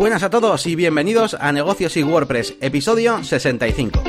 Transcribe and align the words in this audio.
Buenas 0.00 0.22
a 0.22 0.30
todos 0.30 0.66
y 0.66 0.76
bienvenidos 0.76 1.36
a 1.38 1.52
Negocios 1.52 1.94
y 1.98 2.02
WordPress, 2.02 2.54
episodio 2.62 3.22
65. 3.22 4.02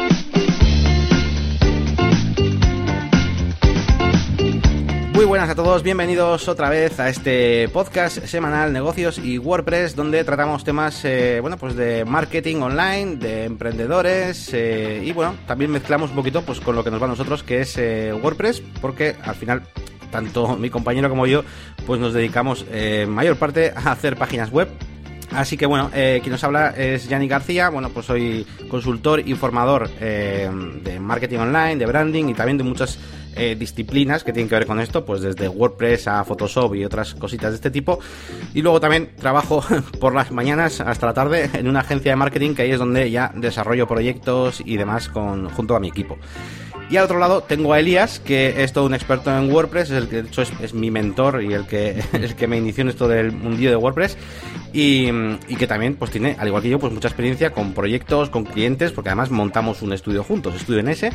Muy 5.13 5.25
buenas 5.25 5.49
a 5.49 5.55
todos, 5.55 5.83
bienvenidos 5.83 6.47
otra 6.47 6.69
vez 6.69 6.97
a 7.01 7.09
este 7.09 7.67
podcast 7.67 8.23
semanal 8.23 8.71
Negocios 8.71 9.19
y 9.19 9.37
WordPress, 9.37 9.97
donde 9.97 10.23
tratamos 10.23 10.63
temas, 10.63 11.03
eh, 11.03 11.39
bueno, 11.41 11.57
pues 11.57 11.75
de 11.75 12.05
marketing 12.05 12.61
online, 12.61 13.17
de 13.17 13.43
emprendedores 13.43 14.49
eh, 14.53 15.01
y 15.03 15.11
bueno, 15.11 15.35
también 15.45 15.71
mezclamos 15.71 16.11
un 16.11 16.15
poquito, 16.15 16.41
pues 16.43 16.61
con 16.61 16.77
lo 16.77 16.85
que 16.85 16.91
nos 16.91 17.01
va 17.01 17.07
a 17.07 17.09
nosotros, 17.09 17.43
que 17.43 17.59
es 17.59 17.77
eh, 17.77 18.13
WordPress, 18.13 18.63
porque 18.79 19.17
al 19.25 19.35
final 19.35 19.63
tanto 20.09 20.55
mi 20.55 20.69
compañero 20.69 21.09
como 21.09 21.27
yo, 21.27 21.43
pues 21.85 21.99
nos 21.99 22.13
dedicamos 22.13 22.65
mayor 23.09 23.35
parte 23.35 23.73
a 23.75 23.91
hacer 23.91 24.15
páginas 24.15 24.51
web 24.51 24.69
Así 25.33 25.55
que 25.55 25.65
bueno, 25.65 25.89
eh, 25.93 26.19
quien 26.21 26.31
nos 26.31 26.43
habla 26.43 26.71
es 26.71 27.07
Yanni 27.07 27.27
García. 27.27 27.69
Bueno, 27.69 27.89
pues 27.89 28.05
soy 28.05 28.45
consultor 28.69 29.21
y 29.25 29.33
formador 29.35 29.89
eh, 29.99 30.49
de 30.83 30.99
marketing 30.99 31.39
online, 31.39 31.77
de 31.77 31.85
branding 31.85 32.25
y 32.25 32.33
también 32.33 32.57
de 32.57 32.63
muchas 32.63 32.99
eh, 33.33 33.55
disciplinas 33.57 34.25
que 34.25 34.33
tienen 34.33 34.49
que 34.49 34.55
ver 34.55 34.67
con 34.67 34.79
esto, 34.81 35.05
pues 35.05 35.21
desde 35.21 35.47
WordPress 35.47 36.09
a 36.09 36.23
Photoshop 36.25 36.75
y 36.75 36.83
otras 36.83 37.15
cositas 37.15 37.51
de 37.51 37.55
este 37.55 37.71
tipo. 37.71 37.99
Y 38.53 38.61
luego 38.61 38.81
también 38.81 39.11
trabajo 39.17 39.63
por 40.01 40.13
las 40.13 40.31
mañanas 40.31 40.81
hasta 40.81 41.05
la 41.05 41.13
tarde 41.13 41.49
en 41.53 41.67
una 41.67 41.79
agencia 41.79 42.11
de 42.11 42.17
marketing 42.17 42.53
que 42.53 42.63
ahí 42.63 42.71
es 42.71 42.79
donde 42.79 43.09
ya 43.09 43.31
desarrollo 43.33 43.87
proyectos 43.87 44.61
y 44.65 44.75
demás 44.75 45.07
con, 45.07 45.49
junto 45.49 45.77
a 45.77 45.79
mi 45.79 45.87
equipo. 45.87 46.17
Y 46.91 46.97
al 46.97 47.05
otro 47.05 47.19
lado 47.19 47.41
tengo 47.41 47.71
a 47.71 47.79
Elías, 47.79 48.19
que 48.19 48.63
es 48.63 48.73
todo 48.73 48.85
un 48.85 48.93
experto 48.93 49.35
en 49.35 49.49
WordPress, 49.49 49.91
es 49.91 49.97
el 49.97 50.09
que 50.09 50.23
de 50.23 50.27
hecho 50.27 50.41
es, 50.41 50.73
mi 50.73 50.91
mentor 50.91 51.41
y 51.41 51.53
el 51.53 51.65
que, 51.65 52.03
el 52.13 52.35
que 52.35 52.47
me 52.47 52.57
inició 52.57 52.81
en 52.81 52.89
esto 52.89 53.07
del 53.07 53.31
mundillo 53.31 53.69
de 53.69 53.77
WordPress. 53.77 54.17
Y, 54.73 55.09
que 55.57 55.67
también 55.67 55.95
pues 55.95 56.11
tiene, 56.11 56.35
al 56.37 56.47
igual 56.47 56.61
que 56.61 56.69
yo, 56.69 56.79
pues 56.79 56.91
mucha 56.91 57.07
experiencia 57.07 57.51
con 57.51 57.73
proyectos, 57.73 58.29
con 58.29 58.43
clientes, 58.43 58.91
porque 58.91 59.09
además 59.09 59.31
montamos 59.31 59.81
un 59.81 59.93
estudio 59.93 60.21
juntos, 60.23 60.53
estudio 60.55 60.81
en 60.81 60.89
ese. 60.89 61.11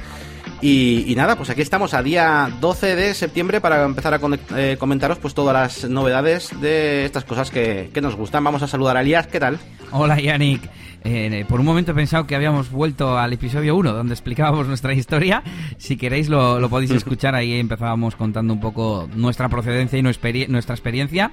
Y, 0.62 1.12
nada, 1.16 1.36
pues 1.36 1.50
aquí 1.50 1.60
estamos 1.60 1.94
a 1.94 2.02
día 2.02 2.50
12 2.60 2.96
de 2.96 3.14
septiembre 3.14 3.60
para 3.60 3.84
empezar 3.84 4.14
a 4.14 4.20
eh, 4.56 4.76
comentaros 4.78 5.18
pues 5.18 5.34
todas 5.34 5.54
las 5.54 5.90
novedades 5.90 6.58
de 6.60 7.04
estas 7.04 7.24
cosas 7.24 7.50
que, 7.50 7.90
que 7.92 8.00
nos 8.00 8.16
gustan. 8.16 8.42
Vamos 8.42 8.62
a 8.62 8.68
saludar 8.68 8.96
a 8.96 9.02
Elías, 9.02 9.26
¿qué 9.26 9.38
tal? 9.38 9.58
Hola 9.92 10.18
Yannick. 10.18 10.62
Eh, 11.08 11.44
por 11.48 11.60
un 11.60 11.66
momento 11.66 11.92
he 11.92 11.94
pensado 11.94 12.26
que 12.26 12.34
habíamos 12.34 12.70
vuelto 12.70 13.16
al 13.16 13.32
episodio 13.32 13.76
1, 13.76 13.92
donde 13.92 14.14
explicábamos 14.14 14.66
nuestra 14.66 14.92
historia. 14.92 15.42
Si 15.78 15.96
queréis 15.96 16.28
lo, 16.28 16.68
podéis 16.68 16.90
escuchar, 16.92 17.36
ahí 17.36 17.54
empezábamos 17.54 18.16
contando 18.16 18.52
un 18.52 18.60
poco 18.60 19.08
nuestra 19.14 19.48
procedencia 19.48 19.98
y 19.98 20.02
nuestra 20.02 20.74
experiencia. 20.74 21.30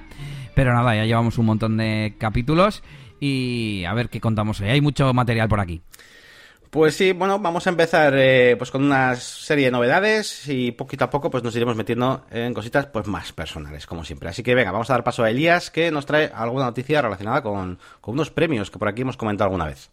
Pero 0.54 0.72
nada, 0.72 0.94
ya 0.94 1.04
llevamos 1.04 1.38
un 1.38 1.46
montón 1.46 1.76
de 1.76 2.14
capítulos 2.18 2.84
y 3.18 3.84
a 3.84 3.94
ver 3.94 4.10
qué 4.10 4.20
contamos 4.20 4.60
hoy. 4.60 4.68
Hay 4.68 4.80
mucho 4.80 5.12
material 5.12 5.48
por 5.48 5.58
aquí. 5.58 5.82
Pues 6.74 6.96
sí, 6.96 7.12
bueno, 7.12 7.38
vamos 7.38 7.68
a 7.68 7.70
empezar 7.70 8.14
eh, 8.16 8.56
pues 8.58 8.72
con 8.72 8.82
una 8.82 9.14
serie 9.14 9.66
de 9.66 9.70
novedades 9.70 10.48
y 10.48 10.72
poquito 10.72 11.04
a 11.04 11.10
poco 11.10 11.30
pues 11.30 11.44
nos 11.44 11.54
iremos 11.54 11.76
metiendo 11.76 12.24
en 12.32 12.52
cositas 12.52 12.86
pues 12.86 13.06
más 13.06 13.32
personales, 13.32 13.86
como 13.86 14.04
siempre. 14.04 14.28
Así 14.28 14.42
que 14.42 14.56
venga, 14.56 14.72
vamos 14.72 14.90
a 14.90 14.94
dar 14.94 15.04
paso 15.04 15.22
a 15.22 15.30
Elías 15.30 15.70
que 15.70 15.92
nos 15.92 16.04
trae 16.04 16.32
alguna 16.34 16.64
noticia 16.64 17.00
relacionada 17.00 17.42
con, 17.44 17.78
con 18.00 18.14
unos 18.14 18.32
premios 18.32 18.72
que 18.72 18.80
por 18.80 18.88
aquí 18.88 19.02
hemos 19.02 19.16
comentado 19.16 19.46
alguna 19.46 19.66
vez. 19.66 19.88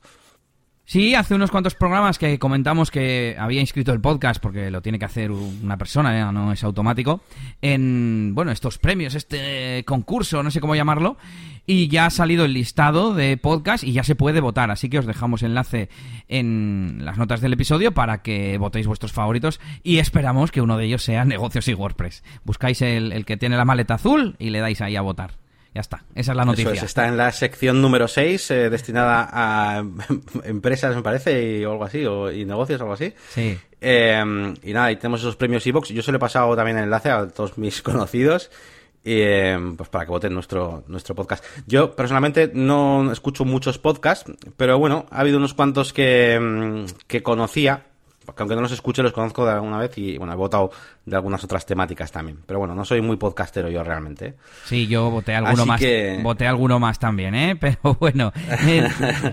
Sí, 0.84 1.16
hace 1.16 1.36
unos 1.36 1.52
cuantos 1.52 1.76
programas 1.76 2.20
que 2.20 2.38
comentamos 2.38 2.92
que 2.92 3.36
había 3.40 3.62
inscrito 3.62 3.94
el 3.94 4.02
podcast, 4.02 4.42
porque 4.42 4.70
lo 4.72 4.82
tiene 4.82 5.00
que 5.00 5.06
hacer 5.06 5.32
una 5.32 5.78
persona, 5.78 6.32
no 6.32 6.52
es 6.52 6.64
automático, 6.64 7.22
en, 7.62 8.32
bueno, 8.34 8.52
estos 8.52 8.78
premios, 8.78 9.16
este 9.16 9.86
concurso, 9.86 10.44
no 10.44 10.52
sé 10.52 10.60
cómo 10.60 10.76
llamarlo, 10.76 11.18
y 11.66 11.88
ya 11.88 12.08
ha 12.08 12.10
salido 12.10 12.44
el 12.44 12.54
listado 12.54 13.14
de 13.14 13.38
podcast 13.38 13.86
y 13.86 13.94
ya 13.94 14.04
se 14.04 14.16
puede 14.16 14.42
votar, 14.42 14.70
así 14.70 14.90
que 14.90 15.00
os 15.00 15.06
dejamos 15.06 15.44
enlace 15.44 15.88
en 16.28 17.06
las 17.06 17.18
notas 17.18 17.40
del 17.40 17.54
episodio 17.54 17.94
para 17.94 18.22
que 18.22 18.58
votéis 18.58 18.88
vuestros 18.88 19.14
favoritos 19.14 19.62
y 19.84 20.00
esperamos 20.00 20.52
que 20.52 20.62
uno 20.62 20.78
de 20.78 20.86
ellos 20.86 21.04
sea 21.04 21.24
Negocios 21.24 21.68
y 21.70 21.74
WordPress. 21.74 22.24
Buscáis 22.44 22.82
el 22.82 23.24
que 23.26 23.38
tiene 23.38 23.56
la 23.56 23.64
maleta 23.64 23.94
azul 23.94 24.36
y 24.40 24.50
le 24.50 24.60
dais 24.60 24.82
ahí 24.82 24.98
a 24.98 25.02
votar. 25.02 25.42
Ya 25.74 25.80
está, 25.82 26.04
esa 26.16 26.34
es 26.34 26.38
la 26.38 26.44
noticia. 26.44 26.74
está 26.74 27.08
en 27.08 27.16
la 27.16 27.32
sección 27.32 27.82
número 27.82 28.08
6, 28.08 28.52
eh, 28.52 28.70
destinada 28.70 29.30
a 29.32 29.86
empresas, 30.44 30.94
me 30.96 31.02
parece, 31.02 31.66
o 31.66 31.72
algo 31.72 31.86
así, 31.86 32.06
o, 32.06 32.30
y 32.30 32.44
negocios, 32.44 32.82
algo 32.82 32.94
así. 32.94 33.14
Sí. 33.30 33.58
Eh, 33.80 34.54
y 34.64 34.74
nada, 34.74 34.92
y 34.92 34.98
tenemos 34.98 35.22
esos 35.22 35.38
premios 35.38 35.66
Evox. 35.66 35.90
Yo 35.90 36.02
se 36.02 36.12
lo 36.12 36.18
he 36.18 36.20
pasado 36.20 36.54
también 36.58 36.78
el 36.78 36.84
enlace 36.86 37.10
a 37.10 37.28
todos 37.30 37.58
mis 37.58 37.82
conocidos. 37.84 38.52
Y, 39.04 39.14
eh, 39.22 39.58
pues 39.78 39.90
para 39.90 40.06
que 40.06 40.12
voten 40.12 40.34
nuestro, 40.34 40.84
nuestro 40.88 41.16
podcast. 41.16 41.44
Yo 41.66 41.96
personalmente 41.96 42.52
no 42.54 43.12
escucho 43.12 43.46
muchos 43.46 43.80
podcasts, 43.80 44.32
pero 44.58 44.78
bueno, 44.78 45.08
ha 45.10 45.22
habido 45.22 45.38
unos 45.38 45.56
cuantos 45.56 45.92
que, 45.92 46.38
mm, 46.40 47.08
que 47.08 47.24
conocía 47.24 47.86
porque 48.26 48.44
aunque 48.44 48.56
no 48.56 48.62
los 48.62 48.72
escuche, 48.72 49.02
los 49.02 49.14
conozco 49.14 49.46
de 49.46 49.52
alguna 49.52 49.78
vez 49.80 49.98
y 49.98 50.18
bueno, 50.18 50.34
he 50.34 50.36
votado 50.36 50.72
de 51.06 51.16
algunas 51.16 51.44
otras 51.44 51.66
temáticas 51.66 52.12
también. 52.12 52.40
Pero 52.46 52.60
bueno, 52.60 52.76
no 52.76 52.86
soy 52.86 53.02
muy 53.02 53.18
podcastero 53.18 53.70
yo 53.70 53.84
realmente. 53.84 54.28
¿eh? 54.28 54.36
Sí, 54.66 54.88
yo 54.88 55.10
voté 55.10 55.34
alguno 55.34 55.66
más. 55.66 55.82
Voté 56.22 56.48
alguno 56.48 56.80
más 56.80 57.00
también, 57.00 57.34
¿eh? 57.34 57.56
Pero 57.60 57.98
bueno, 58.00 58.32
eh, 58.36 58.88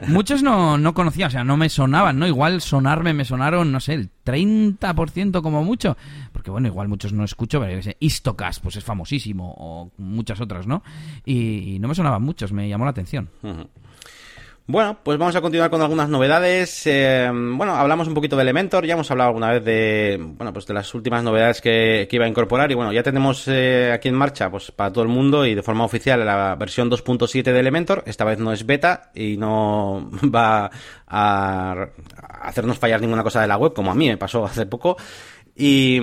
muchos 0.09 0.43
no, 0.43 0.79
no 0.79 0.95
conocía, 0.95 1.27
o 1.27 1.31
sea, 1.31 1.45
no 1.45 1.57
me 1.57 1.69
sonaban, 1.69 2.19
¿no? 2.19 2.27
Igual 2.27 2.61
sonarme 2.61 3.13
me 3.13 3.25
sonaron, 3.25 3.71
no 3.71 3.81
sé, 3.81 3.95
el 3.95 4.11
30% 4.25 5.43
como 5.43 5.63
mucho. 5.63 5.97
Porque 6.33 6.51
bueno, 6.51 6.69
igual 6.69 6.89
muchos 6.89 7.13
no 7.13 7.25
escucho, 7.25 7.61
pero 7.61 7.79
ese 7.79 7.97
Istocast, 8.01 8.63
pues 8.63 8.77
es 8.77 8.85
famosísimo, 8.85 9.55
o 9.59 9.91
muchas 9.99 10.41
otras, 10.41 10.67
¿no? 10.67 10.83
Y, 11.25 11.79
no 11.79 11.89
me 11.89 11.95
sonaban 11.95 12.23
muchos, 12.23 12.53
me 12.53 12.69
llamó 12.69 12.85
la 12.85 12.91
atención. 12.91 13.29
Bueno, 14.71 14.99
pues 15.03 15.17
vamos 15.17 15.35
a 15.35 15.41
continuar 15.41 15.71
con 15.71 15.81
algunas 15.81 16.11
novedades. 16.11 16.87
Eh, 16.87 17.31
bueno, 17.33 17.75
hablamos 17.75 18.07
un 18.07 18.13
poquito 18.13 18.37
de 18.37 18.43
Elementor, 18.43 18.85
ya 18.85 18.93
hemos 18.93 19.11
hablado 19.11 19.29
alguna 19.29 19.51
vez 19.51 19.65
de, 19.65 20.19
bueno, 20.21 20.53
pues 20.53 20.67
de 20.67 20.75
las 20.75 20.93
últimas 20.93 21.25
novedades 21.25 21.63
que, 21.63 22.07
iba 22.11 22.27
a 22.27 22.29
incorporar 22.29 22.71
y 22.71 22.75
bueno, 22.75 22.93
ya 22.93 23.03
tenemos 23.03 23.49
eh, 23.49 23.91
aquí 23.95 24.09
en 24.09 24.15
marcha, 24.15 24.51
pues 24.51 24.71
para 24.71 24.93
todo 24.93 25.05
el 25.05 25.09
mundo 25.09 25.47
y 25.47 25.55
de 25.55 25.63
forma 25.63 25.87
oficial 25.87 26.23
la 26.23 26.55
versión 26.57 26.91
2.7 26.91 27.45
de 27.45 27.59
Elementor. 27.59 28.03
Esta 28.05 28.27
vez 28.27 28.41
no 28.41 28.53
es 28.53 28.67
beta 28.67 29.11
y 29.15 29.39
no 29.39 30.11
va 30.25 30.71
a 31.07 31.87
hacernos 32.43 32.77
fallar 32.77 33.01
ninguna 33.01 33.23
cosa 33.23 33.41
de 33.41 33.49
la 33.49 33.57
web, 33.57 33.73
como 33.73 33.91
a 33.91 33.95
mí 33.95 34.07
me 34.07 34.19
pasó 34.19 34.45
hace 34.45 34.67
poco. 34.67 34.99
Y, 35.57 35.99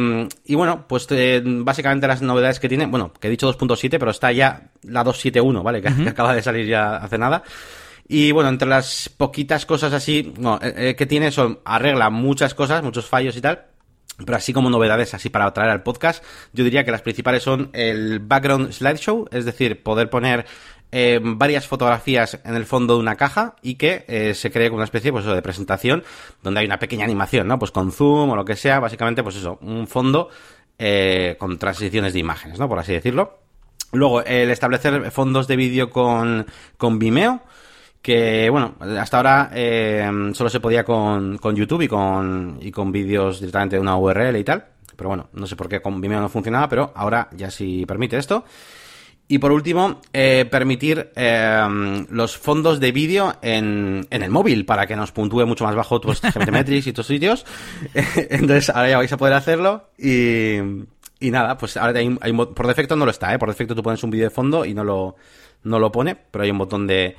bueno, 0.56 0.86
pues 0.88 1.06
eh, 1.12 1.40
básicamente 1.46 2.08
las 2.08 2.24
novedades 2.24 2.60
que 2.60 2.68
tiene, 2.68 2.88
bueno, 2.88 3.14
que 3.14 3.28
he 3.28 3.30
dicho 3.30 3.48
2.7, 3.48 4.00
pero 4.00 4.10
está 4.10 4.32
ya 4.32 4.72
la 4.82 5.06
2.7.1, 5.06 5.62
¿vale? 5.62 5.84
que 5.84 6.10
acaba 6.10 6.34
de 6.34 6.42
salir 6.42 6.66
ya 6.66 6.96
hace 6.96 7.20
nada. 7.20 7.44
Y 8.08 8.32
bueno, 8.32 8.50
entre 8.50 8.68
las 8.68 9.10
poquitas 9.10 9.66
cosas 9.66 9.92
así 9.94 10.34
eh, 10.62 10.74
eh, 10.78 10.96
que 10.96 11.06
tiene, 11.06 11.32
son 11.32 11.60
arregla 11.66 12.10
muchas 12.10 12.54
cosas, 12.54 12.84
muchos 12.84 13.08
fallos 13.08 13.36
y 13.36 13.42
tal. 13.42 13.66
Pero 14.18 14.38
así 14.38 14.54
como 14.54 14.70
novedades 14.70 15.14
así 15.14 15.30
para 15.30 15.52
traer 15.54 15.72
al 15.72 15.84
podcast, 15.84 16.24
yo 16.54 16.64
diría 16.64 16.86
que 16.86 16.92
las 16.92 17.02
principales 17.02 17.44
son 17.44 17.70
el 17.74 18.20
background 18.20 18.72
slideshow, 18.72 19.28
es 19.32 19.44
decir, 19.44 19.84
poder 19.84 20.10
poner 20.10 20.46
eh, 20.92 21.20
varias 21.22 21.68
fotografías 21.68 22.40
en 22.46 22.56
el 22.56 22.66
fondo 22.66 22.94
de 22.94 23.02
una 23.02 23.18
caja 23.18 23.56
y 23.62 23.76
que 23.76 24.34
se 24.34 24.52
cree 24.52 24.70
una 24.70 24.86
especie 24.86 25.12
pues, 25.12 25.26
de 25.26 25.42
presentación 25.42 26.04
donde 26.44 26.62
hay 26.62 26.66
una 26.66 26.80
pequeña 26.80 27.04
animación, 27.04 27.48
¿no? 27.48 27.60
Pues 27.60 27.72
con 27.72 27.92
zoom 27.92 28.30
o 28.30 28.36
lo 28.38 28.46
que 28.46 28.56
sea, 28.56 28.80
básicamente 28.80 29.22
pues 29.22 29.36
eso, 29.36 29.58
un 29.62 29.88
fondo 29.88 30.30
con 31.38 31.58
transiciones 31.60 32.14
de 32.14 32.20
imágenes, 32.20 32.58
¿no? 32.58 32.70
Por 32.70 32.80
así 32.80 32.94
decirlo. 32.94 33.40
Luego, 33.92 34.24
el 34.24 34.50
establecer 34.50 35.12
fondos 35.12 35.48
de 35.48 35.56
vídeo 35.58 35.90
con, 35.90 36.46
con 36.78 37.00
Vimeo 37.00 37.42
que 38.06 38.52
bueno, 38.52 38.76
hasta 39.00 39.18
ahora 39.18 39.50
eh, 39.52 40.08
solo 40.34 40.48
se 40.48 40.60
podía 40.60 40.84
con, 40.84 41.40
con 41.40 41.56
YouTube 41.56 41.82
y 41.82 41.88
con, 41.88 42.60
y 42.62 42.70
con 42.70 42.92
vídeos 42.92 43.40
directamente 43.40 43.78
de 43.78 43.82
una 43.82 43.98
URL 43.98 44.38
y 44.38 44.44
tal. 44.44 44.64
Pero 44.96 45.10
bueno, 45.10 45.30
no 45.34 45.48
sé 45.48 45.56
por 45.56 45.68
qué 45.68 45.82
con 45.82 46.00
Vimeo 46.00 46.20
no 46.20 46.30
funcionaba, 46.30 46.70
pero 46.70 46.94
ahora 46.94 47.30
ya 47.36 47.50
sí 47.50 47.84
permite 47.88 48.18
esto. 48.18 48.46
Y 49.28 49.40
por 49.40 49.52
último, 49.52 50.02
eh, 50.14 50.46
permitir 50.52 51.14
eh, 51.16 52.06
los 52.12 52.38
fondos 52.38 52.80
de 52.80 52.92
vídeo 52.92 53.38
en, 53.42 54.06
en 54.12 54.22
el 54.22 54.30
móvil 54.30 54.68
para 54.68 54.86
que 54.86 54.96
nos 54.96 55.12
puntúe 55.12 55.48
mucho 55.48 55.64
más 55.64 55.74
bajo 55.74 56.00
tus 56.00 56.22
Metrics 56.52 56.86
y 56.86 56.94
tus 56.94 57.08
sitios. 57.08 57.44
Entonces 58.16 58.70
ahora 58.70 58.88
ya 58.88 58.98
vais 58.98 59.14
a 59.14 59.18
poder 59.18 59.34
hacerlo 59.34 59.90
y, 59.98 60.58
y 61.20 61.32
nada, 61.32 61.58
pues 61.58 61.76
ahora 61.76 61.98
hay, 61.98 62.16
hay, 62.22 62.34
por 62.34 62.68
defecto 62.68 62.96
no 62.96 63.06
lo 63.06 63.10
está, 63.10 63.34
¿eh? 63.34 63.40
Por 63.40 63.50
defecto 63.50 63.74
tú 63.74 63.82
pones 63.82 64.04
un 64.04 64.12
vídeo 64.12 64.26
de 64.26 64.30
fondo 64.30 64.64
y 64.64 64.76
no 64.76 64.84
lo, 64.84 65.16
no 65.64 65.80
lo 65.80 65.92
pone, 65.92 66.16
pero 66.30 66.44
hay 66.44 66.52
un 66.52 66.60
botón 66.60 66.86
de, 66.86 67.16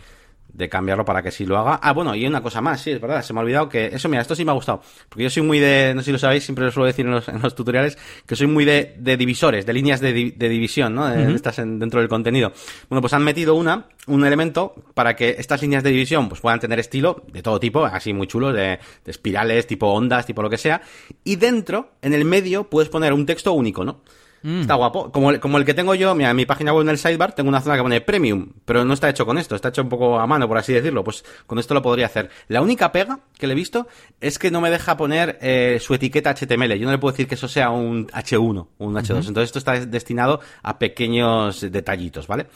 de 0.56 0.68
cambiarlo 0.68 1.04
para 1.04 1.22
que 1.22 1.30
sí 1.30 1.44
lo 1.44 1.58
haga. 1.58 1.78
Ah, 1.82 1.92
bueno, 1.92 2.14
y 2.14 2.26
una 2.26 2.42
cosa 2.42 2.60
más, 2.60 2.80
sí, 2.80 2.90
es 2.90 3.00
verdad, 3.00 3.22
se 3.22 3.32
me 3.32 3.40
ha 3.40 3.42
olvidado 3.42 3.68
que 3.68 3.86
eso, 3.86 4.08
mira, 4.08 4.22
esto 4.22 4.34
sí 4.34 4.44
me 4.44 4.50
ha 4.50 4.54
gustado, 4.54 4.80
porque 5.08 5.24
yo 5.24 5.30
soy 5.30 5.42
muy 5.42 5.58
de, 5.58 5.92
no 5.94 6.00
sé 6.00 6.06
si 6.06 6.12
lo 6.12 6.18
sabéis, 6.18 6.44
siempre 6.44 6.64
lo 6.64 6.70
suelo 6.70 6.86
decir 6.86 7.04
en 7.04 7.12
los, 7.12 7.28
en 7.28 7.42
los 7.42 7.54
tutoriales, 7.54 7.98
que 8.26 8.36
soy 8.36 8.46
muy 8.46 8.64
de, 8.64 8.94
de 8.98 9.16
divisores, 9.16 9.66
de 9.66 9.72
líneas 9.72 10.00
de, 10.00 10.34
de 10.34 10.48
división, 10.48 10.94
¿no? 10.94 11.06
De, 11.08 11.34
Estas 11.34 11.56
dentro 11.56 12.00
del 12.00 12.08
contenido. 12.08 12.52
Bueno, 12.88 13.02
pues 13.02 13.12
han 13.12 13.22
metido 13.22 13.54
una, 13.54 13.86
un 14.06 14.24
elemento 14.24 14.74
para 14.94 15.14
que 15.14 15.36
estas 15.38 15.60
líneas 15.60 15.82
de 15.82 15.90
división 15.90 16.28
pues 16.28 16.40
puedan 16.40 16.58
tener 16.58 16.78
estilo 16.78 17.22
de 17.30 17.42
todo 17.42 17.60
tipo, 17.60 17.84
así 17.84 18.14
muy 18.14 18.26
chulos, 18.26 18.54
de, 18.54 18.78
de 19.04 19.10
espirales, 19.10 19.66
tipo 19.66 19.88
ondas, 19.88 20.24
tipo 20.24 20.42
lo 20.42 20.48
que 20.48 20.58
sea, 20.58 20.80
y 21.22 21.36
dentro, 21.36 21.90
en 22.00 22.14
el 22.14 22.24
medio, 22.24 22.70
puedes 22.70 22.88
poner 22.88 23.12
un 23.12 23.26
texto 23.26 23.52
único, 23.52 23.84
¿no? 23.84 24.00
Mm. 24.46 24.60
Está 24.60 24.74
guapo. 24.74 25.10
Como 25.10 25.32
el, 25.32 25.40
como 25.40 25.58
el 25.58 25.64
que 25.64 25.74
tengo 25.74 25.92
yo, 25.96 26.14
mira, 26.14 26.30
en 26.30 26.36
mi 26.36 26.46
página 26.46 26.72
web 26.72 26.82
en 26.82 26.90
el 26.90 26.98
sidebar 26.98 27.32
tengo 27.32 27.48
una 27.48 27.60
zona 27.60 27.74
que 27.74 27.82
pone 27.82 28.00
premium, 28.00 28.52
pero 28.64 28.84
no 28.84 28.94
está 28.94 29.08
hecho 29.08 29.26
con 29.26 29.38
esto, 29.38 29.56
está 29.56 29.70
hecho 29.70 29.82
un 29.82 29.88
poco 29.88 30.20
a 30.20 30.26
mano, 30.28 30.46
por 30.46 30.56
así 30.56 30.72
decirlo. 30.72 31.02
Pues 31.02 31.24
con 31.48 31.58
esto 31.58 31.74
lo 31.74 31.82
podría 31.82 32.06
hacer. 32.06 32.30
La 32.46 32.62
única 32.62 32.92
pega 32.92 33.18
que 33.36 33.48
le 33.48 33.54
he 33.54 33.56
visto 33.56 33.88
es 34.20 34.38
que 34.38 34.52
no 34.52 34.60
me 34.60 34.70
deja 34.70 34.96
poner 34.96 35.36
eh, 35.42 35.78
su 35.80 35.94
etiqueta 35.94 36.32
HTML. 36.32 36.74
Yo 36.74 36.86
no 36.86 36.92
le 36.92 36.98
puedo 36.98 37.10
decir 37.10 37.26
que 37.26 37.34
eso 37.34 37.48
sea 37.48 37.70
un 37.70 38.06
H1 38.06 38.68
o 38.78 38.84
un 38.84 38.94
H2. 38.94 39.26
Entonces 39.26 39.46
esto 39.46 39.58
está 39.58 39.84
destinado 39.84 40.38
a 40.62 40.78
pequeños 40.78 41.60
detallitos, 41.60 42.28
¿vale? 42.28 42.46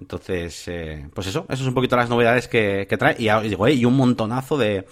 Entonces, 0.00 0.66
eh, 0.66 1.08
pues 1.14 1.28
eso, 1.28 1.46
eso 1.48 1.62
es 1.62 1.68
un 1.68 1.74
poquito 1.74 1.94
las 1.96 2.10
novedades 2.10 2.48
que, 2.48 2.88
trae. 2.98 3.14
Y, 3.18 3.28
digo, 3.48 3.68
y 3.68 3.84
un 3.84 3.96
montonazo 3.96 4.58
de, 4.58 4.84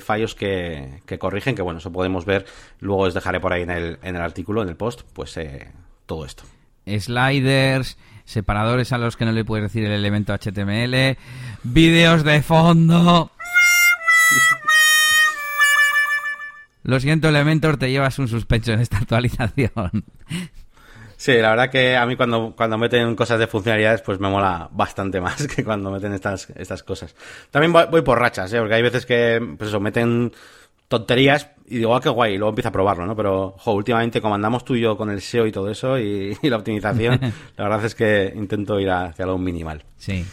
fallos 0.00 0.34
que, 0.34 1.02
corrigen, 1.18 1.54
que 1.54 1.60
bueno, 1.60 1.80
eso 1.80 1.92
podemos 1.92 2.24
ver. 2.24 2.46
Luego 2.80 3.02
os 3.02 3.14
dejaré 3.14 3.40
por 3.40 3.52
ahí 3.52 3.62
en 3.62 3.70
el, 3.70 3.98
en 4.02 4.16
el 4.16 4.22
artículo, 4.22 4.62
en 4.62 4.70
el 4.70 4.76
post, 4.76 5.02
pues 5.12 5.36
eh, 5.36 5.70
todo 6.08 6.24
esto. 6.24 6.42
Sliders, 6.86 7.98
separadores 8.24 8.92
a 8.92 8.98
los 8.98 9.16
que 9.16 9.24
no 9.24 9.30
le 9.30 9.44
puedes 9.44 9.70
decir 9.70 9.84
el 9.84 9.92
elemento 9.92 10.34
HTML, 10.34 11.16
vídeos 11.62 12.24
de 12.24 12.42
fondo. 12.42 13.30
Lo 16.82 16.98
siento, 16.98 17.28
Elementor, 17.28 17.76
te 17.76 17.90
llevas 17.90 18.18
un 18.18 18.28
suspenso 18.28 18.72
en 18.72 18.80
esta 18.80 18.98
actualización. 18.98 20.04
Sí, 21.18 21.32
la 21.32 21.50
verdad 21.50 21.68
que 21.68 21.96
a 21.96 22.06
mí 22.06 22.16
cuando, 22.16 22.54
cuando 22.56 22.78
meten 22.78 23.16
cosas 23.16 23.40
de 23.40 23.48
funcionalidades, 23.48 24.02
pues 24.02 24.20
me 24.20 24.28
mola 24.28 24.68
bastante 24.70 25.20
más 25.20 25.46
que 25.48 25.64
cuando 25.64 25.90
meten 25.90 26.12
estas, 26.12 26.48
estas 26.54 26.82
cosas. 26.84 27.14
También 27.50 27.72
voy, 27.72 28.02
por 28.02 28.18
rachas, 28.18 28.52
¿eh? 28.52 28.58
porque 28.58 28.74
hay 28.74 28.82
veces 28.82 29.04
que, 29.04 29.44
pues 29.58 29.68
eso, 29.68 29.80
meten 29.80 30.32
tonterías 30.88 31.50
y 31.66 31.78
digo, 31.78 31.94
ah, 31.94 32.00
qué 32.00 32.08
guay, 32.08 32.34
y 32.34 32.38
luego 32.38 32.50
empiezo 32.50 32.70
a 32.70 32.72
probarlo, 32.72 33.06
¿no? 33.06 33.14
Pero, 33.14 33.54
jo, 33.58 33.72
últimamente, 33.72 34.22
como 34.22 34.34
andamos 34.34 34.64
tú 34.64 34.74
y 34.74 34.80
yo 34.80 34.96
con 34.96 35.10
el 35.10 35.20
SEO 35.20 35.46
y 35.46 35.52
todo 35.52 35.70
eso 35.70 35.98
y, 35.98 36.36
y 36.42 36.50
la 36.50 36.56
optimización, 36.56 37.20
la 37.56 37.64
verdad 37.64 37.84
es 37.84 37.94
que 37.94 38.32
intento 38.34 38.80
ir 38.80 38.90
hacia 38.90 39.26
lo 39.26 39.38
minimal. 39.38 39.84
Sí. 39.98 40.24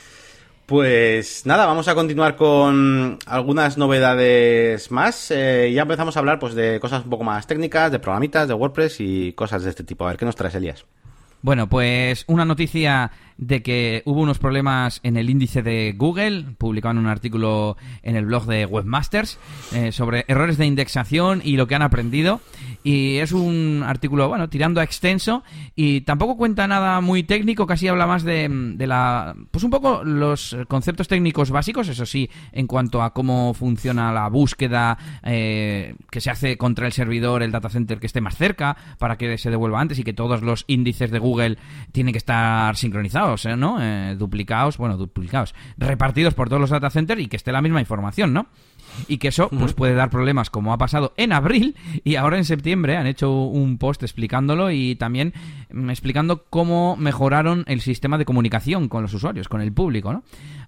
Pues 0.65 1.45
nada, 1.45 1.67
vamos 1.67 1.87
a 1.87 1.93
continuar 1.93 2.35
con 2.35 3.19
algunas 3.27 3.77
novedades 3.77 4.89
más. 4.89 5.29
Eh, 5.29 5.71
ya 5.71 5.83
empezamos 5.83 6.15
a 6.15 6.19
hablar 6.19 6.39
pues 6.39 6.55
de 6.55 6.79
cosas 6.79 7.03
un 7.03 7.11
poco 7.11 7.23
más 7.23 7.45
técnicas, 7.45 7.91
de 7.91 7.99
programitas, 7.99 8.47
de 8.47 8.55
WordPress 8.55 8.99
y 8.99 9.33
cosas 9.33 9.63
de 9.63 9.69
este 9.69 9.83
tipo. 9.83 10.05
A 10.05 10.07
ver, 10.07 10.17
¿qué 10.17 10.25
nos 10.25 10.35
traes, 10.35 10.55
Elías? 10.55 10.85
Bueno, 11.43 11.69
pues 11.69 12.23
una 12.25 12.45
noticia 12.45 13.11
de 13.37 13.61
que 13.61 14.01
hubo 14.05 14.21
unos 14.21 14.39
problemas 14.39 14.99
en 15.03 15.17
el 15.17 15.29
índice 15.29 15.61
de 15.61 15.93
Google, 15.97 16.45
publicaban 16.57 16.97
un 16.97 17.07
artículo 17.07 17.77
en 18.01 18.15
el 18.15 18.25
blog 18.25 18.45
de 18.45 18.65
Webmasters 18.65 19.37
eh, 19.73 19.91
sobre 19.91 20.25
errores 20.27 20.57
de 20.57 20.65
indexación 20.65 21.41
y 21.43 21.57
lo 21.57 21.67
que 21.67 21.75
han 21.75 21.81
aprendido. 21.81 22.41
Y 22.83 23.17
es 23.17 23.31
un 23.31 23.83
artículo, 23.85 24.29
bueno, 24.29 24.47
tirando 24.47 24.79
a 24.79 24.83
extenso 24.83 25.43
y 25.75 26.01
tampoco 26.01 26.37
cuenta 26.37 26.67
nada 26.67 27.01
muy 27.01 27.23
técnico, 27.23 27.65
casi 27.65 27.87
habla 27.87 28.07
más 28.07 28.23
de, 28.23 28.75
la... 28.79 29.35
Pues 29.51 29.63
un 29.63 29.71
poco 29.71 30.03
los 30.03 30.55
conceptos 30.67 31.07
técnicos 31.07 31.49
básicos, 31.49 31.87
eso 31.87 32.05
sí, 32.05 32.29
en 32.51 32.67
cuanto 32.67 33.01
a 33.01 33.13
cómo 33.13 33.53
funciona 33.53 34.13
la 34.13 34.29
búsqueda 34.29 34.97
eh, 35.23 35.95
que 36.11 36.21
se 36.21 36.29
hace 36.29 36.57
contra 36.57 36.85
el 36.85 36.93
servidor, 36.93 37.41
el 37.41 37.51
data 37.51 37.69
center 37.69 37.99
que 37.99 38.07
esté 38.07 38.21
más 38.21 38.37
cerca, 38.37 38.77
para 38.99 39.17
que 39.17 39.37
se 39.37 39.49
devuelva 39.49 39.81
antes 39.81 39.97
y 39.99 40.03
que 40.03 40.13
todos 40.13 40.43
los 40.43 40.63
índices 40.67 41.09
de 41.09 41.19
Google 41.19 41.57
tienen 41.91 42.13
que 42.13 42.19
estar 42.19 42.75
sincronizados 42.75 43.24
¿eh? 43.45 43.55
¿no? 43.55 43.77
Eh, 43.81 44.15
duplicados, 44.17 44.77
bueno, 44.77 44.97
duplicados, 44.97 45.55
repartidos 45.77 46.33
por 46.33 46.47
todos 46.47 46.61
los 46.61 46.69
data 46.69 46.89
centers 46.89 47.21
y 47.21 47.27
que 47.27 47.35
esté 47.35 47.51
la 47.51 47.61
misma 47.61 47.79
información, 47.79 48.33
¿no? 48.33 48.47
y 49.07 49.17
que 49.17 49.29
eso 49.29 49.49
pues 49.49 49.73
puede 49.73 49.93
dar 49.93 50.09
problemas 50.09 50.49
como 50.49 50.73
ha 50.73 50.77
pasado 50.77 51.13
en 51.17 51.33
abril 51.33 51.75
y 52.03 52.15
ahora 52.15 52.37
en 52.37 52.45
septiembre 52.45 52.97
han 52.97 53.07
hecho 53.07 53.31
un 53.31 53.77
post 53.77 54.03
explicándolo 54.03 54.71
y 54.71 54.95
también 54.95 55.33
mm, 55.71 55.89
explicando 55.89 56.45
cómo 56.49 56.95
mejoraron 56.95 57.63
el 57.67 57.81
sistema 57.81 58.17
de 58.17 58.25
comunicación 58.25 58.87
con 58.87 59.01
los 59.01 59.13
usuarios, 59.13 59.47
con 59.49 59.61
el 59.61 59.73
público, 59.73 60.13
¿no? 60.13 60.23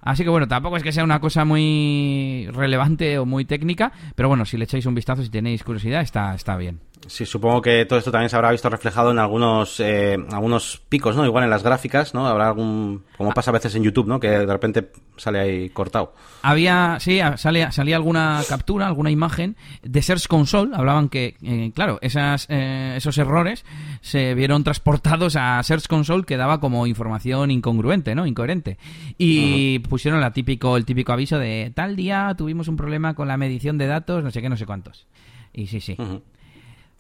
Así 0.07 0.23
que 0.23 0.29
bueno, 0.29 0.47
tampoco 0.47 0.77
es 0.77 0.83
que 0.83 0.93
sea 0.93 1.03
una 1.03 1.19
cosa 1.19 1.43
muy 1.43 2.47
relevante 2.53 3.19
o 3.19 3.25
muy 3.25 3.43
técnica, 3.43 3.91
pero 4.15 4.29
bueno, 4.29 4.45
si 4.45 4.55
le 4.55 4.63
echáis 4.63 4.85
un 4.85 4.95
vistazo, 4.95 5.21
si 5.21 5.29
tenéis 5.29 5.65
curiosidad, 5.65 5.99
está, 5.99 6.33
está 6.33 6.55
bien. 6.55 6.79
Sí, 7.05 7.25
supongo 7.25 7.61
que 7.61 7.85
todo 7.85 7.99
esto 7.99 8.11
también 8.11 8.29
se 8.29 8.35
habrá 8.35 8.51
visto 8.51 8.69
reflejado 8.69 9.11
en 9.11 9.19
algunos 9.19 9.79
eh, 9.79 10.17
algunos 10.31 10.81
picos, 10.89 11.15
¿no? 11.15 11.25
Igual 11.25 11.43
en 11.43 11.49
las 11.49 11.63
gráficas, 11.63 12.13
¿no? 12.13 12.27
Habrá 12.27 12.47
algún... 12.47 13.03
Como 13.17 13.31
pasa 13.31 13.51
a 13.51 13.53
veces 13.53 13.75
en 13.75 13.83
YouTube, 13.83 14.07
¿no? 14.07 14.19
Que 14.19 14.29
de 14.29 14.45
repente 14.45 14.91
sale 15.15 15.39
ahí 15.39 15.69
cortado. 15.69 16.13
Había... 16.41 16.97
Sí, 16.99 17.19
salía, 17.35 17.71
salía 17.71 17.95
alguna 17.95 18.41
captura, 18.49 18.87
alguna 18.87 19.11
imagen 19.11 19.55
de 19.83 20.01
Search 20.01 20.27
Console. 20.27 20.71
Hablaban 20.73 21.07
que, 21.07 21.35
eh, 21.43 21.71
claro, 21.73 21.99
esas, 22.01 22.47
eh, 22.49 22.95
esos 22.97 23.17
errores 23.17 23.63
se 24.01 24.33
vieron 24.33 24.63
transportados 24.63 25.35
a 25.37 25.61
Search 25.63 25.87
Console 25.87 26.25
que 26.25 26.35
daba 26.35 26.59
como 26.59 26.87
información 26.87 27.51
incongruente, 27.51 28.15
¿no? 28.15 28.25
Incoherente. 28.25 28.77
Y 29.17 29.79
pusieron 29.97 30.21
la 30.21 30.29
típico, 30.29 30.77
el 30.77 30.85
típico 30.85 31.11
aviso 31.11 31.39
de 31.39 31.71
tal 31.73 31.95
día 31.95 32.35
tuvimos 32.37 32.67
un 32.67 32.77
problema 32.77 33.15
con 33.15 33.27
la 33.27 33.35
medición 33.35 33.79
de 33.79 33.87
datos, 33.87 34.23
no 34.23 34.29
sé 34.29 34.43
qué, 34.43 34.49
no 34.49 34.55
sé 34.55 34.67
cuántos. 34.67 35.07
Y 35.53 35.65
sí, 35.65 35.81
sí. 35.81 35.97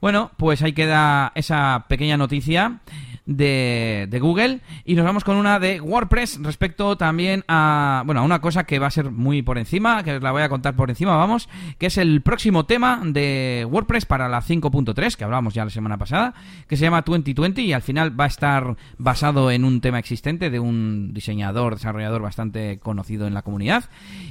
Bueno, 0.01 0.31
pues 0.35 0.63
ahí 0.63 0.73
queda 0.73 1.31
esa 1.35 1.85
pequeña 1.89 2.17
noticia 2.17 2.79
de, 3.27 4.07
de, 4.09 4.19
Google. 4.19 4.61
Y 4.85 4.95
nos 4.95 5.05
vamos 5.05 5.23
con 5.23 5.35
una 5.35 5.59
de 5.59 5.79
WordPress 5.79 6.41
respecto 6.41 6.97
también 6.97 7.43
a, 7.47 8.01
bueno, 8.05 8.21
a 8.21 8.23
una 8.23 8.41
cosa 8.41 8.63
que 8.63 8.79
va 8.79 8.87
a 8.87 8.91
ser 8.91 9.11
muy 9.11 9.43
por 9.43 9.57
encima, 9.57 10.03
que 10.03 10.15
os 10.15 10.23
la 10.23 10.31
voy 10.31 10.41
a 10.41 10.49
contar 10.49 10.75
por 10.75 10.89
encima, 10.89 11.15
vamos, 11.15 11.49
que 11.77 11.87
es 11.87 11.97
el 11.97 12.21
próximo 12.21 12.65
tema 12.65 13.01
de 13.03 13.67
WordPress 13.69 14.05
para 14.05 14.29
la 14.29 14.41
5.3, 14.41 15.15
que 15.15 15.23
hablábamos 15.23 15.53
ya 15.53 15.65
la 15.65 15.69
semana 15.69 15.97
pasada, 15.97 16.33
que 16.67 16.77
se 16.77 16.83
llama 16.83 17.03
2020 17.05 17.61
y 17.61 17.73
al 17.73 17.81
final 17.81 18.19
va 18.19 18.23
a 18.23 18.27
estar 18.27 18.75
basado 18.97 19.51
en 19.51 19.65
un 19.65 19.81
tema 19.81 19.99
existente 19.99 20.49
de 20.49 20.59
un 20.59 21.13
diseñador, 21.13 21.75
desarrollador 21.75 22.21
bastante 22.21 22.79
conocido 22.79 23.27
en 23.27 23.33
la 23.33 23.41
comunidad. 23.41 23.85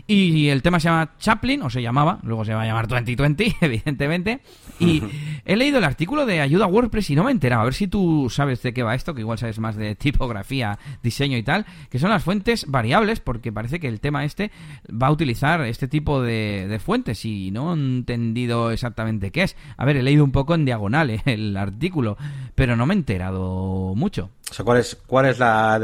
Y 0.06 0.49
el 0.49 0.62
tema 0.62 0.81
se 0.81 0.88
llama 0.88 1.12
Chaplin, 1.19 1.62
o 1.62 1.70
se 1.70 1.82
llamaba, 1.82 2.19
luego 2.22 2.44
se 2.44 2.54
va 2.54 2.62
a 2.62 2.66
llamar 2.66 2.88
2020, 2.88 3.56
evidentemente, 3.60 4.40
y 4.78 5.02
he 5.44 5.56
leído 5.56 5.78
el 5.78 5.84
artículo 5.84 6.25
de 6.25 6.40
ayuda 6.40 6.64
a 6.64 6.69
WordPress 6.69 7.10
y 7.10 7.16
no 7.16 7.25
me 7.25 7.31
he 7.31 7.32
enterado, 7.32 7.62
a 7.62 7.64
ver 7.64 7.75
si 7.75 7.88
tú 7.88 8.28
sabes 8.31 8.62
de 8.62 8.72
qué 8.72 8.82
a 8.88 8.94
esto, 8.94 9.15
que 9.15 9.21
igual 9.21 9.38
sabes 9.38 9.59
más 9.59 9.77
de 9.77 9.94
tipografía, 9.94 10.79
diseño 11.03 11.37
y 11.37 11.43
tal, 11.43 11.67
que 11.91 11.99
son 11.99 12.11
las 12.11 12.23
fuentes 12.23 12.67
variables, 12.69 13.21
porque 13.21 13.53
parece 13.53 13.81
que 13.81 13.88
el 13.88 14.00
tema 14.00 14.25
este 14.25 14.50
va 14.91 15.09
a 15.09 15.11
utilizar 15.11 15.61
este 15.62 15.88
tipo 15.88 16.23
de, 16.23 16.81
fuentes 16.85 17.25
y 17.25 17.50
no 17.50 17.71
he 17.71 17.75
entendido 17.75 18.71
exactamente 18.71 19.31
qué 19.31 19.44
es. 19.44 19.56
A 19.77 19.85
ver, 19.85 19.97
he 19.97 20.03
leído 20.03 20.25
un 20.25 20.33
poco 20.33 20.55
en 20.55 20.65
diagonal 20.65 21.11
eh, 21.11 21.23
el 21.25 21.56
artículo, 21.56 22.17
pero 22.55 22.77
no 22.77 22.87
me 22.87 22.94
he 22.94 22.97
enterado 22.97 23.94
mucho. 23.94 24.31
O 24.50 24.55
sea, 24.55 24.65
¿cuál 24.65 24.79
es, 24.79 24.97
cuál 25.06 25.27
es 25.27 25.38
la, 25.38 25.79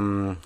mm, 0.00 0.36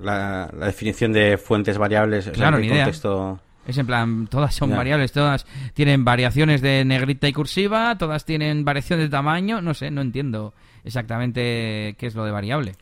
la, 0.00 0.50
definición 0.52 1.12
de 1.12 1.38
fuentes 1.38 1.78
variables? 1.78 2.30
Claro, 2.30 2.58
ni 2.58 2.68
contexto... 2.68 3.40
Es 3.68 3.76
en 3.76 3.86
plan, 3.86 4.26
todas 4.28 4.54
son 4.54 4.70
variables, 4.70 5.12
todas 5.12 5.44
tienen 5.74 6.02
variaciones 6.02 6.62
de 6.62 6.86
negrita 6.86 7.28
y 7.28 7.34
cursiva, 7.34 7.98
todas 7.98 8.24
tienen 8.24 8.64
variación 8.64 8.98
de 8.98 9.10
tamaño, 9.10 9.60
no 9.60 9.74
sé, 9.74 9.90
no 9.90 10.00
entiendo 10.00 10.54
exactamente 10.84 11.96
qué 11.98 12.06
es 12.06 12.14
lo 12.14 12.24
de 12.24 12.30
variable. 12.30 12.74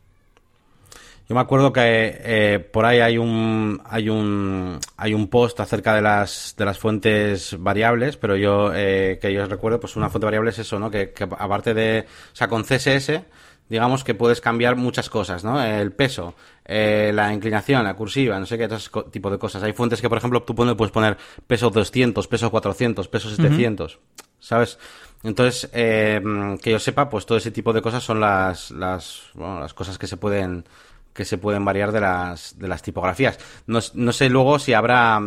Yo 1.29 1.35
me 1.35 1.41
acuerdo 1.41 1.73
que 1.73 1.81
eh, 1.83 2.61
por 2.61 2.85
ahí 2.85 3.01
hay 3.01 3.19
un 3.19 3.83
hay 3.85 4.09
un 4.09 4.79
hay 4.97 5.13
un 5.13 5.27
post 5.27 5.59
acerca 5.59 5.93
de 5.95 6.01
las 6.01 6.55
de 6.57 6.65
las 6.65 6.79
fuentes 6.79 7.57
variables, 7.59 8.17
pero 8.17 8.37
yo 8.37 8.71
eh, 8.73 9.19
que 9.21 9.33
yo 9.33 9.45
recuerdo, 9.47 9.81
pues 9.81 9.97
una 9.97 10.09
fuente 10.09 10.27
variable 10.27 10.51
es 10.51 10.61
eso, 10.61 10.79
¿no? 10.79 10.89
Que, 10.89 11.13
aparte 11.19 11.75
de, 11.75 12.07
o 12.33 12.37
sea, 12.37 12.47
con 12.47 12.63
CSS, 12.63 13.23
digamos 13.69 14.05
que 14.05 14.15
puedes 14.15 14.41
cambiar 14.41 14.77
muchas 14.77 15.11
cosas, 15.11 15.43
¿no? 15.43 15.61
El 15.61 15.91
peso, 15.91 16.35
eh, 16.65 17.11
la 17.13 17.33
inclinación, 17.33 17.83
la 17.83 17.95
cursiva, 17.95 18.39
no 18.39 18.47
sé 18.47 18.57
qué 18.57 18.69
tipo 19.11 19.29
de 19.29 19.39
cosas. 19.39 19.65
Hay 19.65 19.73
fuentes 19.73 20.01
que, 20.01 20.09
por 20.09 20.19
ejemplo, 20.19 20.45
tú 20.45 20.55
puedes 20.55 20.93
poner 20.93 21.17
peso 21.47 21.71
200, 21.71 22.29
peso 22.29 22.53
400, 22.53 23.09
peso 23.09 23.29
700, 23.31 23.99
¿sabes? 24.39 24.79
Entonces, 25.23 25.69
eh, 25.73 26.21
que 26.63 26.71
yo 26.71 26.79
sepa, 26.79 27.09
pues 27.09 27.27
todo 27.27 27.39
ese 27.39 27.51
tipo 27.51 27.73
de 27.73 27.83
cosas 27.83 28.03
son 28.03 28.21
las, 28.21 28.71
las, 28.71 29.23
bueno, 29.35 29.61
las 29.61 29.75
cosas 29.75 29.99
que 29.99 30.07
se 30.07 30.17
pueden 30.17 30.65
que 31.13 31.25
se 31.25 31.39
pueden 31.39 31.65
variar 31.65 31.93
de 31.93 32.01
las, 32.01 32.59
de 32.59 32.69
las 32.69 32.83
tipografías. 32.83 33.39
No, 33.67 33.81
sé 33.81 34.29
luego 34.29 34.59
si 34.59 34.75
habrá 34.75 35.19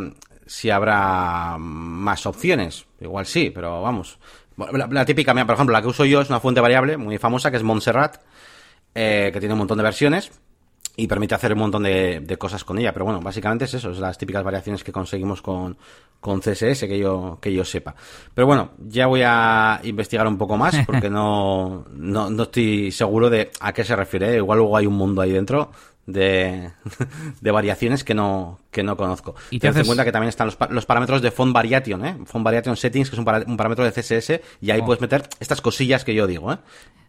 si 0.46 0.70
habrá 0.70 1.58
más 1.58 2.26
opciones. 2.28 2.86
Igual 3.00 3.26
sí, 3.26 3.52
pero 3.54 3.82
vamos. 3.82 4.20
La, 4.92 5.06
típica, 5.06 5.34
por 5.34 5.56
ejemplo, 5.56 5.74
la 5.74 5.82
que 5.82 5.88
uso 5.88 6.06
yo 6.06 6.22
es 6.22 6.30
una 6.30 6.40
fuente 6.40 6.62
variable 6.62 6.98
muy 6.98 7.18
famosa 7.18 7.50
que 7.50 7.58
es 7.58 7.64
Montserrat, 7.64 8.18
eh, 8.94 9.32
que 9.34 9.40
tiene 9.40 9.54
un 9.54 9.60
montón 9.60 9.78
de 9.78 9.84
versiones 9.84 10.32
y 11.00 11.08
permite 11.08 11.36
hacer 11.36 11.54
un 11.54 11.60
montón 11.60 11.84
de, 11.84 12.36
cosas 12.38 12.64
con 12.64 12.78
ella. 12.78 12.94
Pero 12.94 13.06
bueno, 13.06 13.22
básicamente 13.22 13.66
es 13.66 13.74
eso, 13.74 13.92
es 13.92 14.00
las 14.00 14.18
típicas 14.18 14.44
variaciones 14.44 14.84
que 14.84 14.92
conseguimos 14.92 15.42
con, 15.42 15.78
con 16.20 16.42
CSS 16.42 16.82
que 16.82 17.00
yo, 17.00 17.38
que 17.42 17.54
yo 17.54 17.64
sepa. 17.64 17.96
Pero 18.34 18.48
bueno, 18.48 18.72
ya 18.78 19.08
voy 19.08 19.22
a 19.26 19.80
investigar 19.84 20.28
un 20.28 20.38
poco 20.38 20.58
más 20.58 20.76
porque 20.86 21.10
no, 21.10 21.86
no, 21.92 22.30
no 22.30 22.44
estoy 22.44 22.92
seguro 22.92 23.30
de 23.30 23.52
a 23.60 23.74
qué 23.74 23.84
se 23.84 23.96
refiere. 23.96 24.36
Igual 24.36 24.60
luego 24.60 24.78
hay 24.78 24.86
un 24.86 24.96
mundo 24.96 25.22
ahí 25.22 25.32
dentro 25.32 25.72
de, 26.06 26.72
de 27.42 27.52
variaciones 27.52 28.04
que 28.04 28.14
no, 28.14 28.60
que 28.72 28.84
no 28.84 28.98
conozco. 28.98 29.36
Y 29.50 29.60
te 29.60 29.72
das 29.72 29.86
cuenta 29.86 30.04
que 30.04 30.12
también 30.12 30.30
están 30.30 30.48
los, 30.48 30.58
los, 30.70 30.86
parámetros 30.86 31.22
de 31.22 31.32
font 31.32 31.54
variation, 31.54 32.06
¿eh? 32.06 32.18
Font 32.26 32.44
variation 32.44 32.76
settings, 32.76 33.10
que 33.10 33.16
es 33.16 33.20
un, 33.20 33.26
parámetro 33.26 33.84
de 33.84 33.92
CSS, 33.92 34.42
y 34.62 34.72
ahí 34.72 34.82
puedes 34.82 35.02
meter 35.02 35.28
estas 35.40 35.62
cosillas 35.62 36.04
que 36.04 36.14
yo 36.14 36.28
digo, 36.28 36.52
¿eh? 36.52 36.58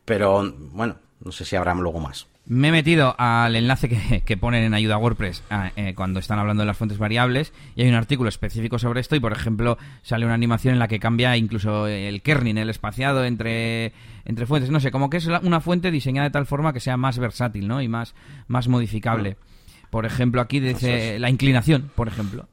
Pero, 0.04 0.52
bueno, 0.72 0.96
No 1.22 1.32
sé 1.32 1.44
si 1.44 1.56
habrá 1.56 1.74
luego 1.74 2.00
más. 2.00 2.26
Me 2.46 2.68
he 2.68 2.72
metido 2.72 3.14
al 3.16 3.54
enlace 3.54 3.88
que, 4.24 4.36
ponen 4.36 4.64
en 4.64 4.74
ayuda 4.74 4.94
a 4.94 4.98
WordPress 4.98 5.44
ah, 5.50 5.70
eh, 5.76 5.94
cuando 5.94 6.18
están 6.18 6.38
hablando 6.38 6.62
de 6.62 6.66
las 6.66 6.76
fuentes 6.76 6.98
variables 6.98 7.52
y 7.76 7.82
hay 7.82 7.88
un 7.88 7.94
artículo 7.94 8.28
específico 8.28 8.78
sobre 8.78 9.00
esto 9.00 9.14
y, 9.14 9.20
por 9.20 9.32
ejemplo, 9.32 9.78
sale 10.02 10.24
una 10.24 10.34
animación 10.34 10.74
en 10.74 10.80
la 10.80 10.88
que 10.88 10.98
cambia 10.98 11.36
incluso 11.36 11.86
el 11.86 12.22
kerning, 12.22 12.56
el 12.56 12.70
espaciado 12.70 13.24
entre, 13.24 13.92
entre 14.24 14.46
fuentes. 14.46 14.70
No 14.70 14.80
sé, 14.80 14.90
como 14.90 15.10
que 15.10 15.18
es 15.18 15.26
una 15.26 15.60
fuente 15.60 15.90
diseñada 15.90 16.28
de 16.28 16.32
tal 16.32 16.46
forma 16.46 16.72
que 16.72 16.80
sea 16.80 16.96
más 16.96 17.18
versátil 17.18 17.68
¿no? 17.68 17.82
y 17.82 17.88
más, 17.88 18.14
más 18.48 18.66
modificable. 18.68 19.36
Por 19.90 20.06
ejemplo, 20.06 20.40
aquí 20.40 20.60
dice 20.60 21.18
la 21.18 21.30
inclinación, 21.30 21.90
por 21.94 22.08
ejemplo, 22.08 22.48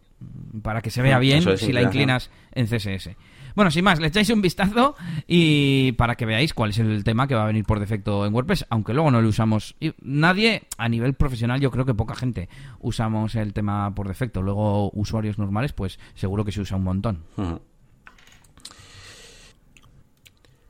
para 0.61 0.81
que 0.81 0.89
se 0.89 1.01
vea 1.01 1.19
bien 1.19 1.57
si 1.57 1.71
la 1.71 1.81
inclinas 1.81 2.29
en 2.53 2.65
CSS. 2.65 3.11
Bueno, 3.57 3.71
sin 3.71 3.83
más, 3.83 3.99
le 3.99 4.09
echáis 4.09 4.29
un 4.29 4.39
vistazo 4.39 4.95
y 5.25 5.93
para 5.93 6.13
que 6.13 6.27
veáis 6.27 6.53
cuál 6.53 6.69
es 6.69 6.77
el 6.77 7.03
tema 7.03 7.27
que 7.27 7.33
va 7.33 7.41
a 7.41 7.47
venir 7.47 7.65
por 7.65 7.79
defecto 7.79 8.23
en 8.23 8.31
WordPress, 8.31 8.67
aunque 8.69 8.93
luego 8.93 9.09
no 9.09 9.19
lo 9.19 9.29
usamos. 9.29 9.75
Nadie, 9.99 10.67
a 10.77 10.87
nivel 10.87 11.15
profesional, 11.15 11.59
yo 11.59 11.71
creo 11.71 11.83
que 11.83 11.95
poca 11.95 12.13
gente 12.13 12.49
usamos 12.81 13.33
el 13.33 13.53
tema 13.53 13.95
por 13.95 14.07
defecto. 14.07 14.43
Luego, 14.43 14.91
usuarios 14.91 15.39
normales, 15.39 15.73
pues 15.73 15.97
seguro 16.13 16.45
que 16.45 16.51
se 16.51 16.61
usa 16.61 16.77
un 16.77 16.83
montón. 16.83 17.23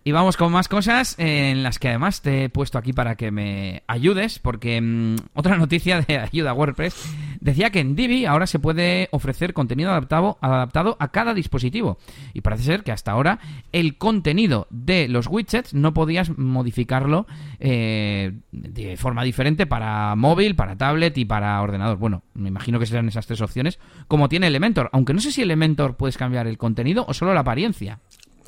Y 0.05 0.13
vamos 0.13 0.37
con 0.37 0.53
más 0.53 0.69
cosas 0.69 1.15
en 1.17 1.63
las 1.63 1.79
que 1.79 1.89
además 1.89 2.21
te 2.21 2.45
he 2.45 2.49
puesto 2.49 2.77
aquí 2.77 2.93
para 2.93 3.17
que 3.17 3.31
me 3.31 3.83
ayudes, 3.87 4.39
porque 4.39 4.79
mm, 4.79 5.15
otra 5.33 5.57
noticia 5.57 5.99
de 5.99 6.19
ayuda 6.19 6.51
a 6.51 6.53
WordPress 6.53 6.95
decía 7.39 7.69
que 7.69 7.79
en 7.79 7.95
Divi 7.95 8.25
ahora 8.25 8.47
se 8.47 8.59
puede 8.59 9.09
ofrecer 9.11 9.53
contenido 9.53 9.91
adaptado, 9.91 10.37
adaptado 10.41 10.97
a 10.99 11.09
cada 11.09 11.33
dispositivo. 11.33 11.97
Y 12.33 12.41
parece 12.41 12.63
ser 12.63 12.83
que 12.83 12.91
hasta 12.91 13.11
ahora 13.11 13.39
el 13.71 13.97
contenido 13.97 14.67
de 14.69 15.07
los 15.07 15.27
widgets 15.27 15.73
no 15.73 15.93
podías 15.93 16.37
modificarlo 16.37 17.27
eh, 17.59 18.33
de 18.51 18.97
forma 18.97 19.23
diferente 19.23 19.65
para 19.65 20.15
móvil, 20.15 20.55
para 20.55 20.77
tablet 20.77 21.17
y 21.17 21.25
para 21.25 21.61
ordenador. 21.61 21.97
Bueno, 21.97 22.23
me 22.33 22.49
imagino 22.49 22.79
que 22.79 22.85
serán 22.85 23.07
esas 23.07 23.27
tres 23.27 23.41
opciones, 23.41 23.79
como 24.07 24.29
tiene 24.29 24.47
Elementor, 24.47 24.89
aunque 24.93 25.13
no 25.13 25.19
sé 25.19 25.31
si 25.31 25.41
Elementor 25.41 25.95
puedes 25.95 26.17
cambiar 26.17 26.47
el 26.47 26.57
contenido 26.57 27.05
o 27.07 27.13
solo 27.13 27.33
la 27.33 27.41
apariencia. 27.41 27.99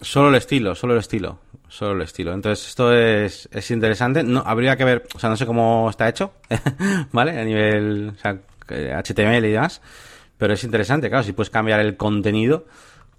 Solo 0.01 0.29
el 0.29 0.35
estilo, 0.35 0.75
solo 0.75 0.93
el 0.93 0.99
estilo. 0.99 1.39
Solo 1.67 1.93
el 1.93 2.01
estilo. 2.01 2.33
Entonces, 2.33 2.67
esto 2.67 2.93
es, 2.93 3.47
es 3.51 3.71
interesante. 3.71 4.23
No, 4.23 4.41
habría 4.43 4.75
que 4.75 4.83
ver, 4.83 5.03
o 5.13 5.19
sea, 5.19 5.29
no 5.29 5.37
sé 5.37 5.45
cómo 5.45 5.87
está 5.89 6.09
hecho, 6.09 6.33
¿vale? 7.11 7.39
A 7.39 7.43
nivel, 7.43 8.13
o 8.15 8.19
sea, 8.19 8.39
HTML 8.69 9.45
y 9.45 9.51
demás. 9.51 9.81
Pero 10.37 10.53
es 10.53 10.63
interesante, 10.63 11.09
claro, 11.09 11.23
si 11.23 11.33
puedes 11.33 11.49
cambiar 11.49 11.81
el 11.81 11.97
contenido, 11.97 12.65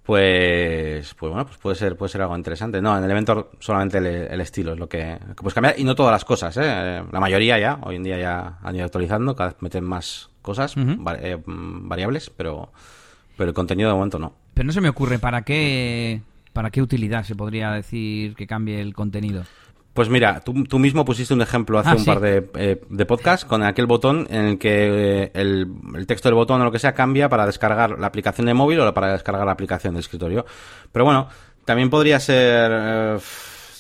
pues, 0.03 1.15
pues 1.15 1.31
bueno, 1.31 1.45
pues 1.47 1.59
puede 1.59 1.77
ser, 1.77 1.97
puede 1.97 2.11
ser 2.11 2.23
algo 2.23 2.37
interesante. 2.37 2.81
No, 2.81 2.97
en 2.97 3.05
Elementor 3.05 3.51
solamente 3.59 3.99
el, 3.99 4.41
estilo 4.41 4.73
es 4.73 4.79
lo 4.79 4.89
que, 4.89 5.19
puedes 5.37 5.55
cambiar 5.55 5.79
y 5.79 5.85
no 5.85 5.95
todas 5.95 6.13
las 6.13 6.25
cosas, 6.25 6.57
¿eh? 6.57 7.03
La 7.13 7.21
mayoría 7.21 7.59
ya, 7.59 7.79
hoy 7.83 7.97
en 7.97 8.03
día 8.03 8.19
ya 8.19 8.59
han 8.63 8.75
ido 8.75 8.87
actualizando, 8.87 9.37
cada 9.37 9.51
vez 9.51 9.61
meten 9.61 9.85
más 9.85 10.31
cosas, 10.41 10.75
eh, 10.77 11.39
variables, 11.45 12.31
pero, 12.31 12.73
pero 13.37 13.49
el 13.49 13.55
contenido 13.55 13.91
de 13.91 13.95
momento 13.95 14.19
no. 14.19 14.33
Pero 14.55 14.67
no 14.67 14.73
se 14.73 14.81
me 14.81 14.89
ocurre 14.89 15.19
para 15.19 15.43
qué 15.43 16.23
¿Para 16.53 16.71
qué 16.71 16.83
utilidad 16.83 17.25
se 17.25 17.37
podría 17.37 17.71
decir 17.71 18.35
que 18.35 18.47
cambie 18.47 18.81
el 18.81 18.95
contenido? 18.95 19.45
Pues 19.95 20.09
mira, 20.09 20.41
tú, 20.41 20.79
mismo 20.79 21.05
pusiste 21.05 21.35
un 21.35 21.43
ejemplo 21.43 21.79
hace 21.79 21.91
ah, 21.91 21.97
un 21.97 22.05
par 22.05 22.21
de, 22.21 22.49
eh, 22.55 22.81
de 22.89 23.07
podcasts 23.07 23.45
con 23.45 23.63
aquel 23.65 23.87
botón 23.87 24.27
en 24.31 24.45
el 24.47 24.59
que 24.59 25.25
eh, 25.25 25.31
el, 25.35 25.67
el, 25.97 26.07
texto 26.07 26.29
del 26.29 26.37
botón 26.37 26.61
o 26.61 26.65
lo 26.65 26.71
que 26.71 26.79
sea 26.79 26.95
cambia 26.95 27.29
para 27.29 27.45
descargar 27.45 27.99
la 27.99 28.07
aplicación 28.07 28.47
de 28.47 28.55
móvil 28.55 28.81
o 28.81 28.95
para 28.95 29.13
descargar 29.13 29.45
la 29.45 29.53
aplicación 29.53 29.95
de 29.95 30.01
escritorio. 30.01 30.47
Pero 30.93 31.05
bueno, 31.05 31.29
también 31.65 31.91
podría 31.91 32.21
ser... 32.21 32.71
Eh, 32.73 33.19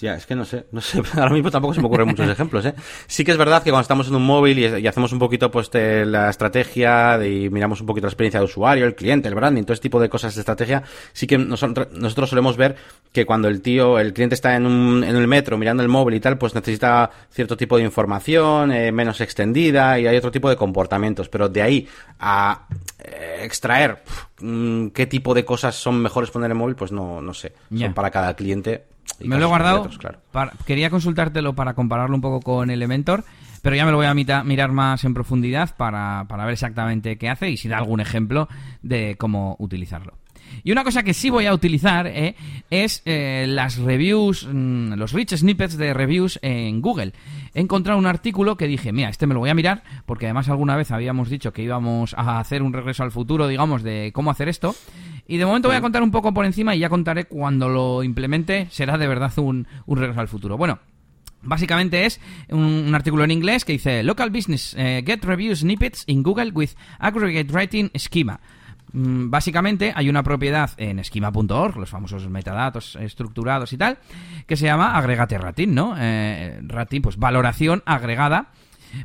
ya, 0.00 0.14
es 0.14 0.26
que 0.26 0.34
no 0.34 0.44
sé, 0.44 0.66
no 0.72 0.80
sé, 0.80 1.02
ahora 1.14 1.30
mismo 1.30 1.50
tampoco 1.50 1.74
se 1.74 1.80
me 1.80 1.86
ocurren 1.86 2.08
muchos 2.08 2.28
ejemplos, 2.28 2.64
¿eh? 2.64 2.74
Sí 3.06 3.24
que 3.24 3.32
es 3.32 3.36
verdad 3.36 3.62
que 3.62 3.70
cuando 3.70 3.82
estamos 3.82 4.08
en 4.08 4.14
un 4.14 4.24
móvil 4.24 4.58
y, 4.58 4.86
hacemos 4.86 5.12
un 5.12 5.18
poquito, 5.18 5.50
pues, 5.50 5.70
la 5.72 6.30
estrategia 6.30 7.24
y 7.26 7.50
miramos 7.50 7.80
un 7.80 7.86
poquito 7.86 8.06
la 8.06 8.10
experiencia 8.10 8.40
de 8.40 8.46
usuario, 8.46 8.86
el 8.86 8.94
cliente, 8.94 9.28
el 9.28 9.34
branding, 9.34 9.62
todo 9.62 9.74
este 9.74 9.84
tipo 9.84 10.00
de 10.00 10.08
cosas 10.08 10.34
de 10.34 10.40
estrategia, 10.40 10.82
sí 11.12 11.26
que 11.26 11.38
nosotros, 11.38 11.88
solemos 12.28 12.56
ver 12.56 12.76
que 13.12 13.26
cuando 13.26 13.48
el 13.48 13.60
tío, 13.60 13.98
el 13.98 14.12
cliente 14.12 14.34
está 14.34 14.56
en, 14.56 14.66
un, 14.66 15.04
en 15.04 15.16
el 15.16 15.26
metro 15.26 15.58
mirando 15.58 15.82
el 15.82 15.88
móvil 15.88 16.14
y 16.14 16.20
tal, 16.20 16.38
pues 16.38 16.54
necesita 16.54 17.10
cierto 17.30 17.56
tipo 17.56 17.76
de 17.76 17.82
información, 17.84 18.72
eh, 18.72 18.92
menos 18.92 19.20
extendida 19.20 19.98
y 19.98 20.06
hay 20.06 20.16
otro 20.16 20.30
tipo 20.30 20.48
de 20.48 20.56
comportamientos, 20.56 21.28
pero 21.28 21.48
de 21.48 21.62
ahí 21.62 21.88
a 22.20 22.66
eh, 22.98 23.40
extraer 23.42 24.02
mm, 24.40 24.88
qué 24.88 25.06
tipo 25.06 25.34
de 25.34 25.44
cosas 25.44 25.74
son 25.74 26.00
mejores 26.00 26.30
poner 26.30 26.50
en 26.50 26.56
móvil, 26.56 26.76
pues 26.76 26.92
no, 26.92 27.20
no 27.20 27.34
sé. 27.34 27.52
Son 27.76 27.94
para 27.94 28.10
cada 28.10 28.34
cliente 28.34 28.84
me 29.24 29.36
lo 29.38 29.44
he 29.44 29.48
guardado. 29.48 29.88
quería 30.66 30.90
consultártelo 30.90 31.54
para 31.54 31.74
compararlo 31.74 32.14
un 32.14 32.20
poco 32.20 32.40
con 32.40 32.70
Elementor, 32.70 33.24
pero 33.62 33.76
ya 33.76 33.84
me 33.84 33.90
lo 33.90 33.98
voy 33.98 34.06
a 34.06 34.14
mirar 34.14 34.72
más 34.72 35.04
en 35.04 35.14
profundidad 35.14 35.76
para, 35.76 36.24
ver 36.24 36.50
exactamente 36.50 37.18
qué 37.18 37.28
hace 37.28 37.50
y 37.50 37.56
si 37.56 37.68
da 37.68 37.78
algún 37.78 38.00
ejemplo 38.00 38.48
de 38.82 39.16
cómo 39.18 39.56
utilizarlo. 39.58 40.14
Y 40.64 40.72
una 40.72 40.84
cosa 40.84 41.02
que 41.02 41.14
sí 41.14 41.30
voy 41.30 41.46
a 41.46 41.54
utilizar 41.54 42.06
eh, 42.08 42.34
es 42.70 43.02
eh, 43.04 43.46
las 43.48 43.78
reviews, 43.78 44.48
mm, 44.50 44.94
los 44.94 45.12
rich 45.12 45.36
snippets 45.36 45.76
de 45.76 45.94
reviews 45.94 46.38
en 46.42 46.80
Google. 46.80 47.12
He 47.54 47.60
encontrado 47.60 47.98
un 47.98 48.06
artículo 48.06 48.56
que 48.56 48.66
dije, 48.66 48.92
mira, 48.92 49.10
este 49.10 49.26
me 49.26 49.34
lo 49.34 49.40
voy 49.40 49.50
a 49.50 49.54
mirar, 49.54 49.84
porque 50.06 50.26
además 50.26 50.48
alguna 50.48 50.76
vez 50.76 50.90
habíamos 50.90 51.30
dicho 51.30 51.52
que 51.52 51.62
íbamos 51.62 52.14
a 52.14 52.40
hacer 52.40 52.62
un 52.62 52.72
regreso 52.72 53.04
al 53.04 53.12
futuro, 53.12 53.48
digamos, 53.48 53.82
de 53.82 54.10
cómo 54.12 54.30
hacer 54.30 54.48
esto. 54.48 54.74
Y 55.30 55.38
de 55.38 55.46
momento 55.46 55.68
voy 55.68 55.76
a 55.76 55.80
contar 55.80 56.02
un 56.02 56.10
poco 56.10 56.34
por 56.34 56.44
encima 56.44 56.74
y 56.74 56.80
ya 56.80 56.88
contaré 56.88 57.26
cuando 57.26 57.68
lo 57.68 58.02
implemente, 58.02 58.66
será 58.68 58.98
de 58.98 59.06
verdad 59.06 59.32
un, 59.38 59.64
regreso 59.86 60.20
al 60.20 60.26
futuro. 60.26 60.58
Bueno, 60.58 60.80
Básicamente 61.42 62.04
es 62.04 62.20
un, 62.50 62.94
artículo 62.94 63.24
en 63.24 63.30
inglés 63.30 63.64
que 63.64 63.72
dice 63.72 64.02
Local 64.02 64.28
Business 64.28 64.74
eh, 64.76 65.02
Get 65.06 65.24
Review 65.24 65.56
Snippets 65.56 66.02
in 66.06 66.22
Google 66.22 66.50
with 66.50 66.70
Aggregate 66.98 67.50
Writing 67.50 67.90
Schema. 67.96 68.40
Mm, 68.92 69.30
básicamente 69.30 69.92
hay 69.94 70.10
una 70.10 70.22
propiedad 70.22 70.72
en 70.76 71.02
schema.org, 71.02 71.76
los 71.76 71.88
famosos 71.88 72.28
metadatos 72.28 72.96
estructurados 72.96 73.72
y 73.72 73.78
tal, 73.78 73.98
que 74.46 74.56
se 74.56 74.66
llama 74.66 74.98
agregate 74.98 75.38
rating, 75.38 75.68
¿no? 75.68 75.94
Eh, 75.96 76.60
rating, 76.64 77.00
pues 77.00 77.16
valoración 77.16 77.82
agregada 77.86 78.50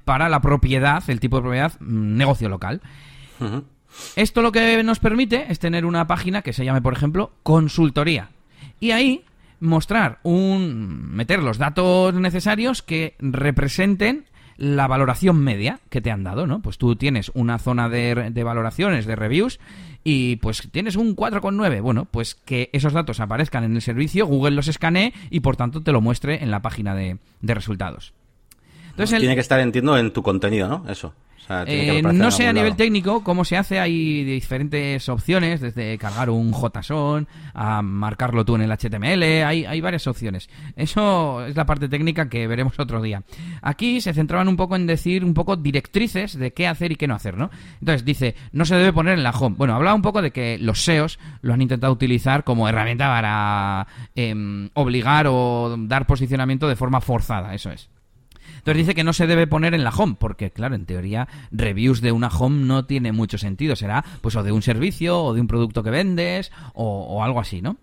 para 0.04 0.28
la 0.28 0.42
propiedad, 0.42 1.04
el 1.08 1.20
tipo 1.20 1.38
de 1.38 1.44
propiedad, 1.44 1.74
mm, 1.80 2.18
negocio 2.18 2.50
local. 2.50 2.82
Esto 4.16 4.42
lo 4.42 4.52
que 4.52 4.82
nos 4.84 5.00
permite 5.00 5.46
es 5.50 5.60
tener 5.60 5.86
una 5.86 6.08
página 6.08 6.42
que 6.42 6.54
se 6.54 6.66
llame, 6.66 6.82
por 6.82 6.94
ejemplo, 6.94 7.32
consultoría. 7.44 8.30
Y 8.80 8.92
ahí 8.92 9.24
mostrar 9.60 10.20
un. 10.24 11.16
meter 11.16 11.42
los 11.42 11.58
datos 11.58 12.14
necesarios 12.14 12.82
que 12.82 13.16
representen 13.20 14.26
la 14.58 14.88
valoración 14.88 15.38
media 15.40 15.80
que 15.90 16.00
te 16.02 16.12
han 16.12 16.24
dado, 16.24 16.48
¿no? 16.48 16.62
Pues 16.62 16.78
tú 16.78 16.96
tienes 16.96 17.30
una 17.34 17.60
zona 17.60 17.90
de, 17.90 18.32
de 18.32 18.44
valoraciones, 18.44 19.06
de 19.06 19.16
reviews, 19.16 19.60
y 20.04 20.38
pues 20.38 20.70
tienes 20.72 20.96
un 20.96 21.16
4,9. 21.16 21.82
Bueno, 21.82 22.06
pues 22.06 22.36
que 22.36 22.70
esos 22.72 22.94
datos 22.94 23.20
aparezcan 23.20 23.64
en 23.66 23.76
el 23.76 23.82
servicio, 23.82 24.28
Google 24.28 24.56
los 24.56 24.68
escanee 24.70 25.14
y 25.30 25.42
por 25.42 25.58
tanto 25.58 25.82
te 25.82 25.92
lo 25.92 26.00
muestre 26.00 26.42
en 26.42 26.52
la 26.52 26.62
página 26.62 26.96
de, 26.96 27.18
de 27.42 27.54
resultados. 27.54 28.14
Entonces, 28.92 29.20
Tiene 29.20 29.36
que 29.36 29.42
estar, 29.42 29.60
entiendo, 29.60 29.98
en 29.98 30.14
tu 30.14 30.24
contenido, 30.24 30.70
¿no? 30.70 30.86
Eso. 30.88 31.14
Eh, 31.68 32.02
no 32.02 32.32
sé 32.32 32.48
a 32.48 32.54
nivel 32.54 32.76
técnico 32.76 33.24
cómo 33.24 33.46
se 33.46 33.58
hace, 33.58 33.80
hay 33.80 34.24
diferentes 34.24 35.08
opciones, 35.10 35.62
desde 35.62 35.98
cargar 35.98 36.30
un 36.30 36.52
JSON 36.52 37.28
a 37.54 37.82
marcarlo 37.82 38.44
tú 38.46 38.56
en 38.56 38.64
el 38.64 38.72
HTML, 38.72 39.24
hay, 39.44 39.66
hay 39.66 39.82
varias 39.82 40.08
opciones. 40.08 40.50
Eso 40.76 41.46
es 41.46 41.56
la 41.56 41.66
parte 41.66 41.88
técnica 41.88 42.30
que 42.30 42.48
veremos 42.48 42.80
otro 42.80 43.02
día. 43.02 43.24
Aquí 43.62 44.02
se 44.02 44.14
centraban 44.14 44.48
un 44.48 44.58
poco 44.58 44.76
en 44.76 44.88
decir 44.88 45.24
un 45.24 45.34
poco 45.34 45.56
directrices 45.56 46.38
de 46.38 46.54
qué 46.54 46.68
hacer 46.68 46.92
y 46.92 46.96
qué 46.96 47.08
no 47.08 47.16
hacer, 47.16 47.38
¿no? 47.38 47.52
Entonces 47.80 48.06
dice, 48.06 48.36
no 48.52 48.66
se 48.66 48.76
debe 48.76 48.94
poner 48.94 49.14
en 49.18 49.24
la 49.24 49.32
home. 49.32 49.56
Bueno, 49.58 49.76
hablaba 49.76 49.96
un 49.96 50.02
poco 50.02 50.22
de 50.22 50.32
que 50.32 50.58
los 50.58 50.84
SEOs 50.84 51.20
lo 51.42 51.54
han 51.54 51.62
intentado 51.62 51.94
utilizar 51.94 52.44
como 52.44 52.68
herramienta 52.68 53.08
para 53.08 53.88
em, 54.16 54.70
obligar 54.74 55.28
o 55.28 55.76
dar 55.78 56.08
posicionamiento 56.08 56.68
de 56.68 56.76
forma 56.76 57.02
forzada, 57.02 57.54
eso 57.54 57.72
es. 57.72 57.90
Entonces 58.66 58.88
dice 58.88 58.96
que 58.96 59.04
no 59.04 59.14
se 59.14 59.28
debe 59.28 59.46
poner 59.46 59.76
en 59.76 59.84
la 59.84 59.92
home, 59.92 60.16
porque 60.18 60.50
claro, 60.50 60.74
en 60.74 60.88
teoría 60.88 61.28
reviews 61.52 62.02
de 62.02 62.12
una 62.12 62.30
home 62.30 62.66
no 62.66 62.86
tiene 62.86 63.12
mucho 63.12 63.38
sentido. 63.38 63.76
Será 63.76 64.04
pues 64.22 64.36
o 64.36 64.42
de 64.42 64.52
un 64.52 64.64
servicio 64.64 65.22
o 65.22 65.36
de 65.36 65.42
un 65.42 65.46
producto 65.46 65.84
que 65.84 65.92
vendes 65.92 66.52
o, 66.74 67.24
algo 67.24 67.40
así, 67.40 67.62
¿no? 67.62 67.78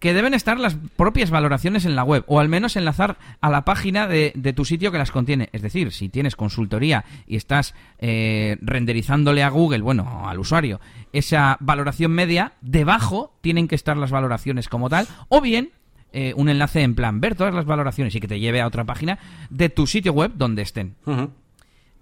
que 0.00 0.12
deben 0.12 0.34
estar 0.34 0.58
las 0.58 0.76
propias 0.96 1.30
valoraciones 1.30 1.84
en 1.84 1.94
la 1.94 2.02
web, 2.02 2.24
o 2.26 2.40
al 2.40 2.48
menos 2.48 2.74
enlazar 2.74 3.16
a 3.40 3.48
la 3.48 3.64
página 3.64 4.08
de, 4.08 4.52
tu 4.56 4.64
sitio 4.64 4.90
que 4.90 4.98
las 4.98 5.12
contiene. 5.12 5.48
Es 5.52 5.62
decir, 5.62 5.92
si 5.92 6.08
tienes 6.08 6.34
consultoría 6.34 7.04
y 7.26 7.36
estás 7.36 7.74
eh, 7.98 8.58
renderizándole 8.60 9.44
a 9.44 9.48
Google, 9.48 9.82
bueno, 9.82 10.28
al 10.28 10.40
usuario, 10.40 10.80
esa 11.12 11.56
valoración 11.60 12.10
media, 12.10 12.54
debajo 12.60 13.36
tienen 13.40 13.68
que 13.68 13.76
estar 13.76 13.96
las 13.96 14.10
valoraciones 14.10 14.68
como 14.68 14.90
tal, 14.90 15.06
o 15.28 15.40
bien 15.40 15.70
eh, 16.18 16.32
un 16.34 16.48
enlace 16.48 16.80
en 16.80 16.94
plan 16.94 17.20
ver 17.20 17.34
todas 17.34 17.52
las 17.52 17.66
valoraciones 17.66 18.14
y 18.14 18.20
que 18.20 18.26
te 18.26 18.40
lleve 18.40 18.62
a 18.62 18.66
otra 18.66 18.84
página 18.84 19.18
de 19.50 19.68
tu 19.68 19.86
sitio 19.86 20.14
web 20.14 20.32
donde 20.34 20.62
estén. 20.62 20.94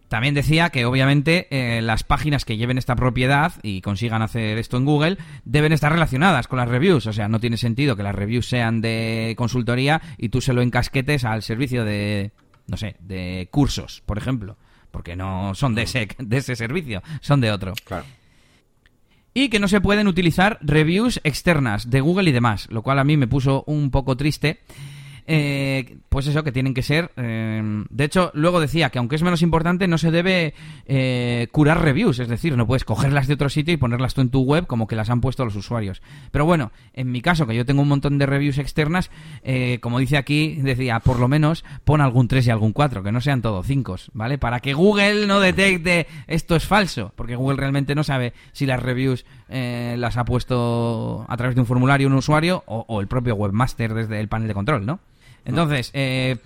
También 0.07 0.35
decía 0.35 0.71
que 0.71 0.85
obviamente 0.85 1.49
eh, 1.51 1.83
las 1.83 2.05
páginas 2.05 2.45
que 2.45 2.57
lleven 2.57 2.79
esta 2.79 2.95
propiedad 2.95 3.55
y 3.65 3.81
consigan 3.81 4.23
hacer 4.23 4.57
esto 4.59 4.77
en 4.77 4.85
Google 4.85 5.19
deben 5.45 5.73
estar 5.73 5.91
relacionadas 5.91 6.47
con 6.47 6.61
las 6.61 6.69
reviews. 6.69 7.09
O 7.09 7.13
sea, 7.13 7.27
no 7.27 7.41
tiene 7.41 7.57
sentido 7.57 7.97
que 7.97 8.05
las 8.05 8.15
reviews 8.15 8.47
sean 8.47 8.81
de 8.81 9.35
consultoría 9.37 10.01
y 10.17 10.29
tú 10.29 10.41
se 10.41 10.53
lo 10.53 10.63
encasquetes 10.63 11.25
al 11.25 11.43
servicio 11.43 11.85
de, 11.85 12.31
no 12.69 12.77
sé, 12.77 12.95
de 13.01 13.49
cursos, 13.51 14.01
por 14.07 14.17
ejemplo, 14.17 14.57
porque 14.93 15.17
no 15.17 15.57
son 15.57 15.75
de 15.75 15.83
ese, 15.83 16.07
de 16.19 16.37
ese 16.37 16.55
servicio, 16.55 17.03
son 17.21 17.41
de 17.41 17.51
otro. 17.51 17.73
Claro. 17.85 18.05
Y 19.35 19.49
que 19.49 19.59
no 19.59 19.67
se 19.67 19.81
pueden 19.81 20.07
utilizar 20.07 20.59
reviews 20.63 21.21
externas 21.25 21.91
de 21.91 22.01
Google 22.01 22.31
y 22.31 22.33
demás, 22.33 22.69
lo 22.71 22.83
cual 22.83 23.01
a 23.01 23.05
mí 23.05 23.17
me 23.17 23.27
puso 23.27 23.65
un 23.67 23.91
poco 23.91 24.17
triste. 24.17 24.61
Eh, 25.27 25.97
pues 26.09 26.27
eso, 26.27 26.45
que 26.45 26.53
tienen 26.53 26.75
que 26.75 26.83
ser. 26.83 27.11
eh, 27.17 27.85
de 27.89 28.05
hecho, 28.05 28.31
luego 28.35 28.61
decía 28.61 28.91
que 28.91 28.99
aunque 28.99 29.17
es 29.17 29.23
menos 29.23 29.43
importante, 29.43 29.89
no 29.89 29.99
se 29.99 30.11
debe 30.11 30.55
eh, 30.87 31.49
curar 31.51 31.83
reviews, 31.83 32.19
es 32.19 32.29
decir, 32.29 32.57
no 32.57 32.67
puedes 32.67 32.85
cogerlas 32.85 33.27
de 33.27 33.35
otro 33.35 33.49
sitio 33.49 33.75
y 33.75 33.77
ponerlas 33.77 34.15
tú 34.15 34.21
en 34.21 34.31
tu 34.31 34.43
web 34.43 34.67
como 34.67 34.87
que 34.87 34.97
las 34.97 35.11
han 35.11 35.21
puesto 35.21 35.45
los 35.45 35.57
usuarios. 35.57 36.03
Pero 36.31 36.45
bueno, 36.45 36.73
en 36.93 37.11
mi 37.11 37.21
caso, 37.21 37.47
que 37.47 37.55
yo 37.55 37.65
tengo 37.65 37.83
un 37.83 37.89
montón 37.89 38.19
de 38.19 38.27
reviews 38.27 38.59
externas, 38.59 39.11
eh, 39.43 39.79
como 39.81 39.99
dice 39.99 40.17
aquí, 40.17 40.57
decía, 40.61 41.01
por 41.01 41.19
lo 41.19 41.29
menos 41.29 41.65
pon 41.85 42.01
algún 42.01 42.29
3 42.29 42.47
y 42.47 42.51
algún 42.51 42.73
4, 42.73 43.03
que 43.03 43.13
no 43.13 43.21
sean 43.21 43.43
todos 43.43 43.67
5, 43.67 43.97
¿vale? 44.13 44.39
Para 44.39 44.61
que 44.61 44.75
Google 44.75 45.27
no 45.27 45.41
detecte 45.41 46.07
esto 46.27 46.57
es 46.57 46.67
falso, 46.67 47.13
porque 47.17 47.37
Google 47.37 47.57
realmente 47.57 47.95
no 47.95 48.05
sabe 48.05 48.33
si 48.53 48.67
las 48.67 48.83
reviews 48.83 49.25
eh, 49.49 49.97
las 49.99 50.17
ha 50.17 50.25
puesto 50.25 51.25
a 51.29 51.37
través 51.37 51.55
de 51.55 51.61
un 51.61 51.67
formulario 51.67 52.09
un 52.09 52.15
usuario 52.15 52.63
o, 52.67 52.85
o 52.89 53.01
el 53.01 53.07
propio 53.07 53.35
webmaster 53.35 53.95
desde 53.95 54.21
el 54.21 54.29
panel 54.29 54.49
de 54.49 54.55
control, 54.55 54.87
¿no? 54.87 55.01
Entonces, 55.45 55.91
eh, 55.93 56.37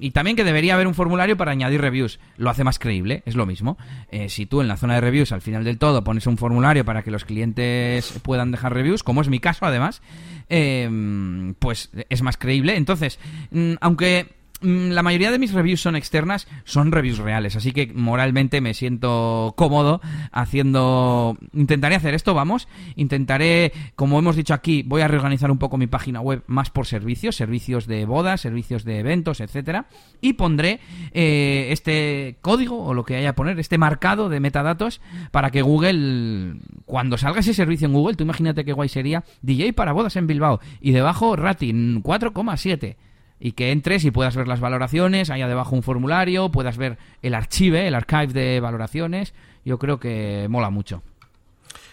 y 0.00 0.10
también 0.10 0.36
que 0.36 0.44
debería 0.44 0.74
haber 0.74 0.86
un 0.86 0.94
formulario 0.94 1.36
para 1.36 1.52
añadir 1.52 1.80
reviews. 1.80 2.18
Lo 2.36 2.50
hace 2.50 2.64
más 2.64 2.78
creíble, 2.78 3.22
es 3.26 3.36
lo 3.36 3.46
mismo. 3.46 3.78
Eh, 4.10 4.28
si 4.28 4.46
tú 4.46 4.60
en 4.60 4.68
la 4.68 4.76
zona 4.76 4.94
de 4.94 5.00
reviews 5.00 5.32
al 5.32 5.40
final 5.40 5.64
del 5.64 5.78
todo 5.78 6.04
pones 6.04 6.26
un 6.26 6.36
formulario 6.36 6.84
para 6.84 7.02
que 7.02 7.10
los 7.10 7.24
clientes 7.24 8.12
puedan 8.22 8.50
dejar 8.50 8.74
reviews, 8.74 9.02
como 9.02 9.20
es 9.20 9.28
mi 9.28 9.40
caso 9.40 9.66
además, 9.66 10.02
eh, 10.48 11.54
pues 11.58 11.90
es 12.08 12.22
más 12.22 12.36
creíble. 12.36 12.76
Entonces, 12.76 13.18
mm, 13.50 13.74
aunque 13.80 14.37
la 14.60 15.02
mayoría 15.02 15.30
de 15.30 15.38
mis 15.38 15.52
reviews 15.52 15.80
son 15.80 15.96
externas, 15.96 16.48
son 16.64 16.90
reviews 16.90 17.18
reales, 17.18 17.56
así 17.56 17.72
que 17.72 17.92
moralmente 17.94 18.60
me 18.60 18.74
siento 18.74 19.54
cómodo 19.56 20.00
haciendo... 20.32 21.38
Intentaré 21.52 21.94
hacer 21.94 22.14
esto, 22.14 22.34
vamos. 22.34 22.68
Intentaré, 22.96 23.72
como 23.94 24.18
hemos 24.18 24.36
dicho 24.36 24.54
aquí, 24.54 24.82
voy 24.82 25.02
a 25.02 25.08
reorganizar 25.08 25.50
un 25.50 25.58
poco 25.58 25.78
mi 25.78 25.86
página 25.86 26.20
web 26.20 26.42
más 26.46 26.70
por 26.70 26.86
servicios, 26.86 27.36
servicios 27.36 27.86
de 27.86 28.04
bodas, 28.04 28.40
servicios 28.40 28.84
de 28.84 28.98
eventos, 28.98 29.40
etcétera, 29.40 29.86
y 30.20 30.34
pondré 30.34 30.80
eh, 31.12 31.68
este 31.70 32.36
código 32.40 32.84
o 32.84 32.94
lo 32.94 33.04
que 33.04 33.16
haya 33.16 33.30
a 33.30 33.34
poner, 33.34 33.58
este 33.60 33.78
marcado 33.78 34.28
de 34.28 34.40
metadatos 34.40 35.00
para 35.30 35.50
que 35.50 35.62
Google, 35.62 36.56
cuando 36.84 37.18
salga 37.18 37.40
ese 37.40 37.54
servicio 37.54 37.86
en 37.86 37.92
Google, 37.92 38.16
tú 38.16 38.24
imagínate 38.24 38.64
qué 38.64 38.72
guay 38.72 38.88
sería 38.88 39.24
DJ 39.42 39.72
para 39.72 39.92
bodas 39.92 40.16
en 40.16 40.26
Bilbao 40.26 40.60
y 40.80 40.92
debajo 40.92 41.36
rating 41.36 42.02
4,7 42.02 42.96
y 43.40 43.52
que 43.52 43.70
entres 43.72 44.04
y 44.04 44.10
puedas 44.10 44.36
ver 44.36 44.48
las 44.48 44.60
valoraciones, 44.60 45.30
haya 45.30 45.48
debajo 45.48 45.74
un 45.74 45.82
formulario, 45.82 46.50
puedas 46.50 46.76
ver 46.76 46.98
el 47.22 47.34
archive, 47.34 47.86
el 47.86 47.94
archive 47.94 48.32
de 48.32 48.60
valoraciones. 48.60 49.34
Yo 49.64 49.78
creo 49.78 49.98
que 49.98 50.46
mola 50.48 50.70
mucho. 50.70 51.02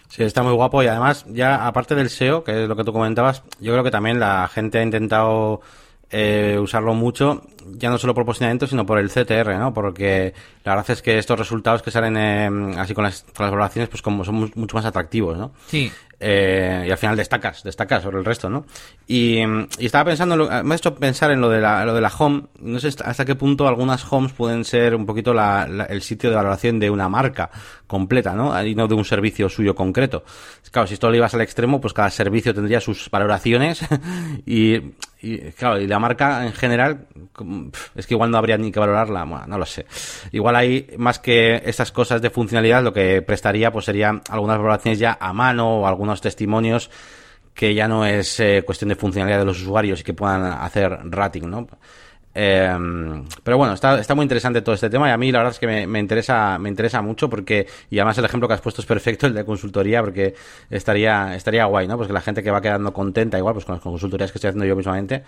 Sí, 0.08 0.24
está 0.24 0.44
muy 0.44 0.54
guapo 0.54 0.82
y 0.82 0.88
además, 0.88 1.26
ya 1.30 1.68
aparte 1.68 1.96
del 1.96 2.10
SEO, 2.10 2.44
que 2.44 2.64
es 2.64 2.70
lo 2.70 2.76
que 2.76 2.84
tú 2.84 2.94
comentabas, 2.94 3.44
yo 3.60 3.74
creo 3.74 3.84
que 3.84 3.92
también 3.92 4.20
la 4.20 4.48
gente 4.48 4.80
ha 4.80 4.84
intentado 4.84 5.62
eh, 6.10 6.58
usarlo 6.60 6.94
mucho, 6.94 7.42
ya 7.74 7.90
no 7.90 7.98
solo 7.98 8.14
por 8.14 8.26
posicionamiento, 8.26 8.68
sino 8.68 8.86
por 8.86 9.00
el 9.00 9.10
CTR, 9.10 9.58
¿no? 9.58 9.74
Porque 9.74 10.34
la 10.66 10.76
verdad 10.76 10.92
es 10.92 11.02
que 11.02 11.18
estos 11.18 11.38
resultados 11.40 11.82
que 11.82 11.92
salen 11.92 12.18
eh, 12.18 12.76
así 12.78 12.94
con 12.94 13.04
las, 13.06 13.22
con 13.36 13.46
las 13.46 13.52
valoraciones, 13.52 13.88
pues 13.90 14.02
como 14.02 14.26
son 14.26 14.36
mu- 14.36 14.50
mucho 14.56 14.76
más 14.76 14.86
atractivos, 14.86 15.38
¿no? 15.38 15.54
Sí, 15.68 15.92
Eh, 16.18 16.86
y 16.88 16.92
al 16.92 16.98
final 16.98 17.18
destacas, 17.18 17.62
destacas 17.62 18.02
sobre 18.02 18.18
el 18.20 18.24
resto, 18.26 18.50
¿no? 18.50 18.66
Y, 19.06 19.40
y 19.44 19.86
estaba 19.86 20.06
pensando, 20.06 20.38
lo- 20.38 20.50
me 20.64 20.74
ha 20.74 20.78
hecho 20.78 20.96
pensar 20.96 21.30
en 21.32 21.42
lo 21.42 21.50
de 21.50 21.60
la, 21.60 21.84
lo 21.86 21.94
de 21.94 22.00
la 22.00 22.08
home. 22.18 22.44
No 22.62 22.80
sé 22.80 22.88
hasta 22.88 23.26
qué 23.26 23.36
punto 23.36 23.68
algunas 23.68 24.12
homes 24.12 24.32
pueden 24.32 24.64
ser 24.64 24.96
un 24.96 25.06
poquito 25.06 25.34
la- 25.34 25.68
la- 25.68 25.84
el 25.86 26.02
sitio 26.02 26.30
de 26.30 26.38
valoración 26.38 26.80
de 26.80 26.90
una 26.90 27.10
marca 27.10 27.50
completa, 27.86 28.34
¿no? 28.34 28.64
Y 28.66 28.74
no 28.76 28.88
de 28.88 28.96
un 28.96 29.04
servicio 29.04 29.50
suyo 29.50 29.76
concreto. 29.76 30.24
Claro, 30.72 30.88
si 30.88 30.94
esto 30.96 31.10
lo 31.10 31.16
ibas 31.18 31.34
al 31.34 31.42
extremo, 31.42 31.80
pues 31.82 31.94
cada 31.94 32.10
servicio 32.10 32.54
tendría 32.54 32.80
sus 32.80 33.10
valoraciones 33.12 33.82
y, 34.46 34.76
y, 35.22 35.38
claro, 35.52 35.80
y 35.82 35.88
la 35.88 36.00
marca 36.00 36.46
en 36.46 36.54
general, 36.54 37.08
es 37.96 38.08
que 38.08 38.14
igual 38.14 38.32
no 38.32 38.38
habría 38.38 38.58
ni 38.58 38.72
que 38.72 38.80
valorarla, 38.80 39.24
bueno, 39.26 39.46
no 39.48 39.58
lo 39.58 39.66
sé. 39.66 39.86
Igual 40.32 40.55
hay 40.56 40.88
más 40.98 41.20
que 41.20 41.62
estas 41.66 41.92
cosas 41.92 42.22
de 42.22 42.30
funcionalidad, 42.30 42.84
lo 42.84 42.94
que 42.94 43.22
prestaría 43.22 43.72
pues 43.72 43.86
serían 43.86 44.22
algunas 44.30 44.58
valoraciones 44.58 45.00
ya 45.00 45.18
a 45.20 45.34
mano 45.34 45.82
o 45.82 45.88
algunos 45.88 46.22
testimonios 46.22 46.90
que 47.54 47.74
ya 47.74 47.88
no 47.88 48.06
es 48.06 48.40
eh, 48.40 48.64
cuestión 48.66 48.90
de 48.90 48.96
funcionalidad 48.96 49.40
de 49.40 49.46
los 49.46 49.62
usuarios 49.62 50.02
y 50.02 50.04
que 50.04 50.14
puedan 50.14 50.44
hacer 50.44 50.92
rating, 51.06 51.48
¿no? 51.48 51.68
Eh, 52.38 52.70
pero 53.44 53.58
bueno, 53.58 53.74
está, 53.74 53.98
está 53.98 54.14
muy 54.14 54.24
interesante 54.24 54.62
todo 54.62 54.76
este 54.76 54.90
tema 54.90 55.08
y 55.08 55.12
a 55.12 55.18
mí 55.18 55.32
la 55.32 55.40
verdad 55.40 55.54
es 55.54 55.60
que 55.60 55.68
me, 55.68 55.88
me 55.88 56.00
interesa 56.00 56.60
me 56.60 56.68
interesa 56.68 57.02
mucho 57.02 57.30
porque 57.30 57.66
y 57.90 57.98
además 57.98 58.18
el 58.18 58.26
ejemplo 58.26 58.50
que 58.50 58.56
has 58.56 58.60
puesto 58.62 58.82
es 58.82 58.86
perfecto 58.88 59.26
el 59.26 59.34
de 59.34 59.46
consultoría 59.46 60.02
porque 60.04 60.36
estaría 60.70 61.34
estaría 61.36 61.64
guay, 61.64 61.88
¿no? 61.88 61.96
Pues 61.96 62.08
que 62.08 62.14
la 62.14 62.20
gente 62.20 62.44
que 62.44 62.52
va 62.52 62.60
quedando 62.60 62.92
contenta 62.92 63.38
igual 63.38 63.54
pues 63.54 63.64
con 63.66 63.76
las 63.76 63.82
consultorías 63.82 64.34
que 64.34 64.38
estoy 64.38 64.50
haciendo 64.50 64.66
yo 64.66 64.76
mismamente 64.76 65.24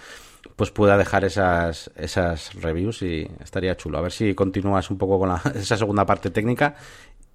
pues 0.57 0.69
pueda 0.71 0.97
dejar 0.97 1.23
esas 1.23 1.89
esas 1.95 2.53
reviews 2.55 3.01
y 3.03 3.25
estaría 3.41 3.77
chulo. 3.77 3.99
A 3.99 4.01
ver 4.01 4.11
si 4.11 4.33
continúas 4.35 4.91
un 4.91 4.97
poco 4.97 5.17
con 5.17 5.29
la- 5.29 5.41
esa 5.55 5.77
segunda 5.77 6.05
parte 6.05 6.29
técnica 6.29 6.75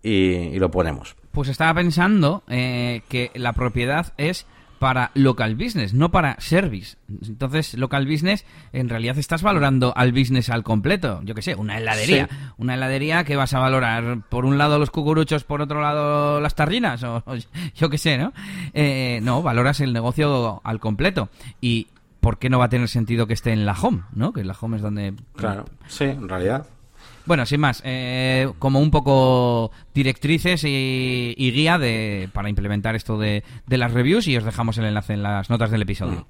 y, 0.02 0.10
y 0.34 0.58
lo 0.58 0.70
ponemos. 0.70 1.16
pues 1.30 1.48
estaba 1.48 1.72
pensando 1.72 2.42
eh, 2.48 3.00
que 3.08 3.30
la 3.36 3.54
propiedad 3.54 4.12
es 4.18 4.46
para 4.82 5.12
local 5.14 5.54
business, 5.54 5.94
no 5.94 6.10
para 6.10 6.34
service. 6.40 6.96
Entonces, 7.08 7.74
local 7.74 8.04
business, 8.04 8.44
en 8.72 8.88
realidad 8.88 9.16
estás 9.16 9.40
valorando 9.40 9.92
al 9.96 10.10
business 10.10 10.50
al 10.50 10.64
completo. 10.64 11.20
Yo 11.22 11.36
qué 11.36 11.42
sé, 11.42 11.54
una 11.54 11.78
heladería. 11.78 12.26
Sí. 12.28 12.36
Una 12.58 12.74
heladería 12.74 13.22
que 13.22 13.36
vas 13.36 13.54
a 13.54 13.60
valorar 13.60 14.22
por 14.28 14.44
un 14.44 14.58
lado 14.58 14.80
los 14.80 14.90
cucuruchos, 14.90 15.44
por 15.44 15.62
otro 15.62 15.80
lado 15.80 16.40
las 16.40 16.56
tarrinas, 16.56 17.00
o, 17.04 17.22
o 17.24 17.36
yo 17.76 17.90
qué 17.90 17.96
sé, 17.96 18.18
¿no? 18.18 18.32
Eh, 18.74 19.20
no, 19.22 19.40
valoras 19.40 19.78
el 19.78 19.92
negocio 19.92 20.60
al 20.64 20.80
completo. 20.80 21.28
Y 21.60 21.86
¿por 22.18 22.38
qué 22.38 22.50
no 22.50 22.58
va 22.58 22.64
a 22.64 22.68
tener 22.68 22.88
sentido 22.88 23.28
que 23.28 23.34
esté 23.34 23.52
en 23.52 23.64
la 23.64 23.74
home, 23.80 24.02
¿no? 24.12 24.32
Que 24.32 24.42
la 24.42 24.56
home 24.60 24.78
es 24.78 24.82
donde... 24.82 25.14
Claro, 25.36 25.64
sí, 25.86 26.06
en 26.06 26.28
realidad. 26.28 26.66
Bueno, 27.24 27.46
sin 27.46 27.60
más, 27.60 27.82
eh, 27.84 28.50
como 28.58 28.80
un 28.80 28.90
poco 28.90 29.70
directrices 29.94 30.64
y, 30.64 31.34
guía 31.54 31.78
de, 31.78 32.28
para 32.32 32.48
implementar 32.48 32.96
esto 32.96 33.18
de, 33.18 33.44
de 33.66 33.78
las 33.78 33.92
reviews 33.92 34.26
y 34.26 34.36
os 34.36 34.44
dejamos 34.44 34.78
el 34.78 34.86
enlace 34.86 35.12
en 35.14 35.22
las 35.22 35.48
notas 35.50 35.70
del 35.70 35.82
episodio. 35.82 36.26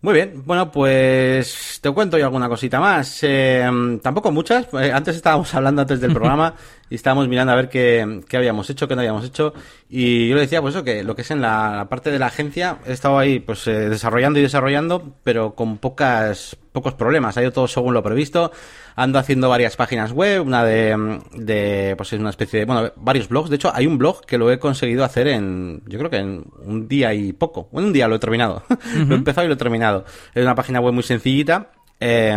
Muy 0.00 0.14
bien, 0.14 0.44
bueno, 0.46 0.70
pues 0.70 1.80
te 1.82 1.90
cuento 1.90 2.16
yo 2.18 2.26
alguna 2.26 2.48
cosita 2.48 2.78
más. 2.78 3.18
Eh, 3.22 3.68
tampoco 4.00 4.30
muchas. 4.30 4.68
Eh, 4.74 4.92
antes 4.92 5.16
estábamos 5.16 5.52
hablando 5.56 5.82
antes 5.82 6.00
del 6.00 6.12
programa 6.12 6.54
y 6.88 6.94
estábamos 6.94 7.26
mirando 7.26 7.52
a 7.52 7.56
ver 7.56 7.68
qué, 7.68 8.22
habíamos 8.32 8.70
hecho, 8.70 8.86
qué 8.86 8.94
no 8.94 9.00
habíamos 9.00 9.24
hecho. 9.24 9.54
Y 9.88 10.28
yo 10.28 10.36
le 10.36 10.42
decía, 10.42 10.62
pues 10.62 10.76
eso, 10.76 10.84
que 10.84 11.02
lo 11.02 11.16
que 11.16 11.22
es 11.22 11.30
en 11.32 11.40
la, 11.40 11.74
la 11.74 11.88
parte 11.88 12.12
de 12.12 12.20
la 12.20 12.26
agencia, 12.26 12.78
he 12.86 12.92
estado 12.92 13.18
ahí 13.18 13.40
pues 13.40 13.66
eh, 13.66 13.88
desarrollando 13.88 14.38
y 14.38 14.42
desarrollando, 14.42 15.16
pero 15.24 15.56
con 15.56 15.78
pocas 15.78 16.56
pocos 16.70 16.94
problemas. 16.94 17.36
Ha 17.36 17.42
ido 17.42 17.50
todo 17.50 17.66
según 17.66 17.92
lo 17.92 18.02
previsto. 18.04 18.52
Ando 19.00 19.20
haciendo 19.20 19.48
varias 19.48 19.76
páginas 19.76 20.10
web, 20.10 20.44
una 20.44 20.64
de, 20.64 21.20
de 21.32 21.94
pues 21.96 22.12
es 22.12 22.18
una 22.18 22.30
especie 22.30 22.58
de, 22.58 22.64
bueno, 22.64 22.92
varios 22.96 23.28
blogs. 23.28 23.48
De 23.48 23.54
hecho, 23.54 23.70
hay 23.72 23.86
un 23.86 23.96
blog 23.96 24.26
que 24.26 24.38
lo 24.38 24.50
he 24.50 24.58
conseguido 24.58 25.04
hacer 25.04 25.28
en, 25.28 25.82
yo 25.86 25.98
creo 26.00 26.10
que 26.10 26.16
en 26.16 26.44
un 26.64 26.88
día 26.88 27.14
y 27.14 27.32
poco. 27.32 27.68
En 27.72 27.84
un 27.84 27.92
día 27.92 28.08
lo 28.08 28.16
he 28.16 28.18
terminado. 28.18 28.64
lo 29.06 29.14
he 29.14 29.18
empezado 29.18 29.44
y 29.44 29.48
lo 29.48 29.54
he 29.54 29.56
terminado. 29.56 30.04
Es 30.34 30.42
una 30.42 30.56
página 30.56 30.80
web 30.80 30.92
muy 30.94 31.04
sencillita. 31.04 31.70
eh, 32.00 32.36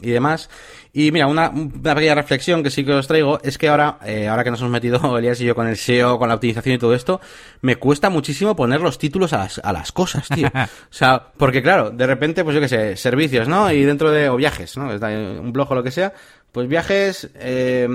y 0.00 0.10
demás. 0.10 0.48
Y 0.98 1.12
mira, 1.12 1.28
una, 1.28 1.50
una 1.50 1.94
pequeña 1.94 2.16
reflexión 2.16 2.64
que 2.64 2.70
sí 2.70 2.84
que 2.84 2.92
os 2.92 3.06
traigo 3.06 3.38
es 3.44 3.56
que 3.56 3.68
ahora, 3.68 4.00
eh, 4.04 4.26
ahora 4.26 4.42
que 4.42 4.50
nos 4.50 4.58
hemos 4.58 4.72
metido 4.72 4.98
Elías 5.16 5.40
y 5.40 5.44
yo 5.44 5.54
con 5.54 5.68
el 5.68 5.76
SEO, 5.76 6.18
con 6.18 6.28
la 6.28 6.34
optimización 6.34 6.74
y 6.74 6.78
todo 6.78 6.92
esto, 6.92 7.20
me 7.60 7.76
cuesta 7.76 8.10
muchísimo 8.10 8.56
poner 8.56 8.80
los 8.80 8.98
títulos 8.98 9.32
a 9.32 9.38
las, 9.38 9.60
a 9.60 9.72
las 9.72 9.92
cosas, 9.92 10.26
tío. 10.26 10.48
o 10.54 10.66
sea, 10.90 11.28
porque 11.36 11.62
claro, 11.62 11.90
de 11.90 12.04
repente, 12.04 12.42
pues 12.42 12.56
yo 12.56 12.60
qué 12.60 12.66
sé, 12.66 12.96
servicios, 12.96 13.46
¿no? 13.46 13.70
Y 13.70 13.84
dentro 13.84 14.10
de, 14.10 14.28
o 14.28 14.34
viajes, 14.34 14.76
¿no? 14.76 14.92
Está 14.92 15.06
Un 15.06 15.52
blog 15.52 15.70
o 15.70 15.76
lo 15.76 15.84
que 15.84 15.92
sea, 15.92 16.14
pues 16.50 16.66
viajes, 16.66 17.30
eh, 17.36 17.86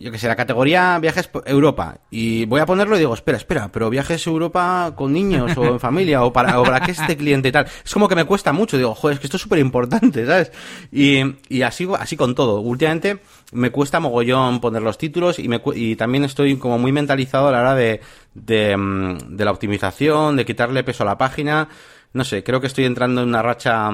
yo 0.00 0.10
que 0.10 0.18
sé, 0.18 0.28
la 0.28 0.36
categoría 0.36 0.98
viajes 0.98 1.28
Europa. 1.44 1.98
Y 2.10 2.46
voy 2.46 2.60
a 2.60 2.66
ponerlo 2.66 2.96
y 2.96 3.00
digo, 3.00 3.12
espera, 3.12 3.36
espera, 3.36 3.70
pero 3.70 3.90
viajes 3.90 4.26
Europa 4.26 4.94
con 4.96 5.12
niños 5.12 5.56
o 5.58 5.64
en 5.64 5.80
familia 5.80 6.24
o 6.24 6.32
para, 6.32 6.58
o 6.58 6.64
para 6.64 6.80
qué 6.80 6.92
este 6.92 7.16
cliente 7.16 7.50
y 7.50 7.52
tal. 7.52 7.66
Es 7.84 7.92
como 7.92 8.08
que 8.08 8.14
me 8.14 8.24
cuesta 8.24 8.52
mucho. 8.52 8.78
Digo, 8.78 8.94
joder, 8.94 9.14
es 9.14 9.20
que 9.20 9.26
esto 9.26 9.36
es 9.36 9.42
súper 9.42 9.58
importante, 9.58 10.24
¿sabes? 10.26 10.52
Y, 10.90 11.20
y 11.48 11.62
así, 11.62 11.86
así 11.98 12.16
con 12.16 12.34
todo. 12.34 12.60
Últimamente 12.60 13.20
me 13.52 13.70
cuesta 13.70 14.00
mogollón 14.00 14.60
poner 14.60 14.80
los 14.80 14.96
títulos 14.96 15.38
y, 15.38 15.48
me, 15.48 15.60
y 15.74 15.96
también 15.96 16.24
estoy 16.24 16.56
como 16.56 16.78
muy 16.78 16.92
mentalizado 16.92 17.48
a 17.48 17.52
la 17.52 17.60
hora 17.60 17.74
de, 17.74 18.00
de, 18.34 18.76
mm, 18.76 19.36
de 19.36 19.44
la 19.44 19.50
optimización, 19.50 20.36
de 20.36 20.46
quitarle 20.46 20.82
peso 20.82 21.02
a 21.02 21.06
la 21.06 21.18
página. 21.18 21.68
No 22.14 22.24
sé, 22.24 22.42
creo 22.42 22.60
que 22.60 22.68
estoy 22.68 22.86
entrando 22.86 23.22
en 23.22 23.28
una 23.28 23.42
racha... 23.42 23.90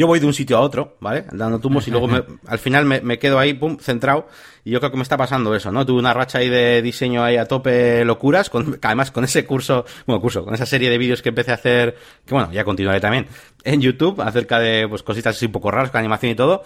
yo 0.00 0.06
voy 0.06 0.18
de 0.18 0.26
un 0.26 0.32
sitio 0.34 0.56
a 0.56 0.60
otro, 0.60 0.96
¿vale? 1.00 1.26
Dando 1.30 1.58
tumbos 1.58 1.86
y 1.86 1.90
luego 1.90 2.08
me- 2.08 2.24
al 2.46 2.58
final 2.58 2.86
me, 2.86 3.00
me 3.02 3.18
quedo 3.18 3.38
ahí, 3.38 3.52
pum, 3.54 3.76
centrado 3.78 4.26
Y 4.64 4.70
yo 4.70 4.78
creo 4.80 4.90
que 4.90 4.96
me 4.96 5.02
está 5.02 5.16
pasando 5.16 5.54
eso, 5.54 5.70
¿no? 5.72 5.84
Tuve 5.84 5.98
una 5.98 6.12
racha 6.14 6.38
ahí 6.38 6.48
de 6.48 6.80
diseño 6.82 7.22
ahí 7.22 7.36
a 7.36 7.44
tope 7.46 8.04
locuras, 8.04 8.48
con, 8.50 8.78
además 8.82 9.10
con 9.10 9.24
ese 9.24 9.44
curso, 9.44 9.84
bueno, 10.06 10.20
curso, 10.20 10.44
con 10.44 10.54
esa 10.54 10.66
serie 10.66 10.88
de 10.90 10.98
vídeos 10.98 11.22
que 11.22 11.28
empecé 11.30 11.50
a 11.50 11.54
hacer, 11.54 11.96
que 12.26 12.34
bueno, 12.34 12.50
ya 12.52 12.64
continuaré 12.64 13.00
también, 13.00 13.26
en 13.64 13.80
YouTube, 13.80 14.20
acerca 14.20 14.58
de 14.58 14.86
pues 14.88 15.02
cositas 15.02 15.36
así 15.36 15.46
un 15.46 15.52
poco 15.52 15.70
raras, 15.70 15.90
con 15.90 15.98
animación 15.98 16.32
y 16.32 16.34
todo. 16.34 16.62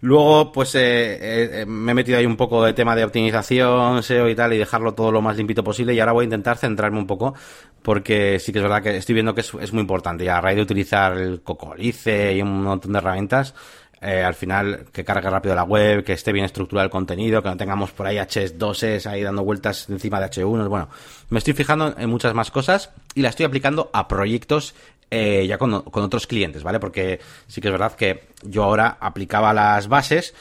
Luego, 0.00 0.52
pues 0.52 0.74
eh, 0.74 1.60
eh, 1.60 1.66
me 1.66 1.92
he 1.92 1.94
metido 1.94 2.18
ahí 2.18 2.26
un 2.26 2.36
poco 2.36 2.64
de 2.64 2.72
tema 2.72 2.94
de 2.94 3.04
optimización, 3.04 4.02
SEO 4.02 4.28
y 4.28 4.34
tal, 4.34 4.52
y 4.52 4.58
dejarlo 4.58 4.94
todo 4.94 5.10
lo 5.10 5.20
más 5.20 5.36
limpito 5.36 5.64
posible. 5.64 5.94
Y 5.94 6.00
ahora 6.00 6.12
voy 6.12 6.22
a 6.22 6.24
intentar 6.24 6.56
centrarme 6.56 6.98
un 6.98 7.06
poco, 7.06 7.34
porque 7.82 8.38
sí 8.38 8.52
que 8.52 8.58
es 8.58 8.62
verdad 8.62 8.82
que 8.82 8.96
estoy 8.96 9.14
viendo 9.14 9.34
que 9.34 9.40
es, 9.40 9.52
es 9.60 9.72
muy 9.72 9.80
importante. 9.80 10.24
Y 10.24 10.28
a 10.28 10.40
raíz 10.40 10.56
de 10.56 10.62
utilizar 10.62 11.16
el 11.18 11.42
Cocolice 11.42 12.34
y 12.36 12.42
un 12.42 12.62
montón 12.62 12.92
de 12.92 12.98
herramientas, 12.98 13.54
eh, 14.00 14.22
al 14.22 14.34
final 14.34 14.86
que 14.92 15.04
cargue 15.04 15.28
rápido 15.28 15.56
la 15.56 15.64
web, 15.64 16.04
que 16.04 16.12
esté 16.12 16.32
bien 16.32 16.44
estructurado 16.44 16.84
el 16.84 16.90
contenido, 16.90 17.42
que 17.42 17.48
no 17.48 17.56
tengamos 17.56 17.90
por 17.90 18.06
ahí 18.06 18.16
H2s 18.16 19.06
ahí 19.06 19.24
dando 19.24 19.42
vueltas 19.42 19.88
encima 19.90 20.20
de 20.20 20.26
H1. 20.26 20.68
Bueno, 20.68 20.88
me 21.30 21.38
estoy 21.38 21.54
fijando 21.54 21.94
en 21.98 22.08
muchas 22.08 22.32
más 22.32 22.52
cosas 22.52 22.90
y 23.14 23.22
la 23.22 23.30
estoy 23.30 23.46
aplicando 23.46 23.90
a 23.92 24.06
proyectos 24.06 24.76
eh, 25.10 25.46
ya 25.46 25.58
con, 25.58 25.82
con, 25.82 26.02
otros 26.02 26.26
clientes, 26.26 26.62
¿vale? 26.62 26.80
Porque 26.80 27.20
sí 27.46 27.60
que 27.60 27.68
es 27.68 27.72
verdad 27.72 27.94
que 27.94 28.28
yo 28.42 28.64
ahora 28.64 28.98
aplicaba 29.00 29.52
las 29.52 29.88
bases, 29.88 30.34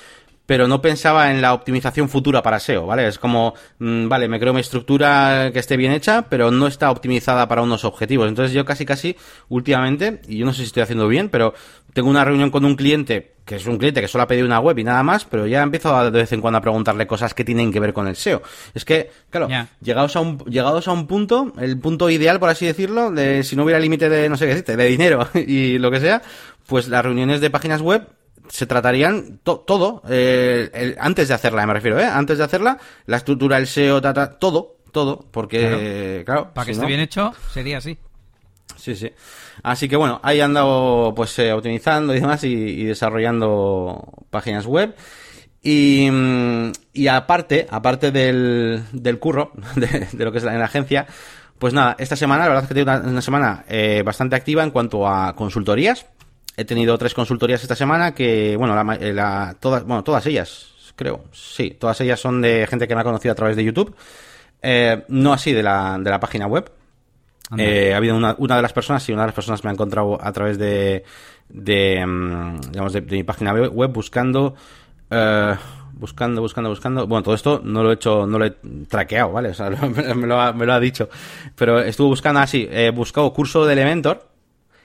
pero 0.47 0.67
no 0.67 0.81
pensaba 0.81 1.29
en 1.29 1.41
la 1.41 1.53
optimización 1.53 2.09
futura 2.09 2.41
para 2.41 2.59
SEO, 2.59 2.87
¿vale? 2.87 3.05
Es 3.07 3.19
como, 3.19 3.53
mmm, 3.79 4.07
vale, 4.07 4.27
me 4.29 4.39
creo 4.39 4.53
mi 4.53 4.61
estructura 4.61 5.51
que 5.51 5.59
esté 5.59 5.75
bien 5.77 5.91
hecha, 5.91 6.23
pero 6.29 6.49
no 6.49 6.67
está 6.67 6.89
optimizada 6.89 7.47
para 7.49 7.61
unos 7.61 7.83
objetivos. 7.83 8.29
Entonces 8.29 8.53
yo 8.53 8.63
casi 8.65 8.85
casi 8.85 9.15
últimamente, 9.49 10.21
y 10.27 10.37
yo 10.37 10.45
no 10.45 10.53
sé 10.53 10.61
si 10.61 10.67
estoy 10.67 10.83
haciendo 10.83 11.07
bien, 11.09 11.27
pero 11.29 11.53
tengo 11.93 12.09
una 12.09 12.23
reunión 12.23 12.49
con 12.49 12.63
un 12.63 12.77
cliente, 12.77 13.33
que 13.43 13.57
es 13.57 13.65
un 13.65 13.77
cliente 13.77 13.99
que 13.99 14.07
solo 14.07 14.23
ha 14.23 14.27
pedido 14.27 14.45
una 14.45 14.61
web 14.61 14.79
y 14.79 14.85
nada 14.85 15.03
más, 15.03 15.25
pero 15.25 15.47
ya 15.47 15.61
empiezo 15.63 15.93
a, 15.93 16.09
de 16.09 16.17
vez 16.17 16.31
en 16.31 16.39
cuando 16.39 16.59
a 16.59 16.61
preguntarle 16.61 17.07
cosas 17.07 17.33
que 17.33 17.43
tienen 17.43 17.69
que 17.69 17.81
ver 17.81 17.91
con 17.91 18.07
el 18.07 18.15
SEO. 18.15 18.41
Es 18.73 18.85
que, 18.85 19.11
claro, 19.29 19.49
llegados 19.81 20.15
a 20.15 20.21
un 20.21 20.37
llegados 20.45 20.87
a 20.87 20.93
un 20.93 21.07
punto, 21.07 21.51
el 21.59 21.77
punto 21.77 22.09
ideal, 22.09 22.39
por 22.39 22.47
así 22.47 22.65
decirlo, 22.65 23.11
de 23.11 23.43
si 23.43 23.57
no 23.57 23.65
hubiera 23.65 23.81
límite 23.81 24.07
de, 24.07 24.29
no 24.29 24.37
sé 24.37 24.45
qué 24.45 24.49
decirte, 24.51 24.77
de 24.77 24.85
dinero 24.85 25.27
y 25.33 25.77
lo 25.77 25.91
que 25.91 25.99
sea, 25.99 26.21
pues 26.67 26.87
las 26.87 27.03
reuniones 27.03 27.41
de 27.41 27.49
páginas 27.49 27.81
web 27.81 28.07
se 28.49 28.65
tratarían 28.65 29.39
to- 29.43 29.59
todo, 29.59 30.01
eh, 30.09 30.69
el- 30.73 30.95
antes 30.99 31.27
de 31.27 31.33
hacerla, 31.33 31.65
me 31.65 31.73
refiero, 31.73 31.99
¿eh? 31.99 32.05
Antes 32.05 32.37
de 32.37 32.43
hacerla, 32.43 32.77
la 33.05 33.17
estructura, 33.17 33.57
el 33.57 33.67
SEO, 33.67 34.01
todo, 34.39 34.77
todo, 34.91 35.25
porque, 35.31 36.23
claro, 36.25 36.51
Para 36.53 36.65
que 36.65 36.71
esté 36.71 36.81
no- 36.83 36.87
bien 36.87 36.99
hecho, 37.01 37.33
sería 37.53 37.77
así. 37.79 37.97
Sí, 38.75 38.95
sí. 38.95 39.11
Así 39.63 39.89
que 39.89 39.95
bueno, 39.95 40.19
ahí 40.23 40.39
andado 40.39 41.13
pues 41.15 41.37
eh, 41.39 41.51
optimizando 41.51 42.13
y 42.15 42.19
demás 42.19 42.43
y, 42.43 42.53
y 42.53 42.83
desarrollando 42.85 44.03
páginas 44.29 44.65
web. 44.65 44.95
Y, 45.63 46.09
y 46.93 47.07
aparte, 47.07 47.67
aparte 47.69 48.11
del, 48.11 48.83
del 48.91 49.19
curro, 49.19 49.51
de, 49.75 50.07
de 50.11 50.25
lo 50.25 50.31
que 50.31 50.37
es 50.37 50.43
la, 50.43 50.53
en 50.53 50.59
la 50.59 50.65
agencia, 50.65 51.07
pues 51.57 51.73
nada, 51.73 51.95
esta 51.99 52.15
semana, 52.15 52.43
la 52.43 52.49
verdad 52.49 52.63
es 52.63 52.67
que 52.69 52.75
tengo 52.75 52.91
una, 52.91 53.01
una 53.01 53.21
semana 53.21 53.65
eh, 53.67 54.03
bastante 54.05 54.35
activa 54.35 54.63
en 54.63 54.71
cuanto 54.71 55.07
a 55.07 55.35
consultorías. 55.35 56.05
He 56.57 56.65
tenido 56.65 56.97
tres 56.97 57.13
consultorías 57.13 57.61
esta 57.61 57.75
semana 57.75 58.13
que, 58.15 58.55
bueno, 58.57 58.75
la, 58.75 58.95
eh, 58.95 59.13
la- 59.13 59.55
todas, 59.59 59.83
bueno, 59.85 60.03
todas 60.03 60.25
ellas, 60.25 60.91
creo, 60.95 61.23
sí, 61.31 61.77
todas 61.79 62.01
ellas 62.01 62.19
son 62.19 62.41
de 62.41 62.65
gente 62.67 62.87
que 62.87 62.95
me 62.95 63.01
ha 63.01 63.03
conocido 63.03 63.31
a 63.31 63.35
través 63.35 63.55
de 63.55 63.63
YouTube. 63.63 63.95
Eh, 64.61 65.03
no 65.09 65.33
así 65.33 65.53
de 65.53 65.61
la, 65.61 65.97
de 65.99 66.09
la 66.09 66.19
página 66.19 66.47
web, 66.47 66.71
eh, 67.57 67.93
ha 67.93 67.97
habido 67.97 68.17
una, 68.17 68.35
una 68.39 68.55
de 68.55 68.61
las 68.63 68.73
personas, 68.73 69.03
sí, 69.03 69.13
una 69.13 69.21
de 69.21 69.27
las 69.27 69.35
personas 69.35 69.63
me 69.63 69.69
ha 69.69 69.73
encontrado 69.73 70.17
a 70.21 70.31
través 70.33 70.57
de, 70.57 71.03
de, 71.47 72.03
mm, 72.05 72.59
digamos, 72.71 72.91
de, 72.93 73.01
de 73.01 73.15
mi 73.17 73.23
página 73.23 73.53
web 73.53 73.91
buscando, 73.93 74.55
eh, 75.11 75.55
buscando, 75.93 76.41
buscando, 76.41 76.69
buscando. 76.71 77.05
Bueno, 77.07 77.21
todo 77.23 77.35
esto 77.35 77.61
no 77.63 77.83
lo 77.83 77.91
he 77.91 77.93
hecho, 77.93 78.25
no 78.25 78.39
lo 78.39 78.45
he 78.45 78.55
traqueado, 78.89 79.31
¿vale? 79.31 79.49
O 79.49 79.53
sea, 79.53 79.69
me, 80.15 80.27
lo 80.27 80.41
ha, 80.41 80.51
me 80.53 80.65
lo 80.65 80.73
ha 80.73 80.79
dicho. 80.79 81.07
Pero 81.55 81.79
estuve 81.79 82.07
buscando 82.07 82.39
así, 82.41 82.67
he 82.71 82.89
buscado 82.89 83.31
curso 83.31 83.65
de 83.65 83.73
Elementor 83.73 84.27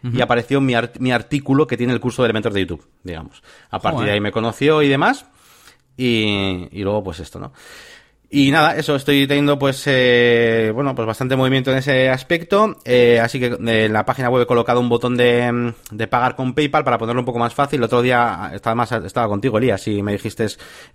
y 0.03 0.21
apareció 0.21 0.61
mi, 0.61 0.75
art- 0.75 0.99
mi 0.99 1.13
artículo 1.13 1.67
que 1.67 1.77
tiene 1.77 1.93
el 1.93 2.01
curso 2.01 2.23
de 2.23 2.27
Elementor 2.27 2.53
de 2.53 2.61
YouTube, 2.61 2.87
digamos. 3.05 3.43
A 3.71 3.79
partir 3.79 3.99
Joder. 3.99 4.07
de 4.09 4.13
ahí 4.15 4.21
me 4.21 4.33
conoció 4.33 4.83
y 4.83 4.89
demás. 4.89 5.27
Y, 5.97 6.69
y 6.73 6.83
luego, 6.83 7.05
pues 7.05 7.21
esto, 7.21 7.39
¿no? 7.39 7.53
Y 8.35 8.51
nada, 8.51 8.77
eso, 8.77 8.97
estoy 8.97 9.27
teniendo 9.27 9.59
pues, 9.59 9.83
eh, 9.85 10.71
bueno, 10.75 10.95
pues 10.95 11.07
bastante 11.07 11.37
movimiento 11.37 11.71
en 11.71 11.77
ese 11.77 12.09
aspecto. 12.09 12.79
Eh, 12.83 13.21
así 13.21 13.39
que 13.39 13.49
eh, 13.49 13.85
en 13.85 13.93
la 13.93 14.07
página 14.07 14.31
web 14.31 14.45
he 14.45 14.47
colocado 14.47 14.81
un 14.81 14.89
botón 14.89 15.19
de, 15.19 15.75
de 15.91 16.07
pagar 16.07 16.35
con 16.35 16.55
PayPal 16.55 16.83
para 16.83 16.97
ponerlo 16.97 17.21
un 17.21 17.27
poco 17.27 17.39
más 17.39 17.53
fácil. 17.53 17.81
El 17.81 17.85
otro 17.85 18.01
día 18.01 18.51
estaba 18.55 18.75
más, 18.75 18.91
estaba 18.91 19.29
contigo, 19.29 19.59
Elías, 19.59 19.87
y 19.87 20.03
me 20.03 20.13
dijiste, 20.13 20.47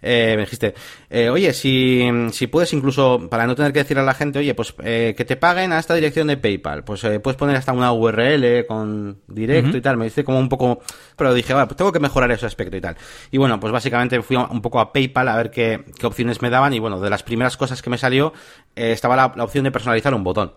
eh, 0.01 0.33
me 0.35 0.45
dijiste, 0.45 0.73
eh, 1.11 1.29
oye, 1.29 1.53
si, 1.53 2.09
si 2.31 2.47
puedes 2.47 2.73
incluso, 2.73 3.29
para 3.29 3.45
no 3.45 3.53
tener 3.53 3.71
que 3.71 3.83
decir 3.83 3.99
a 3.99 4.03
la 4.03 4.15
gente, 4.15 4.39
oye, 4.39 4.55
pues 4.55 4.73
eh, 4.83 5.13
que 5.15 5.23
te 5.23 5.35
paguen 5.35 5.73
a 5.73 5.77
esta 5.77 5.93
dirección 5.93 6.25
de 6.29 6.37
PayPal, 6.37 6.83
pues 6.83 7.03
eh, 7.03 7.19
puedes 7.19 7.37
poner 7.37 7.55
hasta 7.55 7.71
una 7.71 7.93
URL 7.93 8.65
con 8.65 9.21
directo 9.27 9.77
y 9.77 9.81
tal. 9.81 9.97
Me 9.97 10.05
dice 10.05 10.23
como 10.23 10.39
un 10.39 10.49
poco, 10.49 10.79
pero 11.15 11.35
dije, 11.35 11.53
vale, 11.53 11.67
pues 11.67 11.77
tengo 11.77 11.91
que 11.91 11.99
mejorar 11.99 12.31
ese 12.31 12.47
aspecto 12.47 12.75
y 12.77 12.81
tal. 12.81 12.97
Y 13.29 13.37
bueno, 13.37 13.59
pues 13.59 13.71
básicamente 13.71 14.19
fui 14.23 14.37
un 14.37 14.61
poco 14.63 14.79
a 14.79 14.91
PayPal 14.91 15.27
a 15.27 15.37
ver 15.37 15.51
qué, 15.51 15.85
qué 15.99 16.07
opciones 16.07 16.41
me 16.41 16.49
daban 16.49 16.73
y 16.73 16.79
bueno, 16.79 16.99
de 16.99 17.11
las 17.11 17.26
primeras 17.27 17.57
cosas 17.57 17.81
que 17.81 17.89
me 17.91 17.97
salió 17.99 18.33
eh, 18.75 18.91
estaba 18.91 19.15
la, 19.15 19.25
opción 19.43 19.63
de 19.65 19.71
personalizar 19.71 20.13
un 20.13 20.23
botón 20.23 20.53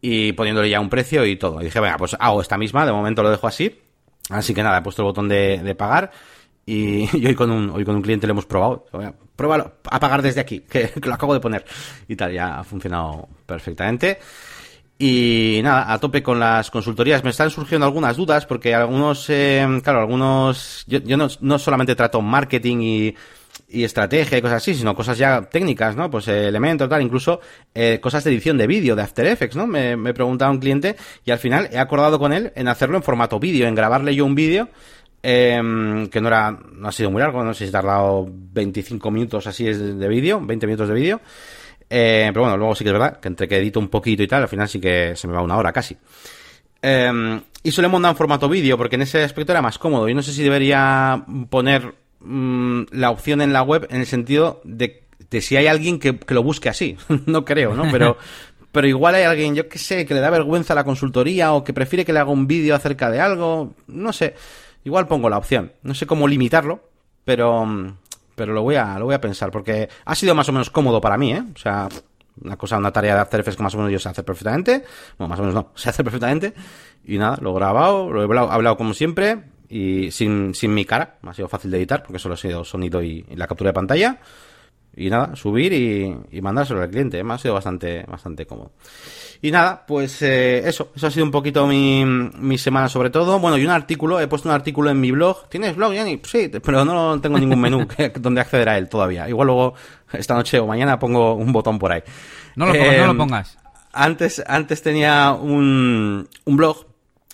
y 0.00 0.32
poniéndole 0.32 0.68
ya 0.68 0.80
un 0.80 0.88
precio 0.88 1.24
y 1.24 1.36
todo. 1.36 1.60
Y 1.60 1.66
dije, 1.66 1.78
venga, 1.78 1.96
pues 1.96 2.16
hago 2.18 2.40
esta 2.40 2.58
misma, 2.58 2.84
de 2.84 2.92
momento 2.92 3.22
lo 3.22 3.30
dejo 3.30 3.46
así. 3.46 3.80
Así 4.30 4.54
que 4.54 4.62
nada, 4.62 4.78
he 4.78 4.82
puesto 4.82 5.02
el 5.02 5.06
botón 5.06 5.28
de, 5.28 5.58
de 5.58 5.74
pagar 5.74 6.10
y, 6.64 7.08
y 7.16 7.26
hoy 7.26 7.34
con 7.34 7.50
un 7.50 7.70
hoy 7.70 7.84
con 7.84 7.94
un 7.94 8.02
cliente 8.02 8.26
lo 8.26 8.32
hemos 8.32 8.46
probado. 8.46 8.86
Pruébalo 9.36 9.74
a 9.84 10.00
pagar 10.00 10.22
desde 10.22 10.40
aquí, 10.40 10.60
que, 10.68 10.88
que 10.88 11.08
lo 11.08 11.14
acabo 11.14 11.34
de 11.34 11.40
poner. 11.40 11.64
Y 12.08 12.16
tal, 12.16 12.32
ya 12.32 12.58
ha 12.58 12.64
funcionado 12.64 13.28
perfectamente. 13.46 14.18
Y 14.98 15.60
nada, 15.62 15.92
a 15.92 15.98
tope 15.98 16.22
con 16.22 16.40
las 16.40 16.70
consultorías. 16.70 17.22
Me 17.22 17.30
están 17.30 17.50
surgiendo 17.50 17.86
algunas 17.86 18.16
dudas 18.16 18.46
porque 18.46 18.74
algunos, 18.74 19.28
eh, 19.28 19.66
claro, 19.82 20.00
algunos, 20.00 20.84
yo, 20.86 21.00
yo 21.00 21.16
no, 21.18 21.28
no 21.40 21.58
solamente 21.58 21.94
trato 21.94 22.22
marketing 22.22 22.78
y, 22.80 23.14
y 23.68 23.84
estrategia 23.84 24.38
y 24.38 24.42
cosas 24.42 24.58
así, 24.58 24.74
sino 24.74 24.94
cosas 24.94 25.18
ya 25.18 25.42
técnicas, 25.42 25.96
¿no? 25.96 26.10
Pues 26.10 26.28
eh, 26.28 26.48
elementos, 26.48 26.88
tal, 26.88 27.02
incluso 27.02 27.40
eh, 27.74 27.98
cosas 28.00 28.22
de 28.24 28.30
edición 28.30 28.56
de 28.58 28.66
vídeo, 28.66 28.94
de 28.94 29.02
After 29.02 29.26
Effects, 29.26 29.56
¿no? 29.56 29.66
Me, 29.66 29.96
me 29.96 30.14
preguntaba 30.14 30.50
un 30.50 30.58
cliente 30.58 30.96
y 31.24 31.30
al 31.30 31.38
final 31.38 31.68
he 31.72 31.78
acordado 31.78 32.18
con 32.18 32.32
él 32.32 32.52
en 32.54 32.68
hacerlo 32.68 32.96
en 32.96 33.02
formato 33.02 33.38
vídeo, 33.38 33.66
en 33.66 33.74
grabarle 33.74 34.14
yo 34.14 34.24
un 34.24 34.34
vídeo 34.34 34.68
eh, 35.28 36.08
que 36.10 36.20
no 36.20 36.28
era, 36.28 36.52
no 36.52 36.88
ha 36.88 36.92
sido 36.92 37.10
muy 37.10 37.20
largo, 37.20 37.42
no 37.42 37.52
sé 37.52 37.64
si 37.64 37.70
he 37.70 37.72
tardado 37.72 38.28
25 38.30 39.10
minutos 39.10 39.46
así 39.48 39.64
de 39.64 40.08
vídeo, 40.08 40.40
20 40.40 40.66
minutos 40.68 40.88
de 40.88 40.94
vídeo. 40.94 41.20
Eh, 41.90 42.30
pero 42.32 42.42
bueno, 42.42 42.56
luego 42.56 42.76
sí 42.76 42.84
que 42.84 42.90
es 42.90 42.92
verdad 42.92 43.18
que 43.18 43.26
entre 43.26 43.48
que 43.48 43.58
edito 43.58 43.80
un 43.80 43.88
poquito 43.88 44.22
y 44.22 44.28
tal, 44.28 44.42
al 44.42 44.48
final 44.48 44.68
sí 44.68 44.80
que 44.80 45.16
se 45.16 45.26
me 45.26 45.34
va 45.34 45.42
una 45.42 45.56
hora 45.56 45.72
casi. 45.72 45.96
Eh, 46.80 47.40
y 47.64 47.80
he 47.80 47.88
montado 47.88 48.12
en 48.12 48.16
formato 48.16 48.48
vídeo 48.48 48.78
porque 48.78 48.94
en 48.94 49.02
ese 49.02 49.24
aspecto 49.24 49.50
era 49.50 49.60
más 49.62 49.78
cómodo. 49.78 50.08
Y 50.08 50.14
no 50.14 50.22
sé 50.22 50.32
si 50.32 50.44
debería 50.44 51.24
poner 51.50 51.92
mm, 52.26 52.86
la 52.92 53.10
opción 53.10 53.40
en 53.40 53.52
la 53.52 53.62
web 53.62 53.86
en 53.90 54.00
el 54.00 54.06
sentido 54.06 54.60
de, 54.64 55.04
de 55.30 55.40
si 55.40 55.56
hay 55.56 55.66
alguien 55.66 55.98
que, 55.98 56.18
que 56.18 56.34
lo 56.34 56.42
busque 56.42 56.68
así. 56.68 56.96
no 57.26 57.44
creo, 57.44 57.74
¿no? 57.74 57.90
Pero, 57.90 58.16
pero 58.72 58.86
igual 58.86 59.14
hay 59.14 59.24
alguien, 59.24 59.54
yo 59.54 59.68
que 59.68 59.78
sé, 59.78 60.04
que 60.06 60.14
le 60.14 60.20
da 60.20 60.30
vergüenza 60.30 60.72
a 60.72 60.76
la 60.76 60.84
consultoría 60.84 61.52
o 61.52 61.64
que 61.64 61.72
prefiere 61.72 62.04
que 62.04 62.12
le 62.12 62.18
haga 62.18 62.30
un 62.30 62.46
vídeo 62.46 62.74
acerca 62.74 63.10
de 63.10 63.20
algo. 63.20 63.74
No 63.86 64.12
sé. 64.12 64.34
Igual 64.84 65.06
pongo 65.06 65.28
la 65.28 65.38
opción. 65.38 65.72
No 65.82 65.94
sé 65.94 66.06
cómo 66.06 66.28
limitarlo, 66.28 66.80
pero, 67.24 67.64
mm, 67.64 67.96
pero 68.34 68.52
lo 68.52 68.62
voy 68.62 68.76
a, 68.76 68.98
lo 68.98 69.06
voy 69.06 69.14
a 69.14 69.20
pensar 69.20 69.50
porque 69.50 69.88
ha 70.04 70.14
sido 70.14 70.34
más 70.34 70.48
o 70.48 70.52
menos 70.52 70.70
cómodo 70.70 71.00
para 71.00 71.18
mí, 71.18 71.32
¿eh? 71.32 71.42
O 71.54 71.58
sea, 71.58 71.88
una 72.42 72.56
cosa, 72.56 72.76
una 72.76 72.92
tarea 72.92 73.14
de 73.14 73.20
After 73.20 73.40
Effects 73.40 73.56
que 73.56 73.62
más 73.62 73.74
o 73.74 73.78
menos 73.78 73.92
yo 73.92 73.98
sé 73.98 74.08
hacer 74.08 74.24
perfectamente. 74.24 74.84
Bueno, 75.18 75.30
más 75.30 75.38
o 75.38 75.42
menos 75.42 75.54
no, 75.54 75.70
sé 75.74 75.88
hacer 75.88 76.04
perfectamente. 76.04 76.54
Y 77.04 77.18
nada, 77.18 77.38
lo 77.40 77.50
he 77.50 77.54
grabado, 77.54 78.12
lo 78.12 78.20
he 78.20 78.24
hablado, 78.24 78.50
hablado 78.50 78.76
como 78.76 78.94
siempre 78.94 79.55
y 79.68 80.10
sin, 80.10 80.54
sin 80.54 80.72
mi 80.74 80.84
cara. 80.84 81.18
Me 81.22 81.30
ha 81.30 81.34
sido 81.34 81.48
fácil 81.48 81.70
de 81.70 81.78
editar 81.78 82.02
porque 82.02 82.18
solo 82.18 82.34
ha 82.34 82.38
sido 82.38 82.64
sonido 82.64 83.02
y, 83.02 83.24
y 83.30 83.36
la 83.36 83.46
captura 83.46 83.70
de 83.70 83.74
pantalla. 83.74 84.18
Y 84.98 85.10
nada, 85.10 85.36
subir 85.36 85.74
y, 85.74 86.16
y 86.30 86.40
mandárselo 86.40 86.80
al 86.80 86.88
cliente. 86.88 87.18
¿eh? 87.18 87.22
Me 87.24 87.34
ha 87.34 87.38
sido 87.38 87.52
bastante, 87.52 88.02
bastante 88.08 88.46
cómodo. 88.46 88.72
Y 89.42 89.50
nada, 89.50 89.84
pues 89.86 90.22
eh, 90.22 90.66
eso, 90.66 90.90
eso 90.96 91.06
ha 91.06 91.10
sido 91.10 91.26
un 91.26 91.30
poquito 91.30 91.66
mi, 91.66 92.02
mi 92.06 92.56
semana 92.56 92.88
sobre 92.88 93.10
todo. 93.10 93.38
Bueno, 93.38 93.58
y 93.58 93.64
un 93.66 93.70
artículo, 93.72 94.18
he 94.20 94.26
puesto 94.26 94.48
un 94.48 94.54
artículo 94.54 94.88
en 94.88 94.98
mi 94.98 95.10
blog. 95.10 95.50
¿Tienes 95.50 95.76
blog, 95.76 95.92
Yanni? 95.92 96.18
Sí, 96.24 96.50
pero 96.64 96.82
no 96.86 97.20
tengo 97.20 97.38
ningún 97.38 97.60
menú 97.60 97.86
que- 97.96 98.08
donde 98.08 98.40
acceder 98.40 98.70
a 98.70 98.78
él 98.78 98.88
todavía. 98.88 99.28
Igual 99.28 99.48
luego, 99.48 99.74
esta 100.14 100.32
noche 100.34 100.58
o 100.58 100.66
mañana 100.66 100.98
pongo 100.98 101.34
un 101.34 101.52
botón 101.52 101.78
por 101.78 101.92
ahí. 101.92 102.02
No 102.54 102.64
lo 102.64 102.72
pongas, 102.72 102.98
no 102.98 103.06
lo 103.12 103.18
pongas. 103.18 103.58
Antes, 103.92 104.42
antes 104.46 104.80
tenía 104.80 105.32
un, 105.32 106.26
un 106.46 106.56
blog, 106.56 106.86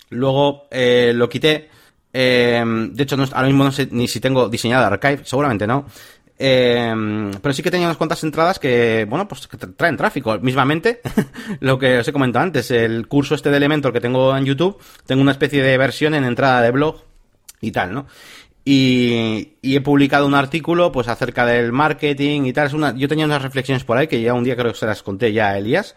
luego 0.09 0.67
eh, 0.69 1.13
lo 1.15 1.29
quité. 1.29 1.69
Eh, 2.13 2.63
de 2.91 3.03
hecho, 3.03 3.17
no, 3.17 3.23
ahora 3.33 3.47
mismo 3.47 3.63
no 3.63 3.71
sé 3.71 3.87
ni 3.91 4.07
si 4.07 4.19
tengo 4.19 4.47
diseñado 4.47 4.85
Archive, 4.85 5.21
seguramente 5.25 5.67
no. 5.67 5.85
Eh, 6.37 7.31
pero 7.41 7.53
sí 7.53 7.61
que 7.63 7.71
tenía 7.71 7.87
unas 7.87 7.97
cuantas 7.97 8.23
entradas 8.23 8.59
que, 8.59 9.05
bueno, 9.09 9.27
pues 9.27 9.47
que 9.47 9.57
tra- 9.57 9.73
traen 9.75 9.97
tráfico. 9.97 10.37
Mismamente, 10.39 11.01
lo 11.59 11.77
que 11.79 11.99
os 11.99 12.07
he 12.07 12.13
comentado 12.13 12.43
antes, 12.43 12.71
el 12.71 13.07
curso 13.07 13.35
este 13.35 13.49
de 13.49 13.57
Elementor 13.57 13.93
que 13.93 14.01
tengo 14.01 14.35
en 14.35 14.45
YouTube, 14.45 14.77
tengo 15.05 15.21
una 15.21 15.31
especie 15.31 15.61
de 15.63 15.77
versión 15.77 16.13
en 16.13 16.23
entrada 16.23 16.61
de 16.61 16.71
blog 16.71 17.01
y 17.61 17.71
tal, 17.71 17.93
¿no? 17.93 18.07
Y, 18.65 19.53
he 19.61 19.81
publicado 19.81 20.25
un 20.25 20.35
artículo 20.35 20.91
pues 20.91 21.07
acerca 21.07 21.45
del 21.45 21.71
marketing 21.71 22.43
y 22.45 22.53
tal. 22.53 22.67
Es 22.67 22.73
una, 22.73 22.95
yo 22.95 23.07
tenía 23.07 23.25
unas 23.25 23.41
reflexiones 23.41 23.83
por 23.83 23.97
ahí 23.97 24.07
que 24.07 24.21
ya 24.21 24.33
un 24.33 24.43
día 24.43 24.55
creo 24.55 24.71
que 24.71 24.77
se 24.79 24.85
las 24.85 25.03
conté 25.03 25.33
ya 25.33 25.49
a 25.49 25.57
Elías. 25.57 25.95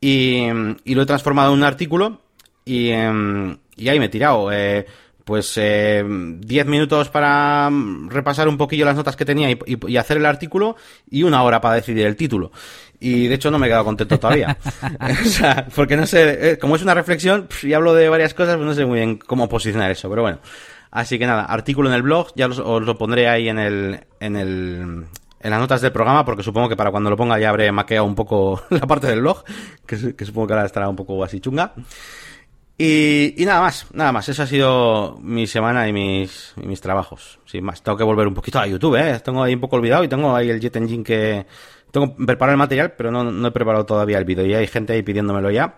Y, 0.00 0.46
lo 0.84 1.02
he 1.02 1.06
transformado 1.06 1.52
en 1.52 1.58
un 1.58 1.64
artículo 1.64 2.22
y, 2.64 2.88
em, 2.90 3.58
y 3.76 3.88
ahí 3.88 3.98
me 3.98 4.06
he 4.06 4.08
tirado. 4.08 4.50
Eh, 4.52 4.86
pues 5.24 5.54
10 5.54 5.64
eh, 5.64 6.64
minutos 6.66 7.08
para 7.08 7.70
repasar 8.08 8.48
un 8.48 8.56
poquillo 8.56 8.84
las 8.84 8.96
notas 8.96 9.16
que 9.16 9.24
tenía 9.24 9.50
y, 9.50 9.96
hacer 9.96 10.16
el 10.16 10.26
artículo 10.26 10.76
y 11.10 11.22
una 11.22 11.42
hora 11.42 11.60
para 11.60 11.76
decidir 11.76 12.06
el 12.06 12.16
título. 12.16 12.52
Y 12.98 13.28
de 13.28 13.34
hecho 13.34 13.50
no 13.50 13.58
me 13.58 13.66
he 13.66 13.70
quedado 13.70 13.84
contento 13.84 14.18
todavía. 14.18 14.56
o 15.24 15.28
sea, 15.28 15.66
porque 15.74 15.96
no 15.96 16.06
sé, 16.06 16.52
eh, 16.52 16.58
como 16.58 16.76
es 16.76 16.82
una 16.82 16.94
reflexión 16.94 17.48
y 17.62 17.72
hablo 17.72 17.94
de 17.94 18.08
varias 18.08 18.34
cosas, 18.34 18.56
pues 18.56 18.66
no 18.66 18.74
sé 18.74 18.84
muy 18.84 18.98
bien 18.98 19.18
cómo 19.18 19.48
posicionar 19.48 19.90
eso, 19.90 20.08
pero 20.08 20.22
bueno. 20.22 20.38
Así 20.90 21.18
que 21.18 21.26
nada, 21.26 21.44
artículo 21.44 21.88
en 21.88 21.94
el 21.94 22.02
blog, 22.02 22.32
ya 22.34 22.48
os, 22.48 22.58
lo 22.58 22.98
pondré 22.98 23.28
ahí 23.28 23.48
en 23.48 23.60
el, 23.60 24.00
en 24.18 24.34
el, 24.34 25.06
en 25.40 25.50
las 25.50 25.60
notas 25.60 25.80
del 25.80 25.92
programa, 25.92 26.24
porque 26.24 26.42
supongo 26.42 26.68
que 26.68 26.76
para 26.76 26.90
cuando 26.90 27.10
lo 27.10 27.16
ponga 27.16 27.38
ya 27.38 27.48
habré 27.48 27.70
maqueado 27.70 28.04
un 28.04 28.16
poco 28.16 28.62
la 28.70 28.86
parte 28.86 29.06
del 29.06 29.20
blog, 29.20 29.44
que, 29.86 30.16
que 30.16 30.24
supongo 30.24 30.48
que 30.48 30.54
ahora 30.54 30.66
estará 30.66 30.88
un 30.88 30.96
poco 30.96 31.22
así 31.22 31.38
chunga. 31.40 31.72
Y, 32.82 33.34
nada 33.44 33.60
más, 33.60 33.86
nada 33.92 34.10
más. 34.10 34.26
Esa 34.30 34.44
ha 34.44 34.46
sido 34.46 35.18
mi 35.20 35.46
semana 35.46 35.86
y 35.86 35.92
mis, 35.92 36.54
mis 36.56 36.80
trabajos. 36.80 37.38
Sin 37.44 37.62
más, 37.62 37.82
tengo 37.82 37.98
que 37.98 38.04
volver 38.04 38.26
un 38.26 38.32
poquito 38.32 38.58
a 38.58 38.66
YouTube, 38.66 38.96
¿eh? 38.96 39.20
Tengo 39.20 39.42
ahí 39.42 39.52
un 39.52 39.60
poco 39.60 39.76
olvidado 39.76 40.02
y 40.02 40.08
tengo 40.08 40.34
ahí 40.34 40.48
el 40.48 40.60
Jet 40.60 40.76
Engine 40.76 41.04
que... 41.04 41.46
Tengo 41.90 42.16
preparado 42.16 42.54
el 42.54 42.58
material, 42.58 42.94
pero 42.96 43.10
no, 43.10 43.24
no 43.24 43.48
he 43.48 43.50
preparado 43.50 43.84
todavía 43.84 44.16
el 44.16 44.24
vídeo. 44.24 44.46
Y 44.46 44.54
hay 44.54 44.66
gente 44.66 44.94
ahí 44.94 45.02
pidiéndomelo 45.02 45.50
ya. 45.50 45.74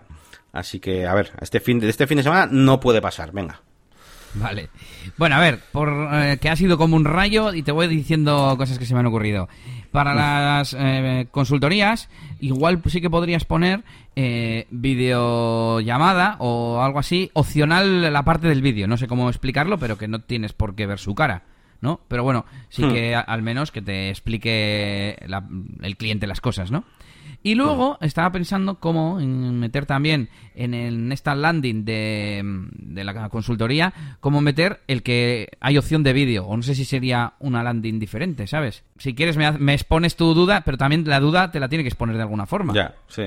Así 0.53 0.79
que, 0.79 1.05
a 1.05 1.13
ver, 1.13 1.31
este 1.41 1.59
fin 1.59 1.77
de, 1.81 1.89
este 1.89 2.07
fin 2.07 2.15
de 2.15 2.23
semana 2.23 2.47
no 2.49 2.79
puede 2.79 3.01
pasar. 3.01 3.33
Venga. 3.33 3.61
Vale. 4.35 4.69
Bueno, 5.17 5.35
a 5.35 5.39
ver, 5.39 5.59
por 5.71 6.09
eh, 6.11 6.37
que 6.41 6.49
ha 6.49 6.55
sido 6.55 6.77
como 6.77 6.95
un 6.95 7.05
rayo 7.05 7.53
y 7.53 7.63
te 7.63 7.71
voy 7.71 7.87
diciendo 7.87 8.55
cosas 8.57 8.79
que 8.79 8.85
se 8.85 8.93
me 8.93 8.99
han 8.99 9.05
ocurrido. 9.05 9.47
Para 9.91 10.15
las 10.15 10.75
eh, 10.77 11.27
consultorías, 11.29 12.09
igual 12.39 12.81
sí 12.87 12.99
que 12.99 13.11
podrías 13.11 13.45
poner 13.45 13.83
eh, 14.15 14.65
videollamada 14.71 16.37
o 16.39 16.81
algo 16.81 16.99
así, 16.99 17.29
opcional 17.33 18.11
la 18.11 18.23
parte 18.23 18.47
del 18.47 18.63
vídeo. 18.63 18.87
No 18.87 18.97
sé 18.97 19.07
cómo 19.07 19.29
explicarlo, 19.29 19.77
pero 19.77 19.97
que 19.97 20.07
no 20.07 20.19
tienes 20.19 20.53
por 20.53 20.75
qué 20.75 20.87
ver 20.87 20.99
su 20.99 21.13
cara. 21.13 21.43
¿No? 21.83 21.99
Pero 22.07 22.23
bueno, 22.23 22.45
sí 22.69 22.83
hmm. 22.83 22.93
que 22.93 23.15
al 23.15 23.41
menos 23.43 23.71
que 23.71 23.81
te 23.81 24.09
explique 24.09 25.17
el 25.81 25.97
cliente 25.97 26.25
las 26.25 26.41
cosas, 26.41 26.71
¿no? 26.71 26.85
Y 27.45 27.55
luego 27.55 27.97
estaba 27.99 28.31
pensando 28.31 28.79
cómo 28.79 29.19
meter 29.19 29.85
también 29.85 30.29
en, 30.55 31.11
esta 31.11 31.35
landing 31.35 31.83
de, 31.83 32.41
de, 32.71 33.03
la 33.03 33.27
consultoría, 33.27 33.93
cómo 34.21 34.39
meter 34.39 34.79
el 34.87 35.03
que 35.03 35.49
hay 35.59 35.77
opción 35.77 36.03
de 36.03 36.13
vídeo. 36.13 36.45
O 36.45 36.55
no 36.55 36.63
sé 36.63 36.73
si 36.73 36.85
sería 36.85 37.33
una 37.39 37.63
landing 37.63 37.99
diferente, 37.99 38.47
¿sabes? 38.47 38.85
Si 38.97 39.13
quieres 39.13 39.35
me, 39.35 39.51
me 39.53 39.73
expones 39.73 40.15
tu 40.15 40.33
duda, 40.33 40.61
pero 40.63 40.77
también 40.77 41.03
la 41.05 41.19
duda 41.19 41.51
te 41.51 41.59
la 41.59 41.67
tiene 41.67 41.83
que 41.83 41.89
exponer 41.89 42.15
de 42.15 42.21
alguna 42.21 42.45
forma. 42.45 42.73
Ya, 42.73 42.95
sí 43.07 43.23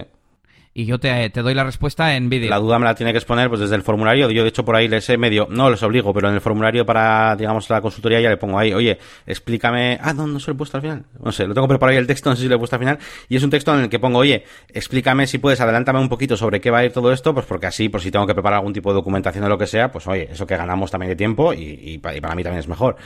y 0.79 0.85
yo 0.85 0.99
te, 0.99 1.31
doy 1.31 1.55
la 1.55 1.65
respuesta 1.65 2.17
en 2.17 2.29
vídeo. 2.29 2.51
La 2.51 2.59
duda 2.59 2.79
me 2.79 2.85
la 2.85 2.95
tiene 2.95 3.11
que 3.11 3.17
exponer 3.17 3.49
pues 3.49 3.63
desde 3.63 3.77
el 3.77 3.83
formulario. 3.83 4.29
Yo, 4.29 4.43
de 4.43 4.51
hecho, 4.51 4.63
por 4.63 4.77
ahí 4.77 4.89
les 4.89 5.09
he 5.09 5.17
medio, 5.17 5.47
no 5.49 5.71
les 5.71 5.83
obligo, 5.83 6.13
pero 6.13 6.29
en 6.29 6.35
el 6.35 6.43
formulario 6.43 6.85
para, 6.85 7.35
digamos, 7.35 7.71
la 7.71 7.81
consultoría 7.81 8.21
ya 8.21 8.29
le 8.29 8.37
pongo 8.37 8.59
ahí, 8.59 8.75
oye, 8.75 8.99
explícame. 9.25 9.99
Ah, 10.03 10.13
no, 10.13 10.27
no 10.27 10.39
se 10.39 10.49
lo 10.49 10.53
he 10.53 10.57
puesto 10.59 10.77
al 10.77 10.83
final. 10.83 11.07
No 11.19 11.33
sé, 11.33 11.47
lo 11.47 11.55
tengo 11.55 11.67
preparado 11.67 11.93
ahí 11.93 11.97
el 11.97 12.07
texto, 12.07 12.29
no 12.29 12.37
sé 12.37 12.43
si 12.43 12.49
lo 12.49 12.57
he 12.57 12.59
puesto 12.59 12.77
al 12.77 12.81
final. 12.81 12.99
Y 13.31 13.37
es 13.37 13.43
un 13.43 13.49
texto 13.49 13.73
en 13.75 13.85
el 13.85 13.89
que 13.89 13.99
pongo, 13.99 14.19
oye, 14.19 14.45
explícame 14.69 15.27
si 15.27 15.39
puedes, 15.39 15.59
adelántame 15.63 15.99
un 15.99 16.11
poquito 16.11 16.37
sobre 16.37 16.61
qué 16.61 16.71
va 16.71 16.81
a 16.81 16.85
ir 16.85 16.93
todo 16.93 17.11
esto, 17.11 17.33
pues 17.33 17.47
porque 17.47 17.69
así, 17.69 17.89
por 17.89 18.03
si 18.03 18.11
tengo 18.11 18.27
que 18.27 18.35
preparar 18.35 18.59
algún 18.59 18.75
tipo 18.75 18.91
de 18.91 18.97
documentación 18.97 19.45
o 19.45 19.49
lo 19.49 19.57
que 19.57 19.67
sea, 19.67 19.91
pues 19.91 20.07
oye, 20.07 20.29
eso 20.31 20.47
que 20.47 20.59
ganamos 20.59 20.91
también 20.91 21.09
de 21.09 21.17
tiempo 21.17 21.55
y, 21.55 21.79
y 21.83 21.99
para 22.01 22.35
mí 22.35 22.43
también 22.43 22.59
es 22.59 22.69
mejor. 22.69 22.97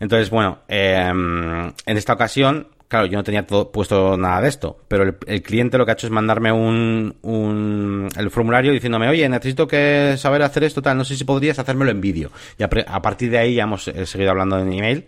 Entonces, 0.00 0.28
bueno, 0.28 0.58
eh, 0.68 1.08
en 1.08 1.96
esta 1.96 2.12
ocasión 2.12 2.68
Claro, 2.88 3.06
yo 3.06 3.18
no 3.18 3.24
tenía 3.24 3.44
todo, 3.44 3.72
puesto 3.72 4.16
nada 4.16 4.40
de 4.40 4.48
esto, 4.48 4.78
pero 4.86 5.16
el, 5.26 5.42
cliente 5.42 5.76
lo 5.76 5.84
que 5.84 5.90
ha 5.90 5.94
hecho 5.94 6.06
es 6.06 6.12
mandarme 6.12 6.52
un, 6.52 7.16
un, 7.22 8.08
el 8.16 8.30
formulario 8.30 8.70
diciéndome, 8.70 9.08
oye, 9.08 9.28
necesito 9.28 9.66
que 9.66 10.14
saber 10.16 10.42
hacer 10.42 10.62
esto, 10.62 10.82
tal, 10.82 10.96
no 10.96 11.04
sé 11.04 11.16
si 11.16 11.24
podrías 11.24 11.58
hacérmelo 11.58 11.90
en 11.90 12.00
vídeo. 12.00 12.30
Y 12.56 12.62
a, 12.62 12.68
partir 12.68 13.30
de 13.30 13.38
ahí 13.38 13.54
ya 13.54 13.64
hemos 13.64 13.84
seguido 13.84 14.30
hablando 14.30 14.58
en 14.60 14.72
email. 14.72 15.06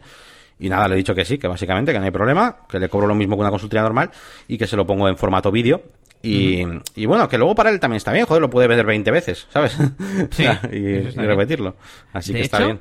Y 0.59 0.69
nada, 0.69 0.89
le 0.89 0.95
he 0.95 0.99
dicho 0.99 1.15
que 1.15 1.25
sí, 1.25 1.39
que 1.39 1.47
básicamente 1.47 1.93
que 1.93 2.01
no 2.01 2.05
hay 2.05 2.11
problema, 2.11 2.57
que 2.69 2.81
le 2.81 2.89
cobro 2.89 3.07
lo 3.07 3.15
mismo 3.15 3.37
que 3.37 3.43
una 3.43 3.51
consultoría 3.51 3.83
normal 3.83 4.11
y 4.49 4.59
que 4.59 4.67
se 4.67 4.77
lo 4.77 4.85
pongo 4.85 5.09
en 5.09 5.17
formato 5.17 5.53
vídeo. 5.53 5.83
Y, 6.21 6.65
y, 6.97 7.07
bueno, 7.07 7.29
que 7.29 7.39
luego 7.39 7.55
para 7.55 7.71
él 7.71 7.79
también 7.79 7.99
está 7.99 8.13
bien, 8.13 8.27
joder, 8.27 8.41
lo 8.41 8.51
puede 8.51 8.67
ver 8.67 8.85
20 8.85 9.09
veces, 9.13 9.47
¿sabes? 9.51 9.79
Sí, 10.33 10.45
y, 10.73 10.99
repetirlo. 11.11 11.77
Así 12.13 12.33
que 12.33 12.41
está 12.41 12.59
bien. 12.59 12.81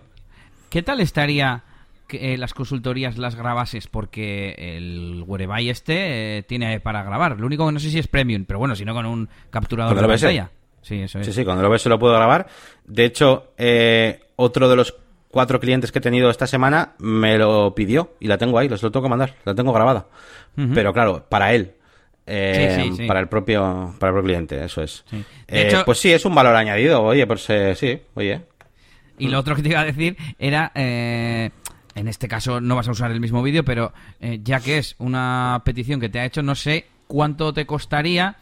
¿Qué 0.71 0.81
tal 0.81 0.99
estaría 1.01 1.63
que 2.07 2.33
eh, 2.33 2.37
las 2.37 2.53
consultorías 2.53 3.17
las 3.17 3.35
grabases 3.35 3.87
porque 3.87 4.55
el 4.57 5.23
Whereby 5.27 5.69
este 5.69 6.37
eh, 6.37 6.43
tiene 6.43 6.79
para 6.79 7.03
grabar. 7.03 7.39
Lo 7.39 7.45
único 7.45 7.65
que 7.65 7.73
no 7.73 7.79
sé 7.79 7.89
si 7.89 7.99
es 7.99 8.07
premium, 8.07 8.45
pero 8.45 8.59
bueno, 8.59 8.75
si 8.75 8.85
no 8.85 8.93
con 8.93 9.05
un 9.05 9.29
capturador 9.49 9.95
de 9.95 10.07
pantalla. 10.07 10.51
Sí, 10.81 11.01
eso 11.01 11.19
es. 11.19 11.25
Sí, 11.25 11.33
sí, 11.33 11.43
cuando 11.43 11.63
lo 11.63 11.69
ves 11.69 11.81
se 11.81 11.89
lo 11.89 11.99
puedo 11.99 12.13
grabar. 12.13 12.47
De 12.85 13.05
hecho, 13.05 13.51
eh, 13.57 14.21
otro 14.37 14.69
de 14.69 14.75
los 14.77 14.95
cuatro 15.29 15.59
clientes 15.59 15.91
que 15.91 15.99
he 15.99 16.01
tenido 16.01 16.29
esta 16.29 16.47
semana 16.47 16.93
me 16.99 17.37
lo 17.37 17.75
pidió 17.75 18.15
y 18.19 18.27
la 18.27 18.37
tengo 18.37 18.57
ahí, 18.57 18.69
lo 18.69 18.77
tengo 18.77 19.03
que 19.03 19.09
mandar, 19.09 19.35
la 19.43 19.53
tengo 19.53 19.73
grabada. 19.73 20.07
Pero 20.73 20.91
claro, 20.91 21.23
para 21.29 21.53
él, 21.53 21.75
para 22.25 23.19
el 23.19 23.27
propio 23.27 23.95
para 23.99 24.09
el 24.09 24.15
propio 24.15 24.23
cliente 24.23 24.63
eso 24.63 24.81
es 24.81 25.05
pues 25.85 25.99
sí 25.99 26.11
es 26.11 26.25
un 26.25 26.35
valor 26.35 26.55
añadido 26.55 27.01
oye 27.01 27.25
pues 27.25 27.47
sí 27.75 28.01
oye 28.15 28.41
y 29.17 29.29
lo 29.29 29.39
otro 29.39 29.55
que 29.55 29.61
te 29.61 29.69
iba 29.69 29.79
a 29.79 29.85
decir 29.85 30.17
era 30.37 30.71
eh, 30.75 31.51
en 31.97 32.07
este 32.07 32.27
caso 32.27 32.62
no 32.62 32.75
vas 32.75 32.88
a 32.88 32.91
usar 32.91 33.12
el 33.12 33.19
mismo 33.19 33.41
vídeo, 33.41 33.65
pero 33.65 33.91
eh, 34.21 34.39
ya 34.43 34.60
que 34.60 34.77
es 34.77 34.95
una 34.99 35.62
petición 35.65 35.99
que 35.99 36.10
te 36.10 36.19
ha 36.19 36.25
hecho, 36.25 36.43
no 36.43 36.53
sé 36.53 36.86
cuánto 37.07 37.53
te 37.53 37.65
costaría. 37.65 38.38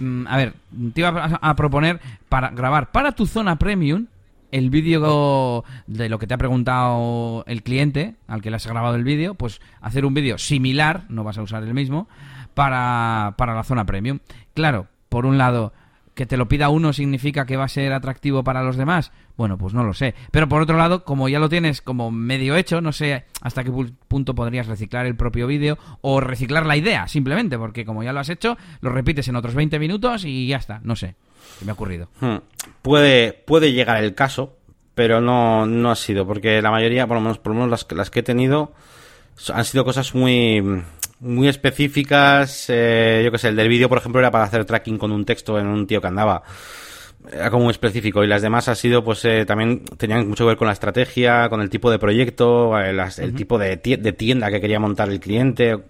Mm, 0.00 0.26
a 0.26 0.36
ver, 0.38 0.54
te 0.94 1.02
iba 1.02 1.38
a, 1.40 1.56
proponer 1.56 2.00
para 2.28 2.48
grabar 2.50 2.90
para 2.90 3.12
tu 3.12 3.26
zona 3.26 3.58
premium 3.58 4.06
el 4.52 4.70
vídeo 4.70 5.64
de 5.86 6.08
lo 6.08 6.18
que 6.18 6.26
te 6.26 6.32
ha 6.32 6.38
preguntado 6.38 7.44
el 7.46 7.62
cliente 7.62 8.16
al 8.26 8.40
que 8.40 8.48
le 8.48 8.56
has 8.56 8.66
grabado 8.66 8.96
el 8.96 9.04
vídeo, 9.04 9.34
pues 9.34 9.60
hacer 9.82 10.06
un 10.06 10.14
vídeo 10.14 10.38
similar, 10.38 11.04
no 11.10 11.24
vas 11.24 11.36
a 11.36 11.42
usar 11.42 11.62
el 11.64 11.74
mismo, 11.74 12.08
para, 12.54 13.34
para 13.36 13.54
la 13.54 13.64
zona 13.64 13.84
premium. 13.84 14.20
Claro, 14.54 14.86
por 15.10 15.26
un 15.26 15.36
lado, 15.36 15.74
que 16.14 16.24
te 16.24 16.38
lo 16.38 16.48
pida 16.48 16.70
uno 16.70 16.94
significa 16.94 17.44
que 17.44 17.58
va 17.58 17.64
a 17.64 17.68
ser 17.68 17.92
atractivo 17.92 18.42
para 18.42 18.62
los 18.62 18.78
demás? 18.78 19.12
Bueno, 19.38 19.56
pues 19.56 19.72
no 19.72 19.84
lo 19.84 19.94
sé. 19.94 20.16
Pero 20.32 20.48
por 20.48 20.60
otro 20.60 20.76
lado, 20.76 21.04
como 21.04 21.28
ya 21.28 21.38
lo 21.38 21.48
tienes 21.48 21.80
como 21.80 22.10
medio 22.10 22.56
hecho, 22.56 22.80
no 22.80 22.90
sé 22.92 23.24
hasta 23.40 23.62
qué 23.62 23.70
punto 24.08 24.34
podrías 24.34 24.66
reciclar 24.66 25.06
el 25.06 25.14
propio 25.14 25.46
vídeo 25.46 25.78
o 26.00 26.20
reciclar 26.20 26.66
la 26.66 26.76
idea, 26.76 27.06
simplemente, 27.06 27.56
porque 27.56 27.84
como 27.84 28.02
ya 28.02 28.12
lo 28.12 28.18
has 28.18 28.30
hecho, 28.30 28.58
lo 28.80 28.90
repites 28.90 29.28
en 29.28 29.36
otros 29.36 29.54
20 29.54 29.78
minutos 29.78 30.24
y 30.24 30.48
ya 30.48 30.56
está. 30.56 30.80
No 30.82 30.96
sé. 30.96 31.14
¿Qué 31.60 31.64
me 31.64 31.70
ha 31.70 31.74
ocurrido? 31.74 32.08
Hmm. 32.20 32.38
Puede, 32.82 33.32
puede 33.32 33.72
llegar 33.72 34.02
el 34.02 34.16
caso, 34.16 34.56
pero 34.96 35.20
no, 35.20 35.66
no 35.66 35.92
ha 35.92 35.96
sido, 35.96 36.26
porque 36.26 36.60
la 36.60 36.72
mayoría, 36.72 37.06
por 37.06 37.16
lo 37.16 37.20
menos, 37.20 37.38
por 37.38 37.52
lo 37.52 37.60
menos 37.60 37.70
las, 37.70 37.86
las 37.96 38.10
que 38.10 38.20
he 38.20 38.24
tenido, 38.24 38.72
han 39.54 39.64
sido 39.64 39.84
cosas 39.84 40.16
muy 40.16 40.82
muy 41.20 41.46
específicas. 41.46 42.66
Eh, 42.68 43.22
yo 43.24 43.30
que 43.30 43.38
sé, 43.38 43.48
el 43.48 43.56
del 43.56 43.68
vídeo, 43.68 43.88
por 43.88 43.98
ejemplo, 43.98 44.20
era 44.20 44.32
para 44.32 44.44
hacer 44.44 44.64
tracking 44.64 44.98
con 44.98 45.12
un 45.12 45.24
texto 45.24 45.60
en 45.60 45.68
un 45.68 45.86
tío 45.86 46.00
que 46.00 46.08
andaba. 46.08 46.42
Era 47.30 47.50
como 47.50 47.64
muy 47.64 47.72
específico. 47.72 48.22
Y 48.22 48.26
las 48.26 48.42
demás 48.42 48.68
ha 48.68 48.74
sido, 48.74 49.02
pues, 49.04 49.24
eh, 49.24 49.44
también 49.44 49.84
tenían 49.96 50.28
mucho 50.28 50.44
que 50.44 50.48
ver 50.48 50.56
con 50.56 50.66
la 50.66 50.72
estrategia, 50.72 51.48
con 51.48 51.60
el 51.60 51.70
tipo 51.70 51.90
de 51.90 51.98
proyecto, 51.98 52.78
eh, 52.78 52.96
el 53.18 53.34
tipo 53.34 53.58
de, 53.58 53.76
tienda 53.76 54.50
que 54.50 54.60
quería 54.60 54.78
montar 54.78 55.08
el 55.08 55.20
cliente. 55.20 55.84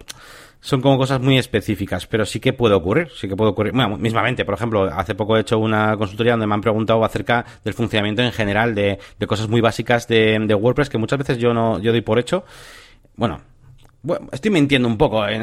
Son 0.61 0.81
como 0.81 0.99
cosas 0.99 1.21
muy 1.21 1.39
específicas, 1.39 2.07
pero 2.07 2.27
sí 2.27 2.41
que 2.41 2.53
puede 2.53 2.75
ocurrir, 2.75 3.11
sí 3.15 3.29
que 3.29 3.37
puede 3.37 3.51
ocurrir. 3.53 3.73
Bueno, 3.73 3.97
mismamente, 3.97 4.45
por 4.45 4.55
ejemplo, 4.55 4.85
hace 4.85 5.15
poco 5.15 5.37
he 5.37 5.41
hecho 5.41 5.59
una 5.59 5.97
consultoría 5.97 6.33
donde 6.33 6.49
me 6.49 6.55
han 6.55 6.61
preguntado 6.61 7.05
acerca 7.05 7.45
del 7.63 7.75
funcionamiento 7.75 8.23
en 8.23 8.33
general 8.33 8.75
de, 8.75 8.99
de 9.19 9.27
cosas 9.29 9.49
muy 9.49 9.61
básicas 9.61 10.09
de, 10.09 10.37
de 10.41 10.55
WordPress 10.55 10.89
que 10.89 10.99
muchas 10.99 11.21
veces 11.21 11.39
yo 11.39 11.55
no, 11.55 11.79
yo 11.79 11.93
doy 11.93 12.01
por 12.01 12.19
hecho. 12.19 12.45
Bueno, 13.15 13.41
bueno, 14.01 14.29
estoy 14.31 14.51
mintiendo 14.51 14.87
un 14.87 14.97
poco, 14.97 15.27
¿eh? 15.27 15.39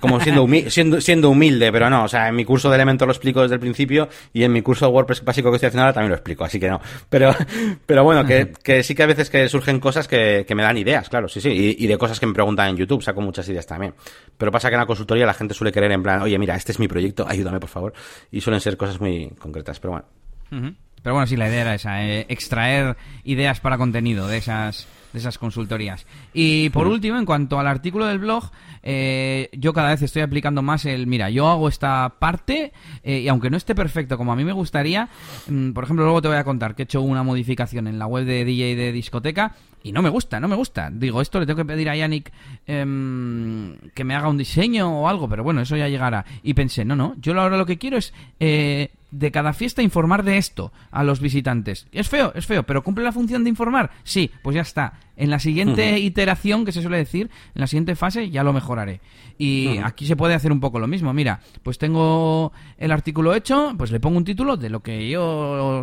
como 0.00 0.20
siendo, 0.20 0.46
siendo, 0.70 1.00
siendo, 1.00 1.30
humilde, 1.30 1.70
pero 1.70 1.88
no, 1.88 2.04
o 2.04 2.08
sea, 2.08 2.28
en 2.28 2.34
mi 2.34 2.44
curso 2.44 2.68
de 2.68 2.74
Elementor 2.74 3.06
lo 3.06 3.12
explico 3.12 3.42
desde 3.42 3.54
el 3.54 3.60
principio 3.60 4.08
y 4.32 4.42
en 4.42 4.52
mi 4.52 4.60
curso 4.60 4.86
de 4.86 4.92
WordPress 4.92 5.24
básico 5.24 5.50
que 5.50 5.56
estoy 5.56 5.68
haciendo 5.68 5.82
ahora 5.82 5.92
también 5.92 6.10
lo 6.10 6.16
explico, 6.16 6.44
así 6.44 6.58
que 6.58 6.68
no. 6.68 6.80
Pero, 7.08 7.34
pero 7.86 8.02
bueno, 8.02 8.24
que, 8.24 8.52
que 8.62 8.82
sí 8.82 8.94
que 8.94 9.04
a 9.04 9.06
veces 9.06 9.30
que 9.30 9.48
surgen 9.48 9.78
cosas 9.78 10.08
que, 10.08 10.44
que 10.46 10.54
me 10.54 10.62
dan 10.62 10.76
ideas, 10.78 11.08
claro, 11.08 11.28
sí, 11.28 11.40
sí, 11.40 11.50
y, 11.50 11.84
y, 11.84 11.86
de 11.86 11.96
cosas 11.96 12.18
que 12.18 12.26
me 12.26 12.34
preguntan 12.34 12.70
en 12.70 12.76
YouTube, 12.76 13.02
saco 13.02 13.20
muchas 13.20 13.48
ideas 13.48 13.66
también. 13.66 13.94
Pero 14.36 14.50
pasa 14.50 14.68
que 14.68 14.74
en 14.74 14.80
la 14.80 14.86
consultoría 14.86 15.24
la 15.24 15.34
gente 15.34 15.54
suele 15.54 15.70
querer 15.70 15.92
en 15.92 16.02
plan, 16.02 16.22
oye, 16.22 16.38
mira, 16.38 16.56
este 16.56 16.72
es 16.72 16.80
mi 16.80 16.88
proyecto, 16.88 17.26
ayúdame 17.28 17.60
por 17.60 17.70
favor, 17.70 17.92
y 18.30 18.40
suelen 18.40 18.60
ser 18.60 18.76
cosas 18.76 19.00
muy 19.00 19.28
concretas, 19.38 19.78
pero 19.78 19.92
bueno. 19.92 20.74
Pero 21.02 21.14
bueno, 21.14 21.26
sí, 21.26 21.36
la 21.36 21.48
idea 21.48 21.62
era 21.62 21.74
esa, 21.74 22.04
eh, 22.04 22.26
extraer 22.28 22.96
ideas 23.24 23.60
para 23.60 23.78
contenido 23.78 24.28
de 24.28 24.36
esas 24.38 24.86
de 25.12 25.18
esas 25.18 25.38
consultorías. 25.38 26.06
Y 26.32 26.70
por 26.70 26.86
último, 26.86 27.18
en 27.18 27.24
cuanto 27.24 27.58
al 27.58 27.66
artículo 27.66 28.06
del 28.06 28.18
blog, 28.18 28.50
eh, 28.82 29.48
yo 29.52 29.72
cada 29.72 29.90
vez 29.90 30.02
estoy 30.02 30.22
aplicando 30.22 30.62
más 30.62 30.84
el, 30.84 31.06
mira, 31.06 31.30
yo 31.30 31.48
hago 31.48 31.68
esta 31.68 32.14
parte 32.18 32.72
eh, 33.02 33.20
y 33.20 33.28
aunque 33.28 33.50
no 33.50 33.56
esté 33.56 33.74
perfecto 33.74 34.18
como 34.18 34.32
a 34.32 34.36
mí 34.36 34.44
me 34.44 34.52
gustaría, 34.52 35.08
mm, 35.48 35.72
por 35.72 35.84
ejemplo, 35.84 36.04
luego 36.04 36.22
te 36.22 36.28
voy 36.28 36.36
a 36.36 36.44
contar 36.44 36.74
que 36.74 36.82
he 36.82 36.84
hecho 36.84 37.00
una 37.00 37.22
modificación 37.22 37.86
en 37.86 37.98
la 37.98 38.06
web 38.06 38.24
de 38.24 38.44
DJ 38.44 38.76
de 38.76 38.92
discoteca 38.92 39.54
y 39.82 39.92
no 39.92 40.02
me 40.02 40.08
gusta, 40.08 40.40
no 40.40 40.48
me 40.48 40.56
gusta. 40.56 40.90
Digo, 40.92 41.20
esto 41.20 41.40
le 41.40 41.46
tengo 41.46 41.58
que 41.58 41.64
pedir 41.64 41.88
a 41.88 41.96
Yannick 41.96 42.32
em, 42.66 43.76
que 43.94 44.04
me 44.04 44.14
haga 44.14 44.28
un 44.28 44.38
diseño 44.38 45.00
o 45.00 45.08
algo, 45.08 45.28
pero 45.28 45.42
bueno, 45.42 45.60
eso 45.60 45.76
ya 45.76 45.88
llegará. 45.88 46.24
Y 46.42 46.54
pensé, 46.54 46.84
no, 46.84 46.96
no, 46.96 47.14
yo 47.20 47.38
ahora 47.38 47.56
lo 47.56 47.66
que 47.66 47.78
quiero 47.78 47.96
es 47.96 48.12
eh, 48.40 48.90
de 49.12 49.30
cada 49.30 49.52
fiesta 49.52 49.82
informar 49.82 50.24
de 50.24 50.38
esto 50.38 50.72
a 50.90 51.04
los 51.04 51.20
visitantes. 51.20 51.86
Es 51.92 52.08
feo, 52.08 52.32
es 52.34 52.46
feo, 52.46 52.64
pero 52.64 52.82
cumple 52.82 53.04
la 53.04 53.12
función 53.12 53.44
de 53.44 53.50
informar. 53.50 53.90
Sí, 54.02 54.30
pues 54.42 54.54
ya 54.54 54.62
está. 54.62 54.94
En 55.16 55.30
la 55.30 55.38
siguiente 55.38 55.98
iteración, 56.00 56.64
que 56.64 56.72
se 56.72 56.80
suele 56.80 56.96
decir, 56.96 57.30
en 57.54 57.60
la 57.60 57.66
siguiente 57.66 57.94
fase 57.94 58.30
ya 58.30 58.42
lo 58.42 58.52
mejoraré. 58.52 59.00
Y 59.38 59.78
aquí 59.78 60.06
se 60.06 60.16
puede 60.16 60.34
hacer 60.34 60.50
un 60.50 60.60
poco 60.60 60.78
lo 60.78 60.86
mismo. 60.86 61.12
Mira, 61.12 61.40
pues 61.62 61.76
tengo 61.76 62.52
el 62.78 62.90
artículo 62.90 63.34
hecho, 63.34 63.74
pues 63.76 63.90
le 63.90 64.00
pongo 64.00 64.16
un 64.16 64.24
título 64.24 64.56
de 64.56 64.70
lo 64.70 64.80
que 64.80 65.08
yo 65.10 65.82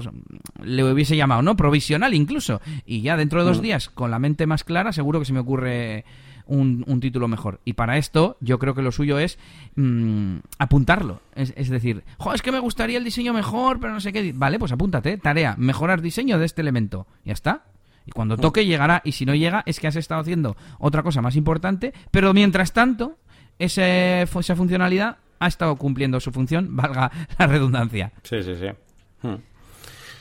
le 0.63 0.83
hubiese 0.83 1.15
llamado, 1.15 1.41
¿no? 1.41 1.55
Provisional 1.55 2.13
incluso. 2.13 2.61
Y 2.85 3.01
ya 3.01 3.15
dentro 3.15 3.39
de 3.39 3.45
dos 3.45 3.61
días, 3.61 3.88
con 3.93 4.11
la 4.11 4.19
mente 4.19 4.47
más 4.47 4.63
clara, 4.63 4.91
seguro 4.91 5.19
que 5.19 5.25
se 5.25 5.33
me 5.33 5.39
ocurre 5.39 6.05
un, 6.49 6.99
título 6.99 7.27
mejor. 7.27 7.59
Y 7.63 7.73
para 7.73 7.97
esto, 7.97 8.37
yo 8.41 8.59
creo 8.59 8.73
que 8.73 8.81
lo 8.81 8.91
suyo 8.91 9.19
es 9.19 9.37
mm, 9.75 10.37
apuntarlo. 10.57 11.21
Es, 11.35 11.69
decir, 11.69 12.03
es 12.33 12.41
que 12.41 12.51
me 12.51 12.59
gustaría 12.59 12.97
el 12.97 13.03
diseño 13.03 13.33
mejor, 13.33 13.79
pero 13.79 13.93
no 13.93 13.99
sé 13.99 14.11
qué. 14.11 14.33
Vale, 14.33 14.59
pues 14.59 14.71
apúntate. 14.71 15.17
Tarea, 15.17 15.55
mejorar 15.57 16.01
diseño 16.01 16.39
de 16.39 16.45
este 16.45 16.61
elemento. 16.61 17.07
Ya 17.23 17.33
está. 17.33 17.65
Y 18.05 18.11
cuando 18.11 18.37
toque 18.37 18.65
llegará. 18.65 19.01
Y 19.05 19.11
si 19.11 19.25
no 19.25 19.35
llega, 19.35 19.63
es 19.65 19.79
que 19.79 19.87
has 19.87 19.95
estado 19.95 20.21
haciendo 20.21 20.57
otra 20.79 21.03
cosa 21.03 21.21
más 21.21 21.35
importante. 21.35 21.93
Pero 22.11 22.33
mientras 22.33 22.73
tanto, 22.73 23.17
ese, 23.59 24.23
esa 24.23 24.55
funcionalidad 24.55 25.17
ha 25.39 25.47
estado 25.47 25.75
cumpliendo 25.75 26.19
su 26.19 26.31
función, 26.31 26.67
valga 26.75 27.11
la 27.37 27.47
redundancia. 27.47 28.11
Sí, 28.23 28.41
sí, 28.43 28.55
sí. 28.55 28.67
Hmm. 29.21 29.35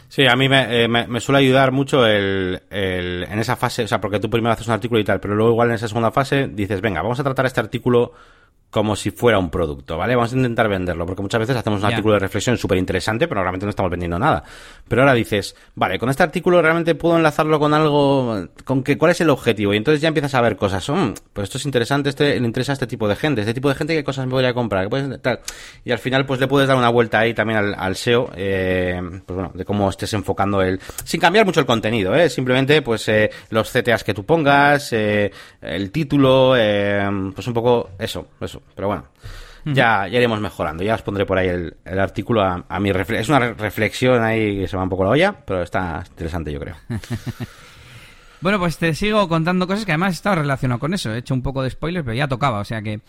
Sí, 0.09 0.27
a 0.27 0.35
mí 0.37 0.49
me, 0.49 0.85
eh, 0.85 0.89
me, 0.89 1.21
suele 1.21 1.41
ayudar 1.41 1.71
mucho 1.71 2.07
el, 2.07 2.63
el, 2.71 3.25
en 3.25 3.39
esa 3.39 3.57
fase, 3.57 3.85
o 3.85 3.89
sea, 3.89 4.01
porque 4.01 4.19
tú 4.19 4.31
primero 4.31 4.53
haces 4.55 4.67
un 4.67 4.73
artículo 4.73 5.01
y 5.01 5.05
tal, 5.05 5.21
pero 5.21 5.35
luego 5.35 5.53
igual 5.53 5.69
en 5.69 5.75
esa 5.75 5.87
segunda 5.87 6.11
fase 6.11 6.49
dices, 6.49 6.81
venga, 6.81 7.03
vamos 7.03 7.21
a 7.21 7.25
tratar 7.25 7.45
este 7.45 7.61
artículo 7.61 8.13
como 8.71 8.97
si 8.97 9.11
fuera 9.11 9.39
un 9.39 9.51
producto, 9.51 9.97
¿vale? 9.97 10.15
Vamos 10.15 10.33
a 10.33 10.37
intentar 10.37 10.69
venderlo, 10.69 11.07
porque 11.07 11.23
muchas 11.23 11.41
veces 11.41 11.57
hacemos 11.57 11.81
un 11.81 11.87
artículo 11.87 12.15
de 12.15 12.21
reflexión 12.21 12.59
súper 12.59 12.77
interesante, 12.77 13.27
pero 13.27 13.41
realmente 13.41 13.65
no 13.65 13.71
estamos 13.71 13.91
vendiendo 13.91 14.19
nada. 14.19 14.45
Pero 14.87 15.03
ahora 15.03 15.15
dices, 15.15 15.57
vale, 15.75 15.99
con 15.99 16.11
este 16.11 16.23
artículo 16.23 16.61
realmente 16.61 16.95
puedo 16.95 17.17
enlazarlo 17.17 17.59
con 17.59 17.73
algo, 17.73 18.47
con 18.65 18.83
que, 18.83 18.99
¿cuál 18.99 19.13
es 19.13 19.21
el 19.23 19.31
objetivo? 19.31 19.73
Y 19.73 19.79
entonces 19.79 20.03
ya 20.03 20.09
empiezas 20.09 20.35
a 20.35 20.43
ver 20.43 20.57
cosas, 20.57 20.87
mm, 20.89 21.15
pues 21.33 21.45
esto 21.45 21.57
es 21.57 21.65
interesante, 21.65 22.11
este, 22.11 22.39
le 22.39 22.47
interesa 22.47 22.73
a 22.73 22.75
este 22.75 22.87
tipo 22.87 23.09
de 23.09 23.17
gente, 23.17 23.41
este 23.41 23.55
tipo 23.55 23.71
de 23.71 23.75
gente, 23.75 23.95
¿qué 23.95 24.05
cosas 24.05 24.27
me 24.27 24.33
podría 24.33 24.53
comprar? 24.53 24.89
Tal. 25.23 25.41
Y 25.85 25.91
al 25.91 25.99
final, 25.99 26.27
pues 26.27 26.39
le 26.39 26.47
puedes 26.47 26.69
dar 26.69 26.77
una 26.77 26.91
vuelta 26.91 27.21
ahí 27.21 27.33
también 27.33 27.59
al, 27.59 27.75
al 27.75 27.97
SEO, 27.97 28.31
eh, 28.37 29.01
pues 29.25 29.35
bueno, 29.35 29.51
de 29.55 29.65
cómo 29.65 29.89
estés 29.89 30.13
enfocando 30.13 30.61
el, 30.61 30.79
sin 31.05 31.21
cambiar 31.21 31.47
mucho 31.47 31.61
el 31.61 31.67
contenido, 31.67 32.15
eh, 32.15 32.29
simplemente, 32.29 32.83
pues, 32.83 33.09
eh, 33.09 33.31
los 33.49 33.71
CTAs 33.71 34.05
que 34.05 34.13
tú 34.13 34.25
pongas, 34.25 34.93
eh, 34.93 35.31
el 35.63 35.91
título, 35.91 36.55
eh, 36.57 37.09
pues 37.35 37.47
un 37.47 37.55
poco 37.55 37.91
eso, 37.99 38.29
eso 38.41 38.58
pero 38.75 38.89
bueno. 38.89 39.05
Ya, 39.65 40.09
ya 40.09 40.19
iremos 40.19 40.41
mejorando. 40.41 40.83
Ya 40.83 40.95
os 40.95 41.03
pondré 41.03 41.27
por 41.27 41.37
ahí 41.37 41.49
el, 41.49 41.99
artículo 41.99 42.43
a, 42.43 42.81
mi 42.81 42.91
reflexión. 42.91 43.21
Es 43.21 43.29
una 43.29 43.53
reflexión 43.53 44.23
ahí 44.23 44.61
que 44.61 44.69
se 44.69 44.77
va 44.77 44.83
un 44.83 44.89
poco 44.89 45.05
la 45.05 45.11
olla, 45.11 45.35
pero 45.45 45.63
está 45.63 46.03
interesante, 46.09 46.53
yo 46.53 46.61
creo. 46.61 46.77
Bueno, 48.41 48.61
pues 48.61 48.79
te 48.79 48.95
sigo 48.95 49.29
contando 49.29 49.67
cosas 49.67 49.85
que 49.85 49.91
además 49.91 50.15
estaba 50.15 50.37
relacionado 50.37 50.79
con 50.79 50.95
eso. 50.95 51.13
He 51.13 51.19
hecho 51.19 51.35
un 51.35 51.43
poco 51.43 51.63
de 51.63 51.71
spoilers, 51.71 52.05
pero 52.05 52.15
ya 52.15 52.29
tocaba. 52.29 52.61
O 52.61 52.65
sea 52.65 52.83
que, 52.83 53.01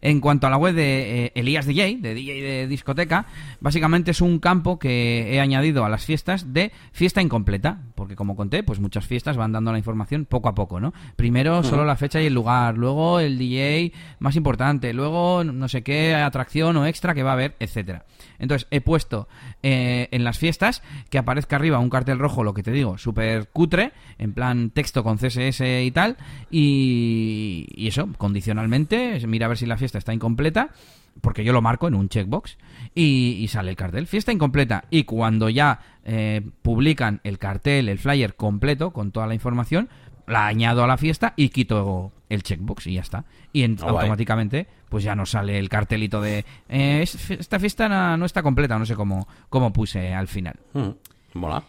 en 0.00 0.20
cuanto 0.20 0.46
a 0.46 0.50
la 0.50 0.56
web 0.56 0.74
de 0.74 1.26
eh, 1.26 1.32
Elías 1.34 1.66
DJ, 1.66 1.98
de 2.00 2.14
DJ 2.14 2.42
de 2.42 2.66
discoteca, 2.66 3.26
básicamente 3.60 4.12
es 4.12 4.22
un 4.22 4.38
campo 4.38 4.78
que 4.78 5.34
he 5.34 5.40
añadido 5.40 5.84
a 5.84 5.90
las 5.90 6.06
fiestas 6.06 6.54
de 6.54 6.72
fiesta 6.92 7.20
incompleta. 7.20 7.82
Porque 7.94 8.16
como 8.16 8.34
conté, 8.34 8.62
pues 8.62 8.80
muchas 8.80 9.06
fiestas 9.06 9.36
van 9.36 9.52
dando 9.52 9.72
la 9.72 9.78
información 9.78 10.24
poco 10.24 10.48
a 10.48 10.54
poco, 10.54 10.80
¿no? 10.80 10.94
Primero 11.16 11.62
solo 11.62 11.84
la 11.84 11.96
fecha 11.96 12.22
y 12.22 12.26
el 12.26 12.34
lugar, 12.34 12.78
luego 12.78 13.20
el 13.20 13.36
DJ 13.36 13.92
más 14.20 14.36
importante, 14.36 14.94
luego 14.94 15.44
no 15.44 15.68
sé 15.68 15.82
qué 15.82 16.14
atracción 16.14 16.76
o 16.78 16.86
extra 16.86 17.14
que 17.14 17.22
va 17.22 17.30
a 17.30 17.34
haber, 17.34 17.56
etcétera. 17.60 18.06
Entonces 18.38 18.68
he 18.70 18.80
puesto 18.80 19.28
eh, 19.62 20.08
en 20.12 20.24
las 20.24 20.38
fiestas 20.38 20.82
que 21.10 21.18
aparezca 21.18 21.56
arriba 21.56 21.78
un 21.78 21.90
cartel 21.90 22.18
rojo, 22.18 22.44
lo 22.44 22.54
que 22.54 22.62
te 22.62 22.70
digo, 22.70 22.96
súper 22.98 23.48
cutre, 23.48 23.92
en 24.18 24.32
plan 24.32 24.70
texto 24.78 25.02
con 25.02 25.16
CSS 25.18 25.60
y 25.82 25.90
tal, 25.90 26.16
y, 26.52 27.66
eso, 27.88 28.08
condicionalmente, 28.16 29.18
mira 29.26 29.46
a 29.46 29.48
ver 29.48 29.58
si 29.58 29.66
la 29.66 29.76
fiesta 29.76 29.98
está 29.98 30.14
incompleta, 30.14 30.68
porque 31.20 31.42
yo 31.42 31.52
lo 31.52 31.60
marco 31.60 31.88
en 31.88 31.96
un 31.96 32.08
checkbox, 32.08 32.58
y, 32.94 33.44
sale 33.48 33.70
el 33.70 33.76
cartel, 33.76 34.06
fiesta 34.06 34.30
incompleta, 34.30 34.84
y 34.88 35.02
cuando 35.02 35.48
ya 35.48 35.80
eh, 36.04 36.42
publican 36.62 37.20
el 37.24 37.40
cartel, 37.40 37.88
el 37.88 37.98
flyer 37.98 38.36
completo, 38.36 38.92
con 38.92 39.10
toda 39.10 39.26
la 39.26 39.34
información, 39.34 39.88
la 40.28 40.46
añado 40.46 40.84
a 40.84 40.86
la 40.86 40.96
fiesta 40.96 41.34
y 41.34 41.48
quito 41.48 42.12
el 42.28 42.44
checkbox 42.44 42.86
y 42.86 42.94
ya 42.94 43.00
está. 43.00 43.24
Y 43.52 43.64
ah, 43.64 43.74
automáticamente 43.80 44.68
pues 44.88 45.02
ya 45.02 45.16
nos 45.16 45.30
sale 45.30 45.58
el 45.58 45.68
cartelito 45.68 46.20
de 46.20 46.44
eh, 46.68 47.02
esta 47.02 47.58
fiesta 47.58 47.88
no, 48.16 48.26
está 48.26 48.42
completa, 48.42 48.78
no 48.78 48.84
sé 48.84 48.94
cómo, 48.94 49.26
cómo 49.48 49.72
puse 49.72 50.12
al 50.12 50.28
final. 50.28 50.54
Mm, 50.74 50.90
mola. 51.32 51.64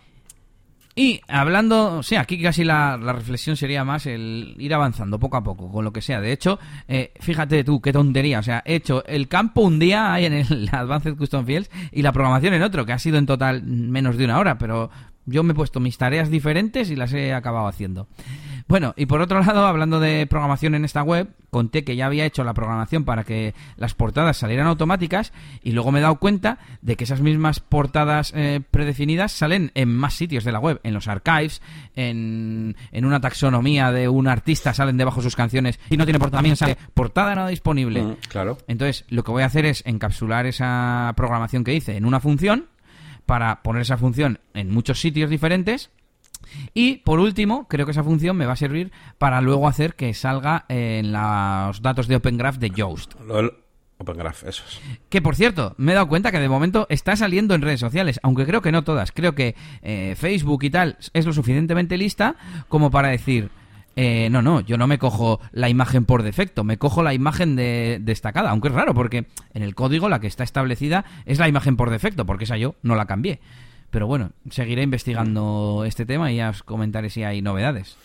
Y 0.99 1.21
hablando, 1.29 2.03
sí, 2.03 2.17
aquí 2.17 2.41
casi 2.41 2.65
la, 2.65 2.97
reflexión 2.97 3.55
sería 3.55 3.85
más 3.85 4.05
el 4.05 4.53
ir 4.57 4.73
avanzando 4.73 5.17
poco 5.17 5.37
a 5.37 5.43
poco, 5.45 5.71
con 5.71 5.85
lo 5.85 5.93
que 5.93 6.01
sea. 6.01 6.19
De 6.19 6.33
hecho, 6.33 6.59
eh, 6.89 7.13
fíjate 7.21 7.63
tú, 7.63 7.79
qué 7.79 7.93
tontería. 7.93 8.39
O 8.39 8.43
sea, 8.43 8.61
he 8.65 8.75
hecho 8.75 9.05
el 9.05 9.29
campo 9.29 9.61
un 9.61 9.79
día 9.79 10.11
ahí 10.11 10.25
en 10.25 10.33
el 10.33 10.69
Advanced 10.73 11.15
Custom 11.15 11.45
Fields 11.45 11.71
y 11.93 12.01
la 12.01 12.11
programación 12.11 12.53
en 12.53 12.63
otro, 12.63 12.85
que 12.85 12.91
ha 12.91 12.99
sido 12.99 13.17
en 13.17 13.27
total 13.27 13.63
menos 13.63 14.17
de 14.17 14.25
una 14.25 14.39
hora, 14.39 14.57
pero 14.57 14.89
yo 15.25 15.41
me 15.41 15.53
he 15.53 15.55
puesto 15.55 15.79
mis 15.79 15.97
tareas 15.97 16.29
diferentes 16.29 16.91
y 16.91 16.97
las 16.97 17.13
he 17.13 17.33
acabado 17.33 17.67
haciendo. 17.67 18.09
Bueno, 18.69 18.93
y 18.95 19.07
por 19.07 19.19
otro 19.19 19.39
lado, 19.39 19.65
hablando 19.65 19.99
de 19.99 20.27
programación 20.27 20.75
en 20.75 20.85
esta 20.85 21.01
web, 21.01 21.27
conté 21.49 21.83
que 21.83 21.95
ya 21.95 22.05
había 22.05 22.25
hecho 22.25 22.43
la 22.43 22.53
programación 22.53 23.03
para 23.03 23.23
que 23.23 23.55
las 23.77 23.95
portadas 23.95 24.37
salieran 24.37 24.67
automáticas 24.67 25.33
y 25.63 25.71
luego 25.71 25.91
me 25.91 25.97
he 25.97 26.01
dado 26.03 26.17
cuenta 26.17 26.59
de 26.83 26.95
que 26.95 27.05
esas 27.05 27.21
mismas 27.21 27.61
portadas 27.61 28.31
eh, 28.35 28.61
predefinidas 28.69 29.31
salen 29.31 29.71
en 29.73 29.89
más 29.89 30.13
sitios 30.13 30.43
de 30.43 30.51
la 30.51 30.59
web, 30.59 30.79
en 30.83 30.93
los 30.93 31.07
archives, 31.07 31.63
en, 31.95 32.75
una 32.93 33.19
taxonomía 33.19 33.91
de 33.91 34.07
un 34.07 34.27
artista 34.27 34.71
salen 34.75 34.97
debajo 34.97 35.23
sus 35.23 35.35
canciones 35.35 35.79
y 35.89 35.97
no 35.97 36.05
tiene 36.05 36.19
portada, 36.19 36.37
también 36.37 36.55
sale 36.55 36.77
portada 36.93 37.33
no 37.33 37.47
disponible. 37.47 38.03
Mm, 38.03 38.17
claro. 38.29 38.59
Entonces, 38.67 39.03
lo 39.09 39.23
que 39.23 39.31
voy 39.31 39.41
a 39.41 39.47
hacer 39.47 39.65
es 39.65 39.81
encapsular 39.87 40.45
esa 40.45 41.11
programación 41.17 41.63
que 41.63 41.73
hice 41.73 41.97
en 41.97 42.05
una 42.05 42.19
función 42.19 42.67
para 43.25 43.63
poner 43.63 43.81
esa 43.81 43.97
función 43.97 44.39
en 44.53 44.69
muchos 44.69 45.01
sitios 45.01 45.31
diferentes 45.31 45.89
y 46.73 46.97
por 46.97 47.19
último, 47.19 47.67
creo 47.67 47.85
que 47.85 47.91
esa 47.91 48.03
función 48.03 48.37
me 48.37 48.45
va 48.45 48.53
a 48.53 48.57
servir 48.57 48.91
para 49.17 49.41
luego 49.41 49.67
hacer 49.67 49.95
que 49.95 50.13
salga 50.13 50.65
en 50.69 51.11
los 51.11 51.81
datos 51.81 52.07
de 52.07 52.15
Open 52.15 52.37
Graph 52.37 52.57
de 52.57 52.69
Yoast. 52.69 53.13
Open 54.01 54.17
Graph, 54.17 54.45
eso 54.45 54.63
es. 54.67 54.79
Que 55.09 55.21
por 55.21 55.35
cierto, 55.35 55.75
me 55.77 55.91
he 55.91 55.95
dado 55.95 56.07
cuenta 56.07 56.31
que 56.31 56.39
de 56.39 56.47
momento 56.47 56.87
está 56.89 57.15
saliendo 57.17 57.53
en 57.53 57.61
redes 57.61 57.81
sociales, 57.81 58.19
aunque 58.23 58.45
creo 58.45 58.61
que 58.61 58.71
no 58.71 58.83
todas. 58.83 59.11
Creo 59.11 59.35
que 59.35 59.55
eh, 59.81 60.15
Facebook 60.17 60.63
y 60.63 60.69
tal 60.69 60.97
es 61.13 61.25
lo 61.25 61.33
suficientemente 61.33 61.97
lista 61.97 62.35
como 62.69 62.91
para 62.91 63.09
decir, 63.09 63.51
eh, 63.97 64.29
no, 64.29 64.41
no, 64.41 64.61
yo 64.61 64.77
no 64.77 64.87
me 64.87 64.99
cojo 64.99 65.41
la 65.51 65.67
imagen 65.67 66.05
por 66.05 66.23
defecto, 66.23 66.63
me 66.63 66.77
cojo 66.77 67.03
la 67.03 67.13
imagen 67.13 67.57
destacada, 67.57 68.51
aunque 68.51 68.69
es 68.69 68.73
raro 68.73 68.93
porque 68.93 69.25
en 69.53 69.63
el 69.63 69.75
código 69.75 70.07
la 70.07 70.21
que 70.21 70.27
está 70.27 70.45
establecida 70.45 71.03
es 71.25 71.37
la 71.37 71.49
imagen 71.49 71.75
por 71.75 71.89
defecto, 71.89 72.25
porque 72.25 72.45
esa 72.45 72.55
yo 72.55 72.75
no 72.81 72.95
la 72.95 73.05
cambié. 73.05 73.41
Pero 73.89 74.07
bueno, 74.07 74.31
seguiré 74.49 74.83
investigando 74.83 75.83
este 75.85 76.05
tema 76.05 76.31
y 76.31 76.37
ya 76.37 76.49
os 76.49 76.63
comentaré 76.63 77.09
si 77.09 77.23
hay 77.23 77.41
novedades. 77.41 77.97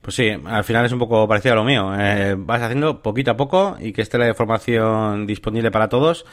Pues 0.00 0.16
sí, 0.16 0.30
al 0.44 0.64
final 0.64 0.84
es 0.84 0.92
un 0.92 0.98
poco 0.98 1.28
parecido 1.28 1.52
a 1.52 1.56
lo 1.56 1.64
mío. 1.64 1.92
Eh, 1.96 2.34
vas 2.36 2.60
haciendo 2.60 3.02
poquito 3.02 3.30
a 3.30 3.36
poco 3.36 3.76
y 3.78 3.92
que 3.92 4.02
esté 4.02 4.18
la 4.18 4.28
información 4.28 5.26
disponible 5.26 5.70
para 5.70 5.88
todos. 5.88 6.26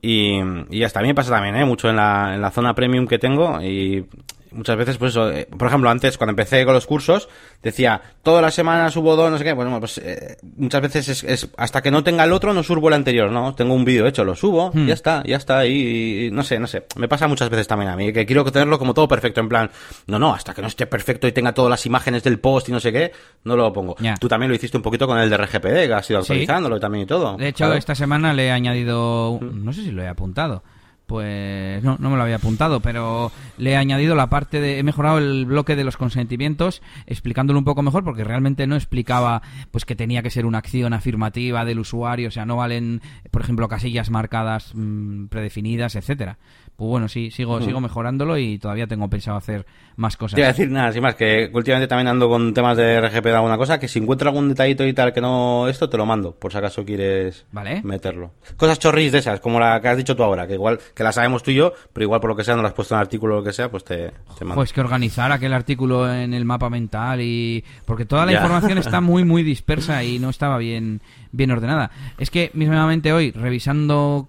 Y, 0.00 0.38
y 0.70 0.84
hasta 0.84 1.00
a 1.00 1.02
mí 1.02 1.08
me 1.08 1.16
pasa 1.16 1.30
también, 1.30 1.56
¿eh? 1.56 1.64
mucho 1.64 1.90
en 1.90 1.96
la, 1.96 2.34
en 2.34 2.40
la 2.40 2.52
zona 2.52 2.74
premium 2.74 3.08
que 3.08 3.18
tengo. 3.18 3.60
Y 3.60 4.06
muchas 4.52 4.76
veces, 4.76 4.96
pues 4.98 5.12
eso, 5.12 5.30
eh, 5.30 5.46
por 5.46 5.68
ejemplo, 5.68 5.90
antes 5.90 6.18
cuando 6.18 6.30
empecé 6.30 6.64
con 6.64 6.74
los 6.74 6.86
cursos, 6.86 7.28
decía, 7.62 8.00
todas 8.22 8.42
las 8.42 8.54
semanas 8.54 8.92
subo 8.92 9.16
dos, 9.16 9.30
no 9.30 9.38
sé 9.38 9.44
qué, 9.44 9.52
bueno, 9.52 9.78
pues 9.78 9.98
eh, 9.98 10.36
muchas 10.56 10.82
veces 10.82 11.24
es, 11.24 11.48
hasta 11.56 11.82
que 11.82 11.90
no 11.90 12.04
tenga 12.04 12.24
el 12.24 12.32
otro, 12.32 12.52
no 12.52 12.62
subo 12.62 12.88
el 12.88 12.94
anterior, 12.94 13.30
¿no? 13.30 13.54
Tengo 13.54 13.74
un 13.74 13.84
vídeo 13.84 14.06
hecho, 14.06 14.24
lo 14.24 14.34
subo, 14.34 14.70
hmm. 14.72 14.86
ya 14.86 14.94
está, 14.94 15.22
ya 15.24 15.36
está, 15.36 15.66
y, 15.66 16.30
no 16.32 16.42
sé, 16.42 16.58
no 16.58 16.66
sé, 16.66 16.86
me 16.96 17.08
pasa 17.08 17.28
muchas 17.28 17.50
veces 17.50 17.66
también 17.66 17.90
a 17.90 17.96
mí, 17.96 18.12
que 18.12 18.26
quiero 18.26 18.44
tenerlo 18.44 18.78
como 18.78 18.94
todo 18.94 19.08
perfecto, 19.08 19.40
en 19.40 19.48
plan, 19.48 19.70
no, 20.06 20.18
no, 20.18 20.34
hasta 20.34 20.54
que 20.54 20.62
no 20.62 20.68
esté 20.68 20.86
perfecto 20.86 21.26
y 21.26 21.32
tenga 21.32 21.52
todas 21.52 21.70
las 21.70 21.84
imágenes 21.86 22.22
del 22.22 22.38
post 22.38 22.68
y 22.68 22.72
no 22.72 22.80
sé 22.80 22.92
qué, 22.92 23.12
no 23.44 23.56
lo 23.56 23.72
pongo. 23.72 23.96
Tú 24.20 24.28
también 24.28 24.50
lo 24.50 24.56
hiciste 24.56 24.76
un 24.76 24.82
poquito 24.82 25.06
con 25.06 25.18
el 25.18 25.30
de 25.30 25.36
RGPD, 25.36 25.86
que 25.86 25.94
has 25.94 26.10
ido 26.10 26.20
actualizándolo 26.20 26.78
también 26.80 27.04
y 27.04 27.06
todo. 27.06 27.36
De 27.36 27.48
hecho, 27.48 27.72
esta 27.74 27.94
semana 27.94 28.32
le 28.32 28.46
he 28.46 28.50
añadido, 28.50 29.38
no 29.40 29.72
sé 29.72 29.82
si 29.82 29.90
lo 29.90 30.02
he 30.02 30.08
apuntado, 30.08 30.62
pues 31.08 31.82
no, 31.82 31.96
no 31.98 32.10
me 32.10 32.16
lo 32.18 32.22
había 32.22 32.36
apuntado, 32.36 32.80
pero 32.80 33.32
le 33.56 33.70
he 33.70 33.76
añadido 33.76 34.14
la 34.14 34.28
parte 34.28 34.60
de, 34.60 34.78
he 34.78 34.82
mejorado 34.82 35.16
el 35.16 35.46
bloque 35.46 35.74
de 35.74 35.82
los 35.82 35.96
consentimientos, 35.96 36.82
explicándolo 37.06 37.58
un 37.58 37.64
poco 37.64 37.82
mejor, 37.82 38.04
porque 38.04 38.24
realmente 38.24 38.66
no 38.66 38.76
explicaba, 38.76 39.40
pues 39.70 39.86
que 39.86 39.96
tenía 39.96 40.22
que 40.22 40.28
ser 40.28 40.44
una 40.44 40.58
acción 40.58 40.92
afirmativa 40.92 41.64
del 41.64 41.78
usuario, 41.78 42.28
o 42.28 42.30
sea, 42.30 42.44
no 42.44 42.56
valen, 42.56 43.00
por 43.30 43.40
ejemplo, 43.40 43.68
casillas 43.68 44.10
marcadas 44.10 44.72
mm, 44.74 45.28
predefinidas, 45.28 45.96
etcétera 45.96 46.36
pues 46.78 46.90
bueno, 46.90 47.08
sí, 47.08 47.32
sigo, 47.32 47.60
sigo 47.60 47.80
mejorándolo 47.80 48.38
y 48.38 48.56
todavía 48.56 48.86
tengo 48.86 49.10
pensado 49.10 49.36
hacer 49.36 49.66
más 49.96 50.16
cosas. 50.16 50.36
Te 50.36 50.42
voy 50.42 50.44
a 50.44 50.52
decir 50.52 50.70
nada, 50.70 50.92
sin 50.92 51.02
más, 51.02 51.16
que 51.16 51.50
últimamente 51.52 51.88
también 51.88 52.06
ando 52.06 52.28
con 52.28 52.54
temas 52.54 52.76
de 52.76 53.00
RGP 53.00 53.24
de 53.24 53.34
alguna 53.34 53.58
cosa, 53.58 53.80
que 53.80 53.88
si 53.88 53.98
encuentro 53.98 54.28
algún 54.28 54.50
detallito 54.50 54.86
y 54.86 54.92
tal 54.92 55.12
que 55.12 55.20
no 55.20 55.66
esto, 55.66 55.88
te 55.88 55.96
lo 55.96 56.06
mando, 56.06 56.36
por 56.36 56.52
si 56.52 56.58
acaso 56.58 56.84
quieres 56.84 57.46
vale. 57.50 57.82
meterlo. 57.82 58.30
Cosas 58.56 58.78
chorris 58.78 59.10
de 59.10 59.18
esas, 59.18 59.40
como 59.40 59.58
la 59.58 59.80
que 59.80 59.88
has 59.88 59.96
dicho 59.96 60.14
tú 60.14 60.22
ahora, 60.22 60.46
que 60.46 60.54
igual, 60.54 60.78
que 60.94 61.02
la 61.02 61.10
sabemos 61.10 61.42
tú 61.42 61.50
y 61.50 61.56
yo, 61.56 61.72
pero 61.92 62.04
igual 62.04 62.20
por 62.20 62.30
lo 62.30 62.36
que 62.36 62.44
sea 62.44 62.54
no 62.54 62.62
lo 62.62 62.68
has 62.68 62.74
puesto 62.74 62.94
en 62.94 63.00
el 63.00 63.02
artículo 63.02 63.34
o 63.34 63.38
lo 63.38 63.44
que 63.44 63.52
sea, 63.52 63.68
pues 63.68 63.82
te, 63.82 64.12
te 64.38 64.44
mando. 64.44 64.54
Pues 64.54 64.72
que 64.72 64.80
organizar 64.80 65.32
aquel 65.32 65.54
artículo 65.54 66.08
en 66.14 66.32
el 66.32 66.44
mapa 66.44 66.70
mental 66.70 67.20
y... 67.20 67.64
Porque 67.84 68.04
toda 68.04 68.24
la 68.24 68.34
información 68.34 68.78
está 68.78 69.00
muy, 69.00 69.24
muy 69.24 69.42
dispersa 69.48 70.04
y 70.04 70.20
no 70.20 70.30
estaba 70.30 70.58
bien 70.58 71.00
bien 71.32 71.50
ordenada. 71.50 71.90
Es 72.18 72.30
que 72.30 72.50
mismamente 72.54 73.12
hoy, 73.12 73.30
revisando 73.30 74.26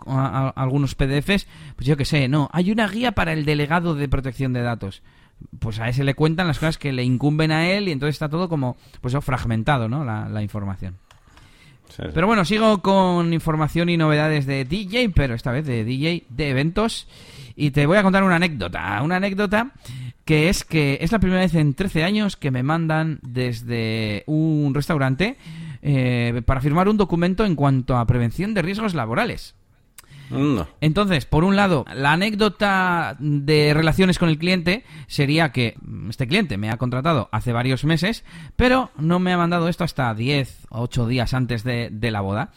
algunos 0.56 0.96
PDFs, 0.96 1.48
pues 1.76 1.88
yo 1.88 1.98
que 1.98 2.06
sé, 2.06 2.28
no, 2.28 2.39
hay 2.54 2.72
una 2.72 2.88
guía 2.88 3.14
para 3.14 3.34
el 3.34 3.44
delegado 3.44 3.96
de 3.96 4.08
protección 4.08 4.54
de 4.54 4.62
datos. 4.62 5.02
Pues 5.60 5.80
a 5.80 5.90
ese 5.90 6.04
le 6.04 6.14
cuentan 6.14 6.48
las 6.48 6.60
cosas 6.60 6.78
que 6.78 6.92
le 6.92 7.04
incumben 7.04 7.52
a 7.52 7.68
él 7.70 7.88
y 7.88 7.92
entonces 7.92 8.16
está 8.16 8.30
todo 8.30 8.48
como, 8.48 8.78
pues 9.02 9.16
fragmentado, 9.22 9.90
¿no? 9.90 10.04
La, 10.04 10.42
información. 10.42 10.96
Pero 12.14 12.28
bueno, 12.28 12.46
sigo 12.46 12.82
con 12.82 13.34
información 13.34 13.90
y 13.90 13.98
novedades 13.98 14.46
de 14.46 14.64
DJ, 14.64 15.10
pero 15.10 15.34
esta 15.34 15.52
vez 15.52 15.66
de 15.66 15.84
DJ 15.84 16.26
de 16.30 16.50
eventos. 16.50 17.08
Y 17.56 17.72
te 17.72 17.86
voy 17.86 17.98
a 17.98 18.04
contar 18.04 18.24
una 18.24 18.36
anécdota. 18.36 19.02
Una 19.02 19.18
anécdota 19.18 19.72
que 20.24 20.50
es 20.50 20.64
que 20.64 21.00
es 21.02 21.12
la 21.12 21.20
primera 21.20 21.42
vez 21.42 21.56
en 21.56 21.74
13 21.74 22.04
años 22.04 22.38
que 22.38 22.52
me 22.52 22.64
mandan 22.64 23.20
desde 23.24 24.24
un 24.28 24.74
restaurante 24.76 25.38
eh, 25.82 26.42
para 26.46 26.62
firmar 26.62 26.88
un 26.88 26.98
documento 26.98 27.46
en 27.46 27.56
cuanto 27.56 27.98
a 27.98 28.06
prevención 28.06 28.54
de 28.54 28.62
riesgos 28.62 28.94
laborales. 28.94 29.56
Entonces, 30.82 31.26
por 31.26 31.44
un 31.44 31.56
lado, 31.56 31.86
la 31.94 32.14
anécdota 32.14 33.16
de 33.20 33.74
relaciones 33.74 34.20
con 34.20 34.30
el 34.30 34.38
cliente 34.38 34.84
sería 35.08 35.52
que 35.52 35.76
este 36.10 36.28
cliente 36.28 36.58
me 36.58 36.70
ha 36.70 36.78
contratado 36.78 37.30
hace 37.32 37.54
varios 37.54 37.84
meses, 37.84 38.24
pero 38.56 38.92
no 38.98 39.20
me 39.20 39.34
ha 39.34 39.38
mandado 39.38 39.68
esto 39.68 39.84
hasta 39.84 40.14
10 40.14 40.68
o 40.70 40.82
8 40.82 41.08
días 41.08 41.34
antes 41.34 41.64
de 41.64 42.12
la 42.12 42.22
boda 42.22 42.52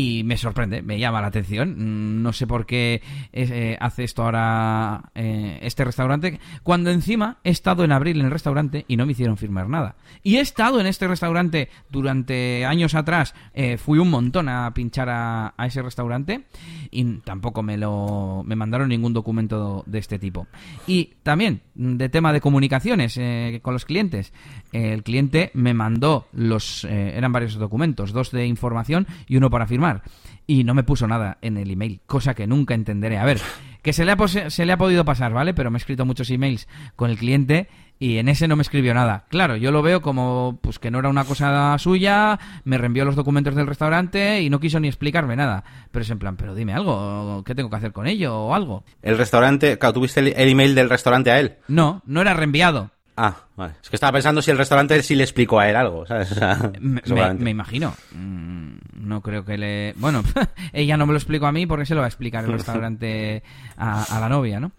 y 0.00 0.24
me 0.24 0.38
sorprende, 0.38 0.80
me 0.80 0.98
llama 0.98 1.20
la 1.20 1.26
atención. 1.26 1.74
Mm, 1.76 2.22
no 2.22 2.32
sé 2.32 2.46
por 2.46 2.64
qué 2.64 3.02
eh, 3.32 3.76
hace 3.80 4.04
esto 4.04 4.22
ahora 4.22 5.10
eh, 5.14 5.58
este 5.62 5.84
restaurante, 5.84 6.40
cuando 6.62 6.90
encima 6.90 7.38
he 7.44 7.50
estado 7.50 7.84
en 7.84 7.92
abril 7.92 8.18
en 8.20 8.26
el 8.26 8.32
restaurante 8.32 8.86
y 8.88 8.96
no 8.96 9.04
me 9.04 9.12
hicieron 9.12 9.36
firmar 9.36 9.68
nada. 9.68 9.96
Y 10.22 10.36
he 10.36 10.40
estado 10.40 10.80
en 10.80 10.86
este 10.86 11.06
restaurante 11.06 11.68
durante 11.90 12.64
años 12.64 12.94
atrás, 12.94 13.34
eh, 13.52 13.76
fui 13.76 13.98
un 13.98 14.10
montón 14.10 14.48
a 14.48 14.72
pinchar 14.72 15.10
a, 15.10 15.52
a, 15.56 15.66
ese 15.66 15.82
restaurante 15.82 16.46
y 16.90 17.04
tampoco 17.18 17.62
me 17.62 17.76
lo 17.76 18.42
me 18.44 18.56
mandaron 18.56 18.88
ningún 18.88 19.12
documento 19.12 19.84
de 19.86 19.98
este 19.98 20.18
tipo. 20.18 20.46
Y 20.86 21.16
también 21.22 21.60
de 21.74 22.08
tema 22.08 22.32
de 22.32 22.40
comunicaciones 22.40 23.20
con 23.62 23.74
los 23.74 23.84
clientes, 23.84 24.32
el 24.72 25.02
cliente 25.02 25.50
me 25.54 25.74
mandó 25.74 26.26
los 26.32 26.84
eran 26.84 27.32
varios 27.32 27.54
documentos, 27.54 28.12
dos 28.12 28.30
de 28.30 28.46
información 28.46 29.06
y 29.26 29.36
uno 29.36 29.50
para 29.50 29.66
firmar 29.66 30.02
y 30.50 30.64
no 30.64 30.74
me 30.74 30.82
puso 30.82 31.06
nada 31.06 31.38
en 31.42 31.56
el 31.56 31.70
email, 31.70 32.00
cosa 32.06 32.34
que 32.34 32.48
nunca 32.48 32.74
entenderé. 32.74 33.18
A 33.18 33.24
ver, 33.24 33.40
que 33.82 33.92
se 33.92 34.04
le 34.04 34.10
ha, 34.10 34.28
se 34.28 34.66
le 34.66 34.72
ha 34.72 34.76
podido 34.76 35.04
pasar, 35.04 35.32
¿vale? 35.32 35.54
Pero 35.54 35.70
me 35.70 35.76
he 35.76 35.78
escrito 35.78 36.04
muchos 36.04 36.28
emails 36.28 36.66
con 36.96 37.08
el 37.08 37.18
cliente 37.18 37.68
y 38.00 38.18
en 38.18 38.28
ese 38.28 38.48
no 38.48 38.56
me 38.56 38.62
escribió 38.62 38.92
nada. 38.92 39.26
Claro, 39.28 39.54
yo 39.54 39.70
lo 39.70 39.80
veo 39.80 40.02
como 40.02 40.58
pues 40.60 40.80
que 40.80 40.90
no 40.90 40.98
era 40.98 41.08
una 41.08 41.24
cosa 41.24 41.78
suya, 41.78 42.40
me 42.64 42.78
reenvió 42.78 43.04
los 43.04 43.14
documentos 43.14 43.54
del 43.54 43.68
restaurante 43.68 44.42
y 44.42 44.50
no 44.50 44.58
quiso 44.58 44.80
ni 44.80 44.88
explicarme 44.88 45.36
nada. 45.36 45.62
Pero 45.92 46.02
es 46.02 46.10
en 46.10 46.18
plan, 46.18 46.36
pero 46.36 46.54
dime 46.56 46.72
algo, 46.72 47.44
¿qué 47.44 47.54
tengo 47.54 47.70
que 47.70 47.76
hacer 47.76 47.92
con 47.92 48.08
ello 48.08 48.36
o 48.36 48.54
algo? 48.54 48.82
El 49.02 49.18
restaurante, 49.18 49.78
claro, 49.78 49.92
¿tuviste 49.92 50.18
el 50.18 50.48
email 50.48 50.74
del 50.74 50.90
restaurante 50.90 51.30
a 51.30 51.38
él? 51.38 51.58
No, 51.68 52.02
no 52.06 52.22
era 52.22 52.34
reenviado. 52.34 52.90
Ah, 53.22 53.36
vale. 53.54 53.74
Es 53.82 53.90
que 53.90 53.96
estaba 53.96 54.12
pensando 54.12 54.40
si 54.40 54.50
el 54.50 54.56
restaurante 54.56 55.02
sí 55.02 55.14
le 55.14 55.24
explicó 55.24 55.60
a 55.60 55.68
él 55.68 55.76
algo, 55.76 56.06
¿sabes? 56.06 56.34
me, 56.80 57.50
imagino. 57.50 57.94
Mm, 58.12 58.76
no 58.94 59.20
creo 59.20 59.44
que 59.44 59.58
le... 59.58 59.92
Bueno, 59.98 60.22
ella 60.72 60.96
no 60.96 61.04
me 61.04 61.12
lo 61.12 61.18
explicó 61.18 61.44
a 61.44 61.52
mí 61.52 61.66
porque 61.66 61.84
se 61.84 61.94
lo 61.94 62.00
va 62.00 62.06
a 62.06 62.08
explicar 62.08 62.44
el 62.44 62.52
restaurante 62.54 63.42
a, 63.76 64.04
a, 64.04 64.20
la 64.20 64.30
novia, 64.30 64.58
¿no? 64.58 64.72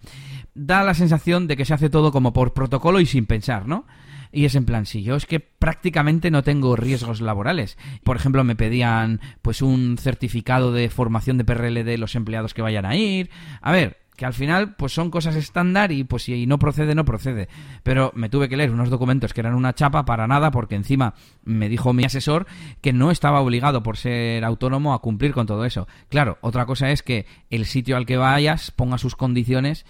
Da 0.55 0.83
la 0.83 0.95
sensación 0.95 1.45
de 1.45 1.55
que 1.55 1.65
se 1.65 1.75
hace 1.75 1.91
todo 1.91 2.11
como 2.11 2.33
por 2.33 2.53
protocolo 2.53 2.99
y 2.99 3.05
sin 3.05 3.27
pensar, 3.27 3.67
¿no? 3.67 3.85
Y 4.31 4.45
es 4.45 4.55
en 4.55 4.65
plan, 4.65 4.87
si 4.87 5.03
yo 5.03 5.15
es 5.15 5.27
que 5.27 5.39
prácticamente 5.39 6.31
no 6.31 6.41
tengo 6.41 6.75
riesgos 6.75 7.21
laborales. 7.21 7.77
Por 8.03 8.15
ejemplo, 8.15 8.43
me 8.43 8.55
pedían 8.55 9.19
pues 9.43 9.61
un 9.61 9.99
certificado 9.99 10.71
de 10.71 10.89
formación 10.89 11.37
de 11.37 11.45
PRL 11.45 11.83
de 11.83 11.97
los 11.99 12.15
empleados 12.15 12.55
que 12.55 12.63
vayan 12.63 12.85
a 12.85 12.95
ir. 12.95 13.29
A 13.61 13.71
ver, 13.71 14.00
que 14.21 14.27
al 14.27 14.35
final 14.35 14.75
pues 14.75 14.93
son 14.93 15.09
cosas 15.09 15.35
estándar 15.35 15.91
y 15.91 16.03
pues 16.03 16.21
si 16.21 16.45
no 16.45 16.59
procede 16.59 16.93
no 16.93 17.05
procede. 17.05 17.49
Pero 17.81 18.11
me 18.13 18.29
tuve 18.29 18.49
que 18.49 18.55
leer 18.55 18.69
unos 18.69 18.91
documentos 18.91 19.33
que 19.33 19.41
eran 19.41 19.55
una 19.55 19.73
chapa 19.73 20.05
para 20.05 20.27
nada 20.27 20.51
porque 20.51 20.75
encima 20.75 21.15
me 21.43 21.69
dijo 21.69 21.91
mi 21.91 22.03
asesor 22.03 22.45
que 22.81 22.93
no 22.93 23.09
estaba 23.09 23.41
obligado 23.41 23.81
por 23.81 23.97
ser 23.97 24.45
autónomo 24.45 24.93
a 24.93 24.99
cumplir 24.99 25.33
con 25.33 25.47
todo 25.47 25.65
eso. 25.65 25.87
Claro 26.07 26.37
otra 26.41 26.67
cosa 26.67 26.91
es 26.91 27.01
que 27.01 27.25
el 27.49 27.65
sitio 27.65 27.97
al 27.97 28.05
que 28.05 28.17
vayas 28.17 28.69
ponga 28.69 28.99
sus 28.99 29.15
condiciones. 29.15 29.87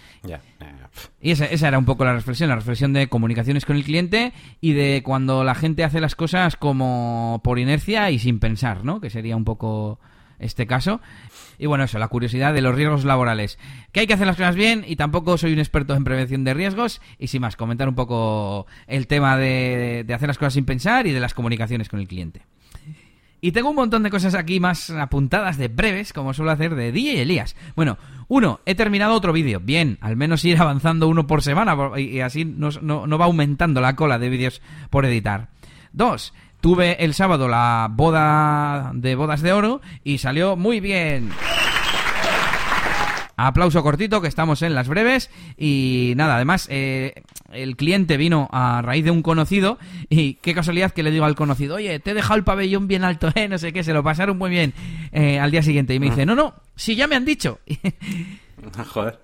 Y 1.20 1.32
esa, 1.32 1.44
esa 1.44 1.68
era 1.68 1.78
un 1.78 1.84
poco 1.84 2.06
la 2.06 2.14
reflexión 2.14 2.48
la 2.48 2.56
reflexión 2.56 2.94
de 2.94 3.08
comunicaciones 3.08 3.66
con 3.66 3.76
el 3.76 3.84
cliente 3.84 4.32
y 4.62 4.72
de 4.72 5.02
cuando 5.04 5.44
la 5.44 5.54
gente 5.54 5.84
hace 5.84 6.00
las 6.00 6.14
cosas 6.14 6.56
como 6.56 7.42
por 7.44 7.58
inercia 7.58 8.10
y 8.10 8.18
sin 8.18 8.38
pensar 8.38 8.82
no 8.82 8.98
que 8.98 9.10
sería 9.10 9.36
un 9.36 9.44
poco 9.44 10.00
este 10.42 10.66
caso. 10.66 11.00
Y 11.58 11.66
bueno, 11.66 11.84
eso, 11.84 11.98
la 11.98 12.08
curiosidad 12.08 12.54
de 12.54 12.60
los 12.60 12.74
riesgos 12.74 13.04
laborales. 13.04 13.58
Que 13.92 14.00
hay 14.00 14.06
que 14.06 14.14
hacer 14.14 14.26
las 14.26 14.36
cosas 14.36 14.56
bien 14.56 14.84
y 14.86 14.96
tampoco 14.96 15.38
soy 15.38 15.52
un 15.52 15.58
experto 15.58 15.94
en 15.94 16.04
prevención 16.04 16.44
de 16.44 16.54
riesgos. 16.54 17.00
Y 17.18 17.28
sin 17.28 17.42
más, 17.42 17.56
comentar 17.56 17.88
un 17.88 17.94
poco 17.94 18.66
el 18.86 19.06
tema 19.06 19.36
de, 19.36 20.04
hacer 20.14 20.28
las 20.28 20.38
cosas 20.38 20.54
sin 20.54 20.64
pensar 20.64 21.06
y 21.06 21.12
de 21.12 21.20
las 21.20 21.34
comunicaciones 21.34 21.88
con 21.88 22.00
el 22.00 22.08
cliente. 22.08 22.42
Y 23.40 23.50
tengo 23.50 23.70
un 23.70 23.76
montón 23.76 24.04
de 24.04 24.10
cosas 24.10 24.34
aquí 24.34 24.60
más 24.60 24.90
apuntadas 24.90 25.58
de 25.58 25.66
breves, 25.66 26.12
como 26.12 26.32
suelo 26.32 26.52
hacer 26.52 26.76
de 26.76 26.92
DJ 26.92 27.14
y 27.14 27.18
Elías. 27.18 27.56
Bueno, 27.74 27.98
uno, 28.28 28.60
he 28.66 28.76
terminado 28.76 29.14
otro 29.14 29.32
vídeo. 29.32 29.58
Bien, 29.58 29.98
al 30.00 30.16
menos 30.16 30.44
ir 30.44 30.60
avanzando 30.60 31.08
uno 31.08 31.26
por 31.26 31.42
semana 31.42 31.76
y 31.98 32.20
así 32.20 32.44
no, 32.44 32.70
no 32.80 33.18
va 33.18 33.24
aumentando 33.24 33.80
la 33.80 33.96
cola 33.96 34.20
de 34.20 34.28
vídeos 34.28 34.62
por 34.90 35.04
editar. 35.06 35.48
Dos, 35.92 36.32
Tuve 36.62 37.04
el 37.04 37.12
sábado 37.12 37.48
la 37.48 37.88
boda 37.90 38.92
de 38.94 39.16
bodas 39.16 39.42
de 39.42 39.52
oro 39.52 39.80
y 40.04 40.18
salió 40.18 40.54
muy 40.54 40.78
bien. 40.78 41.32
Aplauso 43.36 43.82
cortito, 43.82 44.20
que 44.20 44.28
estamos 44.28 44.62
en 44.62 44.76
las 44.76 44.86
breves. 44.86 45.28
Y 45.58 46.12
nada, 46.14 46.36
además, 46.36 46.68
eh, 46.70 47.24
el 47.50 47.74
cliente 47.74 48.16
vino 48.16 48.48
a 48.52 48.80
raíz 48.80 49.04
de 49.04 49.10
un 49.10 49.22
conocido. 49.22 49.76
Y 50.08 50.34
qué 50.34 50.54
casualidad 50.54 50.92
que 50.92 51.02
le 51.02 51.10
digo 51.10 51.24
al 51.24 51.34
conocido, 51.34 51.74
oye, 51.74 51.98
te 51.98 52.12
he 52.12 52.14
dejado 52.14 52.36
el 52.36 52.44
pabellón 52.44 52.86
bien 52.86 53.02
alto, 53.02 53.32
¿eh? 53.34 53.48
No 53.48 53.58
sé 53.58 53.72
qué, 53.72 53.82
se 53.82 53.92
lo 53.92 54.04
pasaron 54.04 54.38
muy 54.38 54.48
bien 54.48 54.72
eh, 55.10 55.40
al 55.40 55.50
día 55.50 55.64
siguiente. 55.64 55.94
Y 55.94 55.98
me 55.98 56.10
dice, 56.10 56.24
no, 56.24 56.36
no, 56.36 56.54
si 56.76 56.94
ya 56.94 57.08
me 57.08 57.16
han 57.16 57.24
dicho. 57.24 57.58
Joder. 58.92 59.18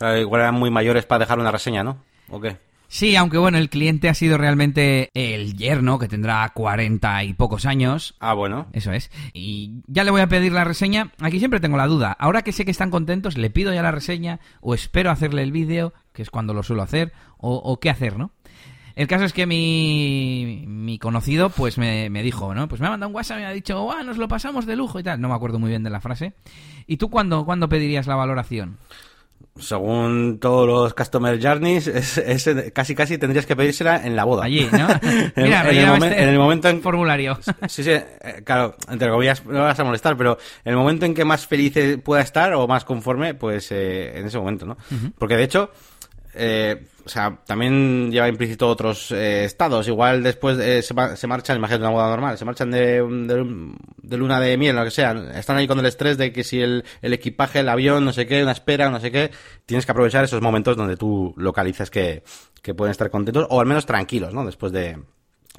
Igual 0.20 0.42
eran 0.42 0.54
muy 0.54 0.70
mayores 0.70 1.04
para 1.04 1.18
dejar 1.18 1.40
una 1.40 1.50
reseña, 1.50 1.82
¿no? 1.82 1.98
¿O 2.30 2.40
qué? 2.40 2.58
Sí, 2.88 3.16
aunque 3.16 3.38
bueno, 3.38 3.58
el 3.58 3.68
cliente 3.68 4.08
ha 4.08 4.14
sido 4.14 4.38
realmente 4.38 5.10
el 5.14 5.56
yerno, 5.56 5.98
que 5.98 6.08
tendrá 6.08 6.48
cuarenta 6.54 7.24
y 7.24 7.34
pocos 7.34 7.66
años. 7.66 8.14
Ah, 8.20 8.34
bueno. 8.34 8.68
Eso 8.72 8.92
es. 8.92 9.10
Y 9.34 9.82
ya 9.86 10.04
le 10.04 10.10
voy 10.10 10.20
a 10.20 10.28
pedir 10.28 10.52
la 10.52 10.64
reseña. 10.64 11.12
Aquí 11.20 11.38
siempre 11.38 11.60
tengo 11.60 11.76
la 11.76 11.88
duda. 11.88 12.12
Ahora 12.18 12.42
que 12.42 12.52
sé 12.52 12.64
que 12.64 12.70
están 12.70 12.90
contentos, 12.90 13.36
¿le 13.36 13.50
pido 13.50 13.72
ya 13.72 13.82
la 13.82 13.90
reseña? 13.90 14.40
¿O 14.60 14.74
espero 14.74 15.10
hacerle 15.10 15.42
el 15.42 15.52
vídeo, 15.52 15.94
que 16.12 16.22
es 16.22 16.30
cuando 16.30 16.54
lo 16.54 16.62
suelo 16.62 16.82
hacer? 16.82 17.12
¿O, 17.38 17.78
qué 17.80 17.90
hacer, 17.90 18.16
no? 18.16 18.30
El 18.94 19.08
caso 19.08 19.24
es 19.24 19.34
que 19.34 19.46
mi, 19.46 20.64
mi 20.66 20.98
conocido, 20.98 21.50
pues 21.50 21.76
me, 21.76 22.08
dijo, 22.22 22.54
¿no? 22.54 22.66
Pues 22.66 22.80
me 22.80 22.86
ha 22.86 22.90
mandado 22.90 23.10
un 23.10 23.16
WhatsApp 23.16 23.38
y 23.38 23.40
me 23.42 23.46
ha 23.46 23.52
dicho, 23.52 23.92
¡ah, 23.92 24.02
nos 24.02 24.16
lo 24.16 24.26
pasamos 24.26 24.64
de 24.64 24.74
lujo 24.74 24.98
y 24.98 25.02
tal! 25.02 25.20
No 25.20 25.28
me 25.28 25.34
acuerdo 25.34 25.58
muy 25.58 25.68
bien 25.68 25.82
de 25.82 25.90
la 25.90 26.00
frase. 26.00 26.32
¿Y 26.86 26.96
tú 26.96 27.10
cuándo, 27.10 27.44
cuándo 27.44 27.68
pedirías 27.68 28.06
la 28.06 28.14
valoración? 28.14 28.78
Según 29.58 30.38
todos 30.40 30.66
los 30.66 30.94
customer 30.94 31.40
journeys, 31.40 31.86
es, 31.86 32.50
casi 32.72 32.94
casi 32.94 33.18
tendrías 33.18 33.46
que 33.46 33.56
pedírsela 33.56 34.04
en 34.04 34.16
la 34.16 34.24
boda. 34.24 34.44
Allí, 34.44 34.68
¿no? 34.70 34.88
Mira, 35.36 35.68
en, 35.70 35.76
el 35.76 36.02
este 36.02 36.22
en, 36.22 36.28
el 36.28 36.38
momento 36.38 36.68
en 36.68 36.82
formulario. 36.82 37.38
Sí, 37.68 37.82
sí, 37.82 37.90
eh, 37.90 38.42
claro, 38.44 38.76
entre 38.88 39.10
comillas 39.10 39.44
no 39.44 39.60
vas 39.60 39.78
a 39.78 39.84
molestar, 39.84 40.16
pero 40.16 40.38
en 40.64 40.72
el 40.72 40.78
momento 40.78 41.06
en 41.06 41.14
que 41.14 41.24
más 41.24 41.46
feliz 41.46 41.74
pueda 42.02 42.22
estar 42.22 42.52
o 42.54 42.66
más 42.66 42.84
conforme, 42.84 43.34
pues 43.34 43.70
eh, 43.72 44.18
en 44.18 44.26
ese 44.26 44.38
momento, 44.38 44.66
¿no? 44.66 44.76
Porque 45.18 45.36
de 45.36 45.44
hecho, 45.44 45.70
eh, 46.36 46.86
o 47.04 47.08
sea, 47.08 47.38
también 47.46 48.10
lleva 48.10 48.28
implícito 48.28 48.68
otros 48.68 49.12
eh, 49.12 49.44
estados. 49.44 49.86
Igual 49.86 50.22
después 50.24 50.58
eh, 50.58 50.82
se, 50.82 50.92
marchan, 50.94 51.56
imagínate 51.56 51.84
una 51.84 51.92
boda 51.92 52.08
normal, 52.08 52.36
se 52.36 52.44
marchan 52.44 52.70
de, 52.70 53.00
de, 53.00 54.16
luna 54.16 54.40
de 54.40 54.56
miel, 54.56 54.74
lo 54.74 54.84
que 54.84 54.90
sea. 54.90 55.12
Están 55.34 55.56
ahí 55.56 55.68
con 55.68 55.78
el 55.78 55.86
estrés 55.86 56.18
de 56.18 56.32
que 56.32 56.42
si 56.42 56.60
el, 56.60 56.84
el, 57.02 57.12
equipaje, 57.12 57.60
el 57.60 57.68
avión, 57.68 58.04
no 58.04 58.12
sé 58.12 58.26
qué, 58.26 58.42
una 58.42 58.52
espera, 58.52 58.90
no 58.90 58.98
sé 58.98 59.12
qué. 59.12 59.30
Tienes 59.66 59.86
que 59.86 59.92
aprovechar 59.92 60.24
esos 60.24 60.42
momentos 60.42 60.76
donde 60.76 60.96
tú 60.96 61.32
localizas 61.36 61.90
que, 61.90 62.24
que 62.60 62.74
pueden 62.74 62.90
estar 62.90 63.08
contentos 63.08 63.46
o 63.50 63.60
al 63.60 63.66
menos 63.66 63.86
tranquilos, 63.86 64.34
¿no? 64.34 64.44
Después 64.44 64.72
de, 64.72 64.98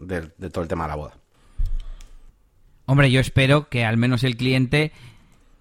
de, 0.02 0.30
de 0.38 0.50
todo 0.50 0.64
el 0.64 0.68
tema 0.68 0.84
de 0.84 0.90
la 0.90 0.96
boda. 0.96 1.14
Hombre, 2.88 3.10
yo 3.10 3.22
espero 3.22 3.70
que 3.70 3.86
al 3.86 3.96
menos 3.96 4.26
el 4.26 4.36
cliente 4.36 4.92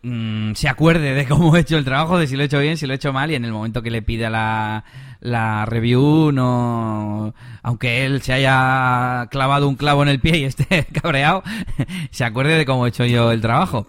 mmm, 0.03 0.53
se 0.55 0.69
acuerde 0.69 1.15
de 1.15 1.27
cómo 1.27 1.57
he 1.57 1.61
hecho 1.61 1.77
el 1.79 1.85
trabajo, 1.85 2.19
de 2.19 2.27
si 2.27 2.37
lo 2.37 2.43
he 2.43 2.47
hecho 2.47 2.61
bien, 2.61 2.77
si 2.77 2.87
lo 2.87 2.93
he 2.93 2.97
hecho 2.97 3.13
mal, 3.13 3.31
y 3.31 3.35
en 3.35 3.45
el 3.45 3.53
momento 3.53 3.83
que 3.83 3.91
le 3.91 4.03
pida 4.03 4.31
la, 4.31 4.85
la 5.21 5.67
review, 5.67 6.33
no. 6.33 7.35
Aunque 7.63 8.05
él 8.05 8.23
se 8.23 8.33
haya 8.33 9.27
clavado 9.31 9.69
un 9.69 9.77
clavo 9.77 10.03
en 10.03 10.09
el 10.09 10.21
pie 10.21 10.39
y 10.39 10.45
esté 10.45 10.85
cabreado, 11.03 11.43
se 12.11 12.25
acuerde 12.25 12.57
de 12.57 12.67
cómo 12.67 12.87
he 12.87 12.91
hecho 12.91 13.05
yo 13.05 13.31
el 13.33 13.41
trabajo. 13.41 13.87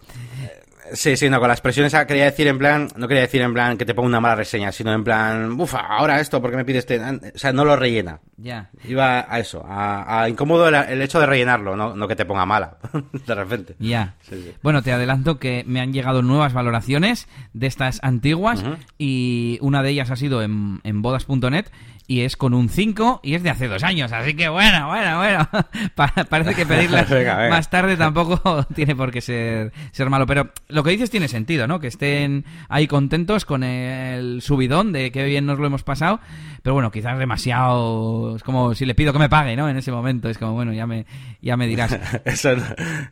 Sí, 0.94 1.18
sí, 1.18 1.30
no, 1.30 1.40
con 1.40 1.48
las 1.48 1.58
expresión 1.58 1.90
quería 2.08 2.26
decir 2.26 2.48
en 2.48 2.58
plan, 2.58 2.88
no 2.96 3.08
quería 3.08 3.22
decir 3.22 3.42
en 3.42 3.54
plan 3.54 3.78
que 3.78 3.86
te 3.86 3.94
ponga 3.94 4.08
una 4.08 4.20
mala 4.20 4.36
reseña, 4.36 4.72
sino 4.72 4.94
en 4.94 5.04
plan, 5.04 5.60
ufa, 5.60 5.80
ahora 5.80 6.20
esto, 6.20 6.42
¿por 6.42 6.52
qué 6.52 6.58
me 6.58 6.66
pides 6.66 6.86
este? 6.88 7.00
O 7.00 7.38
sea, 7.38 7.52
no 7.54 7.66
lo 7.66 7.76
rellena. 7.76 8.20
Ya. 8.38 8.70
Iba 8.86 9.26
a 9.28 9.40
eso, 9.40 9.66
a, 9.66 10.22
a 10.22 10.30
incómodo 10.30 10.68
el, 10.68 10.76
el, 10.76 11.02
hecho 11.02 11.20
de 11.20 11.26
rellenarlo, 11.26 11.76
no, 11.76 11.96
no 11.96 12.08
que 12.08 12.16
te 12.16 12.26
ponga 12.26 12.46
mala, 12.46 12.78
de 13.28 13.36
repente. 13.36 13.76
Ya. 13.80 14.16
Sí, 14.22 14.36
sí. 14.44 14.54
Bueno, 14.62 14.82
te 14.82 14.92
adelanto 14.92 15.40
que 15.40 15.64
me 15.66 15.82
han 15.82 15.94
llegado 15.94 16.22
nuevas 16.22 16.54
valoraciones 16.54 17.28
de 17.54 17.68
estas 17.68 18.00
antiguas 18.04 18.62
uh 18.62 18.68
-huh. 18.68 18.78
y 18.98 19.58
una 19.62 19.82
de 19.82 19.90
ellas 19.90 20.12
ha 20.12 20.16
sido 20.16 20.42
en, 20.42 20.80
en 20.84 21.02
bodas.net 21.02 21.66
y 22.10 22.22
es 22.22 22.38
con 22.38 22.54
un 22.54 22.70
5 22.70 23.20
y 23.22 23.36
es 23.36 23.44
de 23.44 23.50
hace 23.50 23.68
dos 23.68 23.84
años. 23.84 24.14
Así 24.14 24.34
que 24.34 24.48
bueno, 24.48 24.88
bueno, 24.88 25.18
bueno. 25.18 25.50
Parece 26.30 26.56
que 26.56 26.66
pedirlas 26.66 27.10
venga, 27.10 27.50
más 27.50 27.70
tarde 27.70 27.98
tampoco 27.98 28.64
tiene 28.76 28.96
por 28.96 29.12
qué 29.12 29.20
ser, 29.20 29.74
ser 29.92 30.10
malo. 30.10 30.26
Pero 30.26 30.50
lo 30.70 30.84
que 30.84 30.92
dices 30.92 31.10
tiene 31.10 31.28
sentido, 31.28 31.68
¿no? 31.68 31.82
Que 31.82 31.88
estén 31.88 32.46
ahí 32.70 32.88
contentos 32.88 33.44
con 33.44 33.64
el 33.64 34.42
subidón 34.42 34.94
de 34.94 35.12
qué 35.12 35.26
bien 35.26 35.46
nos 35.46 35.60
lo 35.60 35.68
hemos 35.68 35.84
pasado. 35.84 36.22
Pero 36.64 36.74
bueno, 36.74 36.92
quizás 36.92 37.20
demasiado. 37.20 38.38
Es 38.38 38.44
como 38.44 38.74
si 38.74 38.86
le 38.86 38.96
pido 38.96 39.12
que 39.12 39.20
me 39.20 39.30
pague, 39.30 39.58
¿no? 39.58 39.70
En 39.70 39.76
ese 39.76 39.92
momento. 39.92 40.30
Es 40.30 40.38
como, 40.38 40.54
bueno, 40.54 40.72
ya 40.72 40.88
me, 40.88 41.06
ya 41.42 41.58
me 41.58 41.68
dirás. 41.68 42.00
Eso 42.24 42.56
no. 42.56 42.64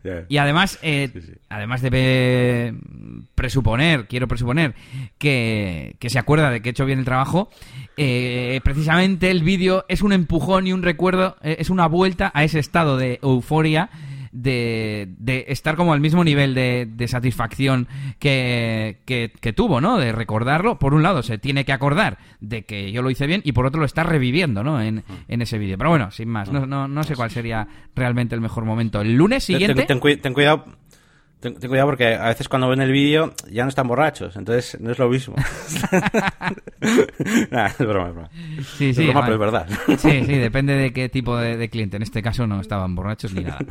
yeah. 0.03 0.25
Y 0.29 0.37
además, 0.37 0.79
eh, 0.81 1.09
sí, 1.11 1.21
sí. 1.21 1.33
además 1.49 1.81
de 1.81 2.73
presuponer, 3.35 4.07
quiero 4.07 4.27
presuponer, 4.27 4.73
que, 5.17 5.95
que 5.99 6.09
se 6.09 6.17
acuerda 6.17 6.49
de 6.49 6.61
que 6.61 6.69
he 6.69 6.71
hecho 6.71 6.85
bien 6.85 6.99
el 6.99 7.05
trabajo, 7.05 7.49
eh, 7.97 8.59
precisamente 8.63 9.31
el 9.31 9.43
vídeo 9.43 9.85
es 9.87 10.01
un 10.01 10.13
empujón 10.13 10.67
y 10.67 10.73
un 10.73 10.83
recuerdo, 10.83 11.37
eh, 11.41 11.57
es 11.59 11.69
una 11.69 11.87
vuelta 11.87 12.31
a 12.33 12.43
ese 12.43 12.59
estado 12.59 12.97
de 12.97 13.19
euforia. 13.21 13.89
De, 14.37 15.13
de 15.17 15.45
estar 15.47 15.77
como 15.77 15.93
al 15.93 16.01
mismo 16.01 16.21
nivel 16.21 16.53
de, 16.55 16.89
de 16.91 17.07
satisfacción 17.07 17.87
que, 18.19 18.97
que, 19.05 19.31
que, 19.39 19.53
tuvo, 19.53 19.79
¿no? 19.79 19.97
De 19.97 20.11
recordarlo. 20.11 20.77
Por 20.77 20.93
un 20.93 21.03
lado, 21.03 21.23
se 21.23 21.37
tiene 21.37 21.63
que 21.63 21.71
acordar 21.71 22.17
de 22.41 22.65
que 22.65 22.91
yo 22.91 23.01
lo 23.01 23.09
hice 23.09 23.27
bien 23.27 23.39
y 23.45 23.53
por 23.53 23.65
otro 23.65 23.79
lo 23.79 23.85
está 23.85 24.03
reviviendo, 24.03 24.61
¿no? 24.61 24.81
En, 24.81 25.05
en 25.29 25.41
ese 25.41 25.57
vídeo. 25.57 25.77
Pero 25.77 25.89
bueno, 25.89 26.11
sin 26.11 26.27
más, 26.27 26.51
no, 26.51 26.65
no, 26.65 26.85
no, 26.85 27.03
sé 27.03 27.15
cuál 27.15 27.31
sería 27.31 27.65
realmente 27.95 28.35
el 28.35 28.41
mejor 28.41 28.65
momento. 28.65 28.99
El 28.99 29.15
lunes 29.15 29.45
siguiente... 29.45 29.85
Ten, 29.85 30.01
ten, 30.01 30.21
ten 30.21 30.33
cuidado 30.33 30.65
Ten, 31.45 31.53
ten, 31.53 31.69
cuidado 31.69 31.89
porque 31.89 32.15
a 32.15 32.29
veces 32.29 32.49
cuando 32.49 32.67
ven 32.67 32.81
el 32.81 32.91
vídeo 32.91 33.35
ya 33.51 33.61
no 33.61 33.69
están 33.69 33.87
borrachos, 33.87 34.35
entonces 34.35 34.81
no 34.81 34.91
es 34.91 34.97
lo 34.97 35.07
mismo. 35.09 35.35
nah, 37.51 37.67
es 37.67 37.77
broma, 37.77 38.07
es 38.07 38.15
broma. 38.15 38.29
Sí, 38.77 38.95
sí, 38.95 39.03
es 39.03 39.07
broma, 39.09 39.21
pero 39.21 39.35
es 39.35 39.39
verdad. 39.39 39.67
Sí, 39.99 40.23
sí, 40.25 40.37
depende 40.37 40.73
de 40.73 40.91
qué 40.91 41.07
tipo 41.07 41.37
de, 41.37 41.55
de 41.55 41.69
cliente. 41.69 41.97
En 41.97 42.01
este 42.01 42.23
caso 42.23 42.47
no 42.47 42.59
estaban 42.59 42.95
borrachos 42.95 43.31
ni 43.35 43.43
nada. 43.43 43.59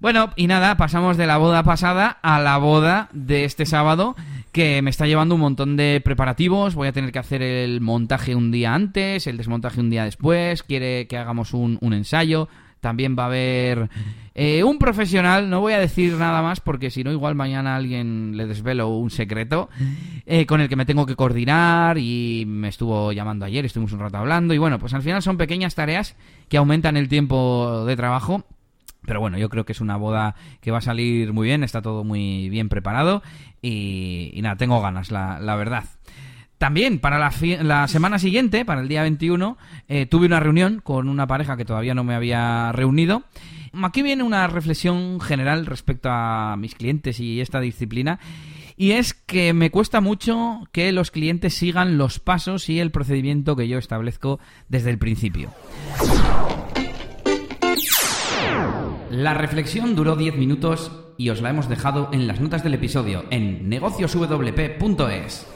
Bueno, 0.00 0.30
y 0.36 0.46
nada, 0.46 0.76
pasamos 0.76 1.16
de 1.16 1.26
la 1.26 1.38
boda 1.38 1.64
pasada 1.64 2.18
a 2.22 2.38
la 2.38 2.56
boda 2.58 3.08
de 3.12 3.44
este 3.44 3.66
sábado, 3.66 4.14
que 4.52 4.80
me 4.80 4.90
está 4.90 5.08
llevando 5.08 5.34
un 5.34 5.40
montón 5.40 5.76
de 5.76 6.00
preparativos. 6.04 6.76
Voy 6.76 6.86
a 6.86 6.92
tener 6.92 7.10
que 7.10 7.18
hacer 7.18 7.42
el 7.42 7.80
montaje 7.80 8.36
un 8.36 8.52
día 8.52 8.74
antes, 8.74 9.26
el 9.26 9.36
desmontaje 9.36 9.80
un 9.80 9.90
día 9.90 10.04
después. 10.04 10.62
Quiere 10.62 11.08
que 11.08 11.16
hagamos 11.16 11.52
un, 11.52 11.78
un 11.80 11.94
ensayo. 11.94 12.48
También 12.80 13.16
va 13.18 13.24
a 13.24 13.26
haber 13.26 13.90
eh, 14.40 14.62
un 14.62 14.78
profesional, 14.78 15.50
no 15.50 15.60
voy 15.60 15.72
a 15.72 15.80
decir 15.80 16.14
nada 16.14 16.42
más 16.42 16.60
porque 16.60 16.90
si 16.90 17.02
no 17.02 17.10
igual 17.10 17.34
mañana 17.34 17.74
alguien 17.74 18.36
le 18.36 18.46
desvelo 18.46 18.86
un 18.86 19.10
secreto 19.10 19.68
eh, 20.26 20.46
con 20.46 20.60
el 20.60 20.68
que 20.68 20.76
me 20.76 20.86
tengo 20.86 21.06
que 21.06 21.16
coordinar 21.16 21.98
y 21.98 22.44
me 22.46 22.68
estuvo 22.68 23.10
llamando 23.10 23.44
ayer, 23.44 23.64
estuvimos 23.64 23.92
un 23.94 23.98
rato 23.98 24.16
hablando 24.16 24.54
y 24.54 24.58
bueno, 24.58 24.78
pues 24.78 24.94
al 24.94 25.02
final 25.02 25.22
son 25.22 25.38
pequeñas 25.38 25.74
tareas 25.74 26.14
que 26.48 26.56
aumentan 26.56 26.96
el 26.96 27.08
tiempo 27.08 27.84
de 27.84 27.96
trabajo 27.96 28.44
pero 29.04 29.18
bueno, 29.18 29.38
yo 29.38 29.48
creo 29.48 29.64
que 29.64 29.72
es 29.72 29.80
una 29.80 29.96
boda 29.96 30.36
que 30.60 30.70
va 30.70 30.78
a 30.78 30.82
salir 30.82 31.32
muy 31.32 31.48
bien, 31.48 31.64
está 31.64 31.82
todo 31.82 32.04
muy 32.04 32.48
bien 32.48 32.68
preparado 32.68 33.24
y, 33.60 34.38
nada, 34.40 34.54
tengo 34.54 34.80
ganas, 34.80 35.10
la, 35.10 35.40
la 35.40 35.56
verdad. 35.56 35.82
También 36.58 37.00
para 37.00 37.18
la, 37.18 37.32
la, 37.62 37.88
semana 37.88 38.20
siguiente, 38.20 38.64
para 38.64 38.82
el 38.82 38.88
día 38.88 39.02
21, 39.02 39.58
eh, 39.88 40.06
tuve 40.06 40.26
una 40.26 40.38
reunión 40.38 40.80
con 40.80 41.08
una 41.08 41.26
pareja 41.26 41.56
que 41.56 41.64
todavía 41.64 41.94
no 41.94 42.04
me 42.04 42.14
había 42.14 42.70
reunido. 42.70 43.24
Aquí 43.82 44.02
viene 44.02 44.22
una 44.22 44.46
reflexión 44.46 45.20
general 45.20 45.66
respecto 45.66 46.08
a 46.10 46.56
mis 46.56 46.74
clientes 46.74 47.20
y 47.20 47.40
esta 47.40 47.60
disciplina. 47.60 48.18
Y 48.76 48.92
es 48.92 49.12
que 49.12 49.52
me 49.52 49.70
cuesta 49.70 50.00
mucho 50.00 50.60
que 50.70 50.92
los 50.92 51.10
clientes 51.10 51.54
sigan 51.54 51.98
los 51.98 52.20
pasos 52.20 52.68
y 52.68 52.78
el 52.78 52.90
procedimiento 52.90 53.56
que 53.56 53.66
yo 53.66 53.78
establezco 53.78 54.38
desde 54.68 54.90
el 54.90 54.98
principio. 54.98 55.50
La 59.10 59.34
reflexión 59.34 59.96
duró 59.96 60.16
10 60.16 60.36
minutos 60.36 60.92
y 61.16 61.30
os 61.30 61.40
la 61.40 61.50
hemos 61.50 61.68
dejado 61.68 62.10
en 62.12 62.26
las 62.26 62.40
notas 62.40 62.62
del 62.62 62.74
episodio 62.74 63.24
en 63.30 63.68
negocioswp.es. 63.68 65.46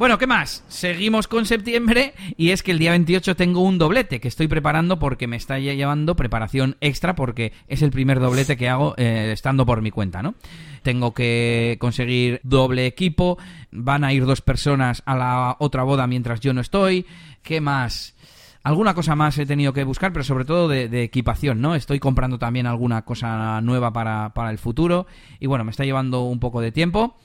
Bueno, 0.00 0.16
¿qué 0.16 0.26
más? 0.26 0.64
Seguimos 0.68 1.28
con 1.28 1.44
septiembre 1.44 2.14
y 2.38 2.52
es 2.52 2.62
que 2.62 2.70
el 2.70 2.78
día 2.78 2.92
28 2.92 3.36
tengo 3.36 3.60
un 3.60 3.76
doblete 3.76 4.18
que 4.18 4.28
estoy 4.28 4.48
preparando 4.48 4.98
porque 4.98 5.26
me 5.26 5.36
está 5.36 5.58
llevando 5.58 6.16
preparación 6.16 6.78
extra 6.80 7.14
porque 7.14 7.52
es 7.68 7.82
el 7.82 7.90
primer 7.90 8.18
doblete 8.18 8.56
que 8.56 8.70
hago 8.70 8.94
eh, 8.96 9.28
estando 9.30 9.66
por 9.66 9.82
mi 9.82 9.90
cuenta, 9.90 10.22
¿no? 10.22 10.36
Tengo 10.82 11.12
que 11.12 11.76
conseguir 11.78 12.40
doble 12.44 12.86
equipo, 12.86 13.36
van 13.72 14.02
a 14.02 14.14
ir 14.14 14.24
dos 14.24 14.40
personas 14.40 15.02
a 15.04 15.16
la 15.16 15.56
otra 15.58 15.82
boda 15.82 16.06
mientras 16.06 16.40
yo 16.40 16.54
no 16.54 16.62
estoy, 16.62 17.04
¿qué 17.42 17.60
más? 17.60 18.14
Alguna 18.62 18.94
cosa 18.94 19.14
más 19.16 19.36
he 19.36 19.44
tenido 19.44 19.74
que 19.74 19.84
buscar, 19.84 20.14
pero 20.14 20.24
sobre 20.24 20.46
todo 20.46 20.66
de, 20.66 20.88
de 20.88 21.02
equipación, 21.02 21.60
¿no? 21.60 21.74
Estoy 21.74 21.98
comprando 21.98 22.38
también 22.38 22.66
alguna 22.66 23.02
cosa 23.02 23.60
nueva 23.60 23.92
para, 23.92 24.32
para 24.32 24.50
el 24.50 24.56
futuro 24.56 25.06
y 25.40 25.46
bueno, 25.46 25.64
me 25.64 25.72
está 25.72 25.84
llevando 25.84 26.22
un 26.22 26.40
poco 26.40 26.62
de 26.62 26.72
tiempo. 26.72 27.18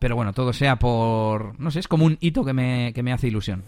Pero 0.00 0.16
bueno, 0.16 0.32
todo 0.32 0.52
sea 0.52 0.76
por... 0.76 1.60
No 1.60 1.70
sé, 1.70 1.78
es 1.78 1.86
como 1.86 2.06
un 2.06 2.16
hito 2.20 2.42
que 2.44 2.54
me, 2.54 2.92
que 2.94 3.02
me 3.02 3.12
hace 3.12 3.28
ilusión. 3.28 3.62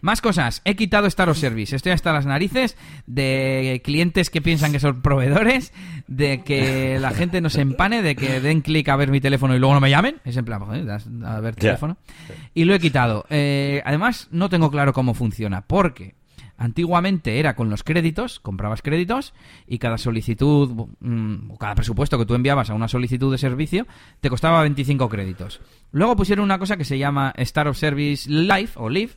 Más 0.00 0.22
cosas. 0.22 0.62
He 0.64 0.74
quitado 0.74 1.06
Star 1.06 1.28
of 1.28 1.36
Service. 1.36 1.76
Estoy 1.76 1.92
hasta 1.92 2.12
las 2.12 2.24
narices 2.26 2.76
de 3.06 3.82
clientes 3.84 4.30
que 4.30 4.40
piensan 4.40 4.72
que 4.72 4.80
son 4.80 5.02
proveedores, 5.02 5.72
de 6.06 6.42
que 6.42 6.98
la 6.98 7.10
gente 7.10 7.40
no 7.40 7.50
se 7.50 7.60
empane, 7.60 8.02
de 8.02 8.16
que 8.16 8.40
den 8.40 8.62
clic 8.62 8.88
a 8.88 8.96
ver 8.96 9.10
mi 9.10 9.20
teléfono 9.20 9.54
y 9.54 9.58
luego 9.58 9.74
no 9.74 9.80
me 9.80 9.90
llamen. 9.90 10.20
Es 10.24 10.36
en 10.36 10.44
plan, 10.44 10.62
¿eh? 10.74 10.98
a 11.24 11.40
ver 11.40 11.56
teléfono. 11.56 11.98
Yeah. 12.28 12.36
Y 12.54 12.64
lo 12.64 12.74
he 12.74 12.80
quitado. 12.80 13.26
Eh, 13.28 13.82
además, 13.84 14.28
no 14.30 14.48
tengo 14.48 14.70
claro 14.70 14.92
cómo 14.92 15.12
funciona. 15.12 15.62
Porque 15.66 16.14
Antiguamente 16.58 17.38
era 17.38 17.54
con 17.54 17.68
los 17.68 17.82
créditos, 17.82 18.40
comprabas 18.40 18.80
créditos 18.80 19.34
y 19.66 19.78
cada 19.78 19.98
solicitud 19.98 20.88
mmm, 21.00 21.50
o 21.50 21.58
cada 21.58 21.74
presupuesto 21.74 22.18
que 22.18 22.24
tú 22.24 22.34
enviabas 22.34 22.70
a 22.70 22.74
una 22.74 22.88
solicitud 22.88 23.30
de 23.30 23.38
servicio 23.38 23.86
te 24.20 24.30
costaba 24.30 24.62
25 24.62 25.08
créditos. 25.08 25.60
Luego 25.92 26.16
pusieron 26.16 26.44
una 26.44 26.58
cosa 26.58 26.76
que 26.76 26.84
se 26.84 26.98
llama 26.98 27.34
Star 27.36 27.68
of 27.68 27.76
Service 27.76 28.30
Live 28.30 28.70
o 28.76 28.88
Live 28.88 29.12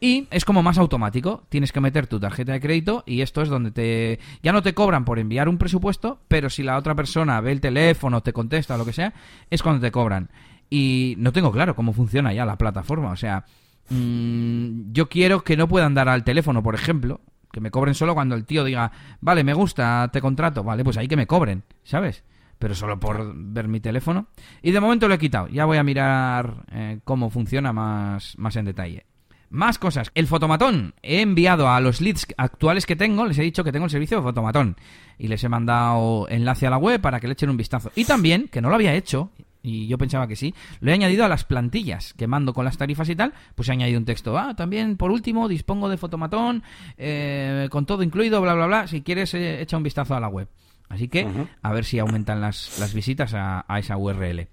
y 0.00 0.28
es 0.30 0.44
como 0.44 0.62
más 0.62 0.76
automático. 0.78 1.44
Tienes 1.48 1.72
que 1.72 1.80
meter 1.80 2.06
tu 2.06 2.20
tarjeta 2.20 2.52
de 2.52 2.60
crédito 2.60 3.02
y 3.06 3.22
esto 3.22 3.40
es 3.40 3.48
donde 3.48 3.70
te 3.70 4.18
ya 4.42 4.52
no 4.52 4.62
te 4.62 4.74
cobran 4.74 5.04
por 5.04 5.18
enviar 5.18 5.48
un 5.48 5.58
presupuesto, 5.58 6.20
pero 6.28 6.50
si 6.50 6.62
la 6.62 6.76
otra 6.76 6.94
persona 6.94 7.40
ve 7.40 7.52
el 7.52 7.60
teléfono, 7.60 8.22
te 8.22 8.32
contesta 8.32 8.74
o 8.74 8.78
lo 8.78 8.84
que 8.84 8.92
sea, 8.92 9.14
es 9.50 9.62
cuando 9.62 9.80
te 9.80 9.90
cobran. 9.90 10.28
Y 10.68 11.14
no 11.18 11.32
tengo 11.32 11.52
claro 11.52 11.74
cómo 11.74 11.92
funciona 11.92 12.32
ya 12.32 12.44
la 12.44 12.58
plataforma, 12.58 13.12
o 13.12 13.16
sea, 13.16 13.44
mmm, 13.88 14.92
yo 14.92 15.08
quiero 15.08 15.42
que 15.42 15.56
no 15.56 15.68
puedan 15.68 15.94
dar 15.94 16.08
al 16.08 16.24
teléfono, 16.24 16.62
por 16.62 16.74
ejemplo, 16.74 17.20
que 17.52 17.60
me 17.60 17.70
cobren 17.70 17.94
solo 17.94 18.14
cuando 18.14 18.34
el 18.34 18.44
tío 18.44 18.64
diga, 18.64 18.92
vale, 19.20 19.44
me 19.44 19.54
gusta, 19.54 20.08
te 20.12 20.20
contrato, 20.20 20.62
vale, 20.62 20.84
pues 20.84 20.96
ahí 20.96 21.08
que 21.08 21.16
me 21.16 21.26
cobren, 21.26 21.62
¿sabes? 21.84 22.22
Pero 22.58 22.74
solo 22.74 22.98
por 22.98 23.32
ver 23.34 23.68
mi 23.68 23.80
teléfono. 23.80 24.28
Y 24.62 24.72
de 24.72 24.80
momento 24.80 25.08
lo 25.08 25.14
he 25.14 25.18
quitado, 25.18 25.48
ya 25.48 25.64
voy 25.64 25.78
a 25.78 25.82
mirar 25.82 26.64
eh, 26.70 27.00
cómo 27.04 27.30
funciona 27.30 27.72
más, 27.72 28.36
más 28.38 28.56
en 28.56 28.64
detalle. 28.66 29.06
Más 29.48 29.78
cosas. 29.78 30.10
El 30.14 30.26
fotomatón. 30.26 30.94
He 31.02 31.20
enviado 31.20 31.68
a 31.68 31.80
los 31.80 32.00
leads 32.00 32.26
actuales 32.36 32.84
que 32.84 32.96
tengo, 32.96 33.26
les 33.26 33.38
he 33.38 33.42
dicho 33.42 33.62
que 33.62 33.72
tengo 33.72 33.84
el 33.84 33.90
servicio 33.90 34.16
de 34.16 34.24
fotomatón. 34.24 34.76
Y 35.18 35.28
les 35.28 35.44
he 35.44 35.48
mandado 35.48 36.26
enlace 36.28 36.66
a 36.66 36.70
la 36.70 36.78
web 36.78 37.00
para 37.00 37.20
que 37.20 37.28
le 37.28 37.34
echen 37.34 37.50
un 37.50 37.56
vistazo. 37.56 37.92
Y 37.94 38.04
también, 38.04 38.48
que 38.48 38.60
no 38.60 38.68
lo 38.68 38.74
había 38.74 38.94
hecho, 38.94 39.30
y 39.66 39.88
yo 39.88 39.98
pensaba 39.98 40.28
que 40.28 40.36
sí, 40.36 40.54
lo 40.80 40.90
he 40.92 40.94
añadido 40.94 41.24
a 41.24 41.28
las 41.28 41.44
plantillas 41.44 42.14
que 42.14 42.28
mando 42.28 42.54
con 42.54 42.64
las 42.64 42.78
tarifas 42.78 43.08
y 43.08 43.16
tal, 43.16 43.34
pues 43.56 43.68
he 43.68 43.72
añadido 43.72 43.98
un 43.98 44.04
texto. 44.04 44.38
Ah, 44.38 44.54
también 44.54 44.96
por 44.96 45.10
último 45.10 45.48
dispongo 45.48 45.88
de 45.88 45.96
fotomatón, 45.96 46.62
eh, 46.96 47.68
con 47.70 47.84
todo 47.84 48.04
incluido, 48.04 48.40
bla, 48.40 48.54
bla, 48.54 48.66
bla. 48.66 48.86
Si 48.86 49.02
quieres, 49.02 49.34
eh, 49.34 49.60
echa 49.60 49.76
un 49.76 49.82
vistazo 49.82 50.14
a 50.14 50.20
la 50.20 50.28
web. 50.28 50.48
Así 50.88 51.08
que 51.08 51.26
a 51.62 51.72
ver 51.72 51.84
si 51.84 51.98
aumentan 51.98 52.40
las, 52.40 52.78
las 52.78 52.94
visitas 52.94 53.34
a, 53.34 53.64
a 53.66 53.78
esa 53.80 53.96
URL. 53.96 54.46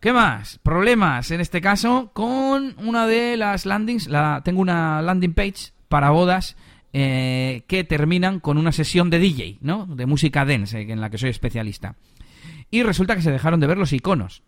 ¿Qué 0.00 0.12
más? 0.14 0.58
Problemas, 0.62 1.30
en 1.30 1.42
este 1.42 1.60
caso, 1.60 2.10
con 2.14 2.74
una 2.78 3.06
de 3.06 3.36
las 3.36 3.66
landings. 3.66 4.08
La, 4.08 4.40
tengo 4.42 4.62
una 4.62 5.02
landing 5.02 5.34
page 5.34 5.72
para 5.88 6.08
bodas 6.08 6.56
eh, 6.98 7.64
que 7.66 7.84
terminan 7.84 8.40
con 8.40 8.56
una 8.56 8.72
sesión 8.72 9.10
de 9.10 9.18
DJ, 9.18 9.58
¿no? 9.60 9.84
De 9.84 10.06
música 10.06 10.46
dance, 10.46 10.80
en 10.80 11.00
la 11.00 11.10
que 11.10 11.18
soy 11.18 11.28
especialista. 11.28 11.96
Y 12.70 12.82
resulta 12.82 13.16
que 13.16 13.22
se 13.22 13.30
dejaron 13.30 13.60
de 13.60 13.66
ver 13.66 13.78
los 13.78 13.92
iconos. 13.92 14.42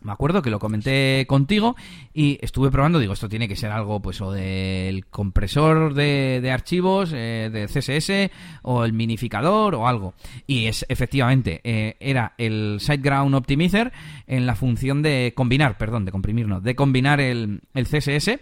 Me 0.00 0.10
acuerdo 0.10 0.42
que 0.42 0.50
lo 0.50 0.58
comenté 0.58 1.24
contigo 1.28 1.76
y 2.12 2.36
estuve 2.42 2.72
probando, 2.72 2.98
digo, 2.98 3.12
esto 3.12 3.28
tiene 3.28 3.46
que 3.46 3.54
ser 3.54 3.70
algo, 3.70 4.02
pues, 4.02 4.20
o 4.20 4.32
del 4.32 5.06
compresor 5.06 5.94
de, 5.94 6.50
archivos, 6.52 7.12
eh, 7.14 7.50
de 7.52 7.66
CSS, 7.66 8.32
o 8.62 8.84
el 8.84 8.92
minificador, 8.92 9.76
o 9.76 9.86
algo. 9.86 10.14
Y 10.46 10.66
es, 10.66 10.84
efectivamente, 10.88 11.60
eh, 11.62 11.96
era 12.00 12.34
el 12.36 12.78
SiteGround 12.80 13.34
Optimizer 13.34 13.92
en 14.26 14.44
la 14.44 14.56
función 14.56 15.02
de 15.02 15.34
combinar, 15.36 15.78
perdón, 15.78 16.04
de 16.04 16.10
comprimir, 16.10 16.48
no, 16.48 16.60
de 16.60 16.74
combinar 16.74 17.20
el, 17.20 17.60
el 17.72 17.86
CSS. 17.86 18.40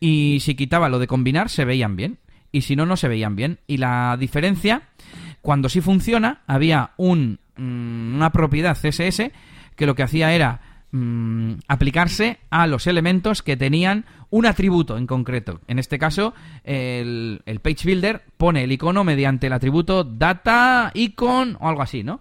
Y 0.00 0.38
si 0.40 0.56
quitaba 0.56 0.88
lo 0.88 0.98
de 0.98 1.06
combinar, 1.06 1.50
se 1.50 1.64
veían 1.64 1.94
bien 1.94 2.18
y 2.56 2.62
si 2.62 2.74
no, 2.74 2.86
no 2.86 2.96
se 2.96 3.08
veían 3.08 3.36
bien. 3.36 3.60
Y 3.66 3.76
la 3.76 4.16
diferencia, 4.18 4.88
cuando 5.40 5.68
sí 5.68 5.80
funciona, 5.80 6.42
había 6.46 6.92
un, 6.96 7.38
una 7.58 8.30
propiedad 8.32 8.76
CSS 8.76 9.30
que 9.76 9.86
lo 9.86 9.94
que 9.94 10.02
hacía 10.02 10.32
era 10.32 10.60
mm, 10.90 11.52
aplicarse 11.68 12.38
a 12.50 12.66
los 12.66 12.86
elementos 12.86 13.42
que 13.42 13.56
tenían 13.56 14.04
un 14.30 14.46
atributo 14.46 14.98
en 14.98 15.06
concreto. 15.06 15.60
En 15.68 15.78
este 15.78 15.98
caso, 15.98 16.34
el, 16.64 17.42
el 17.46 17.60
page 17.60 17.84
builder 17.84 18.22
pone 18.36 18.64
el 18.64 18.72
icono 18.72 19.04
mediante 19.04 19.46
el 19.46 19.52
atributo 19.52 20.04
data 20.04 20.90
icon 20.94 21.56
o 21.60 21.68
algo 21.68 21.82
así, 21.82 22.02
¿no? 22.02 22.20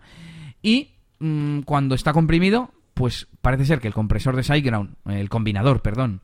Y 0.62 0.92
mm, 1.20 1.62
cuando 1.62 1.96
está 1.96 2.14
comprimido, 2.14 2.72
pues 2.94 3.28
parece 3.42 3.66
ser 3.66 3.80
que 3.80 3.88
el 3.88 3.94
compresor 3.94 4.36
de 4.36 4.44
SiteGround, 4.44 4.96
el 5.08 5.30
combinador, 5.30 5.82
perdón, 5.82 6.22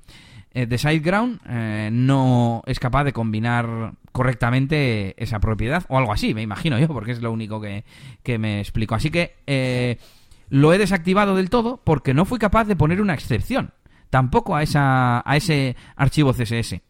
eh, 0.53 0.65
de 0.65 0.77
SiteGround 0.77 1.39
eh, 1.47 1.89
no 1.91 2.63
es 2.65 2.79
capaz 2.79 3.03
de 3.03 3.13
combinar 3.13 3.93
correctamente 4.11 5.15
esa 5.21 5.39
propiedad 5.39 5.85
o 5.89 5.97
algo 5.97 6.13
así, 6.13 6.33
me 6.33 6.41
imagino 6.41 6.77
yo, 6.79 6.87
porque 6.87 7.11
es 7.11 7.21
lo 7.21 7.31
único 7.31 7.61
que, 7.61 7.83
me 8.37 8.59
explico. 8.59 8.95
Así 8.95 9.09
que 9.09 9.35
eh, 9.47 9.97
lo 10.49 10.73
he 10.73 10.77
desactivado 10.77 11.35
del 11.35 11.49
todo 11.49 11.81
porque 11.83 12.13
no 12.13 12.25
fui 12.25 12.39
capaz 12.39 12.65
de 12.65 12.75
poner 12.75 13.01
una 13.01 13.13
excepción, 13.13 13.71
tampoco 14.09 14.55
a, 14.55 14.63
esa, 14.63 15.21
a 15.29 15.37
ese 15.37 15.75
archivo 15.95 16.33
CSS. 16.33 16.81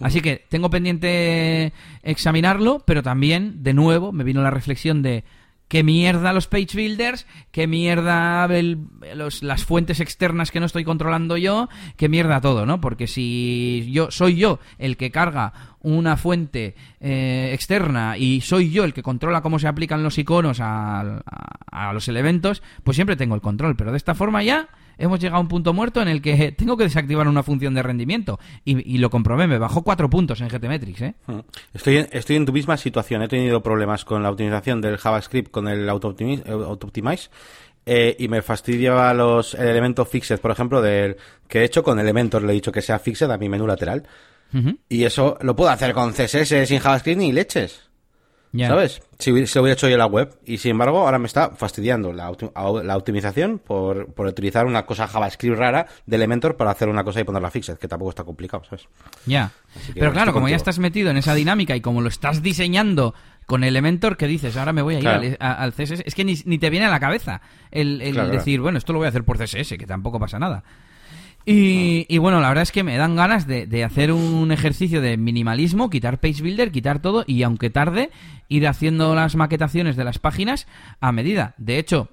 Así 0.00 0.20
que 0.20 0.44
tengo 0.48 0.70
pendiente 0.70 1.72
examinarlo, 2.02 2.82
pero 2.86 3.02
también, 3.02 3.62
de 3.62 3.74
nuevo, 3.74 4.12
me 4.12 4.24
vino 4.24 4.42
la 4.42 4.50
reflexión 4.50 5.02
de 5.02 5.24
qué 5.72 5.82
mierda 5.82 6.34
los 6.34 6.48
page 6.48 6.76
builders, 6.76 7.26
qué 7.50 7.66
mierda 7.66 8.46
las 8.46 9.64
fuentes 9.64 10.00
externas 10.00 10.50
que 10.50 10.60
no 10.60 10.66
estoy 10.66 10.84
controlando 10.84 11.38
yo, 11.38 11.70
qué 11.96 12.10
mierda 12.10 12.42
todo, 12.42 12.66
¿no? 12.66 12.82
Porque 12.82 13.06
si 13.06 13.88
yo 13.90 14.10
soy 14.10 14.36
yo 14.36 14.58
el 14.76 14.98
que 14.98 15.10
carga 15.10 15.54
una 15.80 16.18
fuente 16.18 16.74
eh, 17.00 17.52
externa 17.54 18.18
y 18.18 18.42
soy 18.42 18.70
yo 18.70 18.84
el 18.84 18.92
que 18.92 19.02
controla 19.02 19.40
cómo 19.40 19.58
se 19.58 19.66
aplican 19.66 20.02
los 20.02 20.18
iconos 20.18 20.60
a, 20.60 21.22
a 21.70 21.92
los 21.94 22.06
elementos, 22.06 22.62
pues 22.84 22.96
siempre 22.96 23.16
tengo 23.16 23.34
el 23.34 23.40
control. 23.40 23.74
Pero 23.74 23.92
de 23.92 23.96
esta 23.96 24.14
forma 24.14 24.42
ya 24.42 24.68
hemos 25.02 25.18
llegado 25.18 25.38
a 25.38 25.40
un 25.40 25.48
punto 25.48 25.72
muerto 25.72 26.00
en 26.00 26.08
el 26.08 26.22
que 26.22 26.52
tengo 26.52 26.76
que 26.76 26.84
desactivar 26.84 27.26
una 27.26 27.42
función 27.42 27.74
de 27.74 27.82
rendimiento. 27.82 28.38
Y, 28.64 28.98
lo 28.98 29.10
comprobé, 29.10 29.46
me 29.46 29.58
bajó 29.58 29.82
cuatro 29.82 30.08
puntos 30.08 30.40
en 30.40 30.48
GTmetrix. 30.48 31.02
¿eh? 31.02 31.14
Hmm. 31.26 31.40
Estoy, 31.74 32.06
estoy 32.10 32.36
en 32.36 32.46
tu 32.46 32.52
misma 32.52 32.76
situación. 32.76 33.22
He 33.22 33.28
tenido 33.28 33.62
problemas 33.62 34.04
con 34.04 34.22
la 34.22 34.30
optimización 34.30 34.80
del 34.80 34.98
JavaScript 34.98 35.50
con 35.50 35.68
el 35.68 35.88
Auto-Optimize. 35.88 37.30
Eh, 37.84 38.14
y 38.16 38.28
me 38.28 38.42
fastidiaba 38.42 39.12
los 39.12 39.54
elementos 39.54 40.08
fixed, 40.08 40.38
por 40.38 40.52
ejemplo, 40.52 40.80
del 40.80 41.16
que 41.48 41.60
he 41.60 41.64
hecho 41.64 41.82
con 41.82 41.98
elementos. 41.98 42.40
Le 42.42 42.52
he 42.52 42.54
dicho 42.54 42.70
que 42.70 42.80
sea 42.80 43.00
fixed 43.00 43.28
a 43.28 43.38
mi 43.38 43.48
menú 43.48 43.66
lateral. 43.66 44.04
Y 44.86 45.04
eso 45.04 45.38
lo 45.40 45.56
puedo 45.56 45.70
hacer 45.70 45.94
con 45.94 46.12
CSS 46.12 46.68
sin 46.68 46.78
JavaScript 46.78 47.18
ni 47.18 47.32
leches. 47.32 47.91
¿Sabes? 48.58 49.00
Si, 49.18 49.30
lo 49.30 49.36
hubiera 49.36 49.72
hecho 49.72 49.88
yo 49.88 49.94
en 49.94 49.98
la 49.98 50.06
web. 50.06 50.36
Y 50.44 50.58
sin 50.58 50.72
embargo, 50.72 51.00
ahora 51.00 51.18
me 51.18 51.26
está 51.26 51.50
fastidiando 51.50 52.12
la, 52.12 52.30
la 52.84 52.96
optimización 52.96 53.58
por, 53.58 54.12
utilizar 54.16 54.66
una 54.66 54.84
cosa 54.84 55.06
JavaScript 55.08 55.56
rara 55.56 55.86
de 56.04 56.16
Elementor 56.16 56.56
para 56.56 56.70
hacer 56.70 56.88
una 56.88 57.02
cosa 57.02 57.20
y 57.20 57.24
ponerla 57.24 57.50
fixed, 57.50 57.78
que 57.78 57.88
tampoco 57.88 58.10
está 58.10 58.24
complicado, 58.24 58.64
¿sabes? 58.64 58.88
Ya. 59.24 59.52
Pero 59.94 60.12
claro, 60.12 60.32
como 60.32 60.48
ya 60.48 60.56
estás 60.56 60.78
metido 60.78 61.10
en 61.10 61.16
esa 61.16 61.34
dinámica 61.34 61.74
y 61.74 61.80
como 61.80 62.02
lo 62.02 62.08
estás 62.08 62.42
diseñando 62.42 63.14
con 63.46 63.64
Elementor, 63.64 64.16
¿qué 64.16 64.26
dices? 64.26 64.56
Ahora 64.56 64.72
me 64.72 64.82
voy 64.82 64.96
a 64.96 64.98
ir 65.00 65.36
al, 65.40 65.72
CSS. 65.72 66.02
Es 66.04 66.14
que 66.14 66.24
ni, 66.24 66.58
te 66.58 66.70
viene 66.70 66.86
a 66.86 66.90
la 66.90 67.00
cabeza 67.00 67.40
el, 67.70 67.98
decir, 68.30 68.60
bueno, 68.60 68.78
esto 68.78 68.92
lo 68.92 68.98
voy 68.98 69.06
a 69.06 69.08
hacer 69.08 69.24
por 69.24 69.38
CSS, 69.38 69.78
que 69.78 69.86
tampoco 69.86 70.18
pasa 70.18 70.38
nada. 70.38 70.62
Y, 71.44 72.18
bueno, 72.18 72.40
la 72.40 72.48
verdad 72.48 72.62
es 72.62 72.72
que 72.72 72.84
me 72.84 72.96
dan 72.96 73.16
ganas 73.16 73.46
de, 73.46 73.84
hacer 73.84 74.12
un 74.12 74.52
ejercicio 74.52 75.00
de 75.00 75.16
minimalismo, 75.16 75.90
quitar 75.90 76.20
Page 76.20 76.42
Builder, 76.42 76.70
quitar 76.70 77.00
todo 77.00 77.24
y 77.26 77.42
aunque 77.42 77.70
tarde, 77.70 78.10
ir 78.48 78.68
haciendo 78.68 79.14
las 79.14 79.34
maquetaciones 79.34 79.96
de 79.96 80.04
las 80.04 80.18
páginas 80.18 80.66
a 81.00 81.10
medida. 81.12 81.54
De 81.58 81.78
hecho, 81.78 82.10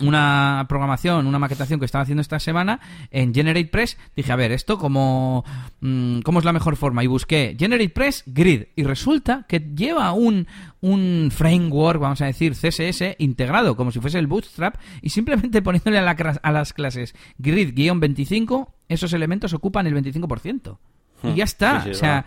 una 0.00 0.66
programación, 0.68 1.26
una 1.26 1.38
maquetación 1.38 1.78
que 1.78 1.86
estaba 1.86 2.02
haciendo 2.02 2.20
esta 2.20 2.40
semana 2.40 2.80
en 3.10 3.32
GeneratePress, 3.32 3.96
dije, 4.16 4.32
a 4.32 4.36
ver, 4.36 4.52
esto 4.52 4.78
como 4.78 5.44
mm, 5.80 6.20
cómo 6.20 6.40
es 6.40 6.44
la 6.44 6.52
mejor 6.52 6.76
forma 6.76 7.04
y 7.04 7.06
busqué 7.06 7.56
GeneratePress 7.58 8.24
Grid 8.26 8.64
y 8.74 8.82
resulta 8.82 9.44
que 9.48 9.60
lleva 9.60 10.12
un, 10.12 10.46
un 10.80 11.30
framework, 11.32 12.00
vamos 12.00 12.20
a 12.20 12.26
decir, 12.26 12.54
CSS 12.54 13.16
integrado, 13.18 13.76
como 13.76 13.92
si 13.92 14.00
fuese 14.00 14.18
el 14.18 14.26
Bootstrap 14.26 14.76
y 15.00 15.10
simplemente 15.10 15.62
poniéndole 15.62 15.98
a, 15.98 16.16
a 16.42 16.52
las 16.52 16.72
clases 16.72 17.14
Grid-25, 17.38 18.68
esos 18.88 19.12
elementos 19.12 19.52
ocupan 19.52 19.86
el 19.86 19.94
25%. 19.94 20.76
Y 21.22 21.26
hmm. 21.28 21.34
ya 21.34 21.44
está, 21.44 21.86
o 21.90 21.94
sea... 21.94 22.24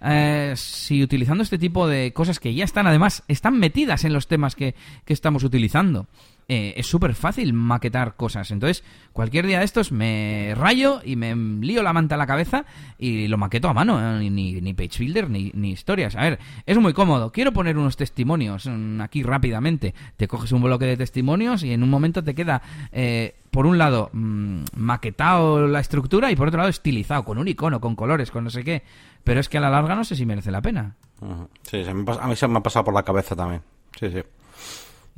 Eh, 0.00 0.52
si 0.54 1.02
utilizando 1.02 1.42
este 1.42 1.58
tipo 1.58 1.88
de 1.88 2.12
cosas 2.12 2.38
que 2.38 2.54
ya 2.54 2.64
están, 2.64 2.86
además, 2.86 3.24
están 3.26 3.58
metidas 3.58 4.04
en 4.04 4.12
los 4.12 4.28
temas 4.28 4.54
que, 4.54 4.76
que 5.04 5.12
estamos 5.12 5.42
utilizando. 5.42 6.06
Eh, 6.50 6.72
es 6.78 6.86
súper 6.86 7.14
fácil 7.14 7.52
maquetar 7.52 8.16
cosas. 8.16 8.50
Entonces, 8.50 8.82
cualquier 9.12 9.46
día 9.46 9.58
de 9.58 9.66
estos 9.66 9.92
me 9.92 10.54
rayo 10.56 11.02
y 11.04 11.14
me 11.14 11.36
lío 11.36 11.82
la 11.82 11.92
manta 11.92 12.14
a 12.14 12.18
la 12.18 12.26
cabeza 12.26 12.64
y 12.98 13.28
lo 13.28 13.36
maqueto 13.36 13.68
a 13.68 13.74
mano. 13.74 14.00
¿eh? 14.00 14.30
Ni, 14.30 14.54
ni 14.54 14.72
page 14.72 14.98
builder 14.98 15.28
ni, 15.28 15.50
ni, 15.52 15.72
historias. 15.72 16.16
A 16.16 16.22
ver, 16.22 16.38
es 16.64 16.78
muy 16.78 16.94
cómodo. 16.94 17.32
Quiero 17.32 17.52
poner 17.52 17.76
unos 17.76 17.98
testimonios 17.98 18.64
mm, 18.64 19.02
aquí 19.02 19.22
rápidamente. 19.22 19.94
Te 20.16 20.26
coges 20.26 20.50
un 20.52 20.62
bloque 20.62 20.86
de 20.86 20.96
testimonios 20.96 21.62
y 21.64 21.74
en 21.74 21.82
un 21.82 21.90
momento 21.90 22.24
te 22.24 22.34
queda, 22.34 22.62
eh, 22.92 23.34
por 23.50 23.66
un 23.66 23.76
lado, 23.76 24.08
mm, 24.14 24.62
maquetado 24.74 25.66
la 25.66 25.80
estructura 25.80 26.32
y 26.32 26.36
por 26.36 26.48
otro 26.48 26.56
lado, 26.56 26.70
estilizado, 26.70 27.26
con 27.26 27.36
un 27.36 27.46
icono, 27.46 27.78
con 27.78 27.94
colores, 27.94 28.30
con 28.30 28.44
no 28.44 28.48
sé 28.48 28.64
qué. 28.64 28.84
Pero 29.22 29.38
es 29.40 29.50
que 29.50 29.58
a 29.58 29.60
la 29.60 29.68
larga 29.68 29.94
no 29.94 30.02
sé 30.02 30.16
si 30.16 30.24
merece 30.24 30.50
la 30.50 30.62
pena. 30.62 30.96
Sí, 31.60 31.84
a 31.86 32.26
mí 32.26 32.36
se 32.36 32.48
me 32.48 32.56
ha 32.56 32.62
pasado 32.62 32.86
por 32.86 32.94
la 32.94 33.02
cabeza 33.02 33.36
también. 33.36 33.60
Sí, 34.00 34.08
sí. 34.10 34.22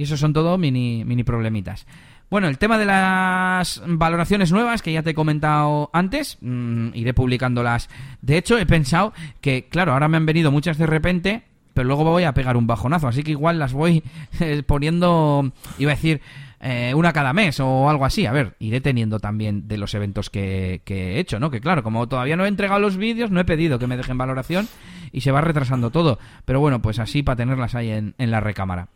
Y 0.00 0.04
eso 0.04 0.16
son 0.16 0.32
todo 0.32 0.56
mini, 0.56 1.04
mini 1.04 1.24
problemitas. 1.24 1.86
Bueno, 2.30 2.48
el 2.48 2.56
tema 2.56 2.78
de 2.78 2.86
las 2.86 3.82
valoraciones 3.86 4.50
nuevas 4.50 4.80
que 4.80 4.94
ya 4.94 5.02
te 5.02 5.10
he 5.10 5.14
comentado 5.14 5.90
antes, 5.92 6.38
mm, 6.40 6.94
iré 6.94 7.12
publicándolas. 7.12 7.90
De 8.22 8.38
hecho, 8.38 8.56
he 8.56 8.64
pensado 8.64 9.12
que, 9.42 9.68
claro, 9.68 9.92
ahora 9.92 10.08
me 10.08 10.16
han 10.16 10.24
venido 10.24 10.50
muchas 10.50 10.78
de 10.78 10.86
repente, 10.86 11.42
pero 11.74 11.86
luego 11.86 12.04
voy 12.04 12.24
a 12.24 12.32
pegar 12.32 12.56
un 12.56 12.66
bajonazo, 12.66 13.08
así 13.08 13.22
que 13.22 13.32
igual 13.32 13.58
las 13.58 13.74
voy 13.74 14.02
eh, 14.40 14.62
poniendo, 14.66 15.52
iba 15.76 15.92
a 15.92 15.96
decir, 15.96 16.22
eh, 16.62 16.94
una 16.94 17.12
cada 17.12 17.34
mes 17.34 17.60
o 17.60 17.90
algo 17.90 18.06
así. 18.06 18.24
A 18.24 18.32
ver, 18.32 18.56
iré 18.58 18.80
teniendo 18.80 19.18
también 19.18 19.68
de 19.68 19.76
los 19.76 19.92
eventos 19.92 20.30
que, 20.30 20.80
he 20.86 21.18
hecho, 21.18 21.38
¿no? 21.38 21.50
Que 21.50 21.60
claro, 21.60 21.82
como 21.82 22.08
todavía 22.08 22.38
no 22.38 22.46
he 22.46 22.48
entregado 22.48 22.80
los 22.80 22.96
vídeos, 22.96 23.30
no 23.30 23.40
he 23.40 23.44
pedido 23.44 23.78
que 23.78 23.86
me 23.86 23.98
dejen 23.98 24.16
valoración 24.16 24.66
y 25.12 25.20
se 25.20 25.30
va 25.30 25.42
retrasando 25.42 25.90
todo. 25.90 26.18
Pero 26.46 26.58
bueno, 26.58 26.80
pues 26.80 26.98
así 26.98 27.22
para 27.22 27.36
tenerlas 27.36 27.74
ahí 27.74 27.90
en, 27.90 28.14
la 28.16 28.40
recámara. 28.40 28.88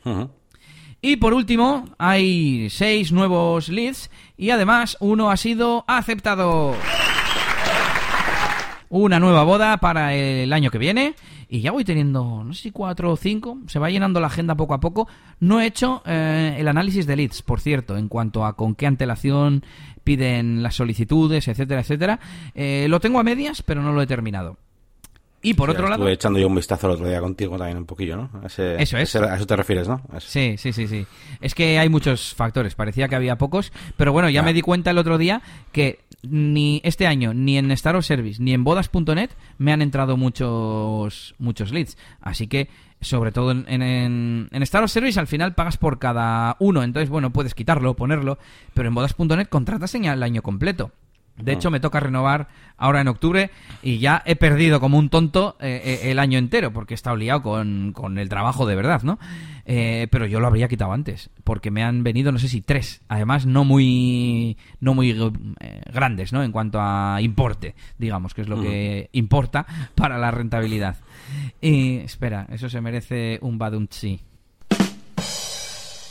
Y 1.06 1.16
por 1.16 1.34
último, 1.34 1.84
hay 1.98 2.70
seis 2.70 3.12
nuevos 3.12 3.68
leads 3.68 4.10
y 4.38 4.48
además 4.48 4.96
uno 5.00 5.30
ha 5.30 5.36
sido 5.36 5.84
aceptado. 5.86 6.74
Una 8.88 9.20
nueva 9.20 9.42
boda 9.42 9.76
para 9.76 10.14
el 10.14 10.50
año 10.50 10.70
que 10.70 10.78
viene 10.78 11.14
y 11.50 11.60
ya 11.60 11.72
voy 11.72 11.84
teniendo, 11.84 12.42
no 12.42 12.54
sé 12.54 12.62
si 12.62 12.70
cuatro 12.70 13.12
o 13.12 13.16
cinco, 13.18 13.58
se 13.66 13.78
va 13.78 13.90
llenando 13.90 14.18
la 14.18 14.28
agenda 14.28 14.54
poco 14.54 14.72
a 14.72 14.80
poco. 14.80 15.06
No 15.40 15.60
he 15.60 15.66
hecho 15.66 16.02
eh, 16.06 16.56
el 16.56 16.68
análisis 16.68 17.06
de 17.06 17.16
leads, 17.16 17.42
por 17.42 17.60
cierto, 17.60 17.98
en 17.98 18.08
cuanto 18.08 18.46
a 18.46 18.56
con 18.56 18.74
qué 18.74 18.86
antelación 18.86 19.62
piden 20.04 20.62
las 20.62 20.76
solicitudes, 20.76 21.48
etcétera, 21.48 21.82
etcétera. 21.82 22.18
Eh, 22.54 22.86
lo 22.88 22.98
tengo 22.98 23.20
a 23.20 23.24
medias, 23.24 23.60
pero 23.60 23.82
no 23.82 23.92
lo 23.92 24.00
he 24.00 24.06
terminado. 24.06 24.56
Y 25.44 25.54
por 25.54 25.70
otro 25.70 25.84
lado... 25.84 25.94
Estuve 26.02 26.12
echando 26.14 26.38
yo 26.40 26.48
un 26.48 26.54
vistazo 26.56 26.86
el 26.88 26.94
otro 26.94 27.06
día 27.08 27.20
contigo 27.20 27.56
también 27.56 27.78
un 27.78 27.84
poquillo, 27.86 28.16
¿no? 28.16 28.30
Ese- 28.44 28.82
Eso 28.82 28.96
es. 28.98 29.14
ese- 29.14 29.24
a 29.24 29.36
eso 29.36 29.46
te 29.46 29.54
refieres, 29.54 29.86
¿no? 29.86 30.00
Sí, 30.18 30.56
sí, 30.58 30.72
sí, 30.72 30.88
sí. 30.88 31.06
Es 31.40 31.54
que 31.54 31.78
hay 31.78 31.88
muchos 31.88 32.34
factores. 32.34 32.74
Parecía 32.74 33.06
que 33.08 33.14
había 33.14 33.36
pocos, 33.36 33.72
pero 33.96 34.12
bueno, 34.12 34.28
ya 34.30 34.40
Ya. 34.40 34.42
me 34.42 34.52
di 34.52 34.62
cuenta 34.62 34.90
el 34.90 34.98
otro 34.98 35.18
día 35.18 35.42
que 35.70 36.00
ni 36.22 36.80
este 36.84 37.06
año, 37.06 37.34
ni 37.34 37.58
en 37.58 37.70
Star 37.72 37.94
of 37.96 38.04
Service, 38.06 38.42
ni 38.42 38.54
en 38.54 38.64
bodas.net 38.64 39.30
me 39.58 39.72
han 39.72 39.82
entrado 39.82 40.16
muchos 40.16 41.34
muchos 41.38 41.70
leads. 41.72 41.96
Así 42.20 42.46
que, 42.46 42.68
sobre 43.02 43.30
todo 43.30 43.50
en, 43.50 43.66
en, 43.68 43.82
en- 43.82 44.48
en 44.50 44.62
Star 44.62 44.82
of 44.82 44.90
Service, 44.90 45.20
al 45.20 45.26
final 45.26 45.54
pagas 45.54 45.76
por 45.76 45.98
cada 45.98 46.56
uno. 46.60 46.82
Entonces, 46.82 47.10
bueno, 47.10 47.30
puedes 47.30 47.54
quitarlo, 47.54 47.94
ponerlo, 47.94 48.38
pero 48.72 48.88
en 48.88 48.94
bodas.net 48.94 49.48
contratas 49.48 49.94
en 49.94 50.06
el 50.06 50.22
año 50.22 50.40
completo. 50.42 50.90
De 51.36 51.52
hecho, 51.52 51.70
me 51.70 51.80
toca 51.80 51.98
renovar 51.98 52.48
ahora 52.76 53.00
en 53.00 53.08
octubre 53.08 53.50
y 53.82 53.98
ya 53.98 54.22
he 54.24 54.36
perdido 54.36 54.78
como 54.78 54.98
un 54.98 55.08
tonto 55.08 55.56
eh, 55.60 55.82
eh, 55.84 56.10
el 56.10 56.18
año 56.20 56.38
entero 56.38 56.72
porque 56.72 56.94
he 56.94 56.96
estado 56.96 57.16
liado 57.16 57.42
con, 57.42 57.92
con 57.92 58.18
el 58.18 58.28
trabajo 58.28 58.66
de 58.66 58.76
verdad, 58.76 59.02
¿no? 59.02 59.18
Eh, 59.66 60.08
pero 60.10 60.26
yo 60.26 60.40
lo 60.40 60.46
habría 60.46 60.68
quitado 60.68 60.92
antes 60.92 61.30
porque 61.42 61.70
me 61.70 61.82
han 61.82 62.04
venido, 62.04 62.30
no 62.32 62.38
sé 62.38 62.48
si 62.48 62.60
tres, 62.60 63.02
además 63.08 63.46
no 63.46 63.64
muy, 63.64 64.58
no 64.80 64.94
muy 64.94 65.10
eh, 65.10 65.80
grandes, 65.92 66.32
¿no? 66.32 66.42
En 66.42 66.52
cuanto 66.52 66.78
a 66.80 67.18
importe, 67.20 67.74
digamos, 67.98 68.34
que 68.34 68.42
es 68.42 68.48
lo 68.48 68.60
que 68.60 69.08
importa 69.12 69.66
para 69.94 70.18
la 70.18 70.30
rentabilidad. 70.30 70.96
Y 71.60 71.96
espera, 71.98 72.46
eso 72.50 72.68
se 72.68 72.80
merece 72.80 73.38
un 73.40 73.58
badunchi. 73.58 74.20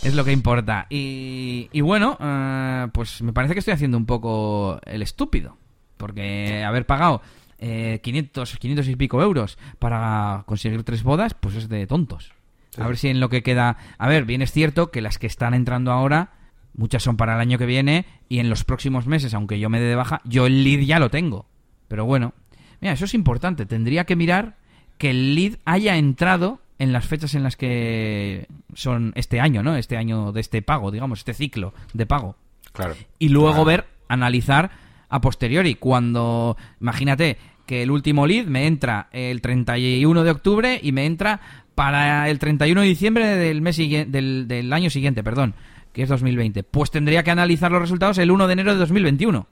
Es 0.04 0.16
lo 0.16 0.26
que 0.26 0.34
importa. 0.34 0.86
Y, 0.90 1.70
y 1.72 1.82
bueno, 1.82 2.18
eh, 2.20 2.88
pues 2.92 3.22
me 3.22 3.32
parece 3.32 3.54
que 3.54 3.60
estoy 3.60 3.74
haciendo 3.74 3.98
un 3.98 4.06
poco 4.06 4.80
el 4.86 5.02
estúpido. 5.02 5.58
Porque 5.96 6.64
haber 6.64 6.86
pagado 6.86 7.22
eh, 7.58 8.02
500, 8.04 8.58
500 8.58 8.88
y 8.90 8.96
pico 8.98 9.22
euros 9.22 9.58
para 9.80 10.44
conseguir 10.46 10.84
tres 10.84 11.04
bodas, 11.04 11.34
pues 11.34 11.56
es 11.56 11.70
de 11.70 11.88
tontos. 11.88 12.34
A 12.78 12.88
ver 12.88 12.98
si 12.98 13.08
en 13.08 13.22
lo 13.22 13.30
que 13.30 13.44
queda... 13.44 13.78
A 13.98 14.10
ver, 14.10 14.26
bien 14.26 14.42
es 14.42 14.52
cierto 14.52 14.92
que 14.92 15.02
las 15.02 15.18
que 15.18 15.28
están 15.28 15.54
entrando 15.54 15.92
ahora, 15.92 16.32
muchas 16.74 17.04
son 17.04 17.16
para 17.16 17.36
el 17.36 17.40
año 17.40 17.58
que 17.58 17.66
viene 17.66 18.06
y 18.28 18.40
en 18.40 18.50
los 18.50 18.66
próximos 18.66 19.08
meses, 19.08 19.34
aunque 19.34 19.60
yo 19.60 19.70
me 19.70 19.80
dé 19.80 19.86
de 19.86 19.96
baja, 19.96 20.22
yo 20.26 20.48
el 20.48 20.66
lead 20.66 20.82
ya 20.82 21.00
lo 21.00 21.10
tengo. 21.10 21.46
Pero 21.88 22.04
bueno, 22.04 22.34
mira, 22.82 22.94
eso 22.94 23.06
es 23.06 23.14
importante. 23.14 23.66
Tendría 23.66 24.04
que 24.04 24.18
mirar 24.18 24.58
que 24.98 25.12
el 25.12 25.36
lead 25.36 25.60
haya 25.64 25.96
entrado 25.96 26.63
en 26.80 26.92
las 26.94 27.06
fechas 27.08 27.36
en 27.36 27.44
las 27.44 27.56
que 27.56 28.48
son 28.74 29.14
este 29.16 29.40
año, 29.40 29.64
¿no? 29.64 29.76
Este 29.76 29.98
año 29.98 30.32
de 30.32 30.42
este 30.42 30.62
pago, 30.62 30.92
digamos, 30.92 31.20
este 31.20 31.34
ciclo 31.34 31.74
de 31.94 32.06
pago. 32.06 32.36
Claro. 32.72 32.96
Y 33.20 33.30
luego 33.30 33.50
Claro. 33.64 33.66
ver, 33.66 33.86
analizar 34.08 34.72
a 35.10 35.22
posteriori. 35.22 35.76
Cuando, 35.76 36.58
imagínate 36.82 37.38
que 37.66 37.84
el 37.84 37.92
último 37.92 38.26
lead 38.28 38.46
me 38.48 38.68
entra 38.68 39.08
el 39.12 39.42
31 39.42 40.24
de 40.24 40.32
octubre 40.32 40.80
y 40.82 40.92
me 40.92 41.06
entra 41.06 41.40
para 41.76 42.30
el 42.30 42.40
31 42.40 42.82
de 42.82 42.88
diciembre 42.88 43.26
del, 43.36 43.62
mes 43.62 43.78
del, 43.78 44.48
del 44.48 44.74
año 44.74 44.90
siguiente, 44.90 45.24
perdón, 45.24 45.54
que 45.94 46.04
es 46.04 46.10
2020. 46.10 46.64
Pues 46.64 46.92
tendría 46.92 47.24
que 47.24 47.32
analizar 47.32 47.72
los 47.72 47.82
resultados 47.82 48.18
el 48.18 48.32
1 48.32 48.48
de 48.48 48.54
enero 48.54 48.74
de 48.74 48.80
2021. 48.80 49.48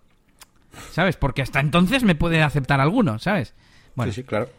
¿Sabes? 0.91 1.17
Porque 1.17 1.41
hasta 1.41 1.59
entonces 1.59 2.03
me 2.03 2.15
puede 2.15 2.41
aceptar 2.41 2.79
alguno, 2.79 3.19
¿sabes? 3.19 3.53
Bueno, 3.95 4.11
Sí, 4.11 4.21
sí, 4.21 4.27
claro. 4.27 4.49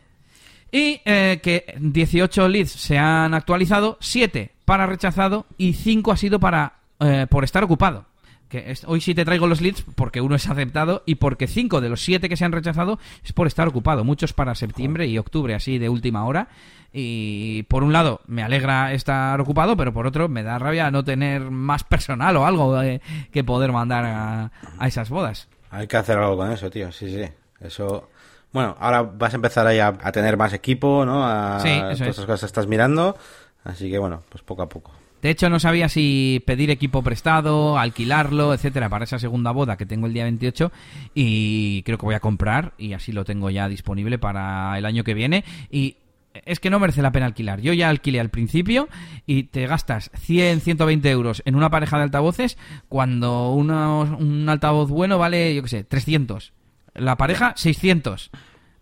Y 0.72 1.02
eh, 1.04 1.38
que 1.42 1.74
18 1.78 2.48
leads 2.48 2.70
se 2.72 2.98
han 2.98 3.34
actualizado, 3.34 3.98
7 4.00 4.50
para 4.64 4.86
rechazado 4.86 5.46
y 5.58 5.74
5 5.74 6.10
ha 6.10 6.16
sido 6.16 6.40
para 6.40 6.76
eh, 6.98 7.26
por 7.28 7.44
estar 7.44 7.62
ocupado. 7.62 8.06
Que 8.48 8.74
hoy 8.86 9.00
sí 9.00 9.14
te 9.14 9.24
traigo 9.24 9.46
los 9.46 9.60
leads 9.60 9.84
porque 9.94 10.20
uno 10.20 10.34
es 10.34 10.48
aceptado 10.48 11.02
y 11.06 11.16
porque 11.16 11.46
5 11.46 11.80
de 11.80 11.88
los 11.90 12.02
7 12.02 12.28
que 12.28 12.36
se 12.36 12.44
han 12.44 12.52
rechazado 12.52 12.98
es 13.22 13.32
por 13.32 13.46
estar 13.46 13.68
ocupado. 13.68 14.02
Muchos 14.04 14.32
para 14.32 14.54
septiembre 14.54 15.06
y 15.06 15.18
octubre, 15.18 15.54
así 15.54 15.78
de 15.78 15.88
última 15.88 16.24
hora. 16.24 16.48
Y 16.92 17.64
por 17.64 17.82
un 17.82 17.92
lado 17.92 18.20
me 18.26 18.42
alegra 18.42 18.92
estar 18.92 19.40
ocupado, 19.40 19.76
pero 19.76 19.92
por 19.92 20.06
otro 20.06 20.28
me 20.28 20.42
da 20.42 20.58
rabia 20.58 20.90
no 20.90 21.04
tener 21.04 21.50
más 21.50 21.84
personal 21.84 22.36
o 22.36 22.46
algo 22.46 22.82
eh, 22.82 23.00
que 23.30 23.44
poder 23.44 23.72
mandar 23.72 24.04
a, 24.04 24.52
a 24.78 24.88
esas 24.88 25.08
bodas. 25.08 25.48
Hay 25.70 25.86
que 25.86 25.96
hacer 25.96 26.18
algo 26.18 26.36
con 26.36 26.52
eso, 26.52 26.70
tío. 26.70 26.92
Sí, 26.92 27.10
sí. 27.10 27.24
Eso. 27.60 28.10
Bueno, 28.52 28.76
ahora 28.80 29.02
vas 29.02 29.32
a 29.32 29.36
empezar 29.36 29.66
ahí 29.66 29.78
a, 29.78 29.88
a 29.88 30.12
tener 30.12 30.36
más 30.36 30.52
equipo, 30.52 31.04
¿no? 31.06 31.24
A, 31.26 31.60
Sí, 31.60 31.68
eso 31.68 31.80
todas 31.80 32.00
es. 32.00 32.08
esas 32.08 32.26
cosas 32.26 32.42
estás 32.44 32.66
mirando. 32.66 33.16
Así 33.64 33.90
que 33.90 33.98
bueno, 33.98 34.22
pues 34.28 34.42
poco 34.42 34.62
a 34.62 34.68
poco. 34.68 34.92
De 35.22 35.30
hecho, 35.30 35.48
no 35.48 35.60
sabía 35.60 35.88
si 35.88 36.42
pedir 36.46 36.68
equipo 36.70 37.00
prestado, 37.02 37.78
alquilarlo, 37.78 38.52
etcétera, 38.54 38.88
para 38.88 39.04
esa 39.04 39.20
segunda 39.20 39.52
boda 39.52 39.76
que 39.76 39.86
tengo 39.86 40.08
el 40.08 40.12
día 40.12 40.24
28 40.24 40.72
y 41.14 41.82
creo 41.84 41.96
que 41.96 42.06
voy 42.06 42.16
a 42.16 42.20
comprar 42.20 42.72
y 42.76 42.92
así 42.94 43.12
lo 43.12 43.24
tengo 43.24 43.48
ya 43.48 43.68
disponible 43.68 44.18
para 44.18 44.76
el 44.76 44.84
año 44.84 45.04
que 45.04 45.14
viene 45.14 45.44
y 45.70 45.96
es 46.44 46.58
que 46.58 46.70
no 46.70 46.80
merece 46.80 47.02
la 47.02 47.12
pena 47.12 47.26
alquilar. 47.26 47.60
Yo 47.60 47.72
ya 47.72 47.88
alquilé 47.88 48.18
al 48.18 48.30
principio 48.30 48.88
y 49.24 49.44
te 49.44 49.66
gastas 49.68 50.10
100, 50.16 50.60
120 50.60 51.08
euros 51.10 51.40
en 51.44 51.54
una 51.54 51.70
pareja 51.70 51.98
de 51.98 52.02
altavoces 52.04 52.58
cuando 52.88 53.52
unos- 53.52 54.18
un 54.20 54.48
altavoz 54.48 54.90
bueno 54.90 55.18
vale, 55.18 55.54
yo 55.54 55.62
qué 55.62 55.68
sé, 55.68 55.84
300. 55.84 56.52
La 56.94 57.16
pareja, 57.16 57.54
600. 57.56 58.30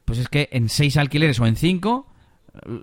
Pues 0.04 0.18
es 0.18 0.28
que 0.28 0.48
en 0.52 0.68
seis 0.68 0.96
alquileres 0.96 1.38
o 1.40 1.46
en 1.46 1.56
cinco 1.56 2.06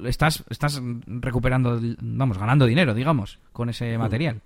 estás, 0.06 0.44
estás 0.50 0.82
recuperando, 1.06 1.80
vamos, 2.00 2.38
ganando 2.38 2.66
dinero, 2.66 2.94
digamos, 2.94 3.40
con 3.52 3.70
ese 3.70 3.98
material. 3.98 4.42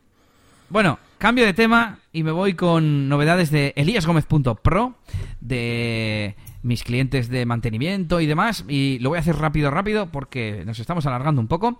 Bueno, 0.70 1.00
cambio 1.18 1.46
de 1.46 1.54
tema 1.54 2.00
y 2.14 2.24
me 2.24 2.32
voy 2.32 2.54
con 2.54 3.10
novedades 3.10 3.52
de 3.52 3.74
eliasgomez.pro, 3.76 4.96
de 5.42 6.36
mis 6.64 6.84
clientes 6.84 7.28
de 7.28 7.46
mantenimiento 7.46 8.22
y 8.22 8.26
demás. 8.26 8.64
Y 8.68 8.98
lo 9.00 9.10
voy 9.10 9.18
a 9.18 9.20
hacer 9.20 9.36
rápido, 9.36 9.70
rápido, 9.70 10.08
porque 10.08 10.64
nos 10.66 10.80
estamos 10.80 11.06
alargando 11.06 11.42
un 11.42 11.48
poco. 11.48 11.80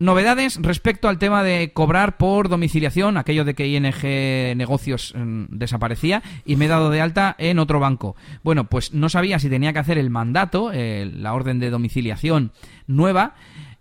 Novedades 0.00 0.58
respecto 0.62 1.10
al 1.10 1.18
tema 1.18 1.42
de 1.42 1.74
cobrar 1.74 2.16
por 2.16 2.48
domiciliación, 2.48 3.18
aquello 3.18 3.44
de 3.44 3.52
que 3.52 3.68
ING 3.68 4.56
Negocios 4.56 5.12
mm, 5.14 5.44
desaparecía 5.50 6.22
y 6.46 6.56
me 6.56 6.64
he 6.64 6.68
dado 6.68 6.88
de 6.88 7.02
alta 7.02 7.36
en 7.36 7.58
otro 7.58 7.80
banco. 7.80 8.16
Bueno, 8.42 8.64
pues 8.64 8.94
no 8.94 9.10
sabía 9.10 9.38
si 9.38 9.50
tenía 9.50 9.74
que 9.74 9.78
hacer 9.78 9.98
el 9.98 10.08
mandato, 10.08 10.72
eh, 10.72 11.10
la 11.14 11.34
orden 11.34 11.58
de 11.58 11.68
domiciliación 11.68 12.52
nueva. 12.86 13.34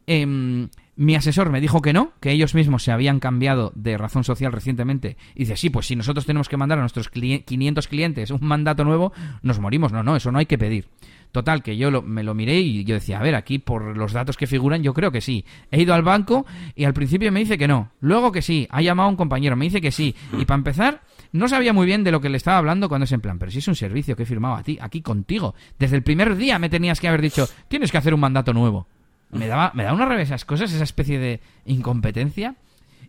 Em, 0.07 0.67
mi 0.99 1.15
asesor 1.15 1.49
me 1.49 1.61
dijo 1.61 1.81
que 1.81 1.93
no, 1.93 2.11
que 2.19 2.31
ellos 2.31 2.53
mismos 2.55 2.83
se 2.83 2.91
habían 2.91 3.21
cambiado 3.21 3.71
de 3.73 3.97
razón 3.97 4.25
social 4.25 4.51
recientemente. 4.51 5.15
Y 5.33 5.39
dice, 5.39 5.55
sí, 5.55 5.69
pues 5.69 5.87
si 5.87 5.95
nosotros 5.95 6.25
tenemos 6.25 6.49
que 6.49 6.57
mandar 6.57 6.77
a 6.77 6.81
nuestros 6.81 7.09
cli- 7.09 7.45
500 7.45 7.87
clientes 7.87 8.31
un 8.31 8.39
mandato 8.41 8.83
nuevo, 8.83 9.13
nos 9.41 9.59
morimos. 9.59 9.93
No, 9.93 10.03
no, 10.03 10.17
eso 10.17 10.29
no 10.31 10.39
hay 10.39 10.45
que 10.45 10.57
pedir. 10.57 10.89
Total, 11.31 11.63
que 11.63 11.77
yo 11.77 11.89
lo- 11.89 12.01
me 12.01 12.21
lo 12.23 12.33
miré 12.33 12.59
y 12.59 12.83
yo 12.83 12.95
decía, 12.95 13.19
a 13.19 13.23
ver, 13.23 13.35
aquí 13.35 13.59
por 13.59 13.95
los 13.95 14.11
datos 14.11 14.35
que 14.35 14.45
figuran, 14.45 14.83
yo 14.83 14.93
creo 14.93 15.11
que 15.11 15.21
sí. 15.21 15.45
He 15.71 15.81
ido 15.81 15.93
al 15.93 16.01
banco 16.01 16.45
y 16.75 16.83
al 16.83 16.93
principio 16.93 17.31
me 17.31 17.39
dice 17.39 17.57
que 17.57 17.67
no. 17.69 17.91
Luego 18.01 18.31
que 18.33 18.41
sí. 18.41 18.67
Ha 18.69 18.81
llamado 18.81 19.07
a 19.07 19.11
un 19.11 19.15
compañero, 19.15 19.55
me 19.55 19.65
dice 19.65 19.79
que 19.79 19.91
sí. 19.91 20.15
Y 20.37 20.43
para 20.43 20.57
empezar, 20.57 21.01
no 21.31 21.47
sabía 21.47 21.71
muy 21.71 21.85
bien 21.85 22.03
de 22.03 22.11
lo 22.11 22.19
que 22.19 22.27
le 22.29 22.35
estaba 22.37 22.57
hablando 22.57 22.89
cuando 22.89 23.05
es 23.05 23.11
en 23.13 23.21
plan, 23.21 23.39
pero 23.39 23.51
si 23.51 23.59
es 23.59 23.67
un 23.69 23.75
servicio 23.75 24.17
que 24.17 24.23
he 24.23 24.25
firmado 24.25 24.55
a 24.55 24.63
ti, 24.63 24.77
aquí 24.81 25.01
contigo. 25.01 25.55
Desde 25.77 25.95
el 25.95 26.03
primer 26.03 26.35
día 26.35 26.59
me 26.59 26.67
tenías 26.69 26.99
que 26.99 27.07
haber 27.07 27.21
dicho, 27.21 27.47
tienes 27.69 27.91
que 27.91 27.99
hacer 27.99 28.13
un 28.13 28.19
mandato 28.19 28.51
nuevo. 28.51 28.87
Me 29.31 29.47
daba, 29.47 29.71
me 29.75 29.83
da 29.83 29.93
una 29.93 30.05
rabia 30.05 30.23
esas 30.23 30.45
cosas, 30.45 30.71
esa 30.71 30.83
especie 30.83 31.19
de 31.19 31.39
incompetencia. 31.65 32.55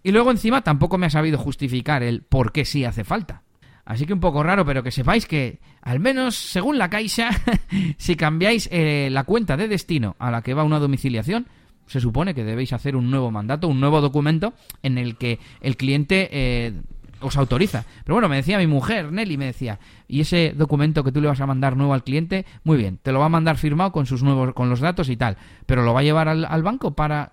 Y 0.03 0.12
luego 0.12 0.31
encima 0.31 0.62
tampoco 0.62 0.99
me 0.99 1.07
ha 1.07 1.11
sabido 1.11 1.39
justificar 1.39 2.03
el 2.03 2.23
por 2.23 2.53
qué 2.53 2.64
sí 2.64 2.85
hace 2.85 3.05
falta. 3.05 3.43
Así 3.85 4.07
que 4.07 4.12
un 4.12 4.21
poco 4.21 4.43
raro, 4.43 4.64
pero 4.64 4.83
que 4.83 4.91
sepáis 4.91 5.27
que, 5.27 5.59
al 5.83 6.01
menos 6.01 6.37
según 6.37 6.79
la 6.79 6.91
Caixa, 6.91 7.31
si 7.97 8.16
cambiáis 8.16 8.68
eh, 8.71 9.09
la 9.11 9.25
cuenta 9.25 9.57
de 9.57 9.68
destino 9.68 10.16
a 10.18 10.31
la 10.31 10.43
que 10.43 10.55
va 10.55 10.62
una 10.62 10.79
domiciliación, 10.79 11.47
se 11.87 12.01
supone 12.01 12.35
que 12.35 12.45
debéis 12.45 12.73
hacer 12.73 12.95
un 12.95 13.11
nuevo 13.11 13.33
mandato, 13.33 13.66
un 13.66 13.81
nuevo 13.81 14.01
documento 14.01 14.55
en 14.83 14.97
el 14.97 15.16
que 15.16 15.41
el 15.61 15.77
cliente 15.77 16.29
eh, 16.31 16.73
os 17.21 17.37
autoriza. 17.37 17.85
Pero 18.05 18.14
bueno, 18.14 18.29
me 18.29 18.37
decía 18.37 18.59
mi 18.59 18.66
mujer, 18.66 19.12
Nelly, 19.12 19.37
me 19.37 19.47
decía, 19.47 19.79
y 20.09 20.21
ese 20.21 20.55
documento 20.57 21.05
que 21.05 21.12
tú 21.12 21.21
le 21.21 21.29
vas 21.29 21.41
a 21.41 21.47
mandar 21.47 21.77
nuevo 21.77 21.95
al 21.95 22.05
cliente, 22.05 22.47
muy 22.64 22.77
bien, 22.77 22.99
te 23.03 23.12
lo 23.12 23.21
va 23.21 23.27
a 23.27 23.31
mandar 23.31 23.57
firmado 23.57 23.93
con 23.93 24.07
sus 24.07 24.23
nuevos, 24.23 24.55
con 24.55 24.71
los 24.71 24.81
datos 24.81 25.09
y 25.09 25.16
tal, 25.16 25.37
pero 25.66 25.83
lo 25.83 25.95
va 25.95 26.01
a 26.01 26.05
llevar 26.05 26.29
al, 26.29 26.45
al 26.45 26.62
banco 26.62 26.93
para 26.95 27.33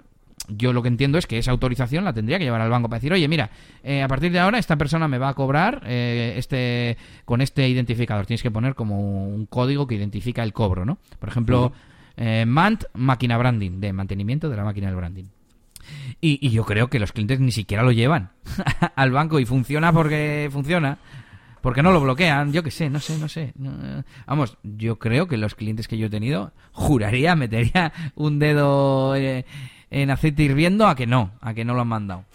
yo 0.50 0.74
lo 0.74 0.82
que 0.82 0.88
entiendo 0.88 1.18
es 1.18 1.28
que 1.28 1.38
esa 1.38 1.52
autorización 1.52 2.06
la 2.06 2.14
tendría 2.14 2.38
que 2.38 2.46
llevar 2.46 2.62
al 2.62 2.70
banco 2.70 2.90
para 2.90 3.00
decir, 3.00 3.12
oye, 3.12 3.28
mira, 3.28 3.50
eh, 3.84 4.02
a 4.02 4.08
partir 4.08 4.32
de 4.32 4.40
ahora 4.40 4.60
esta 4.60 4.78
persona 4.78 5.08
me 5.08 5.18
va 5.18 5.30
a 5.30 5.34
cobrar 5.34 5.84
eh, 5.86 6.36
este 6.38 6.98
con 7.26 7.42
este 7.42 7.68
identificador. 7.68 8.26
Tienes 8.26 8.44
que 8.44 8.52
poner 8.52 8.76
como 8.76 9.26
un 9.28 9.46
código 9.46 9.88
que 9.88 9.96
identifica 9.96 10.44
el 10.44 10.54
cobro, 10.54 10.86
¿no? 10.86 11.00
Por 11.20 11.30
ejemplo, 11.30 11.74
eh, 12.16 12.46
MANT, 12.48 12.86
máquina 12.94 13.38
branding, 13.38 13.80
de 13.80 13.94
mantenimiento 13.94 14.50
de 14.50 14.56
la 14.56 14.64
máquina 14.64 14.88
del 14.88 14.96
branding. 14.96 15.26
Y, 16.22 16.46
y 16.46 16.52
yo 16.52 16.66
creo 16.66 16.90
que 16.90 17.00
los 17.00 17.12
clientes 17.12 17.40
ni 17.40 17.52
siquiera 17.52 17.84
lo 17.84 17.92
llevan 17.92 18.32
al 18.96 19.12
banco 19.12 19.40
y 19.40 19.46
funciona 19.46 19.94
porque 19.94 20.50
funciona. 20.52 20.98
Porque 21.62 21.84
no 21.84 21.92
lo 21.92 22.00
bloquean, 22.00 22.54
yo 22.54 22.64
qué 22.64 22.72
sé, 22.72 22.90
no 22.90 23.00
sé, 23.00 23.18
no 23.18 23.28
sé. 23.28 23.54
Vamos, 24.26 24.58
yo 24.64 25.00
creo 25.00 25.28
que 25.28 25.38
los 25.38 25.56
clientes 25.56 25.88
que 25.88 25.98
yo 25.98 26.08
he 26.08 26.10
tenido, 26.10 26.54
juraría, 26.72 27.36
metería 27.38 27.92
un 28.16 28.40
dedo 28.40 29.16
eh, 29.16 29.46
en 29.90 30.10
aceite 30.10 30.44
hirviendo 30.44 30.88
a 30.88 30.96
que 30.96 31.08
no, 31.08 31.32
a 31.42 31.54
que 31.54 31.66
no 31.66 31.74
lo 31.74 31.82
han 31.82 31.88
mandado. 31.88 32.26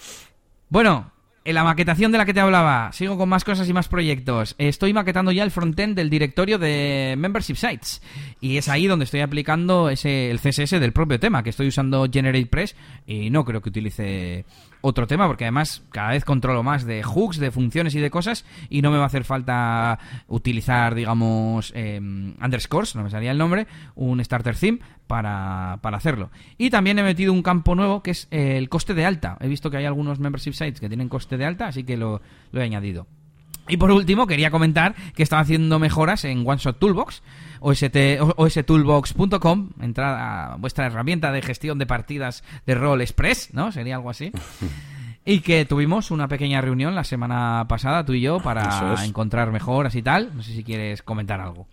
Bueno, 0.68 1.11
En 1.44 1.56
la 1.56 1.64
maquetación 1.64 2.12
de 2.12 2.18
la 2.18 2.24
que 2.24 2.34
te 2.34 2.38
hablaba, 2.38 2.92
sigo 2.92 3.18
con 3.18 3.28
más 3.28 3.42
cosas 3.42 3.68
y 3.68 3.72
más 3.72 3.88
proyectos. 3.88 4.54
Estoy 4.58 4.92
maquetando 4.92 5.32
ya 5.32 5.42
el 5.42 5.50
frontend 5.50 5.96
del 5.96 6.08
directorio 6.08 6.56
de 6.56 7.16
Membership 7.18 7.56
Sites. 7.56 8.00
Y 8.40 8.58
es 8.58 8.68
ahí 8.68 8.86
donde 8.86 9.06
estoy 9.06 9.20
aplicando 9.20 9.90
ese, 9.90 10.30
el 10.30 10.38
CSS 10.38 10.78
del 10.78 10.92
propio 10.92 11.18
tema, 11.18 11.42
que 11.42 11.50
estoy 11.50 11.66
usando 11.66 12.06
GeneratePress 12.08 12.76
y 13.08 13.30
no 13.30 13.44
creo 13.44 13.60
que 13.60 13.70
utilice 13.70 14.44
otro 14.82 15.06
tema, 15.06 15.26
porque 15.26 15.44
además 15.44 15.82
cada 15.90 16.10
vez 16.10 16.24
controlo 16.24 16.62
más 16.62 16.84
de 16.84 17.02
hooks, 17.02 17.38
de 17.38 17.50
funciones 17.50 17.94
y 17.94 18.00
de 18.00 18.10
cosas, 18.10 18.44
y 18.68 18.82
no 18.82 18.90
me 18.90 18.98
va 18.98 19.04
a 19.04 19.06
hacer 19.06 19.24
falta 19.24 19.98
utilizar, 20.28 20.94
digamos, 20.94 21.72
em, 21.74 22.34
underscores, 22.42 22.94
no 22.94 23.02
me 23.02 23.10
salía 23.10 23.30
el 23.30 23.38
nombre, 23.38 23.66
un 23.94 24.22
starter 24.22 24.56
theme 24.56 24.80
para, 25.06 25.78
para 25.80 25.96
hacerlo. 25.96 26.30
Y 26.58 26.70
también 26.70 26.98
he 26.98 27.02
metido 27.02 27.32
un 27.32 27.42
campo 27.42 27.74
nuevo 27.74 28.02
que 28.02 28.10
es 28.10 28.28
el 28.30 28.68
coste 28.68 28.92
de 28.94 29.06
alta. 29.06 29.38
He 29.40 29.48
visto 29.48 29.70
que 29.70 29.78
hay 29.78 29.86
algunos 29.86 30.18
membership 30.18 30.52
sites 30.52 30.80
que 30.80 30.88
tienen 30.88 31.08
coste 31.08 31.36
de 31.38 31.46
alta, 31.46 31.68
así 31.68 31.84
que 31.84 31.96
lo, 31.96 32.20
lo 32.50 32.60
he 32.60 32.64
añadido. 32.64 33.06
Y 33.68 33.76
por 33.76 33.92
último, 33.92 34.26
quería 34.26 34.50
comentar 34.50 34.94
que 35.14 35.22
estaba 35.22 35.40
haciendo 35.40 35.78
mejoras 35.78 36.24
en 36.24 36.46
OneShot 36.46 36.78
Toolbox, 36.78 37.22
ostoolbox.com, 37.62 39.70
entrada 39.80 40.52
a 40.52 40.56
vuestra 40.56 40.86
herramienta 40.86 41.32
de 41.32 41.42
gestión 41.42 41.78
de 41.78 41.86
partidas 41.86 42.44
de 42.66 42.74
rol 42.74 43.00
express, 43.00 43.54
¿no? 43.54 43.72
Sería 43.72 43.96
algo 43.96 44.10
así. 44.10 44.32
Y 45.24 45.38
que 45.38 45.64
tuvimos 45.64 46.10
una 46.10 46.26
pequeña 46.26 46.60
reunión 46.60 46.96
la 46.96 47.04
semana 47.04 47.64
pasada, 47.68 48.04
tú 48.04 48.12
y 48.12 48.20
yo, 48.20 48.40
para 48.40 48.96
encontrar 49.04 49.52
mejoras 49.52 49.94
y 49.94 50.02
tal. 50.02 50.34
No 50.34 50.42
sé 50.42 50.52
si 50.52 50.64
quieres 50.64 51.02
comentar 51.02 51.40
algo. 51.40 51.68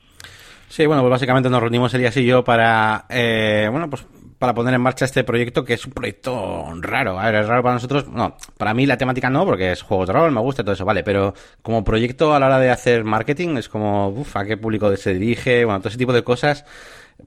Sí, 0.68 0.86
bueno, 0.86 1.02
pues 1.02 1.10
básicamente 1.10 1.50
nos 1.50 1.60
reunimos 1.60 1.92
Elías 1.96 2.16
y 2.18 2.26
yo 2.26 2.44
para, 2.44 3.06
eh, 3.10 3.68
bueno, 3.72 3.90
pues 3.90 4.06
para 4.40 4.54
poner 4.54 4.74
en 4.74 4.82
marcha 4.82 5.06
este 5.06 5.24
proyecto 5.26 5.66
que 5.66 5.74
es 5.74 5.86
un 5.86 5.92
proyecto 5.92 6.66
raro. 6.80 7.20
A 7.20 7.26
ver, 7.26 7.36
es 7.36 7.48
raro 7.48 7.62
para 7.62 7.76
nosotros. 7.76 8.08
No, 8.08 8.38
para 8.58 8.74
mí 8.74 8.86
la 8.86 8.98
temática 8.98 9.30
no, 9.30 9.46
porque 9.46 9.74
es 9.74 9.82
juegos 9.82 10.08
de 10.08 10.14
rol, 10.14 10.32
me 10.32 10.40
gusta 10.40 10.64
todo 10.64 10.74
eso, 10.74 10.86
vale. 10.86 11.04
Pero 11.04 11.34
como 11.62 11.84
proyecto 11.84 12.34
a 12.34 12.40
la 12.40 12.48
hora 12.48 12.60
de 12.60 12.72
hacer 12.72 13.04
marketing 13.04 13.58
es 13.58 13.68
como, 13.68 14.08
uff, 14.10 14.38
a 14.38 14.46
qué 14.46 14.58
público 14.58 14.96
se 14.96 15.14
dirige, 15.14 15.66
bueno, 15.66 15.80
todo 15.80 15.90
ese 15.90 15.98
tipo 15.98 16.14
de 16.14 16.24
cosas, 16.24 16.66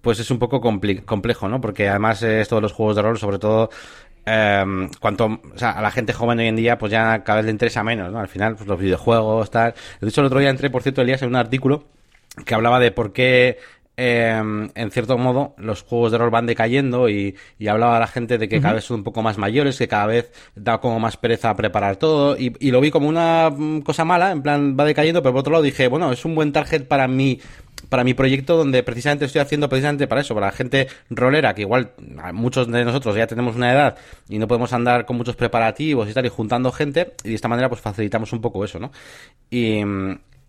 pues 0.00 0.18
es 0.18 0.30
un 0.30 0.38
poco 0.38 0.60
complejo, 0.60 1.48
¿no? 1.48 1.60
Porque 1.60 1.88
además 1.88 2.22
esto 2.22 2.56
de 2.56 2.62
los 2.62 2.72
juegos 2.72 2.96
de 2.96 3.02
rol, 3.02 3.18
sobre 3.18 3.38
todo 3.38 3.68
eh, 4.24 4.88
cuanto 5.00 5.26
o 5.26 5.58
sea, 5.58 5.72
a 5.72 5.82
la 5.82 5.90
gente 5.90 6.12
joven 6.12 6.38
hoy 6.38 6.46
en 6.46 6.56
día 6.56 6.78
pues 6.78 6.92
ya 6.92 7.24
cada 7.24 7.36
vez 7.36 7.46
le 7.46 7.50
interesa 7.50 7.82
menos, 7.82 8.12
¿no? 8.12 8.20
Al 8.20 8.28
final, 8.28 8.56
pues 8.56 8.66
los 8.66 8.78
videojuegos, 8.78 9.50
tal. 9.50 9.74
De 10.00 10.08
hecho, 10.08 10.20
el 10.20 10.28
otro 10.28 10.38
día 10.38 10.50
entré, 10.50 10.70
por 10.70 10.82
cierto, 10.82 11.02
Elías, 11.02 11.22
en 11.22 11.28
un 11.28 11.36
artículo 11.36 11.84
que 12.46 12.54
hablaba 12.54 12.80
de 12.80 12.92
por 12.92 13.12
qué 13.12 13.58
Em, 13.94 14.70
en 14.74 14.90
cierto 14.90 15.18
modo, 15.18 15.54
los 15.58 15.82
juegos 15.82 16.12
de 16.12 16.18
rol 16.18 16.30
van 16.30 16.46
decayendo 16.46 17.10
y, 17.10 17.36
hablaba 17.68 17.98
a 17.98 18.00
la 18.00 18.06
gente 18.06 18.38
de 18.38 18.48
que 18.48 18.60
cada 18.60 18.74
vez 18.74 18.84
son 18.84 18.98
un 18.98 19.04
poco 19.04 19.22
más 19.22 19.36
mayores, 19.36 19.76
que 19.76 19.86
cada 19.86 20.06
vez 20.06 20.32
da 20.54 20.80
como 20.80 20.98
más 20.98 21.18
pereza 21.18 21.50
a 21.50 21.56
preparar 21.56 21.96
todo 21.96 22.36
y, 22.38 22.70
lo 22.70 22.80
vi 22.80 22.90
como 22.90 23.08
una 23.08 23.50
mm, 23.50 23.82
cosa 23.82 24.04
mala, 24.04 24.32
en 24.32 24.42
plan 24.42 24.76
va 24.78 24.86
decayendo, 24.86 25.22
pero 25.22 25.34
por 25.34 25.40
otro 25.40 25.52
lado 25.52 25.62
dije, 25.62 25.88
bueno, 25.88 26.10
es 26.10 26.24
un 26.24 26.34
buen 26.34 26.52
target 26.52 26.86
para 26.86 27.06
mí 27.06 27.38
para 27.88 28.04
mi 28.04 28.14
proyecto 28.14 28.56
donde 28.56 28.82
precisamente 28.82 29.24
estoy 29.26 29.40
haciendo 29.40 29.68
precisamente 29.68 30.06
para 30.06 30.20
eso, 30.20 30.34
para 30.34 30.46
la 30.46 30.52
gente 30.52 30.88
rolera, 31.10 31.54
que 31.54 31.62
igual 31.62 31.90
muchos 32.32 32.70
de 32.70 32.84
nosotros 32.84 33.16
ya 33.16 33.26
tenemos 33.26 33.56
una 33.56 33.72
edad 33.72 33.96
y 34.28 34.38
no 34.38 34.48
podemos 34.48 34.72
andar 34.72 35.04
con 35.04 35.16
muchos 35.16 35.36
preparativos 35.36 36.08
y 36.08 36.14
tal 36.14 36.24
y 36.24 36.28
juntando 36.28 36.72
gente 36.72 37.12
y 37.24 37.30
de 37.30 37.34
esta 37.34 37.48
manera 37.48 37.68
pues 37.68 37.80
facilitamos 37.80 38.32
un 38.32 38.40
poco 38.40 38.64
eso, 38.64 38.78
¿no? 38.78 38.92
Y, 39.50 39.82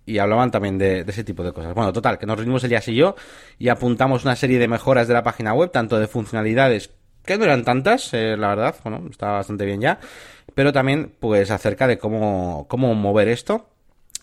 y 0.06 0.18
hablaban 0.18 0.51
también 0.51 0.78
de, 0.78 1.06
ese 1.08 1.24
tipo 1.24 1.43
de 1.43 1.54
cosas. 1.54 1.74
Bueno, 1.74 1.93
total, 1.93 2.18
que 2.18 2.26
nos 2.26 2.38
reunimos 2.38 2.64
Elías 2.64 2.88
y 2.88 2.95
yo 2.95 3.16
y 3.58 3.70
apuntamos 3.70 4.24
una 4.26 4.36
serie 4.36 4.60
de 4.60 4.68
mejoras 4.68 5.08
de 5.08 5.14
la 5.14 5.24
página 5.24 5.54
web, 5.54 5.72
tanto 5.72 5.99
de 5.99 6.08
funcionalidades, 6.08 6.91
que 7.26 7.38
no 7.38 7.45
eran 7.45 7.64
tantas, 7.64 8.14
eh, 8.14 8.36
la 8.38 8.49
verdad, 8.49 8.76
bueno, 8.84 9.08
estaba 9.10 9.34
bastante 9.34 9.66
bien 9.66 9.82
ya, 9.82 9.99
pero 10.56 10.74
también 10.74 11.14
pues 11.20 11.51
acerca 11.51 11.88
de 11.88 11.97
cómo, 11.97 12.66
cómo 12.68 12.93
mover 12.95 13.30
esto 13.30 13.72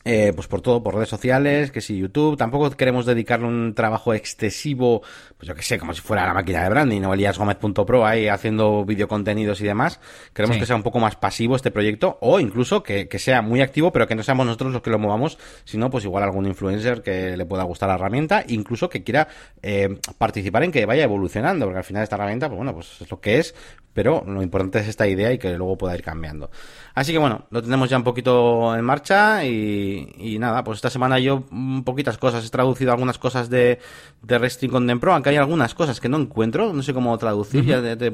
eh, 0.02 0.32
pues 0.34 0.48
por 0.48 0.62
todo, 0.62 0.82
por 0.82 0.94
redes 0.94 1.10
sociales, 1.10 1.70
que 1.70 1.82
si 1.82 1.98
YouTube, 1.98 2.38
tampoco 2.38 2.70
queremos 2.70 3.04
dedicarle 3.04 3.46
un 3.46 3.74
trabajo 3.74 4.14
excesivo, 4.14 5.02
pues 5.36 5.46
yo 5.46 5.54
que 5.54 5.62
sé, 5.62 5.78
como 5.78 5.92
si 5.92 6.00
fuera 6.00 6.26
la 6.26 6.32
máquina 6.32 6.62
de 6.62 6.70
branding 6.70 7.02
o 7.02 7.12
eliasgomez.pro 7.12 8.06
ahí 8.06 8.26
haciendo 8.26 8.84
videocontenidos 8.86 9.60
y 9.60 9.64
demás. 9.64 10.00
Queremos 10.32 10.56
que 10.56 10.64
sea 10.64 10.76
un 10.76 10.82
poco 10.82 11.00
más 11.00 11.16
pasivo 11.16 11.54
este 11.54 11.70
proyecto 11.70 12.16
o 12.22 12.40
incluso 12.40 12.82
que, 12.82 13.08
sea 13.18 13.42
muy 13.42 13.60
activo, 13.60 13.92
pero 13.92 14.08
que 14.08 14.14
no 14.14 14.22
seamos 14.22 14.46
nosotros 14.46 14.72
los 14.72 14.80
que 14.80 14.88
lo 14.88 14.98
movamos, 14.98 15.38
sino 15.64 15.90
pues 15.90 16.04
igual 16.04 16.24
algún 16.24 16.46
influencer 16.46 17.02
que 17.02 17.36
le 17.36 17.44
pueda 17.44 17.64
gustar 17.64 17.90
la 17.90 17.96
herramienta, 17.96 18.42
incluso 18.48 18.88
que 18.88 19.04
quiera 19.04 19.28
eh, 19.62 19.98
participar 20.16 20.64
en 20.64 20.72
que 20.72 20.86
vaya 20.86 21.04
evolucionando, 21.04 21.66
porque 21.66 21.78
al 21.78 21.84
final 21.84 22.02
esta 22.02 22.16
herramienta, 22.16 22.48
pues 22.48 22.56
bueno, 22.56 22.72
pues 22.72 23.02
es 23.02 23.10
lo 23.10 23.20
que 23.20 23.38
es, 23.38 23.54
pero 23.92 24.22
lo 24.26 24.42
importante 24.42 24.78
es 24.78 24.88
esta 24.88 25.06
idea 25.08 25.32
y 25.32 25.38
que 25.38 25.56
luego 25.56 25.76
pueda 25.76 25.94
ir 25.94 26.02
cambiando. 26.02 26.50
Así 26.94 27.12
que 27.12 27.18
bueno, 27.18 27.46
lo 27.50 27.62
tenemos 27.62 27.90
ya 27.90 27.96
un 27.96 28.04
poquito 28.04 28.74
en 28.76 28.84
marcha 28.84 29.44
y, 29.44 30.36
nada, 30.38 30.62
pues 30.64 30.76
esta 30.76 30.90
semana 30.90 31.18
yo 31.18 31.44
un 31.50 31.82
poquitas 31.84 32.18
cosas, 32.18 32.46
he 32.46 32.50
traducido 32.50 32.92
algunas 32.92 33.18
cosas 33.18 33.50
de, 33.50 33.78
de 34.22 34.38
Resting 34.38 34.70
Content 34.70 35.00
Pro, 35.00 35.12
aunque 35.12 35.30
hay 35.30 35.36
algunas 35.36 35.74
cosas 35.74 36.00
que 36.00 36.08
no 36.08 36.18
encuentro, 36.18 36.72
no 36.72 36.82
sé 36.82 36.94
cómo 36.94 37.16
traducir, 37.18 37.64
ya 37.64 37.96
te, 37.96 38.12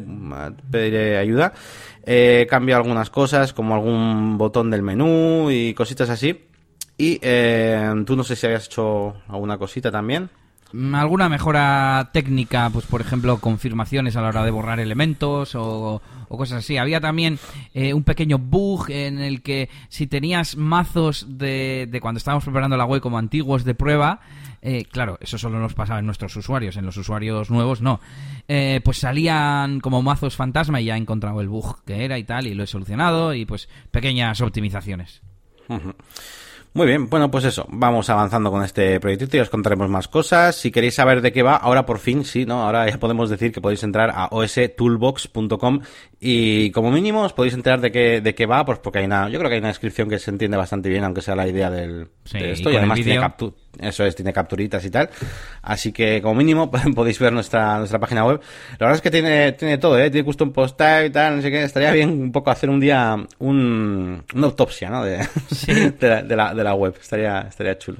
pediré 0.70 1.18
ayuda. 1.18 1.53
He 2.05 2.47
cambiado 2.49 2.83
algunas 2.83 3.11
cosas, 3.11 3.53
como 3.53 3.74
algún 3.74 4.39
botón 4.39 4.70
del 4.70 4.83
menú 4.83 5.51
y 5.51 5.74
cositas 5.74 6.09
así. 6.09 6.47
Y 6.99 7.18
eh, 7.20 7.93
tú 8.07 8.16
no 8.16 8.24
sé 8.24 8.37
si 8.37 8.47
habías 8.47 8.66
hecho 8.66 9.16
alguna 9.29 9.59
cosita 9.59 9.91
también. 9.91 10.31
Alguna 10.73 11.29
mejora 11.29 12.11
técnica, 12.12 12.69
pues 12.71 12.87
por 12.87 13.01
ejemplo, 13.01 13.39
confirmaciones 13.39 14.17
a 14.17 14.23
la 14.23 14.29
hora 14.29 14.45
de 14.45 14.51
borrar 14.51 14.81
elementos 14.81 15.55
o, 15.55 16.03
cosas 16.29 16.59
así. 16.59 16.77
Había 16.77 17.01
también 17.01 17.39
eh, 17.73 17.95
un 17.95 18.03
pequeño 18.03 18.39
bug 18.39 18.91
en 18.91 19.21
el 19.21 19.43
que 19.43 19.71
si 19.89 20.07
tenías 20.07 20.57
mazos 20.57 21.27
de, 21.39 21.89
de 21.91 22.01
cuando 22.01 22.19
estábamos 22.19 22.45
preparando 22.45 22.77
la 22.77 22.85
web 22.85 23.01
como 23.01 23.17
antiguos 23.17 23.64
de 23.64 23.75
prueba, 23.75 24.21
eh, 24.69 24.85
claro, 24.85 25.17
eso 25.21 25.39
solo 25.39 25.61
nos 25.61 25.75
pasaba 25.75 26.01
en 26.01 26.07
nuestros 26.07 26.35
usuarios, 26.35 26.77
en 26.77 26.85
los 26.85 26.97
usuarios 26.97 27.51
nuevos 27.51 27.81
no. 27.81 28.01
Eh, 28.49 28.81
pues 28.85 28.99
salían 28.99 29.79
como 29.79 30.03
mazos 30.03 30.35
fantasma 30.35 30.81
y 30.81 30.87
ya 30.87 30.97
he 30.97 30.99
encontrado 30.99 31.41
el 31.41 31.49
bug 31.49 31.85
que 31.85 32.05
era 32.05 32.19
y 32.19 32.25
tal, 32.25 32.49
y 32.49 32.55
lo 32.55 32.64
he 32.64 32.67
solucionado, 32.67 33.33
y 33.33 33.45
pues 33.45 33.69
pequeñas 33.93 34.41
optimizaciones. 34.41 35.23
Muy 36.77 36.87
bien, 36.87 37.09
bueno, 37.09 37.31
pues 37.31 37.47
eso, 37.47 37.64
vamos 37.70 38.11
avanzando 38.11 38.51
con 38.51 38.62
este 38.62 39.01
proyectito 39.01 39.39
y 39.39 39.41
os 39.41 39.49
contaremos 39.49 39.89
más 39.89 40.09
cosas. 40.09 40.57
Si 40.57 40.70
queréis 40.70 40.95
saber 40.95 41.22
de 41.22 41.33
qué 41.33 41.43
va, 41.43 41.57
ahora 41.57 41.87
por 41.87 41.99
fin, 41.99 42.22
sí, 42.22 42.45
¿no? 42.45 42.64
Ahora 42.64 42.87
ya 42.87 42.99
podemos 42.99 43.31
decir 43.31 43.51
que 43.51 43.62
podéis 43.62 43.83
entrar 43.83 44.11
a 44.14 44.29
ostoolbox.com 44.31 45.81
y 46.20 46.70
como 46.72 46.91
mínimo 46.91 47.22
os 47.22 47.33
podéis 47.33 47.55
enterar 47.55 47.81
de 47.81 47.91
qué, 47.91 48.20
de 48.20 48.35
qué 48.35 48.45
va, 48.45 48.66
pues 48.66 48.79
porque 48.79 48.99
hay 48.99 49.07
una, 49.07 49.31
yo 49.31 49.39
creo 49.39 49.49
que 49.49 49.55
hay 49.55 49.61
una 49.61 49.68
descripción 49.68 50.11
que 50.11 50.18
se 50.18 50.31
entiende 50.31 50.59
bastante 50.59 50.91
bien, 50.91 51.03
aunque 51.03 51.22
sea 51.22 51.35
la 51.35 51.49
idea 51.49 51.70
del, 51.70 52.09
de 52.31 52.53
esto, 52.53 52.70
y, 52.70 52.77
además 52.77 53.01
tiene 53.01 53.20
captura 53.20 53.55
eso 53.81 54.05
es, 54.05 54.14
tiene 54.14 54.33
capturitas 54.33 54.85
y 54.85 54.91
tal. 54.91 55.11
Así 55.62 55.93
que, 55.93 56.20
como 56.22 56.35
mínimo, 56.35 56.70
podéis 56.95 57.18
ver 57.18 57.33
nuestra, 57.33 57.79
nuestra 57.79 57.99
página 57.99 58.24
web. 58.24 58.41
La 58.72 58.87
verdad 58.87 58.97
es 58.97 59.03
que 59.03 59.11
tiene, 59.11 59.53
tiene 59.53 59.79
todo, 59.79 59.99
¿eh? 59.99 60.11
Tiene 60.11 60.24
custom 60.24 60.53
post 60.53 60.81
y 60.81 61.11
tal, 61.11 61.37
no 61.37 61.43
sé 61.43 61.51
qué. 61.51 61.62
Estaría 61.62 61.93
bien 61.93 62.11
un 62.11 62.33
poco 62.33 62.51
hacer 62.51 62.70
un 62.70 62.81
día 62.81 63.16
un, 63.39 64.24
una 64.35 64.47
autopsia, 64.47 64.91
¿no? 64.91 65.05
De, 65.05 65.18
de, 65.66 66.37
la, 66.37 66.55
de, 66.55 66.64
la, 66.64 66.74
web. 66.74 66.95
Estaría, 67.01 67.47
estaría 67.49 67.79
chulo. 67.79 67.99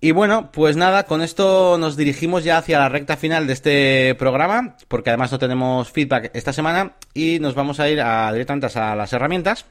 Y 0.00 0.10
bueno, 0.10 0.50
pues 0.50 0.76
nada, 0.76 1.04
con 1.04 1.22
esto 1.22 1.78
nos 1.78 1.96
dirigimos 1.96 2.42
ya 2.42 2.58
hacia 2.58 2.80
la 2.80 2.88
recta 2.88 3.16
final 3.16 3.46
de 3.46 3.52
este 3.52 4.16
programa, 4.16 4.76
porque 4.88 5.10
además 5.10 5.30
no 5.30 5.38
tenemos 5.38 5.92
feedback 5.92 6.32
esta 6.34 6.52
semana 6.52 6.96
y 7.14 7.38
nos 7.38 7.54
vamos 7.54 7.78
a 7.78 7.88
ir 7.88 8.00
a, 8.00 8.32
directamente 8.32 8.66
a 8.76 8.96
las 8.96 9.12
herramientas. 9.12 9.64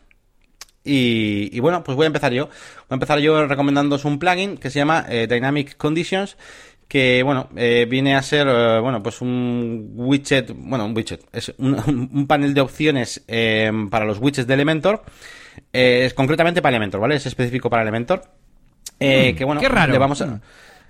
Y, 0.83 1.59
bueno, 1.59 1.83
pues 1.83 1.95
voy 1.95 2.05
a 2.05 2.07
empezar 2.07 2.33
yo. 2.33 2.47
Voy 2.47 2.87
a 2.89 2.93
empezar 2.95 3.19
yo 3.19 3.45
recomendándoos 3.45 4.05
un 4.05 4.19
plugin 4.19 4.57
que 4.57 4.69
se 4.69 4.79
llama 4.79 5.05
eh, 5.09 5.27
Dynamic 5.29 5.77
Conditions 5.77 6.37
que 6.87 7.23
bueno, 7.23 7.47
eh, 7.55 7.87
viene 7.89 8.15
a 8.15 8.21
ser, 8.21 8.47
eh, 8.49 8.79
bueno, 8.81 9.01
pues 9.01 9.21
un 9.21 9.91
widget, 9.95 10.51
bueno, 10.53 10.83
un 10.83 10.93
widget, 10.93 11.21
es 11.31 11.53
un, 11.57 12.25
panel 12.27 12.53
de 12.53 12.59
opciones 12.59 13.23
para 13.89 14.03
los 14.03 14.19
widgets 14.19 14.45
de 14.45 14.53
Elementor, 14.53 15.01
es 15.71 16.13
concretamente 16.13 16.61
para 16.61 16.75
Elementor, 16.75 16.99
¿vale? 16.99 17.15
Es 17.15 17.25
específico 17.25 17.69
para 17.69 17.83
Elementor. 17.83 18.23
Mm, 18.99 19.35
que 19.37 19.43
bueno, 19.45 19.61
qué 19.61 19.69
raro. 19.69 19.93
Le 19.93 19.99
vamos 19.99 20.21
a, 20.21 20.41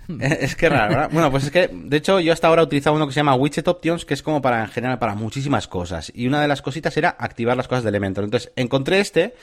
Es 0.20 0.56
que 0.56 0.68
raro, 0.68 0.94
¿verdad? 0.94 1.10
Bueno, 1.12 1.30
pues 1.30 1.44
es 1.44 1.50
que, 1.50 1.70
de 1.72 1.96
hecho, 1.96 2.20
yo 2.20 2.32
hasta 2.32 2.48
ahora 2.48 2.62
he 2.62 2.64
utilizado 2.64 2.96
uno 2.96 3.06
que 3.06 3.12
se 3.12 3.20
llama 3.20 3.34
Widget 3.34 3.66
Options, 3.68 4.04
que 4.04 4.14
es 4.14 4.22
como 4.22 4.42
para, 4.42 4.62
en 4.62 4.68
general, 4.68 4.98
para 4.98 5.14
muchísimas 5.14 5.68
cosas. 5.68 6.12
Y 6.14 6.26
una 6.26 6.40
de 6.40 6.48
las 6.48 6.62
cositas 6.62 6.96
era 6.96 7.16
activar 7.18 7.56
las 7.56 7.68
cosas 7.68 7.84
de 7.84 7.90
Elementor. 7.90 8.24
Entonces, 8.24 8.52
encontré 8.56 9.00
este, 9.00 9.34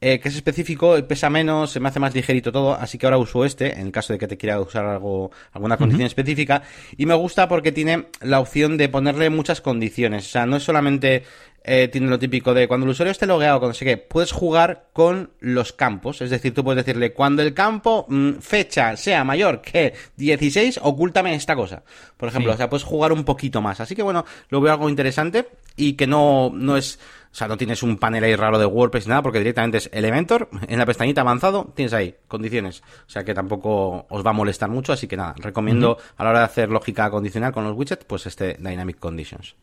eh, 0.00 0.20
que 0.20 0.28
es 0.28 0.36
específico, 0.36 0.96
pesa 1.06 1.30
menos, 1.30 1.70
se 1.70 1.80
me 1.80 1.88
hace 1.88 2.00
más 2.00 2.14
ligerito 2.14 2.52
todo, 2.52 2.74
así 2.74 2.98
que 2.98 3.06
ahora 3.06 3.18
uso 3.18 3.44
este, 3.44 3.80
en 3.80 3.90
caso 3.90 4.12
de 4.12 4.18
que 4.18 4.28
te 4.28 4.36
quiera 4.36 4.60
usar 4.60 4.84
algo, 4.84 5.30
alguna 5.52 5.76
condición 5.76 6.06
específica. 6.06 6.62
Y 6.96 7.06
me 7.06 7.14
gusta 7.14 7.48
porque 7.48 7.72
tiene 7.72 8.06
la 8.20 8.40
opción 8.40 8.76
de 8.76 8.88
ponerle 8.88 9.30
muchas 9.30 9.60
condiciones. 9.60 10.26
O 10.26 10.28
sea, 10.28 10.46
no 10.46 10.56
es 10.56 10.62
solamente 10.62 11.24
eh, 11.66 11.88
tiene 11.88 12.08
lo 12.08 12.18
típico 12.18 12.52
de 12.52 12.68
cuando 12.68 12.84
el 12.84 12.90
usuario 12.90 13.10
esté 13.10 13.26
logueado, 13.26 13.58
cuando 13.58 13.72
sé 13.72 13.86
qué, 13.86 13.96
puedes 13.96 14.32
jugar 14.32 14.88
con 14.92 15.30
los 15.40 15.72
campos. 15.72 16.20
Es 16.20 16.28
decir, 16.28 16.52
tú 16.52 16.62
puedes 16.62 16.84
decirle, 16.84 17.14
cuando 17.14 17.40
el 17.40 17.54
campo 17.54 18.04
mm, 18.06 18.34
fecha 18.40 18.94
sea 18.98 19.24
mayor 19.24 19.62
que 19.62 19.94
16, 20.16 20.80
ocúltame 20.82 21.34
esta 21.34 21.56
cosa. 21.56 21.82
Por 22.18 22.28
ejemplo, 22.28 22.52
o 22.52 22.56
sea, 22.58 22.68
puedes 22.68 22.84
jugar 22.84 23.12
un 23.12 23.24
poquito 23.24 23.62
más. 23.62 23.80
Así 23.80 23.94
que 23.96 24.02
bueno, 24.02 24.26
lo 24.50 24.60
veo 24.60 24.72
algo 24.72 24.90
interesante 24.90 25.48
y 25.74 25.94
que 25.94 26.06
no, 26.06 26.52
no 26.54 26.76
es 26.76 26.98
O 27.34 27.36
sea, 27.36 27.48
no 27.48 27.56
tienes 27.56 27.82
un 27.82 27.96
panel 27.96 28.22
ahí 28.22 28.36
raro 28.36 28.60
de 28.60 28.66
WordPress 28.66 29.06
ni 29.06 29.10
nada, 29.10 29.22
porque 29.22 29.40
directamente 29.40 29.78
es 29.78 29.90
Elementor, 29.92 30.48
en 30.68 30.78
la 30.78 30.86
pestañita 30.86 31.22
avanzado 31.22 31.72
tienes 31.74 31.92
ahí 31.92 32.14
condiciones. 32.28 32.84
O 33.08 33.10
sea 33.10 33.24
que 33.24 33.34
tampoco 33.34 34.06
os 34.08 34.24
va 34.24 34.30
a 34.30 34.32
molestar 34.32 34.70
mucho, 34.70 34.92
así 34.92 35.08
que 35.08 35.16
nada, 35.16 35.34
recomiendo 35.38 35.98
a 36.16 36.22
la 36.22 36.30
hora 36.30 36.38
de 36.38 36.44
hacer 36.44 36.68
lógica 36.70 37.10
condicional 37.10 37.52
con 37.52 37.64
los 37.64 37.76
widgets, 37.76 38.04
pues 38.04 38.26
este 38.26 38.54
Dynamic 38.60 39.00
Conditions. 39.00 39.56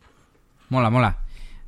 Mola, 0.67 0.89
mola. 0.89 1.19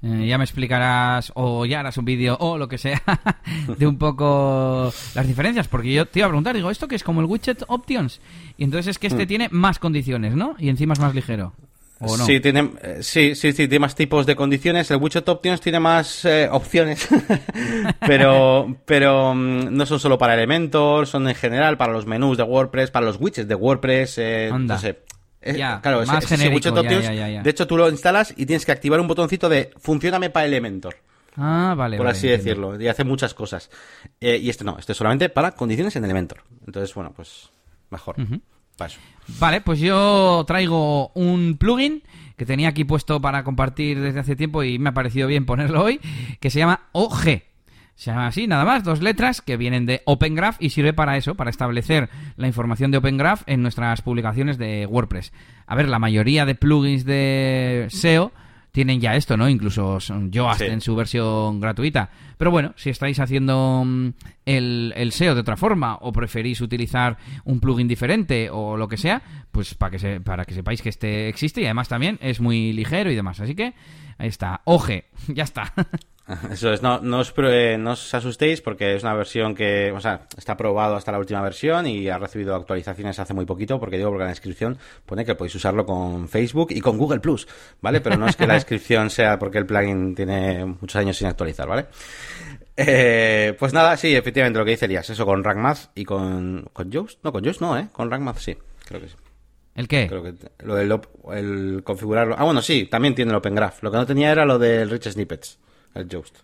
Eh, 0.01 0.25
ya 0.27 0.37
me 0.37 0.43
explicarás 0.43 1.31
o 1.35 1.65
ya 1.65 1.79
harás 1.79 1.97
un 1.97 2.03
vídeo 2.03 2.35
o 2.37 2.57
lo 2.57 2.67
que 2.67 2.77
sea 2.77 3.01
de 3.77 3.87
un 3.87 3.97
poco 3.97 4.91
las 5.15 5.25
diferencias, 5.25 5.69
porque 5.69 5.93
yo 5.93 6.05
te 6.05 6.19
iba 6.19 6.25
a 6.25 6.29
preguntar, 6.29 6.53
digo, 6.53 6.69
¿esto 6.69 6.89
que 6.89 6.95
es 6.95 7.03
como 7.05 7.21
el 7.21 7.27
widget 7.27 7.63
options? 7.69 8.19
Y 8.57 8.65
entonces 8.65 8.87
es 8.87 8.99
que 8.99 9.07
este 9.07 9.23
Mm. 9.23 9.27
tiene 9.27 9.47
más 9.51 9.79
condiciones, 9.79 10.35
¿no? 10.35 10.55
Y 10.59 10.67
encima 10.67 10.91
es 10.91 10.99
más 10.99 11.15
ligero. 11.15 11.53
¿O 12.07 12.17
no? 12.17 12.25
Sí, 12.25 12.39
tiene, 12.39 12.71
eh, 12.81 12.97
sí, 13.01 13.35
sí, 13.35 13.51
sí, 13.53 13.67
tiene 13.67 13.79
más 13.79 13.95
tipos 13.95 14.25
de 14.25 14.35
condiciones. 14.35 14.89
El 14.91 14.97
Widget 14.97 15.27
Options 15.29 15.61
tiene 15.61 15.79
más 15.79 16.25
eh, 16.25 16.47
opciones, 16.51 17.07
pero, 18.05 18.75
pero 18.85 19.33
mm, 19.35 19.75
no 19.75 19.85
son 19.85 19.99
solo 19.99 20.17
para 20.17 20.33
Elementor, 20.33 21.07
son 21.07 21.27
en 21.27 21.35
general 21.35 21.77
para 21.77 21.93
los 21.93 22.05
menús 22.05 22.37
de 22.37 22.43
WordPress, 22.43 22.91
para 22.91 23.05
los 23.05 23.17
widgets 23.19 23.47
de 23.47 23.55
WordPress. 23.55 24.17
Eh, 24.17 24.49
Anda. 24.51 24.75
no 24.75 24.81
sé. 24.81 24.99
Eh, 25.41 25.55
Ya, 25.57 25.81
claro, 25.81 26.05
más 26.05 26.23
ese 26.23 26.37
genérico, 26.37 26.69
Options, 26.69 27.03
ya, 27.03 27.13
ya, 27.13 27.29
ya. 27.29 27.41
de 27.43 27.49
hecho 27.49 27.67
tú 27.67 27.75
lo 27.75 27.89
instalas 27.89 28.33
y 28.37 28.45
tienes 28.45 28.65
que 28.65 28.71
activar 28.71 28.99
un 29.01 29.07
botoncito 29.07 29.49
de 29.49 29.71
Funcioname 29.77 30.29
para 30.29 30.45
Elementor, 30.45 30.95
Ah, 31.35 31.73
vale. 31.77 31.97
por 31.97 32.05
vale, 32.05 32.17
así 32.17 32.27
entiendo. 32.31 32.69
decirlo, 32.69 32.81
y 32.85 32.87
hace 32.87 33.03
muchas 33.03 33.33
cosas. 33.33 33.69
Eh, 34.21 34.37
y 34.37 34.49
este 34.49 34.63
no, 34.63 34.77
este 34.79 34.93
es 34.93 34.97
solamente 34.97 35.27
para 35.29 35.51
condiciones 35.51 35.95
en 35.97 36.05
Elementor. 36.05 36.43
Entonces, 36.65 36.93
bueno, 36.95 37.11
pues 37.13 37.49
mejor. 37.89 38.15
Vale, 39.39 39.61
pues 39.61 39.79
yo 39.79 40.43
traigo 40.47 41.09
un 41.15 41.57
plugin 41.57 42.03
que 42.37 42.45
tenía 42.45 42.69
aquí 42.69 42.83
puesto 42.83 43.21
para 43.21 43.43
compartir 43.43 43.99
desde 44.01 44.19
hace 44.19 44.35
tiempo 44.35 44.63
y 44.63 44.79
me 44.79 44.89
ha 44.89 44.93
parecido 44.93 45.27
bien 45.27 45.45
ponerlo 45.45 45.83
hoy, 45.83 45.99
que 46.39 46.49
se 46.49 46.59
llama 46.59 46.81
OG. 46.91 47.43
Se 47.95 48.09
llama 48.09 48.25
así, 48.27 48.47
nada 48.47 48.65
más, 48.65 48.83
dos 48.83 49.01
letras 49.03 49.41
que 49.41 49.55
vienen 49.55 49.85
de 49.85 50.01
Open 50.05 50.33
Graph 50.35 50.57
y 50.59 50.71
sirve 50.71 50.93
para 50.93 51.15
eso, 51.15 51.35
para 51.35 51.51
establecer 51.51 52.09
la 52.37 52.47
información 52.47 52.89
de 52.89 52.97
Open 52.97 53.17
Graph 53.17 53.43
en 53.45 53.61
nuestras 53.61 54.01
publicaciones 54.01 54.57
de 54.57 54.87
WordPress. 54.87 55.31
A 55.67 55.75
ver, 55.75 55.87
la 55.87 55.99
mayoría 55.99 56.45
de 56.45 56.55
plugins 56.55 57.05
de 57.05 57.85
SEO 57.89 58.31
tienen 58.71 58.99
ya 58.99 59.15
esto, 59.15 59.37
¿no? 59.37 59.47
Incluso 59.47 59.99
Sí. 59.99 60.11
en 60.65 60.81
su 60.81 60.95
versión 60.95 61.59
gratuita. 61.61 62.09
Pero 62.43 62.51
bueno, 62.51 62.73
si 62.75 62.89
estáis 62.89 63.21
haciendo 63.21 63.83
mm, 63.85 64.09
el, 64.45 64.93
el 64.97 65.13
SEO 65.13 65.33
de 65.33 65.39
otra 65.39 65.55
forma 65.55 65.95
o 66.01 66.11
preferís 66.11 66.59
utilizar 66.59 67.15
un 67.45 67.61
plugin 67.61 67.87
diferente 67.87 68.49
o 68.51 68.75
lo 68.75 68.89
que 68.89 68.97
sea, 68.97 69.21
pues 69.49 69.75
para 69.75 69.91
que, 69.91 69.99
se- 69.99 70.19
para 70.19 70.43
que 70.43 70.53
sepáis 70.53 70.81
que 70.81 70.89
este 70.89 71.29
existe 71.29 71.61
y 71.61 71.63
además 71.63 71.87
también 71.87 72.19
es 72.21 72.41
muy 72.41 72.73
ligero 72.73 73.09
y 73.09 73.15
demás. 73.15 73.39
Así 73.39 73.55
que 73.55 73.73
ahí 74.17 74.27
está, 74.27 74.59
OG, 74.65 74.89
ya 75.29 75.43
está. 75.45 75.71
Eso 76.51 76.71
es, 76.71 76.81
no, 76.81 77.01
no, 77.01 77.19
os, 77.19 77.33
no 77.37 77.91
os 77.91 78.13
asustéis 78.13 78.61
porque 78.61 78.95
es 78.95 79.03
una 79.03 79.13
versión 79.13 79.53
que, 79.53 79.91
o 79.91 79.99
sea, 79.99 80.21
está 80.37 80.55
probado 80.55 80.95
hasta 80.95 81.11
la 81.11 81.19
última 81.19 81.41
versión 81.41 81.85
y 81.85 82.07
ha 82.07 82.17
recibido 82.17 82.55
actualizaciones 82.55 83.19
hace 83.19 83.33
muy 83.33 83.45
poquito, 83.45 83.77
porque 83.77 83.97
digo, 83.97 84.09
porque 84.09 84.23
en 84.23 84.27
la 84.27 84.31
descripción 84.31 84.77
pone 85.05 85.25
que 85.25 85.35
podéis 85.35 85.55
usarlo 85.55 85.85
con 85.85 86.29
Facebook 86.29 86.67
y 86.71 86.79
con 86.79 86.97
Google 86.97 87.19
Plus, 87.19 87.45
¿vale? 87.81 87.99
Pero 87.99 88.15
no 88.15 88.25
es 88.25 88.37
que 88.37 88.47
la 88.47 88.53
descripción 88.59 89.09
sea 89.09 89.37
porque 89.37 89.57
el 89.57 89.65
plugin 89.65 90.15
tiene 90.15 90.63
muchos 90.63 90.95
años 90.95 91.17
sin 91.17 91.27
actualizar, 91.27 91.67
¿vale? 91.67 91.87
Eh, 92.75 93.55
pues 93.59 93.71
nada, 93.73 93.95
sí, 93.97 94.15
efectivamente 94.15 94.57
lo 94.59 94.65
que 94.65 94.71
dice 94.71 94.85
Elías, 94.85 95.09
eso 95.09 95.25
con 95.25 95.43
RankMath 95.43 95.91
y 95.95 96.05
con, 96.05 96.67
con 96.73 96.89
Yoast, 96.91 97.19
no, 97.23 97.31
con 97.31 97.43
Yoast 97.43 97.61
no, 97.61 97.77
¿eh? 97.77 97.87
Con 97.91 98.09
RankMath 98.09 98.37
sí, 98.39 98.57
creo 98.85 98.99
que 99.01 99.09
sí. 99.09 99.15
¿El 99.75 99.87
qué? 99.87 100.07
Creo 100.07 100.23
que 100.23 100.33
lo 100.63 100.75
del 100.75 100.91
op- 100.91 101.31
el 101.33 101.81
configurarlo. 101.83 102.35
Ah, 102.37 102.43
bueno, 102.43 102.61
sí, 102.61 102.85
también 102.85 103.15
tiene 103.15 103.31
el 103.31 103.37
Open 103.37 103.55
Graph. 103.55 103.81
Lo 103.81 103.89
que 103.91 103.97
no 103.97 104.05
tenía 104.05 104.31
era 104.31 104.45
lo 104.45 104.59
del 104.59 104.89
Rich 104.89 105.09
Snippets, 105.09 105.57
el 105.95 106.07
Yoast. 106.07 106.37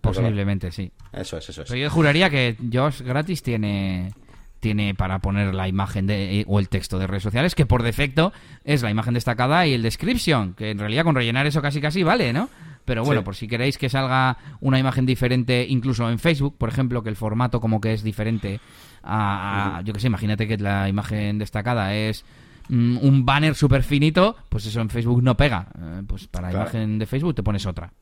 Posiblemente, 0.00 0.72
sí. 0.72 0.90
Eso 1.12 1.36
es, 1.38 1.48
eso 1.48 1.62
es. 1.62 1.68
Pero 1.68 1.80
yo 1.82 1.90
juraría 1.90 2.30
que 2.30 2.56
Josh 2.72 3.02
gratis 3.02 3.42
tiene 3.42 4.12
tiene 4.60 4.94
para 4.94 5.18
poner 5.18 5.54
la 5.54 5.68
imagen 5.68 6.06
de, 6.06 6.40
eh, 6.40 6.44
o 6.48 6.58
el 6.58 6.70
texto 6.70 6.98
de 6.98 7.06
redes 7.06 7.22
sociales, 7.22 7.54
que 7.54 7.66
por 7.66 7.82
defecto 7.82 8.32
es 8.64 8.80
la 8.82 8.90
imagen 8.90 9.12
destacada 9.12 9.66
y 9.66 9.74
el 9.74 9.82
description, 9.82 10.54
que 10.54 10.70
en 10.70 10.78
realidad 10.78 11.04
con 11.04 11.14
rellenar 11.14 11.46
eso 11.46 11.60
casi 11.60 11.82
casi 11.82 12.02
vale, 12.02 12.32
¿no? 12.32 12.48
Pero 12.84 13.02
bueno, 13.04 13.22
Sí. 13.22 13.24
por 13.24 13.34
si 13.36 13.48
queréis 13.48 13.78
que 13.78 13.88
salga 13.88 14.36
una 14.60 14.78
imagen 14.78 15.06
diferente, 15.06 15.64
incluso 15.68 16.08
en 16.10 16.18
Facebook, 16.18 16.56
por 16.58 16.68
ejemplo, 16.68 17.02
que 17.02 17.08
el 17.08 17.16
formato 17.16 17.60
como 17.60 17.80
que 17.80 17.92
es 17.94 18.02
diferente 18.02 18.60
a, 19.02 19.78
a- 19.78 19.80
yo 19.82 19.92
que 19.92 20.00
sé, 20.00 20.06
imagínate 20.08 20.46
que 20.46 20.56
la 20.58 20.88
imagen 20.88 21.38
destacada 21.38 21.94
es 21.94 22.24
mm, 22.68 22.98
un 23.02 23.24
banner 23.26 23.54
súper 23.54 23.82
finito, 23.82 24.36
pues 24.48 24.66
eso 24.66 24.80
en 24.80 24.88
Facebook 24.90 25.22
no 25.22 25.36
pega. 25.36 25.66
Eh, 25.78 26.02
pues 26.06 26.26
para 26.28 26.48
Claro. 26.50 26.64
imagen 26.64 26.98
de 26.98 27.06
Facebook 27.06 27.34
te 27.34 27.42
pones 27.42 27.64
otra. 27.66 27.92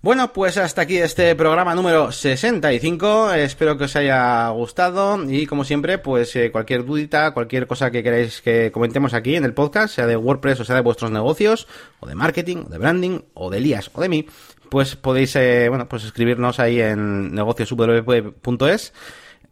Bueno, 0.00 0.32
pues 0.32 0.56
hasta 0.58 0.82
aquí 0.82 0.98
este 0.98 1.34
programa 1.34 1.74
número 1.74 2.12
65. 2.12 3.32
Espero 3.32 3.76
que 3.76 3.84
os 3.84 3.96
haya 3.96 4.48
gustado 4.50 5.20
y 5.28 5.44
como 5.46 5.64
siempre, 5.64 5.98
pues 5.98 6.36
eh, 6.36 6.52
cualquier 6.52 6.84
dudita, 6.84 7.32
cualquier 7.32 7.66
cosa 7.66 7.90
que 7.90 8.04
queráis 8.04 8.40
que 8.40 8.70
comentemos 8.70 9.12
aquí 9.12 9.34
en 9.34 9.44
el 9.44 9.54
podcast, 9.54 9.96
sea 9.96 10.06
de 10.06 10.16
WordPress 10.16 10.60
o 10.60 10.64
sea 10.64 10.76
de 10.76 10.82
vuestros 10.82 11.10
negocios, 11.10 11.66
o 11.98 12.06
de 12.06 12.14
marketing, 12.14 12.58
o 12.66 12.68
de 12.68 12.78
branding, 12.78 13.22
o 13.34 13.50
de 13.50 13.58
Elías, 13.58 13.90
o 13.92 14.00
de 14.00 14.08
mí, 14.08 14.24
pues 14.70 14.94
podéis, 14.94 15.34
eh, 15.34 15.68
bueno, 15.68 15.88
pues 15.88 16.04
escribirnos 16.04 16.60
ahí 16.60 16.80
en 16.80 17.34
negocioswp.es. 17.34 18.92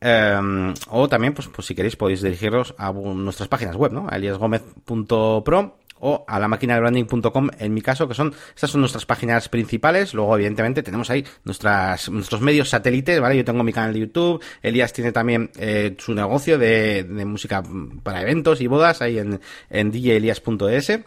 Eh, 0.01 0.75
o 0.91 1.09
también, 1.09 1.35
pues, 1.35 1.49
pues 1.49 1.67
si 1.67 1.75
queréis, 1.75 1.97
podéis 1.97 2.23
dirigiros 2.23 2.73
a 2.79 2.93
nuestras 2.93 3.49
páginas 3.49 3.75
web, 3.75 3.91
¿no? 3.91 4.09
Eliasgomez.pro 4.11 5.79
o 6.09 6.25
a 6.29 6.39
la 6.39 6.47
máquina 6.47 6.75
de 6.75 6.81
branding.com 6.81 7.49
en 7.59 7.75
mi 7.75 7.83
caso, 7.83 8.07
que 8.07 8.15
son, 8.15 8.33
estas 8.55 8.71
son 8.71 8.81
nuestras 8.81 9.05
páginas 9.07 9.49
principales. 9.49 10.15
Luego, 10.15 10.37
evidentemente, 10.37 10.85
tenemos 10.85 11.11
ahí 11.11 11.25
nuestras, 11.45 12.09
nuestros 12.11 12.41
medios 12.41 12.69
satélites, 12.69 13.21
¿vale? 13.21 13.37
Yo 13.37 13.45
tengo 13.45 13.65
mi 13.65 13.73
canal 13.73 13.93
de 13.93 14.01
YouTube, 14.01 14.41
Elías 14.63 14.93
tiene 14.93 15.11
también 15.11 15.51
eh, 15.59 15.97
su 15.99 16.15
negocio 16.15 16.59
de, 16.59 17.05
música 17.27 17.61
para 18.05 18.23
eventos 18.23 18.61
y 18.61 18.69
bodas 18.69 19.03
ahí 19.03 19.19
en, 19.19 19.41
en 19.69 19.91
djelias.es. 19.91 21.01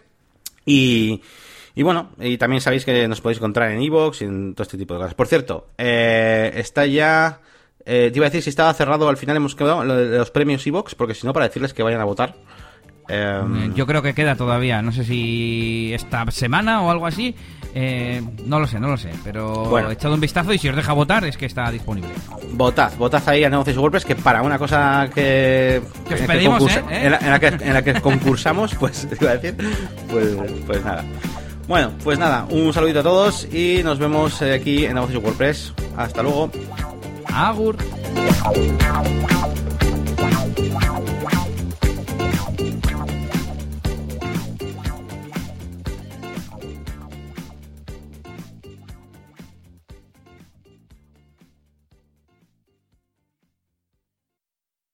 Y, 0.66 1.22
y 1.74 1.82
bueno, 1.82 2.10
y 2.20 2.36
también 2.36 2.60
sabéis 2.60 2.84
que 2.84 3.08
nos 3.08 3.22
podéis 3.22 3.38
encontrar 3.38 3.70
en 3.70 3.80
iVoox 3.80 4.20
y 4.20 4.24
en 4.24 4.54
todo 4.54 4.64
este 4.64 4.76
tipo 4.76 4.92
de 4.92 5.00
cosas. 5.00 5.14
Por 5.14 5.28
cierto, 5.28 5.68
eh, 5.78 6.52
está 6.56 6.84
ya... 6.84 7.40
eh, 7.86 8.10
te 8.12 8.18
iba 8.18 8.26
a 8.26 8.28
decir 8.28 8.42
si 8.42 8.50
estaba 8.50 8.74
cerrado, 8.74 9.08
al 9.08 9.16
final 9.16 9.38
hemos 9.38 9.54
quedado 9.54 9.82
los 9.82 10.30
premios 10.30 10.66
iVoox, 10.66 10.94
porque 10.94 11.14
si 11.14 11.26
no, 11.26 11.32
para 11.32 11.46
decirles 11.48 11.72
que 11.72 11.82
vayan 11.82 12.02
a 12.02 12.04
votar. 12.04 12.36
Eh, 13.10 13.40
Eh, 13.56 13.70
Yo 13.74 13.86
creo 13.86 14.02
que 14.02 14.14
queda 14.14 14.36
todavía, 14.36 14.80
no 14.82 14.92
sé 14.92 15.04
si 15.04 15.90
esta 15.92 16.30
semana 16.30 16.82
o 16.82 16.90
algo 16.90 17.06
así, 17.06 17.34
eh, 17.74 18.22
no 18.46 18.60
lo 18.60 18.66
sé, 18.66 18.78
no 18.78 18.88
lo 18.88 18.96
sé, 18.96 19.10
pero 19.24 19.64
Bueno. 19.64 19.90
echad 19.90 20.12
un 20.12 20.20
vistazo 20.20 20.52
y 20.52 20.58
si 20.58 20.68
os 20.68 20.76
deja 20.76 20.92
votar 20.92 21.24
es 21.24 21.36
que 21.36 21.46
está 21.46 21.70
disponible. 21.70 22.10
Votad, 22.52 22.92
votad 22.98 23.22
ahí 23.28 23.42
a 23.44 23.50
Negocios 23.50 23.76
WordPress, 23.78 24.04
que 24.04 24.16
para 24.16 24.42
una 24.42 24.58
cosa 24.58 25.08
que... 25.14 25.82
Que 26.08 26.14
os 26.14 26.20
en. 26.20 26.28
En, 26.90 27.10
la, 27.10 27.18
en 27.18 27.30
la 27.30 27.38
que, 27.40 27.46
en 27.48 27.74
la 27.74 27.82
que 27.82 28.00
concursamos, 28.00 28.74
pues, 28.80 29.08
iba 29.20 29.30
a 29.32 29.36
decir, 29.36 29.56
pues, 30.10 30.36
pues 30.66 30.84
nada. 30.84 31.04
Bueno, 31.68 31.92
pues 32.02 32.18
nada, 32.18 32.46
un 32.50 32.72
saludito 32.72 33.00
a 33.00 33.02
todos 33.04 33.46
y 33.52 33.82
nos 33.84 33.98
vemos 33.98 34.40
eh, 34.42 34.54
aquí 34.54 34.84
en 34.86 34.94
Negocios 34.94 35.22
WordPress. 35.22 35.72
Hasta 35.96 36.22
luego. 36.22 36.50
Agur. 37.32 37.76